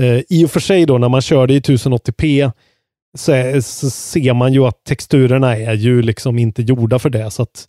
eh, 0.00 0.20
i 0.28 0.44
och 0.46 0.50
för 0.50 0.60
sig 0.60 0.86
då 0.86 0.98
när 0.98 1.08
man 1.08 1.22
kör 1.22 1.46
det 1.46 1.54
i 1.54 1.60
1080p 1.60 2.52
så, 3.18 3.32
är, 3.32 3.60
så 3.60 3.90
ser 3.90 4.34
man 4.34 4.52
ju 4.52 4.64
att 4.66 4.84
texturerna 4.84 5.56
är 5.56 5.74
ju 5.74 6.02
liksom 6.02 6.38
inte 6.38 6.62
gjorda 6.62 6.98
för 6.98 7.10
det. 7.10 7.30
Så 7.30 7.42
att 7.42 7.68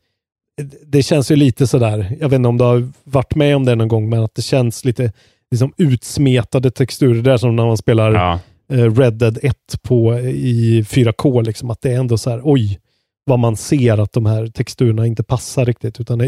eh, 0.61 0.65
det 0.85 1.03
känns 1.03 1.31
ju 1.31 1.35
lite 1.35 1.67
sådär, 1.67 2.17
jag 2.19 2.29
vet 2.29 2.37
inte 2.37 2.49
om 2.49 2.57
du 2.57 2.63
har 2.63 2.89
varit 3.03 3.35
med 3.35 3.55
om 3.55 3.65
det 3.65 3.75
någon 3.75 3.87
gång, 3.87 4.09
men 4.09 4.23
att 4.23 4.35
det 4.35 4.41
känns 4.41 4.85
lite 4.85 5.11
liksom 5.51 5.73
utsmetade 5.77 6.71
texturer 6.71 7.21
där 7.21 7.37
som 7.37 7.55
när 7.55 7.65
man 7.65 7.77
spelar 7.77 8.13
Ja. 8.13 8.39
eh, 8.73 8.95
Red 8.95 9.13
Dead 9.13 9.39
1 9.43 9.55
på, 9.81 10.19
i 10.19 10.81
4K. 10.89 11.45
Liksom, 11.45 11.69
att 11.69 11.81
det 11.81 11.91
är 11.91 11.97
ändå 11.99 12.17
så 12.17 12.29
här, 12.29 12.41
oj, 12.43 12.79
vad 13.27 13.39
man 13.39 13.55
ser 13.57 13.97
att 13.97 14.13
de 14.13 14.25
här 14.25 14.47
texturerna 14.47 15.07
inte 15.07 15.23
passar 15.23 15.65
riktigt, 15.65 15.99
utan 15.99 16.21
är 16.21 16.25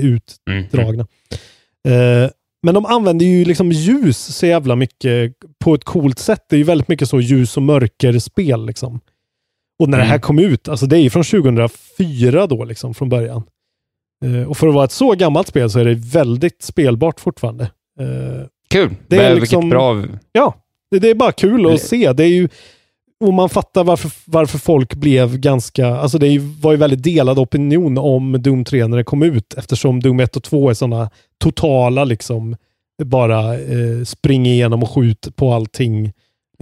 utdragna. 0.47 1.07
Eh, 1.88 2.30
men 2.63 2.73
de 2.73 2.85
använder 2.85 3.26
ju 3.26 3.45
liksom 3.45 3.71
ljus 3.71 4.17
så 4.17 4.45
jävla 4.45 4.76
mycket 4.76 5.34
på 5.63 5.73
ett 5.73 5.84
coolt 5.84 6.19
sätt. 6.19 6.45
Det 6.49 6.55
är 6.55 6.57
ju 6.57 6.63
väldigt 6.63 6.88
mycket 6.88 7.09
så 7.09 7.19
ljus 7.21 7.57
och 7.57 7.63
mörkerspel. 7.63 8.65
Liksom. 8.65 8.99
Och 9.84 9.89
när 9.89 9.97
det 9.97 10.03
här 10.03 10.11
Mm. 10.15 10.21
kom 10.21 10.39
ut, 10.39 10.69
alltså 10.69 10.85
det 10.85 10.97
är 10.97 11.01
ju 11.01 11.09
från 11.09 11.23
2004 11.23 12.47
då 12.47 12.65
liksom 12.65 12.93
från 12.93 13.09
början. 13.09 13.43
Eh, 14.26 14.49
och 14.49 14.57
för 14.57 14.67
att 14.67 14.73
vara 14.73 14.85
ett 14.85 14.91
så 14.91 15.11
gammalt 15.11 15.47
spel 15.47 15.69
så 15.69 15.80
är 15.80 15.85
det 15.85 15.93
väldigt 15.95 16.61
spelbart 16.61 17.19
fortfarande. 17.19 17.63
Eh, 17.99 18.45
Kul! 18.69 18.95
Det 19.07 19.15
är 19.17 19.30
Vilket 19.30 19.41
liksom- 19.41 19.69
bra... 19.69 20.03
Ja, 20.31 20.55
det, 20.91 20.99
det 20.99 21.09
är 21.09 21.15
bara 21.15 21.31
kul 21.31 21.73
att 21.73 21.81
se. 21.81 22.13
Det 22.13 22.23
är 22.23 22.27
ju, 22.27 22.49
och 23.20 23.34
man 23.34 23.50
fattar 23.50 23.84
varför, 23.84 24.12
varför 24.26 24.58
folk 24.58 24.96
blev 24.96 25.38
ganska, 25.38 25.88
alltså 25.88 26.18
det 26.18 26.40
var 26.40 26.72
ju 26.72 26.78
väldigt 26.78 27.04
delad 27.04 27.40
opinion 27.40 27.98
om 27.98 28.41
Doom 28.41 28.64
3 28.66 28.88
när 28.88 28.98
det 28.98 29.04
kom 29.04 29.24
ut 29.24 29.54
eftersom 29.58 30.00
Doom 30.00 30.20
1 30.20 30.36
och 30.36 30.44
2 30.44 30.70
är 30.70 30.74
sådana 30.74 31.10
totala 31.38 32.04
liksom 32.04 32.56
bara 33.04 33.54
eh, 33.54 34.04
spring 34.06 34.46
igenom 34.46 34.84
och 34.84 34.90
skjut 34.90 35.36
på 35.36 35.54
allting 35.54 36.06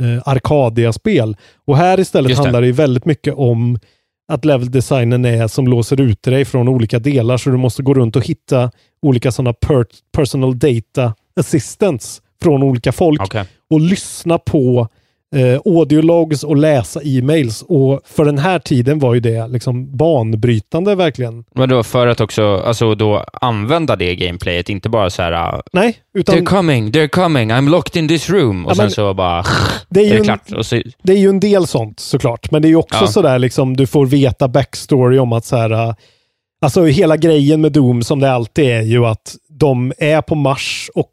eh, 0.01 0.21
Arcadia-spel. 0.25 1.37
Och 1.65 1.77
här 1.77 1.99
istället 1.99 2.31
det. 2.31 2.37
handlar 2.37 2.61
det 2.61 2.67
ju 2.67 2.73
väldigt 2.73 3.05
mycket 3.05 3.33
om 3.33 3.79
att 4.27 4.45
leveldesignen 4.45 5.25
är 5.25 5.47
som 5.47 5.67
låser 5.67 6.01
ut 6.01 6.23
dig 6.23 6.45
från 6.45 6.67
olika 6.67 6.99
delar 6.99 7.37
så 7.37 7.49
du 7.49 7.57
måste 7.57 7.83
gå 7.83 7.93
runt 7.93 8.15
och 8.15 8.25
hitta 8.25 8.71
olika 9.01 9.31
sådana 9.31 9.53
per 9.53 9.85
personal 10.11 10.59
data 10.59 11.13
assistants 11.39 12.21
från 12.41 12.63
olika 12.63 12.91
folk 12.91 13.21
Okej. 13.21 13.45
och 13.69 13.81
lyssna 13.81 14.37
på 14.37 14.87
eh, 15.35 15.61
audiologs 15.65 16.43
och 16.43 16.57
läsa 16.57 17.01
e-mails. 17.03 17.61
Och 17.61 18.01
för 18.05 18.25
den 18.25 18.37
här 18.37 18.59
tiden 18.59 18.99
var 18.99 19.13
ju 19.13 19.19
det 19.19 19.47
liksom 19.47 19.97
banbrytande 19.97 20.95
verkligen. 20.95 21.43
Men 21.55 21.69
då 21.69 21.83
för 21.83 22.07
att 22.07 22.21
också 22.21 22.57
alltså, 22.65 22.95
då 22.95 23.25
använda 23.41 23.95
det 23.95 24.15
gameplayet, 24.15 24.69
inte 24.69 24.89
bara 24.89 25.09
så 25.09 25.21
här... 25.21 25.31
uh, 25.55 25.61
Nej, 25.73 25.97
utan 26.13 26.35
They're 26.35 26.45
coming, 26.45 26.91
they're 26.91 27.07
coming, 27.07 27.51
I'm 27.51 27.69
locked 27.69 27.99
in 28.01 28.07
this 28.07 28.29
room. 28.29 28.65
Och 28.65 28.71
Ja, 28.71 28.75
sen 28.75 28.83
men- 28.83 28.91
så 28.91 29.13
bara... 29.13 29.43
det 29.89 29.99
är 29.99 30.03
är 30.03 30.07
ju 30.07 30.11
det 30.13 30.17
en, 30.19 30.23
klart. 30.23 30.51
Och 30.51 30.65
så, 30.65 30.81
det 31.03 31.13
är 31.13 31.17
ju 31.17 31.29
en 31.29 31.39
del 31.39 31.67
sånt 31.67 31.99
såklart. 31.99 32.51
Men 32.51 32.61
det 32.61 32.67
är 32.67 32.69
ju 32.69 32.75
också 32.75 32.97
Ja. 33.01 33.07
sådär 33.07 33.39
liksom, 33.39 33.77
du 33.77 33.87
får 33.87 34.05
veta 34.05 34.47
backstory 34.47 35.19
om 35.19 35.33
att 35.33 35.45
så 35.45 35.55
här, 35.57 35.71
äh, 35.71 35.93
alltså 36.61 36.85
hela 36.85 37.17
grejen 37.17 37.61
med 37.61 37.71
Doom 37.71 38.03
som 38.03 38.19
det 38.19 38.31
alltid 38.31 38.65
är 38.65 38.81
ju 38.81 39.05
att 39.05 39.35
de 39.49 39.93
är 39.97 40.21
på 40.21 40.35
Mars 40.35 40.89
och 40.95 41.11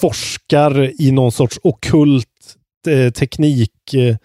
forskar 0.00 1.02
i 1.02 1.12
någon 1.12 1.32
sorts 1.32 1.58
okult 1.62 2.26
teknik 3.10 3.94
eh, 3.94 4.16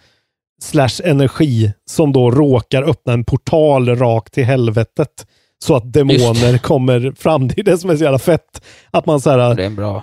slash 0.62 1.02
energi 1.04 1.72
som 1.90 2.14
då 2.14 2.32
råkar 2.32 2.84
öppna 2.84 3.14
en 3.14 3.24
portal 3.24 3.96
rakt 3.96 4.34
till 4.34 4.46
helvetet. 4.46 5.26
Så 5.64 5.76
att 5.76 5.94
demoner 5.94 6.58
kommer 6.58 7.14
fram. 7.18 7.48
Det 7.48 7.60
är 7.60 7.64
det 7.64 7.78
som 7.78 7.90
är 7.90 7.96
så 7.98 8.04
jävla 8.04 8.20
fett. 8.20 8.62
Att 8.92 9.06
man 9.06 9.22
så 9.22 9.30
här, 9.30 9.56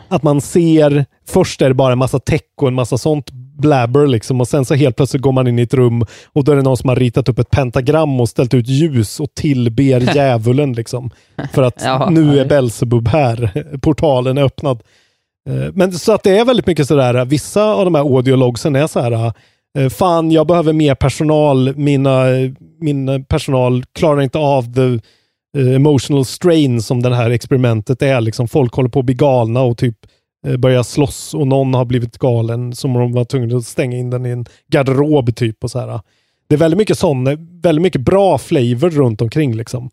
att 0.08 0.22
man 0.22 0.40
ser, 0.40 1.04
först 1.28 1.62
är 1.62 1.68
det 1.68 1.74
bara 1.74 1.92
en 1.92 1.98
massa 1.98 2.18
tech 2.18 2.40
och 2.60 2.68
en 2.68 2.74
massa 2.74 2.98
sånt 2.98 3.30
blabber 3.32 4.06
liksom 4.06 4.40
och 4.40 4.48
sen 4.48 4.64
så 4.64 4.74
helt 4.74 4.96
plötsligt 4.96 5.22
går 5.22 5.32
man 5.32 5.46
in 5.48 5.58
i 5.58 5.62
ett 5.62 5.74
rum 5.74 6.06
och 6.32 6.44
då 6.44 6.52
är 6.52 6.56
det 6.56 6.62
någon 6.62 6.76
som 6.76 6.88
har 6.88 6.96
ritat 6.96 7.28
upp 7.28 7.38
ett 7.38 7.50
pentagram 7.50 8.20
och 8.20 8.28
ställt 8.28 8.54
ut 8.54 8.68
ljus 8.68 9.20
och 9.20 9.34
tillber 9.34 10.00
djävulen 10.16 10.72
liksom. 10.72 11.10
För 11.52 11.62
att 11.62 11.82
Ja, 11.84 12.10
nu 12.10 12.40
är 12.40 12.44
Belzebub 12.44 13.08
här, 13.08 13.64
portalen 13.78 14.38
är 14.38 14.42
öppnad. 14.42 14.82
Eh, 15.50 15.72
men 15.74 15.92
så 15.92 16.12
att 16.12 16.22
det 16.22 16.38
är 16.38 16.44
väldigt 16.44 16.66
mycket 16.66 16.88
sådär, 16.88 17.24
vissa 17.24 17.64
av 17.64 17.84
de 17.84 17.94
här 17.94 18.02
audiologsen 18.02 18.76
är 18.76 18.86
så 18.86 19.00
här, 19.00 19.32
eh, 19.78 19.88
fan 19.88 20.30
jag 20.30 20.46
behöver 20.46 20.72
mer 20.72 20.94
personal, 20.94 21.76
mina, 21.76 22.24
min 22.80 23.24
personal 23.24 23.84
klarar 23.92 24.22
inte 24.22 24.38
av 24.38 24.74
the 24.74 25.00
eh, 25.60 25.74
emotional 25.74 26.24
strain 26.24 26.82
som 26.82 27.02
det 27.02 27.14
här 27.14 27.30
experimentet 27.30 28.02
är. 28.02 28.20
Liksom, 28.20 28.48
folk 28.48 28.74
håller 28.74 28.88
på 28.88 28.98
att 28.98 29.04
bli 29.06 29.14
galna 29.14 29.60
och 29.60 29.78
typ 29.78 29.96
börja 30.58 30.84
slåss 30.84 31.34
och 31.34 31.46
någon 31.46 31.74
har 31.74 31.84
blivit 31.84 32.18
galen 32.18 32.74
som 32.74 32.92
de 32.92 33.12
var 33.12 33.24
tvungna 33.24 33.56
att 33.56 33.66
stänga 33.66 33.96
in 33.96 34.10
den 34.10 34.26
i 34.26 34.30
en 34.30 34.46
garderob 34.72 35.36
typ. 35.36 35.64
och 35.64 35.70
så 35.70 35.78
här. 35.78 36.00
Det 36.48 36.54
är 36.54 36.58
väldigt 36.58 36.78
mycket 36.78 36.98
sån, 36.98 37.24
väldigt 37.62 37.82
mycket 37.82 38.00
bra 38.00 38.38
flavor 38.38 38.90
runt 38.90 39.22
omkring 39.22 39.56
liksom. 39.56 39.90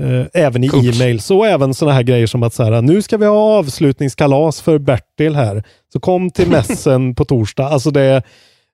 Eh, 0.00 0.26
även 0.32 0.64
i 0.64 0.66
e-mails 0.66 1.30
och 1.30 1.46
även 1.46 1.74
sådana 1.74 1.94
här 1.94 2.02
grejer 2.02 2.26
som 2.26 2.42
att 2.42 2.54
så 2.54 2.62
här, 2.62 2.82
nu 2.82 3.02
ska 3.02 3.16
vi 3.16 3.26
ha 3.26 3.58
avslutningskalas 3.58 4.60
för 4.60 4.78
Bertil 4.78 5.34
här. 5.34 5.62
Så 5.92 6.00
kom 6.00 6.30
till 6.30 6.48
mässen 6.50 7.14
på 7.14 7.24
torsdag. 7.24 7.66
Alltså 7.68 7.90
det, 7.90 8.22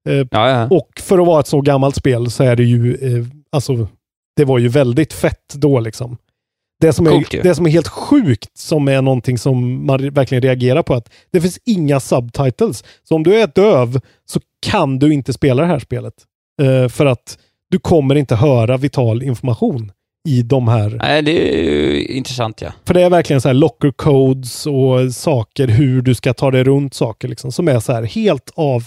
eh, 0.08 0.14
Ja, 0.30 0.50
ja. 0.50 0.68
och 0.70 0.90
för 1.00 1.18
att 1.18 1.26
vara 1.26 1.40
ett 1.40 1.46
så 1.46 1.60
gammalt 1.60 1.96
spel 1.96 2.30
så 2.30 2.44
är 2.44 2.56
det 2.56 2.64
ju, 2.64 2.94
eh, 2.94 3.26
alltså, 3.52 3.88
det 4.36 4.44
var 4.44 4.58
ju 4.58 4.68
väldigt 4.68 5.12
fett 5.12 5.54
då 5.54 5.80
liksom. 5.80 6.16
Det 6.80 6.92
som, 6.92 7.06
Coolt 7.06 7.34
är, 7.34 7.42
det 7.42 7.54
som 7.54 7.66
är 7.66 7.70
helt 7.70 7.88
sjukt, 7.88 8.58
som 8.58 8.88
är 8.88 9.02
någonting 9.02 9.38
som 9.38 9.86
man 9.86 10.10
verkligen 10.10 10.42
reagerar 10.42 10.82
på, 10.82 10.94
att 10.94 11.10
det 11.32 11.40
finns 11.40 11.58
inga 11.64 12.00
subtitles. 12.00 12.84
Så 13.08 13.14
om 13.14 13.22
du 13.22 13.40
är 13.40 13.50
döv 13.54 14.00
så 14.24 14.40
kan 14.66 14.98
du 14.98 15.12
inte 15.12 15.32
spela 15.32 15.62
det 15.62 15.68
här 15.68 15.78
spelet. 15.78 16.14
Eh, 16.62 16.88
för 16.88 17.06
att 17.06 17.38
du 17.70 17.78
kommer 17.78 18.14
inte 18.14 18.36
höra 18.36 18.76
vital 18.76 19.22
information 19.22 19.92
i 20.26 20.42
de 20.42 20.68
här 20.68 20.98
Nej, 21.02 21.22
det 21.22 21.54
är 21.54 21.62
ju 21.62 22.04
intressant 22.04 22.60
ja. 22.62 22.72
för 22.84 22.94
det 22.94 23.02
är 23.02 23.10
verkligen 23.10 23.40
så 23.40 23.48
här 23.48 23.54
locker 23.54 23.90
codes 23.90 24.66
och 24.66 25.14
saker, 25.14 25.68
hur 25.68 26.02
du 26.02 26.14
ska 26.14 26.34
ta 26.34 26.50
dig 26.50 26.64
runt 26.64 26.94
saker 26.94 27.28
liksom, 27.28 27.52
som 27.52 27.68
är 27.68 27.80
så 27.80 27.92
här 27.92 28.02
helt 28.02 28.50
av... 28.54 28.84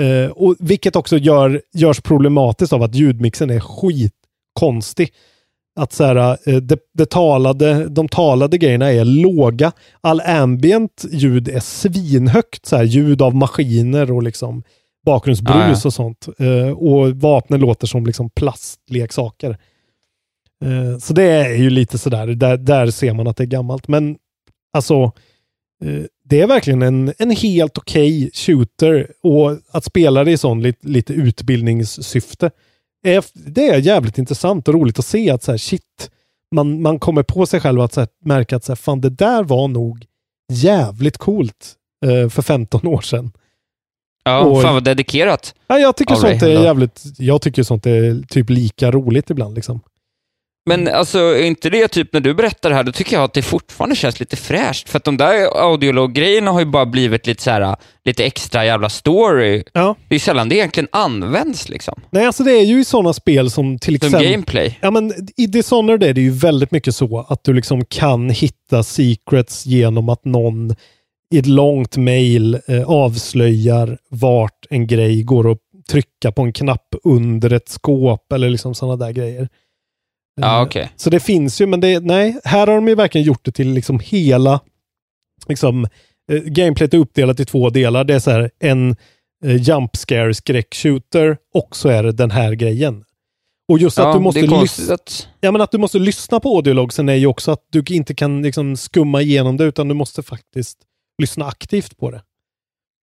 Eh, 0.00 0.30
och 0.30 0.56
vilket 0.58 0.96
också 0.96 1.16
gör, 1.16 1.62
görs 1.74 2.00
problematiskt 2.00 2.72
av 2.72 2.82
att 2.82 2.94
ljudmixen 2.94 3.50
är 3.50 3.60
skitkonstig. 3.60 5.12
Att 5.80 5.92
så 5.92 6.04
här, 6.04 6.16
eh, 6.48 6.56
det, 6.56 6.78
det 6.94 7.10
talade, 7.10 7.88
de 7.88 8.08
talade 8.08 8.58
grejerna 8.58 8.92
är 8.92 9.04
låga. 9.04 9.72
All 10.00 10.20
ambient 10.20 11.04
ljud 11.10 11.48
är 11.48 11.60
svinhögt. 11.60 12.66
Så 12.66 12.76
här, 12.76 12.84
ljud 12.84 13.22
av 13.22 13.34
maskiner 13.34 14.12
och 14.12 14.22
liksom 14.22 14.62
bakgrundsbrus 15.06 15.56
Ja, 15.56 15.68
ja. 15.68 15.86
och 15.86 15.94
sånt. 15.94 16.28
Eh, 16.38 16.70
och 16.70 17.10
vapnen 17.10 17.60
låter 17.60 17.86
som 17.86 18.06
liksom 18.06 18.30
plastleksaker. 18.30 19.58
Eh, 20.62 20.98
så 20.98 21.12
det 21.12 21.22
är 21.24 21.54
ju 21.54 21.70
lite 21.70 21.98
sådär, 21.98 22.26
där, 22.26 22.56
där 22.56 22.90
ser 22.90 23.12
man 23.14 23.26
att 23.28 23.36
det 23.36 23.44
är 23.44 23.46
gammalt. 23.46 23.88
Men 23.88 24.16
alltså, 24.72 25.02
eh, 25.84 26.02
det 26.24 26.40
är 26.40 26.46
verkligen 26.46 26.82
en, 26.82 27.12
en 27.18 27.30
helt 27.30 27.78
okej 27.78 28.30
shooter 28.34 29.06
och 29.22 29.56
att 29.70 29.84
spela 29.84 30.24
det 30.24 30.32
i 30.32 30.36
sån 30.36 30.62
lite, 30.62 30.88
lite 30.88 31.12
utbildningssyfte. 31.12 32.50
Är, 33.04 33.24
det 33.34 33.68
är 33.68 33.78
jävligt 33.78 34.18
intressant 34.18 34.68
och 34.68 34.74
roligt 34.74 34.98
att 34.98 35.06
se 35.06 35.30
att 35.30 35.42
så 35.42 35.50
här, 35.50 35.58
shit, 35.58 36.10
man, 36.54 36.82
man 36.82 36.98
kommer 36.98 37.22
på 37.22 37.46
sig 37.46 37.60
själv 37.60 37.80
att 37.80 37.92
så 37.92 38.00
här, 38.00 38.08
märka 38.24 38.56
att 38.56 38.64
så 38.64 38.72
här, 38.72 38.76
fan, 38.76 39.00
det 39.00 39.10
där 39.10 39.42
var 39.44 39.68
nog 39.68 40.06
jävligt 40.52 41.18
coolt 41.18 41.74
eh, 42.06 42.28
för 42.28 42.42
15 42.42 42.86
år 42.86 43.00
sedan. 43.00 43.32
Ja, 44.24 44.40
Och- 44.44 44.62
fan 44.62 44.74
vad 44.74 44.84
dedikerat. 44.84 45.54
Ja, 45.66 45.78
jag 45.78 45.96
tycker 45.96 46.12
av 46.14 46.18
sånt 46.18 46.40
dig 46.40 46.56
är 46.56 46.62
jävligt, 46.62 47.02
jag 47.18 47.42
tycker 47.42 47.62
sånt 47.62 47.86
är 47.86 48.22
typ 48.28 48.50
lika 48.50 48.90
roligt 48.90 49.30
ibland 49.30 49.54
liksom. 49.54 49.80
Men 50.66 50.88
alltså, 50.88 51.18
är 51.18 51.42
inte 51.42 51.70
det 51.70 51.88
typ 51.88 52.12
när 52.12 52.20
du 52.20 52.34
berättar 52.34 52.70
det 52.70 52.76
här, 52.76 52.84
då 52.84 52.92
tycker 52.92 53.16
jag 53.16 53.24
att 53.24 53.34
det 53.34 53.42
fortfarande 53.42 53.96
känns 53.96 54.20
lite 54.20 54.36
fräscht. 54.36 54.88
För 54.88 54.96
att 54.96 55.04
de 55.04 55.16
där 55.16 55.62
audiolog-grejerna 55.70 56.50
har 56.50 56.60
ju 56.60 56.66
bara 56.66 56.86
blivit 56.86 57.26
lite 57.26 57.42
så 57.42 57.50
här, 57.50 57.76
lite 58.04 58.24
extra 58.24 58.64
jävla 58.64 58.88
story. 58.88 59.64
Ja. 59.72 59.96
Det 60.08 60.14
är 60.14 60.18
sällan 60.18 60.48
det 60.48 60.54
egentligen 60.54 60.88
används 60.92 61.68
liksom. 61.68 62.00
Nej, 62.10 62.26
alltså 62.26 62.44
det 62.44 62.52
är 62.52 62.64
ju 62.64 62.80
i 62.80 62.84
sådana 62.84 63.12
spel 63.12 63.50
som 63.50 63.78
till 63.78 64.00
Som 64.00 64.06
exempel... 64.06 64.30
gameplay. 64.32 64.78
Ja, 64.82 64.90
men 64.90 65.12
i 65.36 65.46
Dishonored 65.46 66.02
är 66.02 66.14
det 66.14 66.20
ju 66.20 66.30
väldigt 66.30 66.70
mycket 66.70 66.94
så 66.94 67.26
att 67.28 67.44
du 67.44 67.52
liksom 67.52 67.84
kan 67.84 68.30
hitta 68.30 68.82
secrets 68.82 69.66
genom 69.66 70.08
att 70.08 70.24
någon 70.24 70.74
i 71.34 71.38
ett 71.38 71.46
långt 71.46 71.96
mail 71.96 72.58
eh, 72.68 72.82
avslöjar 72.90 73.98
vart 74.08 74.66
en 74.70 74.86
grej 74.86 75.22
går 75.22 75.52
att 75.52 75.58
trycka 75.90 76.32
på 76.32 76.42
en 76.42 76.52
knapp 76.52 76.94
under 77.04 77.52
ett 77.52 77.68
skåp 77.68 78.32
eller 78.32 78.50
liksom 78.50 78.74
sådana 78.74 78.96
där 78.96 79.12
grejer. 79.12 79.48
Ja, 80.40 80.56
Eh, 80.56 80.62
okej. 80.62 80.92
Så 80.96 81.10
det 81.10 81.20
finns 81.20 81.60
ju, 81.60 81.66
men 81.66 81.80
det, 81.80 82.00
nej, 82.00 82.36
här 82.44 82.66
har 82.66 82.74
de 82.74 82.88
ju 82.88 82.94
verkligen 82.94 83.26
gjort 83.26 83.44
det 83.44 83.52
till 83.52 83.68
liksom 83.72 84.00
hela, 84.00 84.60
liksom, 85.48 85.86
eh, 86.32 86.38
gameplayet 86.42 86.94
är 86.94 86.98
uppdelat 86.98 87.40
i 87.40 87.44
två 87.44 87.70
delar. 87.70 88.04
Det 88.04 88.14
är 88.14 88.18
så 88.18 88.30
här 88.30 88.50
en 88.60 88.96
eh, 89.44 89.56
jump 89.56 89.96
scare 89.96 90.34
skräckshooter 90.34 91.36
och 91.54 91.76
så 91.76 91.88
är 91.88 92.02
det 92.02 92.12
den 92.12 92.30
här 92.30 92.52
grejen. 92.52 93.04
Och 93.68 93.78
just 93.78 93.98
att 93.98 94.04
Ja, 94.04 94.12
du 94.12 94.20
måste 94.20 94.40
lyssna 94.40 94.94
att... 94.94 95.28
Ja, 95.40 95.52
men 95.52 95.60
att 95.60 95.70
du 95.70 95.78
måste 95.78 95.98
lyssna 95.98 96.40
på 96.40 96.56
audiologsen 96.56 97.08
är 97.08 97.14
ju 97.14 97.26
också 97.26 97.50
att 97.50 97.66
du 97.70 97.84
inte 97.90 98.14
kan 98.14 98.42
liksom 98.42 98.76
skumma 98.76 99.22
igenom 99.22 99.56
det, 99.56 99.64
utan 99.64 99.88
du 99.88 99.94
måste 99.94 100.22
faktiskt 100.22 100.78
lyssna 101.18 101.46
aktivt 101.46 101.98
på 101.98 102.10
det. 102.10 102.22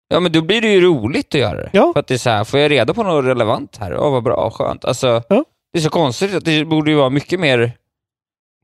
Ja, 0.08 0.20
men 0.20 0.32
då 0.32 0.42
blir 0.42 0.60
det 0.60 0.68
ju 0.68 0.80
roligt 0.80 1.34
att 1.34 1.40
göra 1.40 1.56
det. 1.56 1.70
Ja. 1.72 1.92
För 1.92 2.00
att 2.00 2.06
det 2.06 2.14
är 2.14 2.18
så 2.18 2.30
här, 2.30 2.44
får 2.44 2.60
jag 2.60 2.70
reda 2.70 2.94
på 2.94 3.02
något 3.02 3.24
relevant 3.24 3.76
här? 3.76 3.92
Ja, 3.92 4.10
vad 4.10 4.22
bra, 4.22 4.50
skönt. 4.50 4.84
Alltså, 4.84 5.22
det 5.72 5.78
är 5.78 5.82
så 5.82 5.90
konstigt 5.90 6.34
att 6.34 6.44
det 6.44 6.64
borde 6.64 6.90
ju 6.90 6.96
vara 6.96 7.10
mycket 7.10 7.40
mer... 7.40 7.72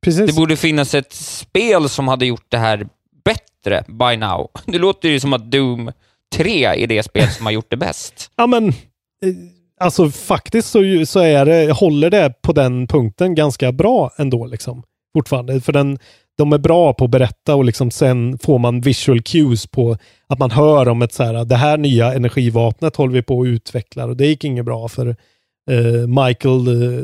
Precis. 0.02 0.26
Det 0.26 0.36
borde 0.36 0.56
finnas 0.56 0.94
ett 0.94 1.12
spel 1.12 1.88
som 1.88 2.08
hade 2.08 2.26
gjort 2.26 2.46
det 2.48 2.58
här 2.58 2.88
bättre 3.24 3.84
by 3.88 4.16
now. 4.16 4.50
Det 4.66 4.78
låter 4.78 5.08
ju 5.08 5.20
som 5.20 5.32
att 5.32 5.50
Doom 5.50 5.92
3 6.34 6.64
är 6.64 6.86
det 6.86 7.02
spel 7.02 7.28
som 7.28 7.46
har 7.46 7.52
gjort 7.52 7.70
det 7.70 7.76
bäst. 7.76 8.30
Ja, 8.36 8.46
men 8.46 8.68
eh, 8.68 8.74
alltså 9.80 10.10
faktiskt 10.10 10.68
så, 10.68 11.06
så 11.06 11.20
är 11.20 11.44
det, 11.44 11.72
håller 11.72 12.10
det 12.10 12.42
på 12.42 12.52
den 12.52 12.86
punkten 12.86 13.34
ganska 13.34 13.72
bra 13.72 14.10
ändå 14.16 14.46
liksom. 14.46 14.82
Fortfarande. 15.16 15.60
För 15.60 15.72
den, 15.72 15.98
de 16.38 16.52
är 16.52 16.58
bra 16.58 16.92
på 16.92 17.04
att 17.04 17.10
berätta 17.10 17.54
och 17.54 17.64
liksom 17.64 17.90
sen 17.90 18.38
får 18.38 18.58
man 18.58 18.80
visual 18.80 19.22
cues 19.22 19.66
på 19.66 19.96
att 20.26 20.38
man 20.38 20.50
hör 20.50 20.88
om 20.88 21.02
ett 21.02 21.12
så 21.12 21.22
här, 21.24 21.44
det 21.44 21.56
här 21.56 21.76
nya 21.76 22.14
energivapnet 22.14 22.96
håller 22.96 23.12
vi 23.12 23.22
på 23.22 23.42
att 23.42 23.46
utveckla 23.46 24.04
och 24.04 24.16
det 24.16 24.26
gick 24.26 24.44
inget 24.44 24.64
bra 24.64 24.88
för 24.88 25.16
Michael 26.06 26.68
eh, 26.68 26.98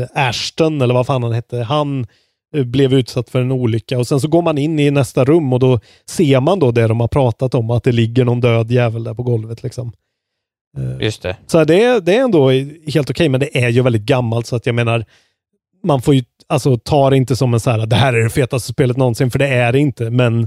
eh, 0.00 0.08
Ashton 0.28 0.82
eller 0.82 0.94
vad 0.94 1.06
fan 1.06 1.22
han 1.22 1.32
hette. 1.32 1.58
Han 1.62 2.06
eh, 2.56 2.64
blev 2.64 2.94
utsatt 2.94 3.30
för 3.30 3.40
en 3.40 3.52
olycka 3.52 3.98
och 3.98 4.06
sen 4.06 4.20
så 4.20 4.28
går 4.28 4.42
man 4.42 4.58
in 4.58 4.78
i 4.78 4.90
nästa 4.90 5.24
rum 5.24 5.52
och 5.52 5.58
då 5.60 5.80
ser 6.10 6.40
man 6.40 6.58
då 6.58 6.70
det 6.70 6.86
de 6.86 7.00
har 7.00 7.08
pratat 7.08 7.54
om, 7.54 7.70
att 7.70 7.84
det 7.84 7.92
ligger 7.92 8.24
någon 8.24 8.40
död 8.40 8.70
jävel 8.70 9.04
där 9.04 9.14
på 9.14 9.22
golvet 9.22 9.62
liksom. 9.62 9.92
Just 11.00 11.22
det. 11.22 11.36
Så 11.46 11.64
det, 11.64 11.84
är- 11.84 12.00
det 12.00 12.16
är 12.16 12.20
ändå 12.24 12.50
helt 12.92 13.10
okej, 13.10 13.28
men 13.28 13.40
det 13.40 13.64
är 13.64 13.68
ju 13.68 13.82
väldigt 13.82 14.02
gammalt 14.02 14.46
så 14.46 14.56
att 14.56 14.66
jag 14.66 14.74
menar, 14.74 15.04
man 15.84 16.02
får 16.02 16.14
ju, 16.14 16.24
alltså 16.46 16.78
ta 16.78 17.10
det 17.10 17.16
inte 17.16 17.36
som 17.36 17.54
en 17.54 17.60
så 17.60 17.70
här, 17.70 17.86
det 17.86 17.96
här 17.96 18.12
är 18.12 18.22
det 18.22 18.30
fetaste 18.30 18.72
spelet 18.72 18.96
någonsin, 18.96 19.30
för 19.30 19.38
det 19.38 19.48
är 19.48 19.72
det 19.72 19.78
inte, 19.78 20.10
men 20.10 20.40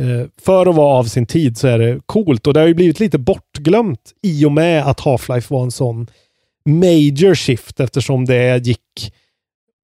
eh, 0.00 0.26
för 0.42 0.66
att 0.70 0.76
vara 0.76 0.98
av 0.98 1.04
sin 1.04 1.26
tid 1.26 1.58
så 1.58 1.68
är 1.68 1.78
det 1.78 2.00
coolt 2.06 2.46
och 2.46 2.54
det 2.54 2.60
har 2.60 2.66
ju 2.66 2.74
blivit 2.74 3.00
lite 3.00 3.18
bortglömt 3.18 4.12
i 4.22 4.44
och 4.44 4.52
med 4.52 4.86
att 4.86 5.00
Half-Life 5.00 5.52
var 5.52 5.62
en 5.62 5.70
sån 5.70 6.06
major 6.66 7.34
shift 7.34 7.80
eftersom 7.80 8.24
det 8.24 8.66
gick 8.66 9.12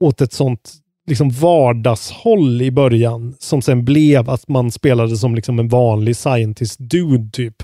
åt 0.01 0.21
ett 0.21 0.33
sånt 0.33 0.73
liksom 1.07 1.31
vardagshåll 1.31 2.63
i 2.63 2.71
början 2.71 3.35
som 3.39 3.63
sen 3.63 3.85
blev 3.85 4.31
att 4.31 4.49
man 4.49 4.71
spelade 4.71 5.17
som 5.17 5.35
liksom 5.35 5.59
en 5.59 5.69
vanlig 5.69 6.17
scientist 6.17 6.77
dude 6.79 7.31
typ. 7.33 7.63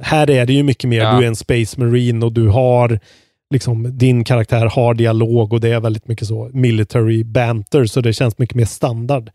Här 0.00 0.30
är 0.30 0.46
det 0.46 0.52
ju 0.52 0.62
mycket 0.62 0.90
mer, 0.90 1.00
Ja. 1.00 1.16
du 1.18 1.24
är 1.24 1.28
en 1.28 1.36
space 1.36 1.80
marine 1.80 2.26
och 2.26 2.32
du 2.32 2.48
har 2.48 3.00
liksom 3.54 3.98
din 3.98 4.24
karaktär 4.24 4.66
har 4.66 4.94
dialog 4.94 5.52
och 5.52 5.60
det 5.60 5.68
är 5.68 5.80
väldigt 5.80 6.08
mycket 6.08 6.28
så 6.28 6.50
military 6.52 7.24
banter 7.24 7.84
så 7.84 8.00
det 8.00 8.12
känns 8.12 8.38
mycket 8.38 8.54
mer 8.56 8.64
standard. 8.64 9.30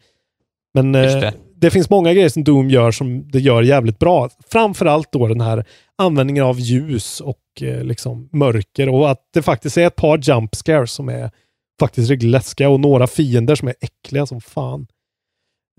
Men 0.73 0.95
eh, 0.95 1.31
det. 1.67 1.71
finns 1.71 1.89
många 1.89 2.13
grejer 2.13 2.29
som 2.29 2.43
Doom 2.43 2.69
gör 2.69 2.91
som 2.91 3.31
det 3.31 3.39
gör 3.39 3.61
jävligt 3.61 3.99
bra. 3.99 4.29
Framförallt 4.47 5.11
då 5.11 5.27
den 5.27 5.41
här 5.41 5.65
användningen 5.97 6.43
av 6.43 6.59
ljus 6.59 7.21
och 7.21 7.39
eh, 7.61 7.83
liksom 7.83 8.29
mörker 8.31 8.89
och 8.89 9.11
att 9.11 9.19
det 9.33 9.41
faktiskt 9.41 9.77
är 9.77 9.87
ett 9.87 9.95
par 9.95 10.17
jump 10.17 10.55
scares 10.55 10.91
som 10.91 11.09
är 11.09 11.31
faktiskt 11.79 12.09
riktigt 12.09 12.29
läskiga 12.29 12.69
och 12.69 12.79
några 12.79 13.07
fiender 13.07 13.55
som 13.55 13.67
är 13.67 13.75
äckliga 13.81 14.25
som 14.25 14.41
fan. 14.41 14.87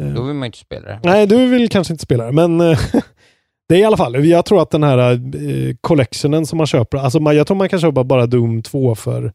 Eh, 0.02 0.08
Då 0.08 0.22
vill 0.22 0.34
man 0.34 0.42
ju 0.42 0.46
inte 0.46 0.58
spela 0.58 0.88
det. 0.88 1.00
Nej, 1.02 1.26
du 1.26 1.46
vill 1.46 1.68
kanske 1.68 1.92
inte 1.94 2.02
spela 2.02 2.24
det, 2.24 2.32
men 2.32 2.60
eh, 2.60 2.78
det 3.68 3.74
är 3.74 3.78
i 3.78 3.84
alla 3.84 3.96
fall, 3.96 4.26
jag 4.26 4.44
tror 4.44 4.62
att 4.62 4.70
den 4.70 4.82
här 4.82 4.98
eh, 5.12 5.74
collectionen 5.80 6.46
som 6.46 6.56
man 6.56 6.66
köper, 6.66 6.98
alltså 6.98 7.20
man, 7.20 7.36
jag 7.36 7.46
tror 7.46 7.56
man 7.56 7.68
kan 7.68 7.80
köpa 7.80 8.04
bara 8.04 8.26
Doom 8.26 8.62
2 8.62 8.94
för 8.94 9.32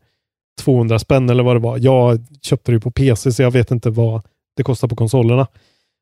200 0.61 0.99
spänn 0.99 1.29
eller 1.29 1.43
vad 1.43 1.55
det 1.55 1.59
var. 1.59 1.77
Jag 1.77 2.25
köpte 2.41 2.71
det 2.71 2.79
på 2.79 2.91
PC 2.91 3.31
så 3.31 3.41
jag 3.41 3.51
vet 3.51 3.71
inte 3.71 3.89
vad 3.89 4.21
det 4.57 4.63
kostar 4.63 4.87
på 4.87 4.95
konsolerna. 4.95 5.47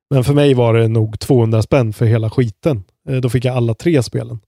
Men 0.10 0.24
för 0.24 0.34
mig 0.34 0.54
var 0.54 0.74
det 0.74 0.88
nog 0.88 1.20
200 1.20 1.62
spänn 1.62 1.94
för 1.94 2.06
hela 2.06 2.30
skiten. 2.30 2.84
Eh, 3.10 3.16
Då 3.16 3.30
fick 3.30 3.46
jag 3.46 3.56
alla 3.58 3.74
tre 3.74 4.04
spelen. 4.04 4.40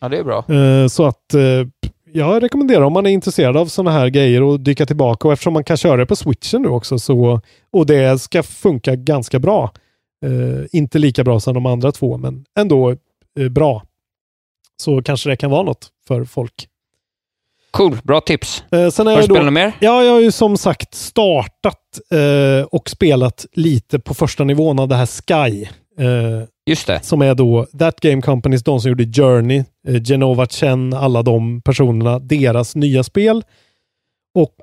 Ja, 0.00 0.08
det 0.08 0.18
är 0.18 0.24
bra. 0.24 0.44
Eh, 0.54 0.86
Så 0.86 1.04
att 1.06 1.34
eh, 1.34 1.90
jag 2.12 2.42
rekommenderar 2.42 2.82
om 2.82 2.92
man 2.92 3.06
är 3.06 3.10
intresserad 3.10 3.56
av 3.56 3.66
sådana 3.66 3.90
här 3.90 4.08
grejer 4.08 4.54
att 4.54 4.64
dyka 4.64 4.86
tillbaka 4.86 5.28
och 5.28 5.32
eftersom 5.32 5.52
man 5.52 5.64
kan 5.64 5.76
köra 5.76 5.96
det 5.96 6.06
på 6.06 6.16
switchen 6.16 6.62
nu 6.62 6.68
också 6.68 6.98
så 6.98 7.40
och 7.72 7.86
det 7.86 8.20
ska 8.20 8.42
funka 8.42 8.94
ganska 8.96 9.38
bra. 9.38 9.72
Inte 10.72 10.98
lika 10.98 11.24
bra 11.24 11.40
som 11.40 11.54
de 11.54 11.66
andra 11.66 11.92
två 11.92 12.16
men 12.18 12.44
ändå 12.58 12.96
bra. 13.50 13.82
Så 14.82 15.02
kanske 15.02 15.30
det 15.30 15.36
kan 15.36 15.50
vara 15.50 15.62
något 15.62 15.88
för 16.08 16.24
folk. 16.24 16.68
Cool, 17.70 17.98
bra 18.04 18.20
tips. 18.20 18.64
Eh, 18.72 18.88
sen 18.90 19.06
Har 19.06 19.16
du 19.16 19.22
spelat 19.22 19.44
något 19.44 19.52
mer? 19.52 19.72
Ja, 19.80 20.04
jag 20.04 20.12
har 20.12 20.20
ju 20.20 20.32
som 20.32 20.56
sagt 20.56 20.94
startat 20.94 21.76
eh, 22.12 22.64
och 22.70 22.90
spelat 22.90 23.46
lite 23.52 23.98
på 23.98 24.14
första 24.14 24.44
nivån 24.44 24.78
av 24.78 24.88
det 24.88 24.94
här 24.96 25.06
Sky. 25.06 25.62
Eh, 25.98 26.44
Just 26.70 26.86
det. 26.86 27.04
Som 27.04 27.22
är 27.22 27.34
då 27.34 27.66
That 27.78 28.00
Game 28.00 28.22
Companies, 28.22 28.62
de 28.64 28.80
som 28.80 28.88
gjorde 28.88 29.04
Journey, 29.22 29.64
eh, 29.88 30.02
Genova 30.02 30.46
Chen, 30.46 30.92
alla 30.94 31.22
de 31.22 31.62
personerna, 31.62 32.18
deras 32.18 32.76
nya 32.76 33.02
spel. 33.02 33.42
Och 34.34 34.56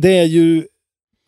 det 0.00 0.18
är 0.18 0.24
ju, 0.24 0.64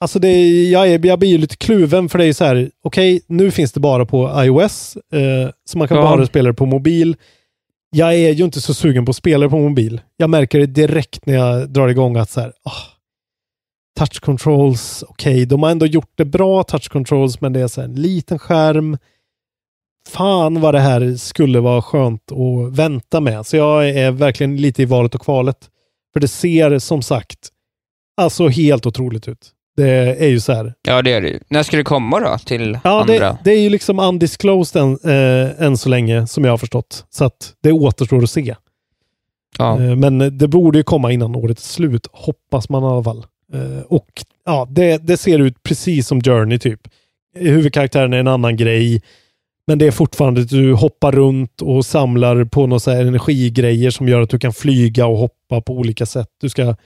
alltså 0.00 0.18
det 0.18 0.28
är, 0.28 0.72
jag, 0.72 0.88
är, 0.88 1.06
jag 1.06 1.18
blir 1.18 1.28
ju 1.28 1.38
lite 1.38 1.56
kluven 1.56 2.08
för 2.08 2.18
det 2.18 2.24
är 2.24 2.26
ju 2.26 2.34
så 2.34 2.44
här, 2.44 2.70
okej, 2.84 3.22
nu 3.26 3.50
finns 3.50 3.72
det 3.72 3.80
bara 3.80 4.06
på 4.06 4.42
iOS, 4.44 4.96
eh, 5.12 5.50
så 5.70 5.78
man 5.78 5.88
kan 5.88 5.96
Ja. 5.96 6.02
bara 6.02 6.26
spela 6.26 6.48
det 6.48 6.54
på 6.54 6.66
mobil. 6.66 7.16
Jag 7.96 8.14
är 8.14 8.32
ju 8.32 8.44
inte 8.44 8.60
så 8.60 8.74
sugen 8.74 9.04
på 9.04 9.10
att 9.10 9.16
spela 9.16 9.44
det 9.44 9.50
på 9.50 9.58
mobil. 9.58 10.00
Jag 10.16 10.30
märker 10.30 10.58
det 10.58 10.66
direkt 10.66 11.26
när 11.26 11.34
jag 11.34 11.70
drar 11.70 11.88
igång 11.88 12.16
att 12.16 12.30
så 12.30 12.40
här, 12.40 12.48
oh, 12.48 12.82
touch 13.98 14.20
controls, 14.20 15.04
okej, 15.08 15.46
de 15.46 15.62
har 15.62 15.70
ändå 15.70 15.86
gjort 15.86 16.12
det 16.14 16.24
bra, 16.24 16.62
touch 16.62 16.88
controls, 16.88 17.40
men 17.40 17.52
det 17.52 17.60
är 17.60 17.68
så 17.68 17.80
här 17.80 17.88
en 17.88 17.94
liten 17.94 18.38
skärm. 18.38 18.98
Fan 20.08 20.60
vad 20.60 20.74
det 20.74 20.80
här 20.80 21.16
skulle 21.16 21.60
vara 21.60 21.82
skönt 21.82 22.32
att 22.32 22.78
vänta 22.78 23.20
med. 23.20 23.46
Så 23.46 23.56
jag 23.56 23.88
är 23.88 24.10
verkligen 24.10 24.56
lite 24.56 24.82
i 24.82 24.84
valet 24.84 25.14
och 25.14 25.20
kvalet. 25.20 25.70
För 26.12 26.20
det 26.20 26.28
ser 26.28 26.78
som 26.78 27.02
sagt 27.02 27.48
alltså 28.16 28.48
helt 28.48 28.86
otroligt 28.86 29.28
ut. 29.28 29.53
Det 29.76 29.88
är 30.24 30.28
ju 30.28 30.40
så 30.40 30.52
här. 30.52 30.74
Ja, 30.88 31.02
det 31.02 31.12
är 31.12 31.20
det. 31.20 31.38
När 31.48 31.62
ska 31.62 31.76
det 31.76 31.84
komma 31.84 32.20
då 32.20 32.38
till 32.38 32.78
Ja, 32.84 33.00
andra? 33.00 33.14
det, 33.18 33.38
det 33.44 33.50
är 33.50 33.60
ju 33.60 33.70
liksom 33.70 33.98
undisclosed 33.98 34.82
än, 34.82 34.98
eh, 35.04 35.62
än 35.66 35.76
så 35.76 35.88
länge 35.88 36.26
som 36.26 36.44
jag 36.44 36.52
har 36.52 36.58
förstått. 36.58 37.04
Så 37.10 37.24
att 37.24 37.52
det 37.62 37.72
återstår 37.72 38.22
att 38.22 38.30
se. 38.30 38.54
Ja. 39.58 39.82
Eh, 39.82 39.96
men 39.96 40.38
det 40.38 40.48
borde 40.48 40.78
ju 40.78 40.84
komma 40.84 41.12
innan 41.12 41.36
årets 41.36 41.72
slut, 41.72 42.06
hoppas 42.12 42.68
man 42.68 42.82
i 42.82 42.86
alla 42.86 43.04
fall. 43.04 43.24
Eh, 43.54 43.82
och 43.88 44.08
ja, 44.46 44.66
det, 44.70 45.06
det 45.06 45.16
ser 45.16 45.38
ut 45.38 45.62
precis 45.62 46.06
som 46.08 46.20
Journey 46.20 46.58
typ. 46.58 46.80
Huvudkaraktären 47.36 48.12
är 48.12 48.18
en 48.18 48.28
annan 48.28 48.56
grej. 48.56 49.02
Men 49.66 49.78
det 49.78 49.86
är 49.86 49.90
fortfarande 49.90 50.40
att 50.40 50.48
du 50.48 50.72
hoppar 50.72 51.12
runt 51.12 51.62
och 51.62 51.86
samlar 51.86 52.44
på 52.44 52.66
några 52.66 52.92
energigrejer 52.92 53.90
som 53.90 54.08
gör 54.08 54.20
att 54.20 54.30
du 54.30 54.38
kan 54.38 54.52
flyga 54.52 55.06
och 55.06 55.16
hoppa 55.18 55.60
på 55.60 55.72
olika 55.72 56.06
sätt. 56.06 56.28
Du 56.40 56.48
ska 56.48 56.76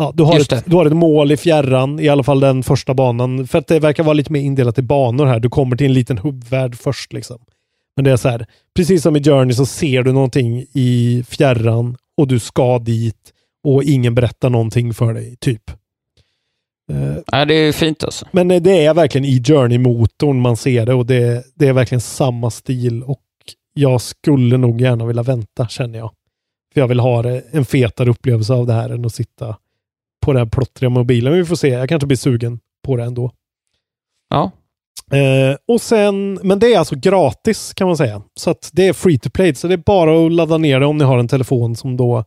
Ja, 0.00 0.12
du, 0.14 0.22
har 0.22 0.34
Just 0.38 0.52
ett, 0.52 0.64
det. 0.64 0.70
du 0.70 0.76
har 0.76 0.86
ett 0.86 0.92
mål 0.96 1.32
i 1.32 1.36
fjärran, 1.36 2.00
i 2.00 2.08
alla 2.08 2.22
fall 2.22 2.40
den 2.40 2.62
första 2.62 2.94
banan. 2.94 3.46
För 3.46 3.58
att 3.58 3.66
det 3.66 3.80
verkar 3.80 4.02
vara 4.04 4.12
lite 4.14 4.32
mer 4.32 4.40
indelat 4.40 4.78
i 4.78 4.82
banor 4.82 5.26
här. 5.26 5.40
Du 5.40 5.48
kommer 5.48 5.76
till 5.76 5.86
en 5.86 5.92
liten 5.92 6.18
hubbvärld 6.18 6.74
först. 6.76 7.12
Liksom. 7.12 7.38
Men 7.96 8.04
det 8.04 8.10
är 8.10 8.16
så 8.16 8.28
här, 8.28 8.46
precis 8.76 9.02
som 9.02 9.16
i 9.16 9.22
Journey 9.24 9.54
så 9.54 9.66
ser 9.66 10.02
du 10.02 10.12
någonting 10.12 10.64
i 10.72 11.24
fjärran 11.28 11.96
och 12.16 12.28
du 12.28 12.38
ska 12.38 12.78
dit 12.78 13.32
och 13.64 13.82
ingen 13.84 14.14
berättar 14.14 14.50
någonting 14.50 14.94
för 14.94 15.14
dig, 15.14 15.36
typ. 15.40 15.70
Eh, 16.92 17.16
Ja, 17.26 17.44
det 17.44 17.54
är 17.54 17.72
fint 17.72 18.04
alltså. 18.04 18.26
men 18.32 18.50
eh, 18.50 18.62
det 18.62 18.84
är 18.84 18.94
verkligen 18.94 19.24
i 19.24 19.42
Journey-motorn 19.44 20.40
man 20.40 20.56
ser 20.56 20.86
det 20.86 20.94
och 20.94 21.06
det, 21.06 21.44
det 21.54 21.68
är 21.68 21.72
verkligen 21.72 22.00
samma 22.00 22.50
stil 22.50 23.02
och 23.02 23.22
jag 23.74 24.00
skulle 24.00 24.56
nog 24.56 24.80
gärna 24.80 25.06
vilja 25.06 25.22
vänta 25.22 25.68
känner 25.68 25.98
jag. 25.98 26.10
För 26.74 26.80
jag 26.80 26.88
vill 26.88 27.00
ha 27.00 27.24
en 27.52 27.64
fetare 27.64 28.10
upplevelse 28.10 28.52
av 28.52 28.66
det 28.66 28.72
här 28.72 28.90
än 28.90 29.04
att 29.04 29.14
sitta 29.14 29.56
på 30.20 30.32
den 30.32 30.42
här 30.42 30.46
plottriga 30.46 30.90
mobilen. 30.90 31.32
Men 31.32 31.40
vi 31.40 31.46
får 31.46 31.56
se, 31.56 31.68
jag 31.68 31.88
kanske 31.88 32.06
blir 32.06 32.16
sugen 32.16 32.60
på 32.84 32.96
det 32.96 33.04
ändå. 33.04 33.32
Ja. 34.28 34.50
Eh, 35.12 35.56
och 35.68 35.80
sen, 35.80 36.34
men 36.42 36.58
det 36.58 36.74
är 36.74 36.78
alltså 36.78 36.96
gratis 36.96 37.74
kan 37.74 37.86
man 37.86 37.96
säga. 37.96 38.22
Så 38.34 38.50
att 38.50 38.70
det 38.72 38.88
är 38.88 38.92
free 38.92 39.18
to 39.18 39.30
play. 39.30 39.54
Så 39.54 39.68
det 39.68 39.74
är 39.74 39.82
bara 39.86 40.26
att 40.26 40.32
ladda 40.32 40.58
ner 40.58 40.80
det 40.80 40.86
om 40.86 40.98
ni 40.98 41.04
har 41.04 41.18
en 41.18 41.28
telefon 41.28 41.76
som 41.76 41.96
då, 41.96 42.24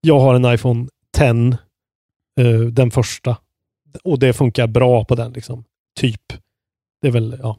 jag 0.00 0.20
har 0.20 0.34
en 0.34 0.54
iPhone 0.54 0.88
10, 1.16 1.58
eh, 2.40 2.60
den 2.60 2.90
första. 2.90 3.36
Och 4.04 4.18
det 4.18 4.32
funkar 4.32 4.66
bra 4.66 5.04
på 5.04 5.14
den 5.14 5.32
liksom. 5.32 5.64
Typ. 6.00 6.22
Det 7.02 7.08
är 7.08 7.12
väl, 7.12 7.38
ja. 7.42 7.56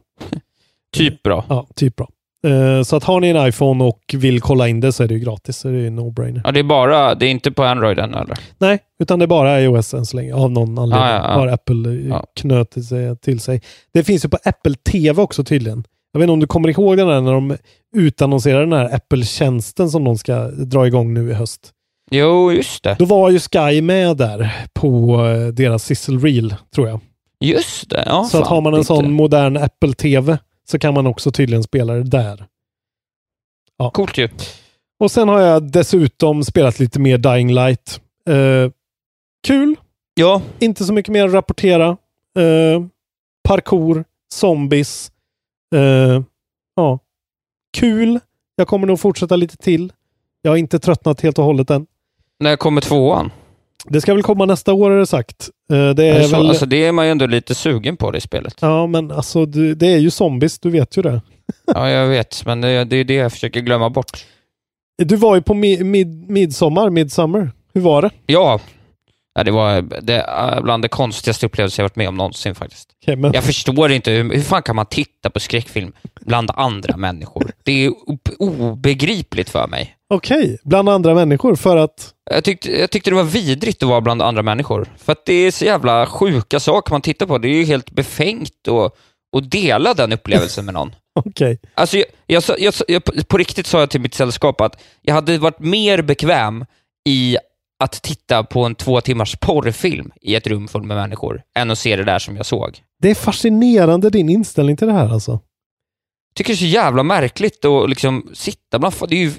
Typ 0.93 1.23
bra. 1.23 1.45
Ja, 1.49 1.67
typ 1.75 1.95
bra. 1.95 2.09
Eh, 2.47 2.83
så 2.83 2.95
att 2.95 3.03
har 3.03 3.19
ni 3.19 3.27
en 3.29 3.47
iPhone 3.47 3.83
och 3.83 3.99
vill 4.13 4.41
kolla 4.41 4.67
in 4.67 4.79
det 4.79 4.91
så 4.91 5.03
är 5.03 5.07
det 5.07 5.13
ju 5.13 5.19
gratis. 5.19 5.57
Så 5.57 5.67
det 5.67 5.77
är 5.77 5.89
no-brainer. 5.89 6.41
Ja, 6.43 6.51
det 6.51 6.59
är 6.59 6.63
bara, 6.63 7.15
det 7.15 7.25
är 7.25 7.29
inte 7.29 7.51
på 7.51 7.63
Android 7.63 7.99
än 7.99 8.13
eller? 8.13 8.37
Nej, 8.57 8.79
utan 8.99 9.19
det 9.19 9.25
är 9.25 9.27
bara 9.27 9.61
iOS 9.61 9.93
än 9.93 10.05
så 10.05 10.17
länge. 10.17 10.33
Av 10.33 10.51
någon 10.51 10.79
anledning 10.79 11.07
Ja, 11.07 11.13
ja, 11.13 11.23
ja. 11.27 11.33
har 11.39 11.47
Apple 11.47 11.91
ja. 12.09 12.25
knutit 12.35 12.85
sig 12.85 13.17
till 13.17 13.39
sig. 13.39 13.61
Det 13.93 14.03
finns 14.03 14.25
ju 14.25 14.29
på 14.29 14.37
Apple 14.43 14.75
TV 14.75 15.21
också 15.21 15.43
tydligen. 15.43 15.83
Jag 16.11 16.19
vet 16.19 16.23
inte 16.23 16.33
om 16.33 16.39
du 16.39 16.47
kommer 16.47 16.69
ihåg 16.69 16.97
den 16.97 17.07
där 17.07 17.21
när 17.21 17.33
de 17.33 17.57
utannonserade 17.95 18.63
den 18.65 18.73
här 18.73 18.95
Apple-tjänsten 18.95 19.89
som 19.89 20.03
de 20.03 20.17
ska 20.17 20.47
dra 20.47 20.87
igång 20.87 21.13
nu 21.13 21.29
i 21.29 21.33
höst. 21.33 21.71
Jo, 22.11 22.51
just 22.51 22.83
det. 22.83 22.95
Då 22.99 23.05
var 23.05 23.29
ju 23.29 23.39
Sky 23.39 23.81
med 23.81 24.17
där 24.17 24.51
på 24.73 25.15
eh, 25.25 25.47
deras 25.47 25.83
sizzle 25.83 26.17
reel, 26.17 26.55
tror 26.75 26.87
jag. 26.87 26.99
Just 27.43 27.89
det. 27.89 28.03
Ja, 28.05 28.23
så 28.31 28.37
att 28.37 28.47
fan, 28.47 28.55
har 28.55 28.61
man 28.61 28.73
en 28.73 28.83
sån 28.83 29.11
modern 29.11 29.57
Apple 29.57 29.93
TV 29.93 30.37
så 30.69 30.79
kan 30.79 30.93
man 30.93 31.07
också 31.07 31.31
tydligen 31.31 31.63
spela 31.63 31.93
det 31.93 32.03
där. 32.03 32.45
Ja. 33.77 33.91
Coolt 33.91 34.17
ju. 34.17 34.29
Och 34.99 35.11
sen 35.11 35.29
har 35.29 35.39
jag 35.39 35.71
dessutom 35.71 36.43
spelat 36.43 36.79
lite 36.79 36.99
mer 36.99 37.17
Dying 37.17 37.53
Light. 37.53 38.01
Eh, 38.29 38.71
kul. 39.47 39.75
Ja. 40.13 40.41
Inte 40.59 40.83
så 40.85 40.93
mycket 40.93 41.13
mer 41.13 41.25
att 41.25 41.33
rapportera. 41.33 41.87
Eh, 42.39 42.85
parkour, 43.43 44.05
zombies. 44.33 45.11
Eh, 45.75 46.21
ja. 46.75 46.99
Kul. 47.77 48.19
Jag 48.55 48.67
kommer 48.67 48.87
nog 48.87 48.99
fortsätta 48.99 49.35
lite 49.35 49.57
till. 49.57 49.93
Jag 50.41 50.51
har 50.51 50.57
inte 50.57 50.79
tröttnat 50.79 51.21
helt 51.21 51.39
och 51.39 51.45
hållet 51.45 51.69
än. 51.69 51.87
När 52.39 52.55
kommer 52.55 52.81
tvåan? 52.81 53.31
Det 53.85 54.01
ska 54.01 54.13
väl 54.13 54.23
komma 54.23 54.45
nästa 54.45 54.73
år 54.73 54.91
är 54.91 54.97
det 54.99 55.05
sagt. 55.05 55.49
Eh, 55.71 55.89
det 55.89 56.05
Är 56.05 56.19
det, 56.19 56.23
så? 56.23 56.37
väl... 56.37 56.49
Alltså, 56.49 56.65
det 56.65 56.85
är 56.85 56.91
man 56.91 57.05
ju 57.05 57.11
ändå 57.11 57.25
lite 57.25 57.55
sugen 57.55 57.97
på 57.97 58.11
det 58.11 58.21
spelet. 58.21 58.55
Ja, 58.61 58.87
men 58.87 59.11
alltså 59.11 59.45
det 59.45 59.87
är 59.87 59.97
ju 59.97 60.09
zombies, 60.11 60.59
du 60.59 60.69
vet 60.69 60.97
ju 60.97 61.01
det. 61.01 61.21
Ja, 61.73 61.89
jag 61.89 62.07
vet, 62.07 62.45
men 62.45 62.61
det, 62.61 62.83
det 62.83 62.95
är 62.95 63.03
det 63.03 63.13
jag 63.13 63.31
försöker 63.31 63.61
glömma 63.61 63.89
bort. 63.89 64.25
Du 64.97 65.15
var 65.15 65.35
ju 65.35 65.41
på 65.41 65.53
mi, 65.53 65.83
mid, 65.83 66.29
midsommar, 66.29 66.89
midsummer. 66.89 67.51
Hur 67.73 67.81
var 67.81 68.01
det? 68.01 68.09
Ja, 68.25 68.59
ja 69.35 69.43
det 69.43 69.51
var 69.51 69.81
det, 70.01 70.21
är 70.21 70.61
bland 70.61 70.83
det 70.83 70.87
konstigaste 70.87 71.45
upplevelser 71.45 71.83
jag 71.83 71.85
varit 71.85 71.95
med 71.95 72.07
om 72.07 72.15
någonsin 72.15 72.55
faktiskt. 72.55 72.89
Okej, 73.01 73.15
men... 73.15 73.33
Jag 73.33 73.43
förstår 73.43 73.91
inte, 73.91 74.11
hur, 74.11 74.33
hur 74.33 74.41
fan 74.41 74.63
kan 74.63 74.75
man 74.75 74.85
titta 74.85 75.29
på 75.29 75.39
skräckfilm 75.39 75.91
bland 76.21 76.51
andra 76.53 76.97
människor? 76.97 77.51
Det 77.63 77.85
är 77.85 77.93
obegripligt 78.39 79.49
för 79.49 79.67
mig. 79.67 79.95
Okej, 80.13 80.57
bland 80.63 80.89
andra 80.89 81.15
människor 81.15 81.55
för 81.55 81.77
att... 81.77 82.13
Jag 82.31 82.43
tyckte, 82.43 82.79
jag 82.79 82.91
tyckte 82.91 83.09
det 83.09 83.15
var 83.15 83.23
vidrigt 83.23 83.83
att 83.83 83.89
vara 83.89 84.01
bland 84.01 84.21
andra 84.21 84.43
människor. 84.43 84.87
För 84.97 85.11
att 85.11 85.25
det 85.25 85.33
är 85.33 85.51
så 85.51 85.65
jävla 85.65 86.05
sjuka 86.05 86.59
saker 86.59 86.91
man 86.91 87.01
tittar 87.01 87.25
på. 87.25 87.37
Det 87.37 87.47
är 87.47 87.53
ju 87.53 87.63
helt 87.63 87.91
befängt 87.91 88.67
att, 88.67 88.93
att 89.37 89.51
dela 89.51 89.93
den 89.93 90.13
upplevelsen 90.13 90.65
med 90.65 90.73
någon. 90.73 90.95
Okej. 91.25 91.59
Alltså, 91.73 91.97
jag, 92.25 92.43
jag, 92.57 92.73
jag, 92.87 93.27
på 93.27 93.37
riktigt 93.37 93.67
sa 93.67 93.79
jag 93.79 93.89
till 93.89 94.01
mitt 94.01 94.13
sällskap 94.13 94.61
att 94.61 94.81
jag 95.01 95.13
hade 95.13 95.37
varit 95.37 95.59
mer 95.59 96.01
bekväm 96.01 96.65
i 97.09 97.37
att 97.79 97.91
titta 97.91 98.43
på 98.43 98.65
en 98.65 98.75
två 98.75 99.01
timmars 99.01 99.35
porrfilm 99.35 100.11
i 100.21 100.35
ett 100.35 100.47
rum 100.47 100.67
fullt 100.67 100.85
med 100.85 100.97
människor, 100.97 101.41
än 101.55 101.71
att 101.71 101.79
se 101.79 101.95
det 101.95 102.03
där 102.03 102.19
som 102.19 102.35
jag 102.35 102.45
såg. 102.45 102.83
Det 103.01 103.09
är 103.09 103.15
fascinerande 103.15 104.09
din 104.09 104.29
inställning 104.29 104.77
till 104.77 104.87
det 104.87 104.93
här 104.93 105.13
alltså. 105.13 105.31
Jag 105.31 106.35
tycker 106.35 106.53
det 106.53 106.55
är 106.55 106.57
så 106.57 106.65
jävla 106.65 107.03
märkligt 107.03 107.65
att 107.65 107.89
liksom 107.89 108.29
sitta 108.33 108.79
bland... 108.79 108.95
Det 109.07 109.15
är 109.15 109.19
ju, 109.19 109.31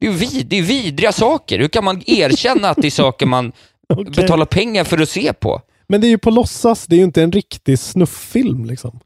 det 0.00 0.06
är 0.06 0.10
vid, 0.10 0.46
det 0.46 0.58
är 0.58 0.62
vidriga 0.62 1.12
saker. 1.12 1.58
Hur 1.58 1.68
kan 1.68 1.84
man 1.84 2.02
erkänna 2.06 2.68
att 2.68 2.76
det 2.76 2.88
är 2.88 2.90
saker 2.90 3.26
man 3.26 3.52
betalar 4.16 4.46
pengar 4.46 4.84
för 4.84 4.98
att 4.98 5.08
se 5.08 5.32
på? 5.32 5.60
Men 5.88 6.00
det 6.00 6.06
är 6.06 6.08
ju 6.08 6.18
på 6.18 6.30
låtsas, 6.30 6.86
det 6.86 6.96
är 6.96 6.98
ju 6.98 7.04
inte 7.04 7.22
en 7.22 7.32
riktig 7.32 7.78
snufffilm 7.78 8.64
liksom. 8.64 9.00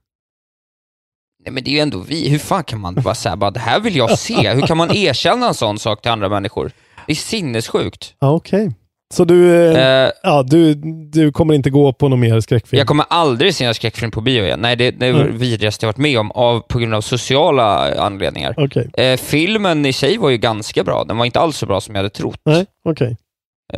Nej, 1.45 1.53
men 1.53 1.65
det 1.65 1.71
är 1.71 1.73
ju 1.73 1.81
ändå 1.81 1.99
vi. 1.99 2.29
Hur 2.29 2.39
fan 2.39 2.65
kan 2.65 2.81
man 2.81 2.95
bara 2.95 3.15
säga 3.15 3.37
bara 3.37 3.51
det 3.51 3.61
här 3.61 3.81
vill 3.81 3.97
jag 3.97 4.19
se? 4.19 4.53
Hur 4.55 4.63
kan 4.63 4.77
man 4.77 4.91
erkänna 4.91 5.49
en 5.49 5.55
sån 5.55 5.79
sak 5.79 6.03
till 6.03 6.11
andra 6.11 6.29
människor? 6.29 6.73
Det 7.07 7.13
är 7.13 7.17
sinnessjukt. 7.17 8.15
Ja, 8.21 8.31
okej. 8.31 8.71
Så 9.15 9.25
du, 9.25 9.55
eh, 9.55 10.05
Eh, 10.05 10.11
ja, 10.23 10.43
du, 10.43 10.75
du 11.13 11.33
kommer 11.33 11.55
inte 11.55 11.71
gå 11.71 11.93
på 11.93 12.09
någon 12.09 12.21
mer 12.21 12.41
skräckfilm? 12.41 12.79
Jag 12.79 12.87
kommer 12.87 13.05
aldrig 13.09 13.55
se 13.55 13.65
en 13.65 13.75
skräckfilm 13.75 14.11
på 14.11 14.21
bio 14.21 14.45
igen. 14.45 14.61
Nej, 14.61 14.77
det, 14.77 14.91
det 14.91 15.07
är 15.07 15.13
det 15.13 15.25
vidrigaste 15.33 15.87
jag 15.87 15.89
varit 15.89 15.97
med 15.99 16.19
om 16.19 16.31
av, 16.31 16.61
på 16.61 16.79
grund 16.79 16.95
av 16.95 17.01
sociala 17.01 17.95
anledningar. 18.01 18.55
Okej. 18.57 18.91
Eh, 18.95 19.17
filmen 19.17 19.87
i 19.87 19.93
sig 19.93 20.17
var 20.19 20.31
ju 20.31 20.37
ganska 20.39 20.85
bra. 20.85 21.05
Den 21.05 21.17
var 21.19 21.25
inte 21.25 21.41
alls 21.41 21.57
så 21.57 21.67
bra 21.67 21.81
som 21.81 21.95
jag 21.95 21.99
hade 21.99 22.11
trott. 22.11 22.41
Nej, 22.45 22.67
okej. 22.85 23.17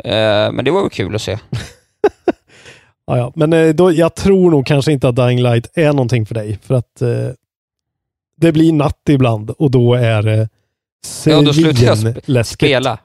Eh, 0.05 0.53
men 0.53 0.65
det 0.65 0.71
var 0.71 0.81
väl 0.81 0.91
kul 0.91 1.15
att 1.15 1.23
se. 1.23 1.39
Ja, 3.07 3.17
ja. 3.19 3.33
Men 3.37 3.53
eh, 3.53 3.69
då, 3.69 3.93
jag 3.93 4.15
tror 4.15 4.51
nog 4.51 4.67
kanske 4.67 4.93
inte 4.93 5.09
att 5.09 5.17
Dying 5.17 5.43
Light 5.43 5.71
är 5.75 5.87
någonting 5.93 6.27
för 6.27 6.35
dig. 6.35 6.59
För 6.63 6.75
att 6.75 7.03
eh, 7.03 7.09
det 8.37 8.53
blir 8.53 8.73
natt 8.73 9.01
ibland 9.09 9.51
och 9.51 9.71
då 9.71 9.95
är 9.95 10.23
det 10.23 10.49
Ja, 11.27 11.41
då 11.43 11.53
slutar 11.53 11.85
jag 11.85 11.97
sp- 11.97 12.21
svinläskigt. 12.25 12.55
spela. 12.61 12.99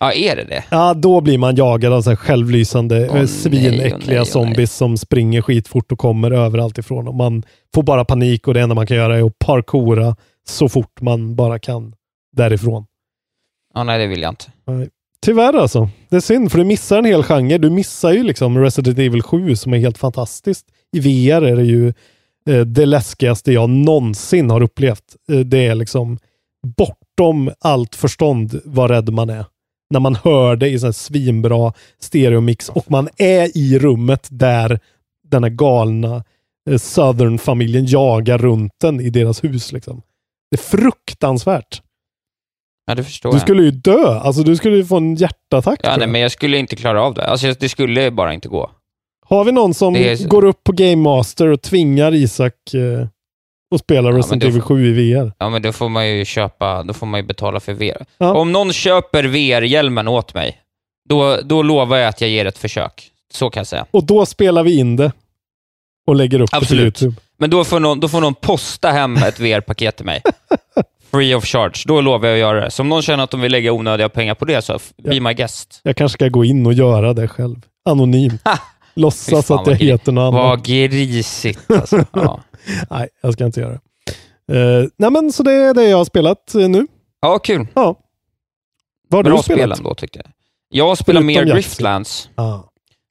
Ja, 0.00 0.12
är 0.12 0.36
det 0.36 0.44
det? 0.44 0.64
Ja, 0.70 0.94
då 0.94 1.20
blir 1.20 1.38
man 1.38 1.56
jagad 1.56 1.92
av 1.92 2.02
så 2.02 2.10
här 2.10 2.16
självlysande, 2.16 3.10
nej, 3.12 3.28
svinäckliga 3.28 3.98
nej, 4.06 4.18
åh, 4.18 4.24
zombies 4.24 4.76
som 4.76 4.96
springer 4.96 5.42
skitfort 5.42 5.92
och 5.92 5.98
kommer 5.98 6.30
överallt 6.30 6.78
ifrån. 6.78 7.08
Och 7.08 7.14
man 7.14 7.42
får 7.74 7.82
bara 7.82 8.04
panik 8.04 8.48
och 8.48 8.54
det 8.54 8.60
enda 8.60 8.74
man 8.74 8.86
kan 8.86 8.96
göra 8.96 9.18
är 9.18 9.26
att 9.26 9.38
parkoura 9.38 10.16
så 10.48 10.68
fort 10.68 11.00
man 11.00 11.36
bara 11.36 11.58
kan 11.58 11.94
därifrån. 12.36 12.86
Ja, 13.74 13.84
nej, 13.84 13.98
det 13.98 14.06
vill 14.06 14.22
jag 14.22 14.32
inte. 14.32 14.44
Nej. 14.66 14.88
Tyvärr 15.22 15.54
alltså. 15.54 15.88
Det 16.08 16.16
är 16.16 16.20
synd, 16.20 16.50
för 16.50 16.58
du 16.58 16.64
missar 16.64 16.98
en 16.98 17.04
hel 17.04 17.22
genre. 17.22 17.58
Du 17.58 17.70
missar 17.70 18.12
ju 18.12 18.22
liksom 18.22 18.58
Resident 18.58 18.98
Evil 18.98 19.22
7 19.22 19.56
som 19.56 19.74
är 19.74 19.78
helt 19.78 19.98
fantastiskt. 19.98 20.66
I 20.96 21.00
VR 21.00 21.42
är 21.42 21.56
det 21.56 21.64
ju 21.64 21.88
eh, 22.48 22.60
det 22.60 22.86
läskigaste 22.86 23.52
jag 23.52 23.70
någonsin 23.70 24.50
har 24.50 24.62
upplevt. 24.62 25.04
Eh, 25.32 25.38
det 25.38 25.66
är 25.66 25.74
liksom 25.74 26.18
bortom 26.76 27.50
allt 27.60 27.94
förstånd 27.94 28.60
vad 28.64 28.90
rädd 28.90 29.12
man 29.12 29.30
är. 29.30 29.44
När 29.90 30.00
man 30.00 30.14
hör 30.14 30.56
det 30.56 30.68
i 30.68 30.78
sån 30.78 30.86
här 30.86 30.92
svinbra 30.92 31.72
stereomix 31.98 32.68
och 32.68 32.90
man 32.90 33.08
är 33.16 33.56
i 33.56 33.78
rummet 33.78 34.28
där 34.30 34.78
den 35.28 35.42
här 35.44 35.50
galna 35.50 36.24
eh, 36.70 36.78
Southern-familjen 36.78 37.86
jagar 37.86 38.38
runt 38.38 38.72
den 38.80 39.00
i 39.00 39.10
deras 39.10 39.44
hus. 39.44 39.72
Liksom. 39.72 40.02
Det 40.50 40.56
är 40.56 40.62
fruktansvärt. 40.78 41.82
Ja, 42.86 42.94
det 42.94 43.04
förstår 43.04 43.30
Du 43.30 43.34
jag. 43.34 43.42
skulle 43.42 43.62
ju 43.62 43.70
dö. 43.70 44.18
Alltså 44.18 44.42
du 44.42 44.56
skulle 44.56 44.76
ju 44.76 44.84
få 44.84 44.96
en 44.96 45.14
hjärtattack. 45.14 45.80
Ja, 45.82 45.96
nej, 45.96 46.08
men 46.08 46.20
jag 46.20 46.32
skulle 46.32 46.58
inte 46.58 46.76
klara 46.76 47.02
av 47.02 47.14
det. 47.14 47.26
Alltså, 47.26 47.54
det 47.60 47.68
skulle 47.68 48.10
bara 48.10 48.34
inte 48.34 48.48
gå. 48.48 48.70
Har 49.26 49.44
vi 49.44 49.52
någon 49.52 49.74
som 49.74 49.96
är 49.96 50.28
går 50.28 50.44
upp 50.44 50.64
på 50.64 50.72
Game 50.72 50.96
Master 50.96 51.48
och 51.48 51.62
tvingar 51.62 52.14
Isak 52.14 52.74
eh, 52.74 53.06
att 53.74 53.80
spela 53.80 54.10
Resident 54.12 54.42
då 54.42 54.48
Evil 54.48 54.60
får- 54.62 54.68
7 54.68 54.86
i 54.86 54.92
VR? 55.14 55.32
Ja, 55.38 55.48
men 55.50 55.62
då 55.62 55.72
får 55.72 55.88
man 55.88 56.08
ju 56.08 56.24
köpa, 56.24 56.82
då 56.82 56.94
får 56.94 57.06
man 57.06 57.20
ju 57.20 57.26
betala 57.26 57.60
för 57.60 57.72
VR. 57.74 58.04
Ja. 58.18 58.34
Om 58.34 58.52
någon 58.52 58.72
köper 58.72 59.24
VR-hjälmen 59.24 60.08
åt 60.08 60.34
mig, 60.34 60.56
då, 61.08 61.36
då 61.44 61.62
lovar 61.62 61.96
jag 61.96 62.08
att 62.08 62.20
jag 62.20 62.30
ger 62.30 62.46
ett 62.46 62.58
försök. 62.58 63.10
Så 63.32 63.50
kan 63.50 63.60
jag 63.60 63.66
säga. 63.66 63.86
Och 63.90 64.04
då 64.04 64.26
spelar 64.26 64.62
vi 64.62 64.78
in 64.78 64.96
det 64.96 65.12
och 66.06 66.14
lägger 66.16 66.40
upp 66.40 66.50
Absolut. 66.52 66.94
det 66.94 66.98
på 67.00 67.04
YouTube. 67.04 67.20
Men 67.38 67.50
då 67.50 67.64
får, 67.64 67.80
någon, 67.80 68.00
då 68.00 68.08
får 68.08 68.20
någon 68.20 68.34
posta 68.34 68.90
hem 68.90 69.16
ett 69.16 69.40
VR-paket 69.40 69.96
till 69.96 70.06
mig. 70.06 70.22
Free 71.10 71.34
of 71.34 71.44
charge. 71.44 71.84
Då 71.86 72.00
lovar 72.00 72.28
jag 72.28 72.34
att 72.34 72.40
göra 72.40 72.64
det. 72.64 72.70
Så 72.70 72.82
om 72.82 72.88
någon 72.88 73.02
känner 73.02 73.24
att 73.24 73.30
de 73.30 73.40
vill 73.40 73.52
lägga 73.52 73.72
onödiga 73.72 74.08
pengar 74.08 74.34
på 74.34 74.44
det, 74.44 74.62
så 74.62 74.78
be 75.02 75.20
my 75.20 75.34
guest. 75.34 75.80
Jag 75.82 75.96
kanske 75.96 76.14
ska 76.14 76.28
gå 76.28 76.44
in 76.44 76.66
och 76.66 76.72
göra 76.72 77.12
det 77.12 77.28
själv. 77.28 77.56
Anonymt. 77.84 78.42
Låtsas 79.00 79.46
fan, 79.46 79.58
att 79.58 79.66
jag 79.66 79.76
heter 79.76 80.12
något 80.12 80.22
annat. 80.22 80.34
Vad 80.34 80.64
grisigt 80.64 81.70
alltså. 81.70 82.04
Ja, 82.12 82.40
Nej, 82.90 83.08
jag 83.22 83.32
ska 83.32 83.46
inte 83.46 83.60
göra 83.60 83.72
det. 83.72 83.80
Uh, 84.54 84.88
nej, 84.96 85.10
men 85.10 85.32
så 85.32 85.42
det 85.42 85.52
är 85.52 85.74
det 85.74 85.84
jag 85.88 85.96
har 85.96 86.04
spelat 86.04 86.54
eh, 86.54 86.68
nu. 86.68 86.86
ja 87.20 87.38
kul. 87.38 87.66
Ja. 87.74 87.96
Vad 89.08 89.18
har 89.18 89.22
Bra 89.24 89.36
du 89.36 89.42
spel 89.42 89.56
spelat? 89.56 89.78
ändå 89.78 89.94
tyckte 89.94 90.18
jag. 90.18 90.26
Jag 90.72 90.98
spelar 90.98 91.20
mer 91.20 91.34
Yahtzee. 91.34 91.54
Griftlands. 91.54 92.28
Ah. 92.34 92.58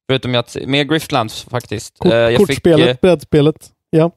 Förutom 0.08 0.34
att, 0.34 0.56
mer 0.66 0.84
Griftlands 0.84 1.42
faktiskt. 1.50 1.98
Kort, 1.98 2.12
jag 2.12 2.36
kortspelet, 2.36 2.88
Fick, 2.90 3.00
brädspelet. 3.00 3.70
Ja. 3.90 4.10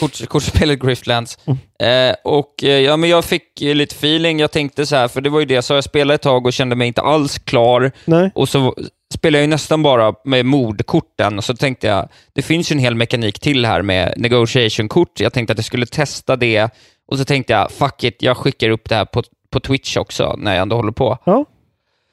kort, 0.00 0.28
kortspelet 0.28 0.80
Griftlands. 0.80 1.38
Mm. 1.44 2.14
Och 2.24 2.62
ja, 2.62 2.96
men 2.96 3.10
jag 3.10 3.24
fick 3.24 3.60
lite 3.60 3.94
feeling. 3.94 4.40
Jag 4.40 4.50
tänkte 4.50 4.86
så 4.86 4.96
här, 4.96 5.08
för 5.08 5.20
det 5.20 5.30
var 5.30 5.40
ju 5.40 5.46
det, 5.46 5.62
så 5.62 5.74
jag 5.74 5.84
spelade 5.84 6.14
ett 6.14 6.22
tag 6.22 6.46
och 6.46 6.52
kände 6.52 6.76
mig 6.76 6.88
inte 6.88 7.00
alls 7.02 7.38
klar. 7.38 7.92
Nej. 8.04 8.30
Och 8.34 8.48
så 8.48 8.74
spelade 9.14 9.38
jag 9.38 9.42
ju 9.42 9.50
nästan 9.50 9.82
bara 9.82 10.14
med 10.24 10.46
mordkorten 10.46 11.38
och 11.38 11.44
så 11.44 11.56
tänkte 11.56 11.86
jag, 11.86 12.08
det 12.32 12.42
finns 12.42 12.70
ju 12.72 12.74
en 12.74 12.78
hel 12.80 12.94
mekanik 12.94 13.40
till 13.40 13.66
här 13.66 13.82
med 13.82 14.14
negotiation-kort. 14.16 15.20
Jag 15.20 15.32
tänkte 15.32 15.52
att 15.52 15.58
jag 15.58 15.64
skulle 15.64 15.86
testa 15.86 16.36
det 16.36 16.70
och 17.06 17.18
så 17.18 17.24
tänkte 17.24 17.52
jag, 17.52 17.70
fuck 17.70 18.04
it, 18.04 18.22
jag 18.22 18.36
skickar 18.36 18.68
upp 18.70 18.88
det 18.88 18.94
här 18.94 19.04
på, 19.04 19.22
på 19.50 19.60
Twitch 19.60 19.96
också 19.96 20.34
när 20.38 20.54
jag 20.54 20.62
ändå 20.62 20.76
håller 20.76 20.92
på. 20.92 21.18
Ja. 21.24 21.44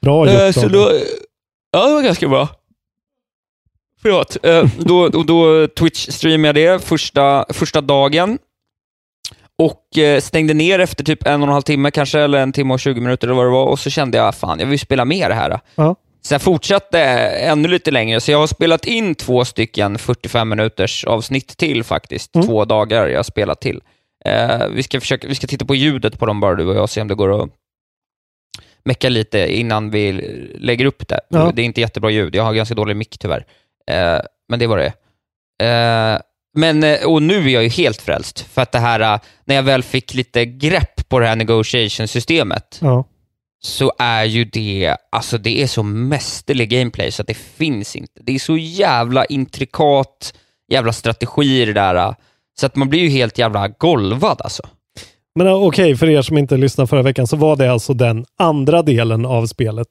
Bra 0.02 0.28
Eh, 0.28 0.46
gjort. 0.46 0.54
så 0.54 0.60
David. 0.60 0.72
då, 0.72 0.90
ja, 1.72 1.86
det 1.86 1.94
var 1.94 2.02
ganska 2.02 2.28
bra. 2.28 2.48
Förlåt. 4.02 4.36
Eh, 4.42 4.64
då, 4.78 5.08
då, 5.08 5.22
då 5.22 5.66
Twitch-streamade 5.66 6.60
jag 6.60 6.80
det 6.80 6.84
första, 6.84 7.44
första 7.48 7.80
dagen 7.80 8.38
och 9.58 9.98
eh, 9.98 10.20
stängde 10.20 10.54
ner 10.54 10.78
efter 10.78 11.04
typ 11.04 11.26
en 11.26 11.42
och 11.42 11.48
en 11.48 11.52
halv 11.52 11.62
timme 11.62 11.90
kanske, 11.90 12.20
eller 12.20 12.38
en 12.38 12.52
timme 12.52 12.74
och 12.74 12.80
20 12.80 13.00
minuter 13.00 13.26
eller 13.28 13.36
vad 13.36 13.46
det 13.46 13.50
var, 13.50 13.66
och 13.66 13.78
så 13.78 13.90
kände 13.90 14.18
jag, 14.18 14.34
fan, 14.34 14.58
jag 14.60 14.66
vill 14.66 14.78
spela 14.78 15.04
mer 15.04 15.30
här. 15.30 15.60
Ja. 15.74 15.96
Sen 16.24 16.40
fortsatte 16.40 17.00
ännu 17.00 17.68
lite 17.68 17.90
längre, 17.90 18.20
så 18.20 18.30
jag 18.30 18.38
har 18.38 18.46
spelat 18.46 18.84
in 18.84 19.14
två 19.14 19.44
stycken 19.44 19.98
45 19.98 20.48
minuters 20.48 21.04
avsnitt 21.04 21.56
till 21.56 21.84
faktiskt. 21.84 22.34
Mm. 22.34 22.46
Två 22.46 22.64
dagar 22.64 23.08
jag 23.08 23.18
har 23.18 23.22
spelat 23.22 23.60
till. 23.60 23.80
Eh, 24.24 24.68
vi, 24.68 24.82
ska 24.82 25.00
försöka, 25.00 25.28
vi 25.28 25.34
ska 25.34 25.46
titta 25.46 25.64
på 25.64 25.74
ljudet 25.74 26.18
på 26.18 26.26
dem 26.26 26.40
bara 26.40 26.54
du 26.54 26.66
och 26.66 26.76
jag, 26.76 26.88
se 26.88 27.00
om 27.00 27.08
det 27.08 27.14
går 27.14 27.42
att 27.42 27.50
mecka 28.84 29.08
lite 29.08 29.58
innan 29.58 29.90
vi 29.90 30.12
lägger 30.58 30.84
upp 30.84 31.08
det. 31.08 31.20
Ja. 31.28 31.52
Det 31.54 31.62
är 31.62 31.66
inte 31.66 31.80
jättebra 31.80 32.10
ljud, 32.10 32.34
jag 32.34 32.42
har 32.42 32.54
ganska 32.54 32.74
dålig 32.74 32.96
mick 32.96 33.18
tyvärr. 33.18 33.46
Eh, 33.90 34.20
men 34.48 34.58
det 34.58 34.66
var 34.66 34.78
det 34.78 34.92
eh, 35.66 36.20
Men, 36.58 36.84
eh, 36.84 37.06
och 37.06 37.22
nu 37.22 37.36
är 37.36 37.48
jag 37.48 37.62
ju 37.62 37.68
helt 37.68 38.02
frälst, 38.02 38.40
för 38.40 38.62
att 38.62 38.72
det 38.72 38.78
här, 38.78 39.00
eh, 39.00 39.20
när 39.44 39.54
jag 39.54 39.62
väl 39.62 39.82
fick 39.82 40.14
lite 40.14 40.44
grepp 40.44 41.08
på 41.08 41.18
det 41.18 41.26
här 41.26 41.36
negotiation-systemet, 41.36 42.78
Ja. 42.80 43.04
Så 43.64 43.92
är 43.98 44.24
ju 44.24 44.44
det, 44.44 44.96
alltså 45.10 45.38
det 45.38 45.62
är 45.62 45.66
så 45.66 45.82
mästerlig 45.82 46.70
gameplay 46.70 47.10
så 47.12 47.22
att 47.22 47.28
det 47.28 47.36
finns 47.36 47.96
inte. 47.96 48.20
Det 48.22 48.34
är 48.34 48.38
så 48.38 48.56
jävla 48.56 49.24
intrikat, 49.24 50.34
jävla 50.72 50.92
strategi 50.92 51.62
i 51.62 51.64
det 51.64 51.72
där, 51.72 51.94
eh, 51.94 52.14
så 52.60 52.66
att 52.66 52.76
man 52.76 52.88
blir 52.88 53.00
ju 53.00 53.08
helt 53.08 53.38
jävla 53.38 53.68
golvad 53.68 54.40
alltså. 54.40 54.62
Men 55.34 55.46
ja, 55.46 55.54
okej, 55.54 55.96
för 55.96 56.08
er 56.08 56.22
som 56.22 56.38
inte 56.38 56.56
lyssnade 56.56 56.88
förra 56.88 57.02
veckan 57.02 57.26
så 57.26 57.36
var 57.36 57.56
det 57.56 57.72
alltså 57.72 57.94
den 57.94 58.24
andra 58.38 58.82
delen 58.82 59.26
av 59.26 59.46
spelet 59.46 59.88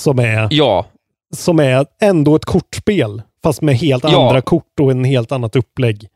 som 0.00 0.18
är, 0.18 0.48
Ja, 0.50 0.86
som 1.36 1.60
är 1.60 1.86
ändå 2.02 2.36
ett 2.36 2.44
kortspel, 2.44 3.22
fast 3.42 3.62
med 3.62 3.76
helt 3.76 4.04
Ja. 4.04 4.26
andra 4.28 4.40
kort 4.40 4.80
och 4.80 4.90
en 4.90 5.04
helt 5.04 5.32
annat 5.32 5.56
upplägg. 5.56 6.08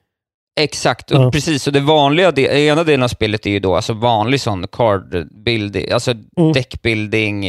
Exakt, 0.60 1.10
Ja. 1.10 1.26
och 1.26 1.32
precis. 1.32 1.66
Och 1.66 1.72
det 1.72 1.80
vanliga, 1.80 2.30
det, 2.30 2.42
ena 2.66 2.84
delen 2.84 3.02
av 3.02 3.08
spelet 3.08 3.46
är 3.46 3.50
ju 3.50 3.58
då 3.60 3.76
alltså 3.76 3.92
vanlig 3.92 4.40
sån 4.40 4.66
card 4.72 5.28
building, 5.44 5.90
alltså 5.90 6.10
Mm. 6.10 6.52
deckbuilding, 6.52 7.44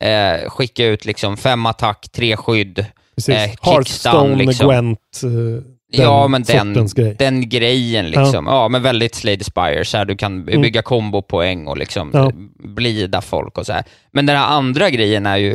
eh, 0.00 0.48
skicka 0.50 0.86
ut 0.86 1.04
liksom 1.04 1.36
fem 1.36 1.66
attack, 1.66 2.06
tre 2.12 2.36
skydd, 2.36 2.86
Precis. 3.16 3.34
eh, 3.34 3.50
kickstun 3.76 4.38
liksom. 4.38 4.66
Gwent, 4.68 4.98
eh, 5.24 6.00
ja, 6.02 6.28
men 6.28 6.42
den, 6.42 6.86
grej. 6.94 7.16
den 7.18 7.48
grejen 7.48 8.06
liksom. 8.10 8.46
Ja. 8.46 8.68
men 8.68 8.82
väldigt 8.82 9.14
Slay 9.14 9.38
the 9.38 9.44
Spire, 9.44 9.84
så 9.84 9.96
här, 9.96 10.04
du 10.04 10.16
kan 10.16 10.48
Mm. 10.48 10.62
bygga 10.62 10.82
kombopoäng 10.82 11.66
och 11.66 11.76
liksom 11.78 12.10
Ja. 12.12 12.26
eh, 12.26 12.32
blida 12.68 13.20
folk 13.20 13.58
och 13.58 13.66
så 13.66 13.72
här. 13.72 13.84
Men 14.12 14.26
den 14.26 14.36
här 14.36 14.46
andra 14.46 14.90
grejen 14.90 15.26
är 15.26 15.36
ju, 15.36 15.52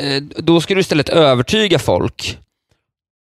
eh, 0.00 0.22
då 0.36 0.60
ska 0.60 0.74
du 0.74 0.80
istället 0.80 1.08
övertyga 1.08 1.78
folk. 1.78 2.38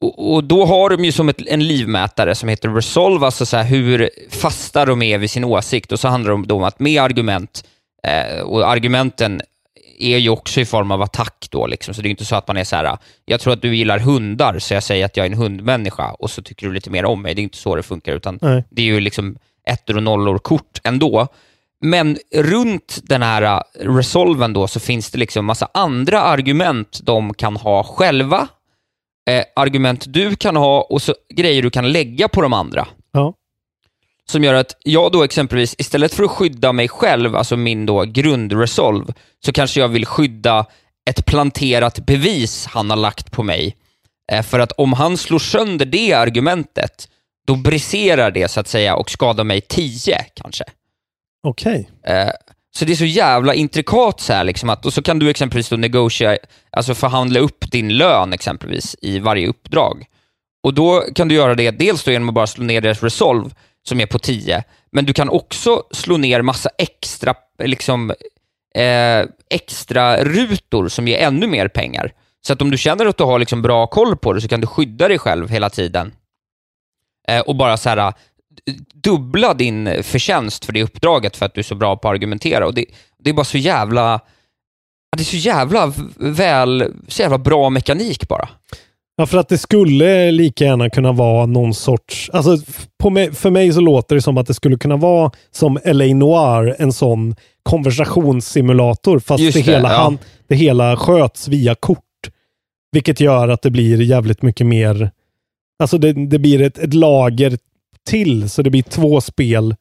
Och, 0.02 0.34
och 0.34 0.44
då 0.44 0.66
har 0.66 0.90
de 0.90 1.06
ju 1.06 1.12
som 1.12 1.30
ett, 1.30 1.48
en 1.48 1.68
livmätare 1.68 2.36
som 2.36 2.50
heter 2.50 2.70
Resolve, 2.70 3.26
alltså 3.26 3.46
så 3.46 3.58
här 3.58 3.64
hur 3.64 4.10
fasta 4.30 4.86
de 4.86 5.02
är 5.02 5.18
vid 5.18 5.32
sin 5.32 5.44
åsikt. 5.44 5.92
Och 5.92 6.00
så 6.00 6.08
handlar 6.08 6.38
det 6.38 6.54
om, 6.54 6.64
att 6.64 6.80
med 6.80 7.02
argument, 7.02 7.64
eh, 8.08 8.42
och 8.42 8.70
argumenten 8.70 9.42
är 10.00 10.18
ju 10.18 10.30
också 10.30 10.62
i 10.62 10.66
form 10.66 10.92
av 10.92 11.02
attack 11.02 11.48
då, 11.52 11.68
liksom. 11.68 11.94
så 11.94 12.02
det 12.02 12.08
är 12.08 12.12
inte 12.12 12.26
så 12.26 12.36
att 12.36 12.48
man 12.48 12.58
är 12.58 12.64
så 12.64 12.76
här, 12.76 12.98
jag 13.26 13.40
tror 13.40 13.54
att 13.54 13.62
du 13.62 13.76
gillar 13.76 14.00
hundar, 14.00 14.60
så 14.60 14.74
jag 14.74 14.84
säger 14.84 15.06
att 15.06 15.18
jag 15.18 15.26
är 15.26 15.32
en 15.32 15.38
hundmänniska, 15.38 16.12
och 16.12 16.32
så 16.32 16.42
tycker 16.42 16.68
du 16.68 16.74
lite 16.74 16.90
mer 16.90 17.06
om 17.06 17.22
mig. 17.22 17.36
Det 17.36 17.42
är 17.42 17.44
inte 17.44 17.58
så 17.58 17.76
det 17.76 17.84
funkar, 17.84 18.14
utan 18.14 18.40
Nej. 18.42 18.64
det 18.70 18.82
är 18.82 18.86
ju 18.86 19.00
liksom 19.00 19.38
ettor 19.70 19.98
och 19.98 20.04
nollor 20.04 20.38
kort 20.38 20.80
ändå. 20.84 21.28
Men 21.82 22.18
runt 22.36 23.00
den 23.04 23.22
här 23.22 23.42
eh, 23.42 23.62
resolven 23.94 24.54
då 24.54 24.68
så 24.68 24.80
finns 24.80 25.12
det 25.12 25.18
liksom 25.18 25.46
massa 25.46 25.70
andra 25.74 26.22
argument 26.22 27.00
de 27.04 27.34
kan 27.34 27.56
ha 27.56 27.84
själva, 27.84 28.48
eh, 29.30 29.44
argument 29.56 30.06
du 30.08 30.36
kan 30.36 30.56
ha 30.56 30.82
och 30.82 31.02
så 31.02 31.16
grejer 31.36 31.62
du 31.62 31.70
kan 31.70 31.92
lägga 31.92 32.28
på 32.28 32.42
de 32.42 32.54
andra. 32.54 32.88
Ja. 33.12 33.34
Som 34.30 34.44
gör 34.44 34.54
att 34.54 34.78
jag 34.84 35.12
då 35.12 35.24
exempelvis, 35.24 35.76
istället 35.78 36.14
för 36.14 36.24
att 36.24 36.32
skydda 36.32 36.74
mig 36.74 36.88
själv, 36.88 37.36
alltså 37.36 37.58
min 37.58 37.86
då 37.86 38.04
grundresolve, 38.04 39.14
så 39.46 39.54
kanske 39.54 39.80
jag 39.80 39.88
vill 39.88 40.06
skydda 40.06 40.66
ett 41.10 41.26
planterat 41.26 42.00
bevis 42.00 42.66
han 42.66 42.90
har 42.90 42.98
lagt 42.98 43.32
på 43.32 43.44
mig. 43.44 43.76
Eh, 44.32 44.44
för 44.44 44.60
att 44.60 44.72
om 44.72 44.94
han 44.94 45.18
slår 45.18 45.40
sönder 45.40 45.86
det 45.86 46.14
argumentet, 46.14 47.10
då 47.48 47.56
briserar 47.56 48.32
det 48.32 48.48
så 48.48 48.60
att 48.60 48.68
säga 48.68 48.96
och 48.96 49.10
skadar 49.10 49.44
mig 49.44 49.62
10 49.62 50.26
kanske. 50.34 50.64
Okej. 51.44 51.90
Eh, 52.04 52.30
så 52.78 52.86
det 52.86 52.92
är 52.92 52.96
så 52.96 53.06
jävla 53.06 53.54
intrikat 53.54 54.20
så 54.20 54.34
här, 54.34 54.44
liksom 54.44 54.70
att, 54.70 54.86
och 54.86 54.94
så 54.94 55.02
kan 55.02 55.20
du 55.20 55.30
exempelvis 55.30 55.70
då 55.70 55.76
negotia, 55.76 56.38
alltså 56.70 56.96
förhandla 56.96 57.40
upp 57.40 57.72
din 57.72 57.98
lön 57.98 58.34
exempelvis 58.34 58.96
i 59.02 59.20
varje 59.20 59.48
uppdrag. 59.48 60.06
Och 60.64 60.74
då 60.74 61.04
kan 61.16 61.28
du 61.28 61.36
göra 61.36 61.56
det 61.56 61.72
dels 61.72 62.04
då 62.04 62.12
genom 62.12 62.30
att 62.30 62.36
bara 62.36 62.48
slå 62.48 62.64
ner 62.64 62.82
deras 62.82 63.04
resolve, 63.04 63.50
som 63.88 64.00
är 64.00 64.06
på 64.06 64.20
10, 64.20 64.64
men 64.92 65.06
du 65.06 65.14
kan 65.14 65.30
också 65.30 65.84
slå 65.92 66.18
ner 66.18 66.42
massa 66.42 66.70
extra, 66.78 67.34
liksom, 67.64 68.10
eh, 68.76 69.26
extra 69.50 70.24
rutor 70.24 70.88
som 70.88 71.08
ger 71.08 71.18
ännu 71.18 71.48
mer 71.48 71.68
pengar. 71.68 72.12
Så 72.48 72.54
att 72.54 72.62
om 72.62 72.72
du 72.72 72.78
känner 72.78 73.06
att 73.06 73.18
du 73.18 73.24
har 73.24 73.40
liksom 73.40 73.62
bra 73.62 73.88
koll 73.88 74.18
på 74.18 74.34
det 74.34 74.42
så 74.42 74.48
kan 74.48 74.62
du 74.62 74.68
skydda 74.68 75.08
dig 75.08 75.20
själv 75.20 75.50
hela 75.50 75.70
tiden. 75.70 76.14
Eh, 77.28 77.40
och 77.40 77.56
bara 77.56 77.78
så 77.78 77.90
här, 77.90 78.14
dubbla 78.94 79.54
din 79.54 80.04
förtjänst 80.04 80.66
för 80.66 80.74
det 80.74 80.84
uppdraget 80.84 81.38
för 81.38 81.46
att 81.46 81.54
du 81.54 81.60
är 81.60 81.64
så 81.64 81.76
bra 81.76 81.96
på 81.96 82.08
att 82.08 82.14
argumentera. 82.14 82.66
Och 82.66 82.74
det, 82.74 82.86
det 83.20 83.30
är 83.30 83.34
bara 83.34 83.46
så 83.46 83.58
jävla... 83.58 84.22
Det 85.18 85.22
är 85.22 85.26
så 85.26 85.38
jävla 85.38 85.94
väl, 86.18 86.94
så 87.08 87.22
jävla 87.22 87.38
bra 87.38 87.70
mekanik 87.70 88.28
bara. 88.28 88.50
Ja, 89.18 89.26
för 89.26 89.38
att 89.38 89.50
det 89.50 89.58
skulle 89.58 90.32
lika 90.32 90.66
gärna 90.66 90.90
kunna 90.90 91.12
vara 91.12 91.46
någon 91.46 91.74
sorts... 91.74 92.30
Alltså, 92.34 92.58
mig, 93.10 93.34
för 93.34 93.50
mig 93.50 93.74
så 93.74 93.82
låter 93.82 94.16
det 94.16 94.22
som 94.22 94.38
att 94.38 94.48
det 94.48 94.54
skulle 94.54 94.78
kunna 94.78 94.98
vara 94.98 95.32
som 95.52 95.80
LA 95.86 96.06
Noir, 96.06 96.76
en 96.80 96.94
sån 96.94 97.36
konversationssimulator, 97.64 99.20
fast 99.20 99.44
Just 99.44 99.58
det, 99.58 99.64
det, 99.64 99.72
hela, 99.72 99.92
ja. 99.92 99.98
han, 99.98 100.18
det 100.48 100.56
hela 100.56 100.98
sköts 100.98 101.48
via 101.48 101.76
kort. 101.76 102.00
Vilket 102.92 103.20
gör 103.20 103.48
att 103.48 103.62
det 103.62 103.72
blir 103.72 104.02
jävligt 104.02 104.42
mycket 104.42 104.68
mer... 104.68 105.12
Alltså 105.80 105.98
det, 105.98 106.14
det 106.14 106.40
blir 106.40 106.62
ett, 106.62 106.78
ett 106.78 106.94
lager 106.94 107.58
till, 108.10 108.50
så 108.50 108.62
det 108.62 108.70
blir 108.70 108.82
två 108.84 109.22
spel, 109.22 109.76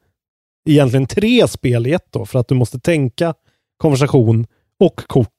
egentligen 0.69 1.05
tre 1.07 1.47
spel 1.47 1.87
i 1.87 1.93
ett 1.93 2.07
då, 2.13 2.25
för 2.25 2.39
att 2.39 2.47
du 2.47 2.55
måste 2.55 2.79
tänka 2.79 3.33
konversation 3.77 4.47
och 4.79 4.95
kort 5.07 5.29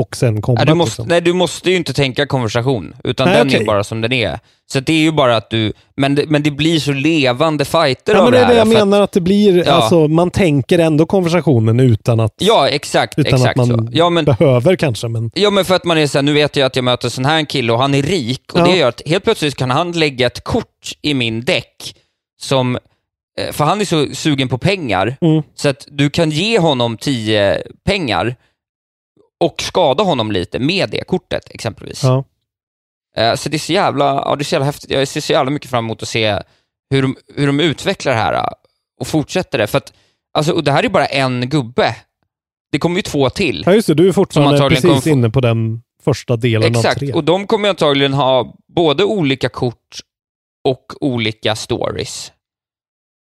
och 0.00 0.16
sen 0.16 0.40
du, 0.66 0.74
måste, 0.74 0.90
liksom. 0.90 1.06
nej, 1.08 1.20
du 1.20 1.32
måste 1.32 1.70
ju 1.70 1.76
inte 1.76 1.92
tänka 1.92 2.26
konversation, 2.26 2.94
utan 3.04 3.28
Nej, 3.28 3.36
den 3.36 3.46
är 3.46 3.50
okej. 3.50 3.60
ju 3.60 3.66
bara 3.66 3.84
som 3.84 4.00
den 4.00 4.12
är. 4.12 4.38
Så 4.72 4.80
det 4.80 4.92
är 4.92 4.98
ju 5.00 5.12
bara 5.12 5.36
att 5.36 5.50
du... 5.50 5.72
Men 5.96 6.14
det, 6.14 6.24
men 6.26 6.42
det 6.42 6.50
blir 6.50 6.78
så 6.80 6.92
levande 6.92 7.64
fighter 7.64 8.12
Ja, 8.14 8.18
av 8.18 8.24
men 8.24 8.32
det 8.32 8.38
är 8.38 8.44
här. 8.44 8.52
det 8.52 8.58
jag 8.58 8.66
för 8.66 8.74
att- 8.74 8.88
menar, 8.88 9.00
att 9.02 9.12
det 9.12 9.20
blir, 9.20 9.66
Ja. 9.66 9.72
alltså 9.72 10.08
man 10.08 10.30
tänker 10.30 10.78
ändå 10.78 11.06
konversationen 11.06 11.80
utan 11.80 12.20
att, 12.20 12.34
Ja, 12.38 12.68
exakt. 12.68 13.18
utan 13.18 13.34
exakt 13.34 13.60
att 13.60 13.68
man. 13.68 13.88
Ja, 13.92 14.10
men, 14.10 14.24
behöver 14.24 14.76
kanske. 14.76 15.08
Men, 15.08 15.30
Ja, 15.34 15.50
men 15.50 15.64
för 15.64 15.74
att 15.74 15.84
man 15.84 15.98
är 15.98 16.06
såhär, 16.06 16.22
nu 16.22 16.32
vet 16.32 16.56
jag 16.56 16.66
att 16.66 16.76
jag 16.76 16.84
möter 16.84 17.06
en 17.06 17.10
sån 17.10 17.24
här 17.24 17.44
kille 17.44 17.72
och 17.72 17.78
han 17.78 17.94
är 17.94 18.02
rik 18.02 18.52
och 18.52 18.60
Ja. 18.60 18.64
det 18.64 18.76
gör 18.76 18.88
att 18.88 19.02
helt 19.06 19.24
plötsligt 19.24 19.54
kan 19.56 19.70
han 19.70 19.92
lägga 19.92 20.26
ett 20.26 20.44
kort 20.44 20.92
i 21.02 21.14
min 21.14 21.44
däck 21.44 21.94
som, 22.40 22.78
eh, 23.38 23.52
för 23.52 23.64
han 23.64 23.80
är 23.80 23.84
så 23.84 24.14
sugen 24.14 24.48
på 24.48 24.58
pengar, 24.58 25.16
Mm. 25.20 25.42
så 25.54 25.68
att 25.68 25.86
du 25.90 26.10
kan 26.10 26.30
ge 26.30 26.58
honom 26.58 26.96
10 26.96 27.62
pengar 27.84 28.36
och 29.44 29.62
skada 29.62 30.02
honom 30.04 30.32
lite 30.32 30.58
med 30.58 30.90
det 30.90 31.04
kortet 31.06 31.50
exempelvis. 31.50 32.02
ja. 32.04 32.24
Eh, 33.16 33.34
Så 33.34 33.48
det 33.48 33.56
är 33.56 33.58
så 33.58 33.72
jävla, 33.72 34.04
ja, 34.04 34.36
det 34.36 34.42
är 34.42 34.44
så 34.44 34.54
jävla 34.54 34.66
häftigt. 34.66 34.90
Jag 34.90 35.08
ser 35.08 35.20
så 35.20 35.32
jävla 35.32 35.50
mycket 35.50 35.70
fram 35.70 35.84
emot 35.84 36.02
att 36.02 36.08
se 36.08 36.38
hur 36.90 37.02
de, 37.02 37.16
hur 37.34 37.46
de 37.46 37.60
utvecklar 37.60 38.12
det 38.12 38.18
här 38.18 38.32
eh, 38.34 38.48
och 39.00 39.06
fortsätter 39.06 39.58
det. 39.58 39.66
För 39.66 39.78
att, 39.78 39.92
alltså, 40.38 40.52
och 40.52 40.64
det 40.64 40.72
här 40.72 40.84
är 40.84 40.88
bara 40.88 41.06
en 41.06 41.48
gubbe. 41.48 41.96
Det 42.72 42.78
kommer 42.78 42.96
ju 42.96 43.02
två 43.02 43.30
till. 43.30 43.62
ja, 43.66 43.72
just 43.74 43.86
det. 43.88 43.94
Du 43.94 44.08
är 44.08 44.12
fortfarande 44.12 44.68
precis 44.68 45.06
inne 45.06 45.30
på 45.30 45.40
den 45.40 45.82
första 46.04 46.36
delen 46.36 46.76
av 46.76 46.80
Exakt, 46.80 46.98
tre. 46.98 47.12
och 47.12 47.24
de 47.24 47.46
kommer 47.46 47.68
antagligen 47.68 48.12
ha 48.12 48.56
både 48.74 49.04
olika 49.04 49.48
kort 49.48 50.00
och 50.70 50.92
olika 51.00 51.56
stories. 51.56 52.32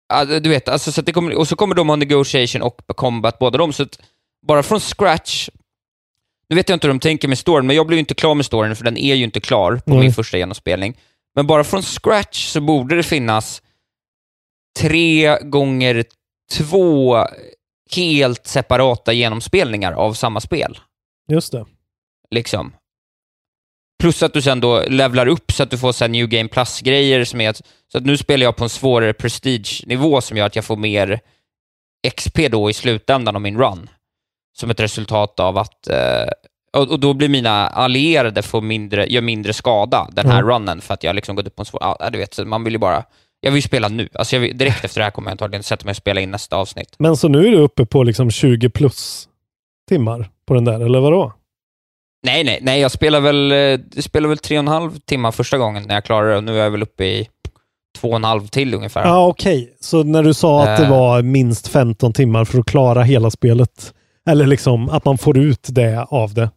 Ja, 0.09 0.25
Du 0.25 0.51
vet, 0.51 0.69
alltså, 0.69 0.93
så 0.93 1.01
att 1.01 1.07
det 1.07 1.13
kommer, 1.13 1.39
och 1.39 1.49
så 1.49 1.57
kommer 1.57 1.75
de 1.75 1.89
ha 1.89 1.97
negotiation 1.97 2.63
och 2.63 2.81
combat, 2.87 3.39
båda 3.39 3.59
de. 3.59 3.73
Så 3.73 3.83
att 3.83 4.01
bara 4.47 4.63
från 4.63 4.81
scratch, 4.81 5.49
nu 6.49 6.57
vet 6.57 6.69
jag 6.69 6.77
inte 6.77 6.87
hur 6.87 6.95
de 6.95 7.01
tänker 7.01 7.29
med 7.29 7.39
storyn, 7.39 7.67
men 7.67 7.77
jag 7.77 7.87
blev 7.87 7.97
ju 7.97 8.01
inte 8.01 8.15
klar 8.15 8.35
med 8.35 8.47
storyn, 8.47 8.77
för 8.77 8.85
den 8.85 8.97
är 8.97 9.15
ju 9.15 9.25
inte 9.25 9.41
klar 9.41 9.77
på 9.77 9.91
Nej. 9.91 10.01
min 10.01 10.13
första 10.13 10.39
genomspelning. 10.39 11.01
Men 11.35 11.47
bara 11.47 11.65
från 11.65 11.83
scratch 11.83 12.47
så 12.47 12.61
borde 12.61 12.97
det 12.97 13.03
finnas 13.03 13.63
tre 14.79 15.39
gånger 15.43 16.05
två 16.53 17.19
helt 17.97 18.47
separata 18.47 19.13
genomspelningar 19.13 19.93
av 19.93 20.15
samma 20.15 20.41
spel. 20.41 20.79
Just 21.29 21.53
det. 21.53 21.67
Liksom. 22.31 22.73
Plus 24.01 24.23
att 24.23 24.33
du 24.33 24.43
sen 24.43 24.61
då 24.61 24.83
levlar 24.89 25.27
upp 25.27 25.53
så 25.53 25.63
att 25.63 25.71
du 25.71 25.79
får 25.79 25.93
så 25.93 26.07
New 26.07 26.27
Game 26.29 26.49
Plus-grejer 26.49 27.25
som 27.25 27.41
är 27.41 27.51
att, 27.51 27.63
så 27.93 27.99
att 27.99 28.05
nu 28.05 28.17
spelar 28.17 28.45
jag 28.45 28.57
på 28.57 28.65
en 28.65 28.71
svårare 28.71 29.13
prestige-nivå 29.13 30.21
som 30.21 30.37
gör 30.37 30.47
att 30.47 30.57
jag 30.57 30.65
får 30.65 30.77
mer 30.77 31.21
XP 32.17 32.39
då 32.51 32.71
i 32.71 32.73
slutändan 32.73 33.37
av 33.37 33.43
min 33.43 33.59
run. 33.59 33.91
Som 34.59 34.71
ett 34.71 34.81
resultat 34.81 35.41
av 35.41 35.59
att, 35.59 35.89
eh, 35.89 36.29
och, 36.77 36.91
och 36.91 37.01
då 37.01 37.15
blir 37.15 37.29
mina 37.29 37.69
allierade 37.69 38.43
får 38.43 38.61
mindre, 38.61 39.07
gör 39.07 39.23
mindre 39.23 39.53
skada 39.53 40.09
den 40.13 40.27
här 40.27 40.43
Mm. 40.43 40.51
runnen 40.51 40.81
för 40.81 40.95
att 40.95 41.05
jag 41.05 41.17
liksom 41.17 41.37
gått 41.37 41.47
upp 41.47 41.57
på 41.57 41.63
en 41.63 41.67
svår, 41.67 41.81
ja 41.83 42.11
du 42.13 42.19
vet, 42.19 42.35
så 42.35 42.45
man 42.45 42.65
vill 42.65 42.73
ju 42.73 42.79
bara, 42.79 43.05
jag 43.41 43.51
vill 43.51 43.59
ju 43.59 43.63
spela 43.63 43.89
nu. 43.89 44.09
Alltså 44.15 44.39
vill, 44.39 44.59
direkt 44.59 44.85
efter 44.85 45.01
det 45.01 45.05
här 45.05 45.11
kommer 45.11 45.31
jag 45.31 45.33
antagligen 45.33 45.63
sätta 45.63 45.85
mig 45.85 45.91
och 45.91 45.97
spela 45.97 46.21
in 46.21 46.31
nästa 46.31 46.57
avsnitt. 46.57 46.95
Men 46.99 47.17
så 47.17 47.29
nu 47.29 47.47
är 47.47 47.51
du 47.51 47.59
uppe 47.59 47.87
på 47.87 48.03
liksom 48.03 48.31
20 48.31 48.71
plus 48.71 49.29
timmar 49.89 50.31
på 50.47 50.55
den 50.55 50.65
där, 50.65 50.81
eller 50.81 51.01
vadå? 51.01 51.33
Nej, 52.23 52.45
nej, 52.45 52.59
nej, 52.63 52.81
jag 52.81 52.91
spelar 52.91 53.21
väl, 53.21 53.53
eh, 53.53 53.59
jag 53.59 54.05
spelar 54.05 54.29
väl 54.29 54.39
tre 54.39 54.57
och 54.59 54.63
en 54.63 54.69
halv 54.69 54.99
timmar 54.99 55.33
första 55.33 55.59
gången 55.59 55.83
när 55.87 55.95
jag 55.95 56.05
klarade 56.05 56.31
det 56.33 56.37
och 56.37 56.45
nu 56.45 56.59
är 56.59 56.63
jag 56.65 56.71
väl 56.71 56.83
uppe 56.83 57.05
i 57.05 57.29
två 57.99 58.09
och 58.09 58.17
en 58.17 58.25
halv 58.25 58.47
till 58.47 58.75
ungefär. 58.75 59.05
Ja, 59.05 59.27
okej. 59.27 59.77
Så 59.81 60.03
när 60.03 60.23
du 60.23 60.35
sa 60.35 60.63
att 60.63 60.79
det 60.79 60.85
Eh. 60.85 60.91
var 60.91 61.23
minst 61.23 61.69
15 61.69 62.13
timmar 62.13 62.45
för 62.45 62.59
att 62.59 62.67
klara 62.67 63.03
hela 63.03 63.31
spelet, 63.31 63.95
eller 64.31 64.47
liksom 64.47 64.89
att 64.89 65.05
man 65.05 65.19
får 65.19 65.39
ut 65.39 65.67
det 65.71 66.07
av 66.11 66.35
det, 66.35 66.51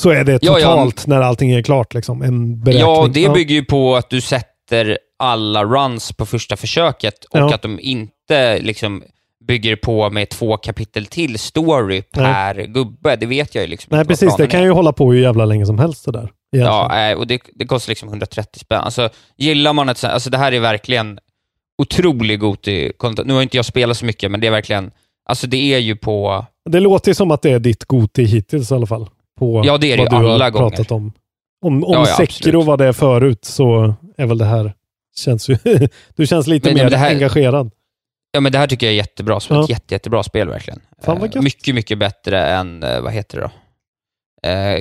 så 0.00 0.10
är 0.10 0.24
det 0.24 0.32
Ja, 0.42 0.58
ja. 0.58 0.68
totalt 0.68 1.06
när 1.06 1.20
allting 1.20 1.50
är 1.50 1.62
klart, 1.62 1.94
liksom, 1.94 2.22
en 2.22 2.60
beräkning. 2.64 2.80
Ja, 2.94 3.08
det 3.14 3.28
bygger 3.32 3.54
ju 3.54 3.64
på 3.64 3.96
att 3.96 4.10
du 4.10 4.20
sätter 4.20 4.98
alla 5.18 5.64
runs 5.64 6.12
på 6.12 6.26
första 6.26 6.56
försöket 6.56 7.24
och 7.24 7.38
Ja. 7.38 7.54
att 7.54 7.62
de 7.62 7.80
inte 7.80 8.58
liksom 8.58 9.02
bygger 9.48 9.76
på 9.76 10.10
med 10.10 10.28
två 10.28 10.56
kapitel 10.56 11.06
till 11.06 11.38
story 11.38 12.02
per 12.02 12.54
gubbe. 12.66 13.16
Det 13.16 13.26
vet 13.26 13.54
jag 13.54 13.62
ju 13.64 13.68
liksom 13.70 13.96
Nej, 13.96 14.04
precis. 14.04 14.36
Det 14.36 14.46
kan 14.46 14.60
är. 14.60 14.64
ju 14.64 14.70
hålla 14.70 14.92
på 14.92 15.12
hur 15.12 15.20
jävla 15.20 15.44
länge 15.44 15.66
som 15.66 15.78
helst 15.78 16.04
det 16.04 16.12
där. 16.12 16.18
egentligen. 16.56 16.64
Ja, 16.66 17.10
eh, 17.10 17.18
och 17.18 17.26
det, 17.26 17.40
det 17.54 17.66
kostar 17.66 17.90
liksom 17.90 18.08
130 18.08 18.60
spänn. 18.60 18.80
Alltså, 18.80 19.08
gillar 19.36 19.72
man 19.72 19.88
ett 19.88 20.04
alltså 20.04 20.30
det 20.30 20.38
här 20.38 20.52
är 20.52 20.60
verkligen 20.60 21.18
otrolig 21.82 22.40
Goti-content. 22.42 23.24
Nu 23.26 23.32
har 23.34 23.42
inte 23.42 23.56
jag 23.56 23.66
spelat 23.66 23.96
så 23.96 24.04
mycket, 24.06 24.30
men 24.30 24.40
det 24.40 24.46
är 24.46 24.50
verkligen, 24.50 24.90
alltså 25.28 25.46
det 25.46 25.74
är 25.74 25.78
ju 25.78 25.96
på, 25.96 26.44
Det 26.70 26.80
låter 26.80 27.10
ju 27.10 27.14
som 27.14 27.30
att 27.30 27.42
det 27.42 27.50
är 27.52 27.58
ditt 27.58 27.84
Goti 27.84 28.24
hittills 28.24 28.70
i 28.70 28.74
alla 28.74 28.86
fall. 28.86 29.08
På 29.38 29.62
Ja, 29.64 29.78
det 29.78 29.92
är 29.92 29.96
det 29.96 30.02
ju 30.02 30.08
alla 30.32 30.50
gånger. 30.50 30.70
pratat 30.70 30.90
om. 30.92 31.12
Om, 31.64 31.84
om 31.84 31.92
Ja, 31.92 32.04
ja, 32.08 32.16
Sekiro 32.16 32.62
var 32.62 32.76
det 32.76 32.92
förut 32.92 33.44
så 33.44 33.94
är 34.16 34.26
väl 34.26 34.38
det 34.38 34.44
här, 34.44 34.72
känns 35.16 35.48
ju, 35.48 35.56
du 36.16 36.26
känns 36.26 36.46
lite 36.46 36.68
Men- 36.68 36.74
mer 36.76 36.90
men 36.90 36.98
här- 36.98 37.10
engagerad. 37.10 37.70
Ja 38.32 38.40
men 38.40 38.52
det 38.52 38.58
här 38.58 38.66
tycker 38.66 38.86
jag 38.86 38.92
är 38.92 38.96
jättebra, 38.96 39.40
Ja. 39.48 39.64
ett 39.64 39.70
jätte, 39.70 39.94
jättebra 39.94 40.22
spel 40.22 40.48
verkligen. 40.48 40.80
Fan 41.04 41.18
vad 41.18 41.28
Eh, 41.30 41.34
gött. 41.36 41.44
mycket, 41.44 41.74
mycket 41.74 41.98
bättre 41.98 42.46
än, 42.46 42.82
eh, 42.82 43.00
vad 43.00 43.12
heter 43.12 43.38
det 43.38 43.42
då? 43.44 43.50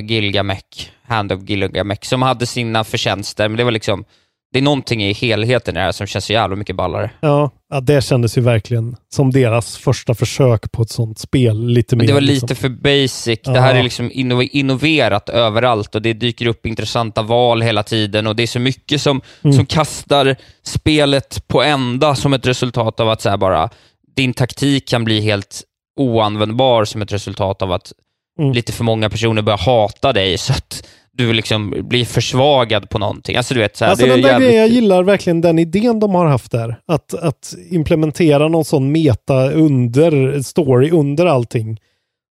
Gilgamesh, 0.01 0.89
Hand 1.07 1.31
of 1.31 1.49
Gilgamesh, 1.49 2.01
som 2.03 2.21
hade 2.21 2.45
sina 2.45 2.83
förtjänster, 2.83 3.47
men 3.49 3.57
det 3.57 3.63
var 3.63 3.71
liksom, 3.71 4.05
det 4.53 4.59
är 4.59 4.63
någonting 4.63 5.03
i 5.03 5.13
helheten 5.13 5.75
i 5.75 5.79
det 5.79 5.83
här 5.83 5.91
som 5.91 6.07
känns 6.07 6.25
så 6.25 6.33
jävla 6.33 6.55
mycket 6.55 6.75
ballare. 6.75 7.11
Ja, 7.21 7.51
ja, 7.69 7.81
det 7.81 8.01
kändes 8.03 8.37
ju 8.37 8.41
verkligen 8.41 8.95
som 9.15 9.31
deras 9.31 9.77
första 9.77 10.15
försök 10.15 10.71
på 10.71 10.81
ett 10.81 10.89
sånt 10.89 11.19
spel. 11.19 11.67
Lite 11.67 11.95
Men 11.95 12.03
mer. 12.03 12.07
det 12.07 12.13
var 12.13 12.21
liksom. 12.21 12.45
lite 12.47 12.55
för 12.61 12.69
basic. 12.69 13.39
Ja. 13.43 13.51
Det 13.51 13.59
här 13.59 13.75
är 13.75 13.83
liksom 13.83 14.11
inno- 14.11 14.49
innoverat 14.51 15.29
överallt 15.29 15.95
och 15.95 16.01
det 16.01 16.13
dyker 16.13 16.45
upp 16.45 16.65
intressanta 16.65 17.21
val 17.21 17.61
hela 17.61 17.83
tiden 17.83 18.27
och 18.27 18.35
det 18.35 18.43
är 18.43 18.47
så 18.47 18.59
mycket 18.59 19.01
som, 19.01 19.21
Mm. 19.43 19.55
som 19.55 19.65
kastar 19.65 20.35
spelet 20.63 21.47
på 21.47 21.63
ända 21.63 22.15
som 22.15 22.33
ett 22.33 22.47
resultat 22.47 22.99
av 22.99 23.09
att 23.09 23.21
så 23.21 23.37
bara, 23.37 23.69
din 24.15 24.33
taktik 24.33 24.87
kan 24.87 25.03
bli 25.03 25.21
helt 25.21 25.61
oanvändbar 25.99 26.85
som 26.85 27.01
ett 27.01 27.11
resultat 27.11 27.61
av 27.61 27.71
att 27.71 27.91
Mm. 28.39 28.51
lite 28.53 28.71
för 28.71 28.83
många 28.83 29.09
personer 29.09 29.41
börjar 29.41 29.57
hata 29.57 30.13
dig 30.13 30.37
så 30.37 30.53
att 30.53 30.83
du 31.19 31.33
liksom 31.33 31.75
blir 31.89 32.05
försvagad 32.05 32.89
på 32.89 32.99
någonting. 32.99 33.35
Alltså 33.35 33.53
du 33.53 33.59
vet, 33.59 33.77
så 33.77 33.85
här, 33.85 33.91
Alltså 33.91 34.05
den 34.05 34.21
där 34.21 34.29
jävligt- 34.29 34.47
grejen, 34.49 34.61
jag 34.61 34.69
gillar 34.69 35.03
verkligen 35.03 35.41
den 35.41 35.59
idén 35.59 35.99
de 35.99 36.15
har 36.15 36.25
haft 36.25 36.51
där. 36.51 36.79
Att, 36.85 37.13
att 37.13 37.53
implementera 37.69 38.47
någon 38.47 38.65
sån 38.65 38.91
meta 38.91 39.51
under, 39.51 40.41
story 40.41 40.89
under 40.91 41.25
allting. 41.25 41.79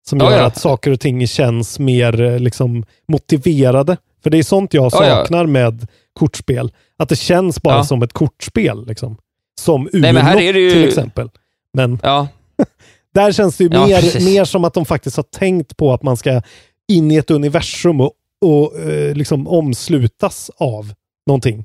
Som 0.09 0.19
Ja, 0.21 0.31
gör 0.31 0.39
ja. 0.39 0.45
att 0.45 0.59
saker 0.61 0.91
och 0.91 1.01
ting 1.01 1.27
känns 1.27 1.79
mer 1.79 2.21
eh, 2.21 2.39
liksom, 2.39 2.85
motiverade. 3.09 3.97
För 4.23 4.31
det 4.31 4.39
är 4.39 4.43
sånt 4.43 4.75
jag 4.75 4.85
Ja, 4.93 5.07
ja. 5.07 5.17
saknar 5.17 5.47
med 5.47 5.87
kortspel. 6.13 6.73
Att 6.99 7.09
det 7.09 7.17
känns 7.17 7.63
bara 7.63 7.75
Ja. 7.77 7.85
som 7.85 8.03
ett 8.03 8.13
kortspel. 8.13 8.87
Liksom. 8.87 9.17
Som 9.61 9.89
Uno 9.93 10.13
Nej, 10.13 10.47
ju- 10.47 10.71
till 10.71 10.89
exempel. 10.89 11.31
Men 11.75 11.99
Ja, 12.03 12.29
där 13.15 13.33
känns 13.33 13.57
det 13.57 13.65
ju 13.65 13.71
Ja, 13.73 13.87
mer, 13.87 14.01
precis. 14.01 14.25
mer 14.25 14.45
som 14.45 14.65
att 14.65 14.75
de 14.75 14.85
faktiskt 14.85 15.17
har 15.17 15.25
tänkt 15.25 15.77
på 15.77 15.93
att 15.93 16.03
man 16.03 16.17
ska 16.17 16.43
in 16.89 17.11
i 17.11 17.17
ett 17.17 17.31
universum 17.31 18.01
och, 18.01 18.13
och 18.45 18.79
eh, 18.81 19.15
liksom 19.15 19.49
omslutas 19.49 20.51
av 20.57 20.93
någonting. 21.27 21.65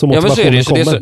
Så 0.00 0.06
Ja, 0.06 0.20
men 0.20 0.30
så 0.30 0.40
är 0.40 0.50
det, 0.50 0.64
så 0.64 0.74
det, 0.74 0.84
så, 0.84 1.00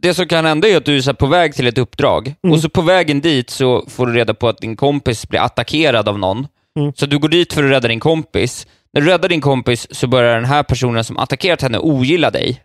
det 0.00 0.14
som 0.14 0.26
kan 0.26 0.44
hända 0.44 0.68
är 0.68 0.76
att 0.76 0.84
du 0.84 0.96
är 0.96 1.12
på 1.12 1.26
väg 1.26 1.54
till 1.54 1.66
ett 1.66 1.78
uppdrag 1.78 2.34
Mm. 2.42 2.54
och 2.54 2.60
så 2.60 2.68
på 2.68 2.82
vägen 2.82 3.20
dit 3.20 3.50
så 3.50 3.84
får 3.88 4.06
du 4.06 4.12
reda 4.12 4.34
på 4.34 4.48
att 4.48 4.58
din 4.58 4.76
kompis 4.76 5.28
blir 5.28 5.40
attackerad 5.40 6.08
av 6.08 6.18
någon. 6.18 6.46
Mm. 6.78 6.92
Så 6.96 7.06
du 7.06 7.18
går 7.18 7.28
dit 7.28 7.52
för 7.52 7.64
att 7.64 7.70
rädda 7.70 7.88
din 7.88 8.00
kompis. 8.00 8.66
När 8.92 9.00
du 9.00 9.06
räddar 9.06 9.28
din 9.28 9.40
kompis 9.40 9.86
så 9.90 10.06
börjar 10.06 10.34
den 10.34 10.44
här 10.44 10.62
personen 10.62 11.04
som 11.04 11.16
attackerat 11.16 11.62
henne 11.62 11.78
ogilla 11.78 12.30
dig. 12.30 12.62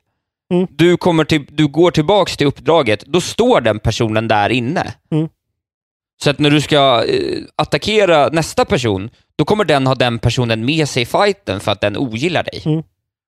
Mm. 0.54 0.68
Du, 0.72 0.98
kommer 0.98 1.24
till, 1.24 1.46
du 1.50 1.68
går 1.68 1.92
tillbaks 1.92 2.38
till 2.38 2.48
uppdraget, 2.48 3.06
då 3.06 3.22
står 3.22 3.62
den 3.62 3.80
personen 3.80 4.28
där 4.28 4.50
inne. 4.50 4.94
Mm. 5.12 5.30
Så 6.24 6.30
att 6.30 6.40
när 6.40 6.50
du 6.50 6.62
ska 6.62 7.06
eh, 7.06 7.40
attackera 7.56 8.30
nästa 8.30 8.66
person, 8.66 9.10
då 9.38 9.46
kommer 9.46 9.66
den 9.66 9.88
ha 9.88 9.96
den 9.96 10.20
personen 10.20 10.66
med 10.66 10.90
sig 10.90 11.04
i 11.04 11.06
fighten 11.06 11.60
för 11.60 11.72
att 11.72 11.82
den 11.82 11.98
ogillar 11.98 12.44
dig. 12.44 12.62
Mm. 12.66 12.84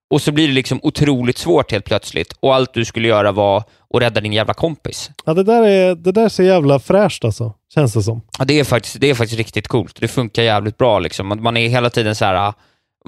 Och 0.10 0.22
så 0.22 0.32
blir 0.32 0.48
det 0.48 0.54
liksom 0.54 0.80
otroligt 0.84 1.38
svårt 1.38 1.72
helt 1.72 1.86
plötsligt 1.86 2.34
och 2.40 2.56
allt 2.56 2.74
du 2.74 2.86
skulle 2.86 3.08
göra 3.08 3.32
var 3.32 3.58
att 3.94 4.02
rädda 4.02 4.22
din 4.22 4.34
jävla 4.34 4.54
kompis. 4.54 5.12
Ja, 5.26 5.34
det, 5.34 5.44
där 5.44 5.64
är, 5.64 5.96
det 5.96 6.12
där 6.12 6.30
ser 6.30 6.44
jävla 6.44 6.80
fräscht 6.80 7.26
alltså, 7.26 7.54
känns 7.74 7.94
det 7.94 8.04
som. 8.04 8.22
Ja, 8.40 8.46
det, 8.46 8.60
är 8.60 8.64
faktiskt, 8.64 9.00
det 9.00 9.10
är 9.10 9.16
faktiskt 9.16 9.38
riktigt 9.38 9.68
coolt. 9.68 9.98
Det 10.02 10.08
funkar 10.08 10.44
jävligt 10.44 10.78
bra 10.78 11.00
liksom. 11.00 11.38
Man 11.44 11.58
är 11.58 11.70
hela 11.70 11.90
tiden 11.90 12.16
så 12.16 12.26
här... 12.26 12.36
ah, 12.36 12.54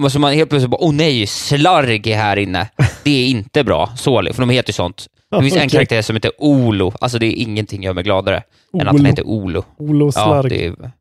Alltså 0.01 0.19
man 0.19 0.33
helt 0.33 0.49
plötsligt 0.49 0.71
bara, 0.71 0.81
åh 0.83 0.93
nej, 0.93 1.27
slarg 1.27 2.11
är 2.11 2.17
här 2.17 2.37
inne. 2.37 2.69
Det 3.03 3.11
är 3.25 3.27
inte 3.29 3.63
bra. 3.63 3.89
Så, 3.97 4.23
för 4.33 4.39
de 4.41 4.49
heter 4.49 4.69
ju 4.69 4.73
sånt. 4.73 5.07
Det 5.31 5.41
finns 5.41 5.53
en 5.53 5.59
Okej. 5.59 5.69
karaktär 5.69 6.01
som 6.01 6.15
heter 6.15 6.31
Olo. 6.37 6.93
Alltså 7.01 7.19
det 7.19 7.25
är 7.25 7.33
ingenting 7.41 7.83
gör 7.83 7.93
mig 7.93 8.03
gladare 8.03 8.43
än 8.73 8.87
att 8.87 8.93
Olo. 8.93 8.97
han 8.97 9.05
heter 9.05 9.27
Olo. 9.27 9.63
Olo 9.77 10.05
Ja, 10.05 10.11
Slarg. 10.11 10.49
det 10.49 10.65
är, 10.65 10.91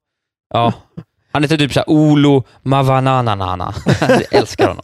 ja. 0.54 0.72
Han 1.36 1.42
heter 1.42 1.56
typ 1.56 1.72
såhär 1.72 1.90
Olo 1.90 2.44
Mavananana. 2.62 3.74
Jag 4.00 4.34
älskar 4.34 4.68
honom. 4.68 4.82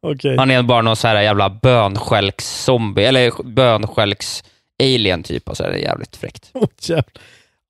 Okej. 0.00 0.36
Han 0.36 0.50
är 0.50 0.62
bara 0.62 0.82
någon 0.82 0.96
så 0.96 1.08
här 1.08 1.20
jävla 1.22 1.48
bönskälks-zombie, 1.48 3.02
eller 3.08 3.30
bönskälks-alien 3.42 5.22
typ. 5.22 5.48
Alltså, 5.48 5.62
det 5.64 5.68
är 5.70 5.76
jävligt 5.76 6.16
fräckt. 6.16 6.50
Jävlar. 6.80 7.04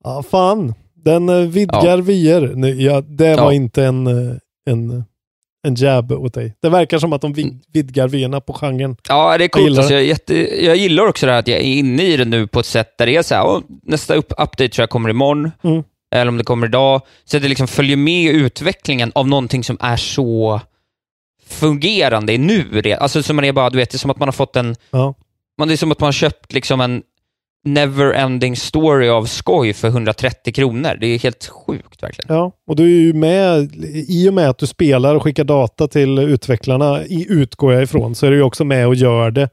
ja, 0.04 0.22
fan. 0.30 0.74
Den 1.04 1.28
eh, 1.28 1.36
vidgar 1.48 1.98
vyer. 1.98 2.40
Nu, 2.54 2.82
Ja, 2.82 3.00
det 3.00 3.36
var 3.36 3.42
Ja. 3.44 3.52
inte 3.52 3.84
en, 3.84 4.06
eh, 4.06 4.34
en, 4.70 5.04
en 5.66 5.74
jab 5.74 6.12
åt 6.12 6.34
dig. 6.34 6.54
Det 6.62 6.68
verkar 6.68 6.98
som 6.98 7.12
att 7.12 7.20
de 7.20 7.32
vid, 7.32 7.60
vidgar 7.72 8.08
vyerna 8.08 8.40
på 8.40 8.52
genren. 8.52 8.96
Ja, 9.08 9.38
det 9.38 9.44
är 9.44 9.44
Jag 9.44 9.50
coolt. 9.52 9.64
gillar 9.64 9.78
Alltså, 9.78 9.94
det. 9.94 10.00
jag, 10.00 10.04
jätte, 10.06 10.64
jag 10.64 10.76
gillar 10.76 11.06
också 11.06 11.26
det 11.26 11.32
här 11.32 11.38
att 11.38 11.48
jag 11.48 11.58
är 11.58 11.62
inne 11.64 12.02
i 12.02 12.16
det 12.16 12.24
nu 12.24 12.46
på 12.46 12.60
ett 12.60 12.66
sätt 12.66 12.98
där 12.98 13.06
det 13.06 13.16
är 13.16 13.22
så 13.22 13.34
här, 13.34 13.46
"Åh, 13.46 13.60
nästa 13.82 14.14
upp, 14.14 14.32
update 14.32 14.68
tror 14.68 14.82
jag 14.82 14.90
kommer 14.90 15.10
imorgon, 15.10 15.50
Mm. 15.62 15.82
Eller 16.14 16.28
om 16.28 16.38
det 16.38 16.44
kommer 16.44 16.66
idag. 16.66 17.00
Så 17.24 17.36
att 17.36 17.42
det 17.42 17.48
liksom 17.48 17.68
följer 17.68 17.96
med 17.96 18.30
utvecklingen 18.34 19.12
av 19.14 19.28
någonting 19.28 19.64
som 19.64 19.76
är 19.80 19.96
så 19.96 20.60
fungerande 21.46 22.32
i 22.32 22.38
nu. 22.38 22.82
Alltså 23.00 23.22
som 23.22 23.36
man 23.36 23.44
är 23.44 23.52
bara, 23.52 23.70
du 23.70 23.76
vet, 23.78 23.90
det 23.90 23.96
är 23.96 23.98
som 23.98 24.10
att 24.10 24.18
man 24.18 24.28
har 24.28 24.32
fått 24.32 24.56
en, 24.56 24.76
Ja. 24.90 25.14
man, 25.58 25.68
det 25.68 25.74
är 25.74 25.76
som 25.76 25.92
att 25.92 26.00
man 26.00 26.06
har 26.06 26.12
köpt 26.12 26.52
liksom 26.52 26.80
en 26.80 27.02
never-ending 27.66 28.54
story 28.56 29.08
av 29.08 29.24
skoj 29.24 29.72
för 29.72 29.88
130 29.88 30.52
kronor. 30.52 30.96
Det 31.00 31.06
är 31.06 31.18
helt 31.18 31.46
sjukt 31.46 32.02
verkligen. 32.02 32.36
Ja, 32.36 32.52
och 32.66 32.76
du 32.76 32.84
är 32.84 33.00
ju 33.00 33.12
med, 33.12 33.74
i 34.08 34.28
och 34.28 34.34
med 34.34 34.48
att 34.50 34.58
du 34.58 34.66
spelar 34.66 35.14
och 35.14 35.22
skickar 35.22 35.44
data 35.44 35.88
till 35.88 36.18
utvecklarna, 36.18 37.04
i, 37.04 37.26
utgår 37.28 37.72
jag 37.72 37.82
ifrån, 37.82 38.14
så 38.14 38.26
är 38.26 38.30
du 38.30 38.36
ju 38.36 38.42
också 38.42 38.64
med 38.64 38.86
och 38.86 38.94
gör 38.94 39.30
det 39.30 39.48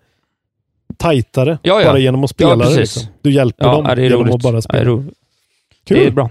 tajtare. 0.98 1.57
Ja, 1.61 1.82
ja. 1.82 1.88
Bara 1.88 1.99
genom 1.99 2.23
att 2.23 2.30
spela 2.30 2.49
Ja, 2.65 2.69
det. 2.69 2.76
Liksom. 2.80 3.03
Du 3.22 3.32
hjälper 3.32 3.65
Ja, 3.65 3.72
dem 3.72 3.86
ja, 3.90 3.95
genom 4.03 4.19
roligt. 4.22 4.36
att 4.36 4.41
bara 4.41 4.56
Ja, 4.56 4.61
spela. 4.61 4.80
det 4.80 4.86
är 4.86 4.90
roligt. 4.90 5.14
Kul. 5.88 5.98
Det 5.99 6.06
är 6.07 6.11
bra. 6.11 6.30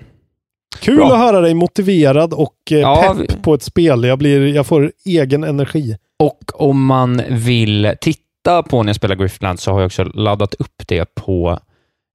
Kul 0.80 0.96
Bra. 0.96 1.12
att 1.12 1.18
höra 1.18 1.40
dig 1.40 1.55
motiverad 1.55 2.32
och 2.32 2.55
eh, 2.70 2.78
Ja, 2.78 3.16
pepp 3.28 3.42
på 3.42 3.55
ett 3.55 3.62
spel. 3.62 4.05
Jag, 4.05 4.18
blir, 4.18 4.55
jag 4.55 4.66
får 4.66 4.92
egen 5.05 5.44
energi. 5.44 5.96
Och 6.18 6.40
om 6.55 6.84
man 6.86 7.22
vill 7.30 7.94
titta 8.01 8.62
på 8.62 8.82
när 8.82 8.88
jag 8.88 8.96
spelar 8.96 9.16
Griftland 9.16 9.60
så 9.60 9.72
har 9.72 9.80
jag 9.80 9.86
också 9.86 10.05
laddat 10.05 10.55
upp 10.55 10.82
det 10.86 11.14
på 11.14 11.59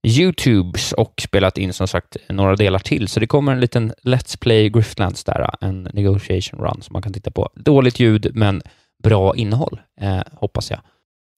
YouTubes 0.08 0.92
och 0.92 1.14
spelat 1.22 1.58
in 1.58 1.74
som 1.74 1.88
sagt 1.88 2.18
några 2.30 2.56
delar 2.56 2.80
till. 2.80 3.08
Så 3.08 3.20
det 3.20 3.28
kommer 3.28 3.52
en 3.52 3.60
liten 3.60 3.94
Let's 4.04 4.40
Play 4.40 4.70
Griftlands 4.70 5.24
där, 5.24 5.50
en 5.62 5.84
negotiation 5.94 6.60
run 6.60 6.82
som 6.82 6.94
man 6.94 7.02
kan 7.02 7.14
titta 7.14 7.32
på. 7.32 7.50
Dåligt 7.56 8.00
ljud, 8.00 8.32
men 8.34 8.62
bra 9.04 9.36
innehåll, 9.36 9.82
eh, 10.02 10.20
hoppas 10.34 10.72
jag. 10.72 10.80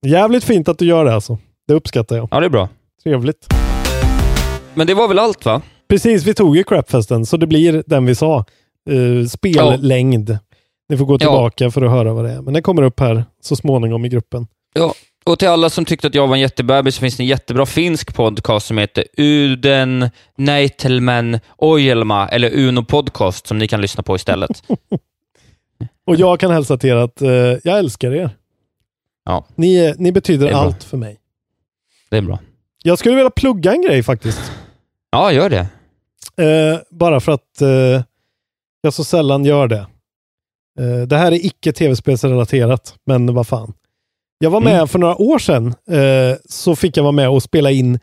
Jävligt 0.06 0.44
fint 0.44 0.70
att 0.70 0.78
du 0.78 0.86
gör 0.86 1.06
det 1.06 1.14
alltså. 1.14 1.38
Det 1.68 1.74
uppskattar 1.74 2.16
jag. 2.16 2.28
Ja, 2.32 2.40
det 2.40 2.46
är 2.46 2.50
bra. 2.50 2.70
Trevligt. 3.04 3.48
Men 4.74 4.88
det 4.88 4.94
var 4.94 5.08
väl 5.08 5.20
allt 5.20 5.46
va? 5.46 5.62
Precis, 5.92 6.24
vi 6.24 6.34
tog 6.34 6.58
ju 6.58 6.64
crapfesten, 6.64 7.26
så 7.26 7.38
det 7.38 7.48
blir 7.48 7.84
den 7.88 8.06
vi 8.06 8.16
sa. 8.16 8.46
Uh, 8.90 9.28
spellängd. 9.28 10.38
Ni 10.90 10.98
får 10.98 11.06
gå 11.06 11.18
tillbaka 11.18 11.72
för 11.72 11.82
att 11.82 11.92
höra 11.92 12.14
vad 12.14 12.26
det 12.26 12.32
är. 12.32 12.42
Men 12.42 12.54
det 12.54 12.62
kommer 12.62 12.82
upp 12.82 13.00
här 13.00 13.26
så 13.42 13.56
småningom 13.56 14.06
i 14.06 14.10
gruppen. 14.10 14.48
Ja, 14.74 14.94
och 15.26 15.40
till 15.40 15.48
alla 15.48 15.70
som 15.70 15.86
tyckte 15.86 16.08
att 16.08 16.16
jag 16.16 16.28
var 16.28 16.36
en 16.36 16.42
jättebebis 16.42 16.96
så 16.96 17.00
finns 17.00 17.18
det 17.18 17.24
en 17.24 17.28
jättebra 17.28 17.66
finsk 17.66 18.16
podcast 18.16 18.68
som 18.68 18.78
heter 18.78 19.04
Uden 19.18 20.10
Neitelmen 20.38 21.40
Ojelma, 21.58 22.28
eller 22.28 22.52
Uno 22.54 22.84
Podcast, 22.84 23.48
som 23.48 23.58
ni 23.58 23.68
kan 23.68 23.82
lyssna 23.82 24.04
på 24.04 24.16
istället. 24.16 24.64
Och 26.08 26.16
jag 26.16 26.40
kan 26.40 26.52
hälsa 26.52 26.78
till 26.78 26.90
er 26.90 26.96
att 26.96 27.22
eh, 27.22 27.30
jag 27.64 27.80
älskar 27.80 28.14
er. 28.14 28.30
Ja. 29.26 29.46
Ni, 29.56 29.94
ni 29.98 30.12
betyder 30.12 30.52
allt 30.52 30.84
för 30.84 30.98
mig. 30.98 31.20
Det 32.10 32.18
är 32.18 32.22
bra. 32.22 32.40
Jag 32.84 33.00
skulle 33.00 33.16
vilja 33.16 33.32
plugga 33.32 33.72
en 33.72 33.82
grej 33.82 34.04
faktiskt. 34.04 34.52
Ja, 35.12 35.32
gör 35.32 35.50
det. 35.50 35.68
Eh, 36.38 36.80
bara 36.90 37.20
för 37.20 37.32
att 37.32 37.62
eh, 37.62 38.04
jag 38.82 38.94
så 38.94 39.04
sällan 39.04 39.46
gör 39.46 39.68
det. 39.68 39.88
Eh, 40.80 41.02
det 41.08 41.18
här 41.18 41.32
är 41.32 41.46
icke 41.46 41.74
tv-spelsrelaterat, 41.74 42.96
men 43.06 43.34
vad 43.34 43.48
fan. 43.48 43.74
Jag 44.40 44.50
var 44.50 44.62
med 44.62 44.76
Mm. 44.76 44.88
för 44.88 45.00
några 45.00 45.16
år 45.22 45.40
sedan, 45.40 45.68
eh, 45.68 46.38
så 46.50 46.76
fick 46.76 46.98
jag 46.98 47.04
vara 47.04 47.12
med 47.12 47.30
och 47.30 47.44
spela 47.44 47.72
in 47.72 47.96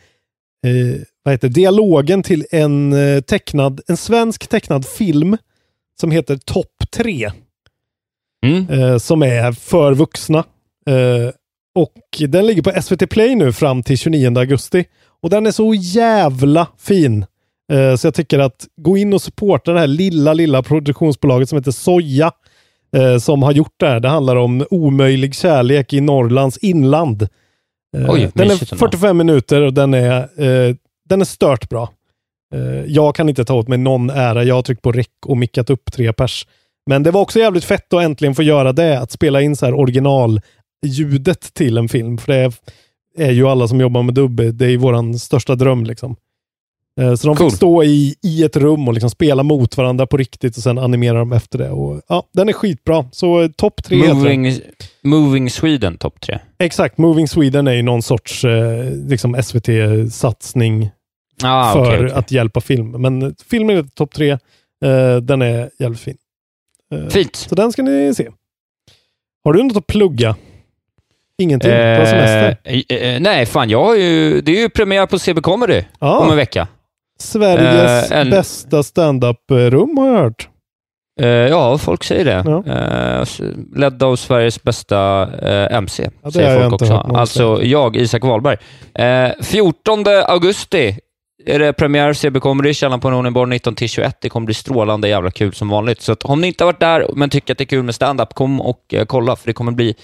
eh, 0.67 1.01
vad 1.23 1.35
heter, 1.35 1.49
dialogen 1.49 2.23
till 2.23 2.47
en, 2.51 2.93
eh, 2.93 3.21
tecknad, 3.21 3.81
en 3.89 3.97
svensk 3.97 4.49
tecknad 4.49 4.87
film 4.87 5.37
som 6.01 6.11
heter 6.11 6.37
Topp 6.37 6.73
3. 6.93 7.33
Mm. 8.47 9.01
Som 9.01 9.23
är 9.23 9.53
för 9.53 9.95
vuxna. 9.95 10.45
Och 11.75 12.29
den 12.29 12.47
ligger 12.47 12.63
på 12.63 12.83
SVT 12.83 13.07
Play 13.11 13.35
nu 13.35 13.53
fram 13.53 13.83
till 13.83 13.99
29 13.99 14.39
augusti. 14.39 14.85
Och 15.23 15.31
den 15.31 15.47
är 15.47 15.51
så 15.51 15.75
jävla 15.75 16.67
fin. 16.79 17.27
Eh, 17.73 17.97
så 17.97 18.07
jag 18.07 18.15
tycker 18.15 18.39
att 18.39 18.67
gå 18.77 18.97
in 18.97 19.13
och 19.13 19.23
supporta 19.23 19.73
det 19.73 19.81
här 19.81 19.87
lilla, 19.87 20.35
lilla 20.35 20.63
produktionsbolaget 20.63 21.49
som 21.49 21.59
heter 21.59 21.71
Soja. 21.71 22.33
Eh, 22.97 23.19
som 23.19 23.43
har 23.43 23.53
gjort 23.53 23.75
det 23.77 23.87
här. 23.87 24.01
Det 24.01 24.09
handlar 24.09 24.37
om 24.37 24.67
omöjlig 24.71 25.35
kärlek 25.35 25.93
i 25.93 26.01
Norrlands 26.01 26.59
inland. 26.59 27.23
Eh, 27.97 28.11
Oj, 28.11 28.31
den 28.35 28.45
är 28.47 28.49
mysigt 28.49 28.73
ändå. 28.73 28.87
45 28.87 29.17
minuter 29.17 29.63
och 29.63 29.75
den 29.75 29.95
är, 29.95 30.29
den 31.09 31.21
är 31.21 31.25
stört 31.25 31.69
bra. 31.69 31.91
Jag 32.87 33.15
kan 33.15 33.29
inte 33.29 33.45
ta 33.45 33.55
åt 33.55 33.69
mig 33.69 33.79
någon 33.79 34.11
ära. 34.11 34.45
Jag 34.45 34.55
har 34.55 34.63
tryckt 34.63 34.83
på 34.83 34.93
rec 34.93 35.07
och 35.27 35.37
mickat 35.37 35.71
upp 35.71 35.93
tre 35.93 36.13
pers. 36.13 36.47
Men 36.87 37.03
det 37.03 37.11
var 37.11 37.21
också 37.21 37.39
jävligt 37.39 37.65
fett 37.65 37.93
att 37.93 38.03
äntligen 38.03 38.35
få 38.35 38.43
göra 38.43 38.73
det. 38.73 38.99
Att 39.01 39.11
spela 39.11 39.41
in 39.41 39.57
så 39.57 39.67
här 39.67 39.75
originalljudet 39.75 41.55
till 41.55 41.79
en 41.79 41.89
film. 41.89 42.19
För 42.19 42.33
det 42.33 42.39
är, 42.39 42.53
är 43.19 43.33
ju 43.33 43.49
alla 43.49 43.69
som 43.69 43.81
jobbar 43.81 44.03
med 44.03 44.15
dubb, 44.15 44.41
det 44.53 44.65
är 44.65 44.71
ju 44.71 44.77
våran 44.77 45.19
största 45.19 45.55
dröm. 45.55 45.85
liksom. 45.85 46.17
Eh, 46.99 47.15
Så 47.15 47.27
de 47.27 47.37
Cool. 47.37 47.51
fick 47.51 47.57
stå 47.57 47.83
i, 47.85 48.15
i 48.23 48.45
ett 48.45 48.57
rum 48.57 48.89
och 48.89 48.95
liksom 48.95 49.11
spela 49.11 49.43
mot 49.43 49.77
varandra 49.77 50.07
på 50.07 50.17
riktigt 50.17 50.57
och 50.57 50.63
sen 50.63 50.79
animera 50.79 51.19
dem 51.19 51.33
efter 51.33 51.59
det. 51.59 51.71
Och, 51.71 52.01
ja, 52.09 52.23
den 52.33 52.49
är 52.49 52.53
skitbra. 52.53 53.05
Så 53.13 53.41
eh, 53.43 53.49
topp 53.49 53.83
tre. 53.85 54.15
Moving, 54.15 54.53
Moving 55.03 55.51
Sweden 55.51 55.97
topp 55.99 56.21
tre. 56.21 56.39
Exakt, 56.59 56.99
Moving 56.99 57.29
Sweden 57.29 57.67
är 57.67 57.73
ju 57.73 57.83
någon 57.83 58.03
sorts 58.03 58.45
eh, 58.45 58.85
liksom 59.09 59.35
SVT-satsning 59.43 60.91
Ah, 61.43 61.73
för 61.73 61.81
okej, 61.83 61.99
okej. 61.99 62.13
att 62.13 62.31
hjälpa 62.31 62.61
film. 62.61 62.91
Men 62.91 63.35
filmen 63.51 63.77
är 63.77 63.83
topp 63.83 64.15
tre. 64.15 64.31
Eh, 64.85 65.17
den 65.23 65.43
är 65.43 65.71
jävligt 65.79 66.01
fin. 66.01 66.17
Eh, 66.95 67.09
Fint. 67.09 67.37
Så 67.37 67.55
den 67.55 67.73
ska 67.73 67.83
ni 67.83 68.15
se. 68.15 68.29
Har 69.45 69.53
du 69.53 69.63
något 69.63 69.77
att 69.77 69.87
plugga? 69.87 70.37
Ingenting? 71.39 71.71
på 71.71 72.07
semester? 72.07 72.57
Eh, 72.65 72.97
eh, 72.97 73.21
nej, 73.21 73.47
fan 73.47 73.71
jag 73.71 73.85
har 73.85 73.95
ju... 73.95 74.41
Det 74.41 74.53
är 74.57 74.61
ju 74.61 74.69
premiär 74.69 75.07
på 75.07 75.19
CB 75.19 75.41
Comedy 75.41 75.83
Ja. 75.99 76.19
om 76.19 76.31
en 76.31 76.37
vecka. 76.37 76.69
Sveriges 77.23 78.11
Eh, 78.11 78.21
en- 78.21 78.31
bästa 78.31 78.83
standup-rum 78.83 79.99
har 79.99 80.07
jag 80.09 80.15
hört. 80.19 80.49
Eh, 81.21 81.27
ja, 81.29 81.79
folk 81.79 82.05
säger 82.05 82.25
det. 82.25 82.43
Ja. 82.47 82.65
Eh, 83.21 83.27
ledda 83.77 84.07
av 84.07 84.17
Sveriges 84.17 84.63
bästa 84.63 85.29
eh, 85.43 85.77
MC, 85.77 86.11
Ja, 86.23 86.31
säger 86.31 86.61
folk 86.63 86.73
också. 86.83 86.95
Alltså 86.95 87.63
jag, 87.63 87.97
Isak 87.97 88.25
Wahlberg. 88.25 88.57
Eh, 88.95 89.31
14 89.43 90.05
augusti 90.27 90.99
är 91.47 91.59
det 91.59 91.73
premiär 91.73 92.13
CB 92.13 92.41
Comedy, 92.41 92.75
Källan 92.75 93.01
på 93.01 93.11
Nonneborg 93.11 93.51
19-21. 93.59 94.13
Det 94.21 94.29
kommer 94.29 94.45
bli 94.45 94.55
strålande 94.55 95.09
jävla 95.09 95.31
kul 95.31 95.53
som 95.55 95.69
vanligt. 95.69 96.01
Så 96.01 96.17
om 96.25 96.41
ni 96.41 96.47
inte 96.47 96.65
har 96.65 96.73
varit 96.73 96.81
där 96.81 97.11
men 97.15 97.31
tycker 97.31 97.55
att 97.55 97.59
det 97.59 97.65
är 97.65 97.67
kul 97.67 97.83
med 97.83 97.95
stand-up, 97.95 98.35
kom 98.35 98.61
och 98.61 98.95
eh, 98.95 99.05
kolla 99.05 99.37
för 99.37 99.47
det 99.47 99.53
kommer 99.53 99.73
bli 99.73 99.95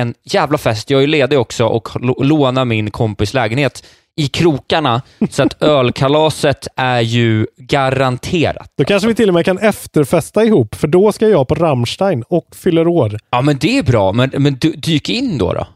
en 0.00 0.14
jävla 0.24 0.58
fest. 0.58 0.90
Jag 0.90 1.02
är 1.02 1.06
ledig 1.06 1.38
också 1.38 1.66
och 1.66 1.88
lånar 2.24 2.64
min 2.64 2.90
kompis 2.90 3.34
lägenhet 3.34 3.84
i 4.16 4.28
krokarna, 4.28 5.02
så 5.30 5.42
att 5.42 5.62
ölkalaset 5.62 6.68
är 6.76 7.00
ju 7.00 7.46
garanterat. 7.56 8.72
Då 8.78 8.84
kanske 8.84 9.08
vi 9.08 9.14
till 9.14 9.28
och 9.28 9.34
med 9.34 9.44
kan 9.44 9.58
efterfesta 9.58 10.44
ihop, 10.44 10.74
för 10.74 10.88
då 10.88 11.12
ska 11.12 11.28
jag 11.28 11.48
på 11.48 11.54
Rammstein 11.54 12.22
och 12.28 12.46
fyller 12.56 12.88
år. 12.88 13.18
Ja, 13.30 13.40
men 13.40 13.58
det 13.60 13.78
är 13.78 13.82
bra, 13.82 14.12
men, 14.12 14.30
men 14.38 14.56
dy- 14.56 14.76
dyk 14.76 15.08
in 15.08 15.38
då. 15.38 15.52
då. 15.52 15.66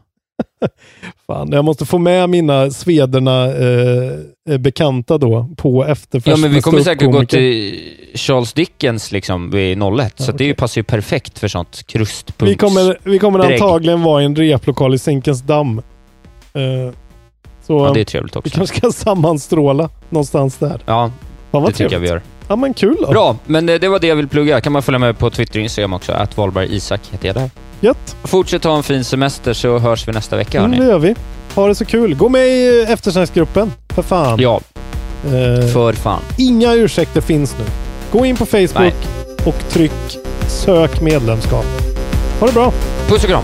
Fan, 1.27 1.51
jag 1.51 1.65
måste 1.65 1.85
få 1.85 1.97
med 1.97 2.29
mina 2.29 2.71
svederna 2.71 3.45
eh, 3.45 4.57
bekanta 4.57 5.17
då 5.17 5.49
på 5.57 5.85
efterfest. 5.85 6.27
Ja, 6.27 6.37
men 6.37 6.53
vi 6.53 6.61
kommer 6.61 6.81
säkert 6.81 7.11
gå 7.11 7.25
till 7.25 7.79
Charles 8.15 8.53
Dickens 8.53 9.11
liksom 9.11 9.51
vid 9.51 9.83
01, 9.83 10.13
så 10.15 10.31
det 10.31 10.53
passar 10.53 10.79
ju 10.79 10.83
perfekt 10.83 11.39
för 11.39 11.47
sånt 11.47 11.87
krustpunks... 11.87 12.51
Vi 12.51 12.55
kommer, 12.55 12.99
vi 13.03 13.19
kommer 13.19 13.39
antagligen 13.39 14.03
vara 14.03 14.21
i 14.21 14.25
en 14.25 14.35
replokal 14.35 14.93
i 14.93 14.97
Zinkensdamm. 14.97 15.81
Eh, 16.53 16.93
så 17.67 17.85
Ja, 17.85 17.91
det 17.93 17.99
är 17.99 18.05
trevligt 18.05 18.35
vi 18.35 18.39
också. 18.39 18.49
kanske 18.49 18.77
ska 18.77 18.91
sammanstråla 18.91 19.89
någonstans 20.09 20.57
där. 20.57 20.81
Ja, 20.85 21.11
Fan, 21.51 21.63
det 21.63 21.67
tycker 21.71 21.83
jag 21.83 21.89
trevligt. 21.89 22.09
vi 22.09 22.13
gör. 22.13 22.21
Ja, 22.47 22.55
men 22.55 22.73
kul 22.73 22.97
då. 23.01 23.07
Bra, 23.11 23.35
men 23.45 23.69
eh, 23.69 23.75
det 23.79 23.87
var 23.87 23.99
det 23.99 24.07
jag 24.07 24.15
vill 24.15 24.27
plugga. 24.27 24.61
kan 24.61 24.71
man 24.73 24.81
följa 24.81 24.99
med 24.99 25.17
på 25.17 25.29
Twitter 25.29 25.59
och 25.59 25.63
Instagram 25.63 25.93
också. 25.93 26.11
Att 26.11 26.37
Wahlberg 26.37 26.75
Isak 26.75 27.01
heter 27.11 27.27
jag 27.27 27.35
där. 27.35 27.49
Gött. 27.79 28.15
Fortsätt 28.23 28.63
ha 28.63 28.77
en 28.77 28.83
fin 28.83 29.03
semester 29.03 29.53
så 29.53 29.77
hörs 29.77 30.07
vi 30.07 30.11
nästa 30.11 30.35
vecka. 30.35 30.59
Mm, 30.59 30.71
hörni. 30.71 30.85
det 30.85 30.91
gör 30.91 30.99
vi. 30.99 31.15
Ha 31.55 31.67
det 31.67 31.75
så 31.75 31.85
kul. 31.85 32.15
Gå 32.15 32.29
med 32.29 32.47
i 32.47 32.83
eh, 32.83 32.91
eftersnacksgruppen. 32.91 33.71
För 33.89 34.01
fan. 34.01 34.39
Ja, 34.39 34.59
Eh, 35.25 35.67
för 35.73 35.93
fan. 35.93 36.21
Inga 36.37 36.73
ursäkter 36.73 37.21
finns 37.21 37.55
nu. 37.59 37.65
Gå 38.19 38.25
in 38.25 38.35
på 38.37 38.45
Facebook 38.45 38.73
Nej. 38.79 38.93
och 39.45 39.69
tryck 39.69 40.17
sök 40.47 41.01
medlemskap. 41.01 41.65
Ha 42.39 42.47
det 42.47 42.53
bra. 42.53 42.71
Puss 43.07 43.23
och 43.23 43.29
kram. 43.29 43.43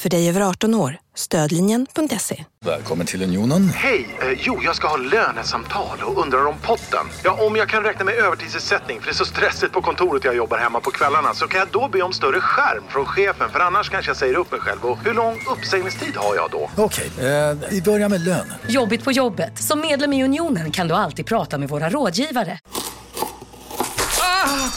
för 0.00 0.08
dig 0.10 0.28
över 0.28 0.40
18 0.40 0.74
år. 0.74 0.98
Stödlinjen.se. 1.14 2.44
Välkommen 2.64 3.06
till 3.06 3.22
Unionen. 3.22 3.68
Hej! 3.74 4.16
Eh, 4.22 4.38
jo, 4.42 4.60
jag 4.62 4.76
ska 4.76 4.88
ha 4.88 4.96
lönesamtal 4.96 5.98
och 6.02 6.22
undrar 6.22 6.46
om 6.46 6.54
potten. 6.62 7.06
Ja, 7.24 7.46
om 7.46 7.56
jag 7.56 7.68
kan 7.68 7.82
räkna 7.82 8.04
med 8.04 8.14
övertidsersättning 8.14 9.00
för 9.00 9.06
det 9.06 9.12
är 9.12 9.14
så 9.14 9.24
stressigt 9.24 9.72
på 9.72 9.82
kontoret 9.82 10.24
jag 10.24 10.36
jobbar 10.36 10.58
hemma 10.58 10.80
på 10.80 10.90
kvällarna 10.90 11.34
så 11.34 11.46
kan 11.46 11.58
jag 11.58 11.68
då 11.68 11.88
be 11.88 12.02
om 12.02 12.12
större 12.12 12.40
skärm 12.40 12.82
från 12.88 13.06
chefen 13.06 13.50
för 13.50 13.60
annars 13.60 13.90
kanske 13.90 14.10
jag 14.10 14.16
säger 14.16 14.34
upp 14.34 14.50
mig 14.50 14.60
själv. 14.60 14.84
Och 14.84 14.98
hur 15.04 15.14
lång 15.14 15.38
uppsägningstid 15.58 16.16
har 16.16 16.34
jag 16.34 16.50
då? 16.50 16.70
Okej, 16.76 17.10
eh, 17.18 17.56
vi 17.70 17.82
börjar 17.82 18.08
med 18.08 18.20
lön. 18.20 18.52
Jobbigt 18.68 19.04
på 19.04 19.12
jobbet. 19.12 19.62
Som 19.62 19.80
medlem 19.80 20.12
i 20.12 20.24
Unionen 20.24 20.70
kan 20.70 20.88
du 20.88 20.94
alltid 20.94 21.26
prata 21.26 21.58
med 21.58 21.68
våra 21.68 21.90
rådgivare. 21.90 22.58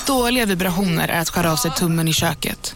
Dåliga 0.08 0.46
vibrationer 0.46 1.08
är 1.08 1.20
att 1.22 1.30
skära 1.30 1.52
av 1.52 1.56
sig 1.56 1.72
tummen 1.72 2.08
i 2.08 2.14
köket. 2.14 2.76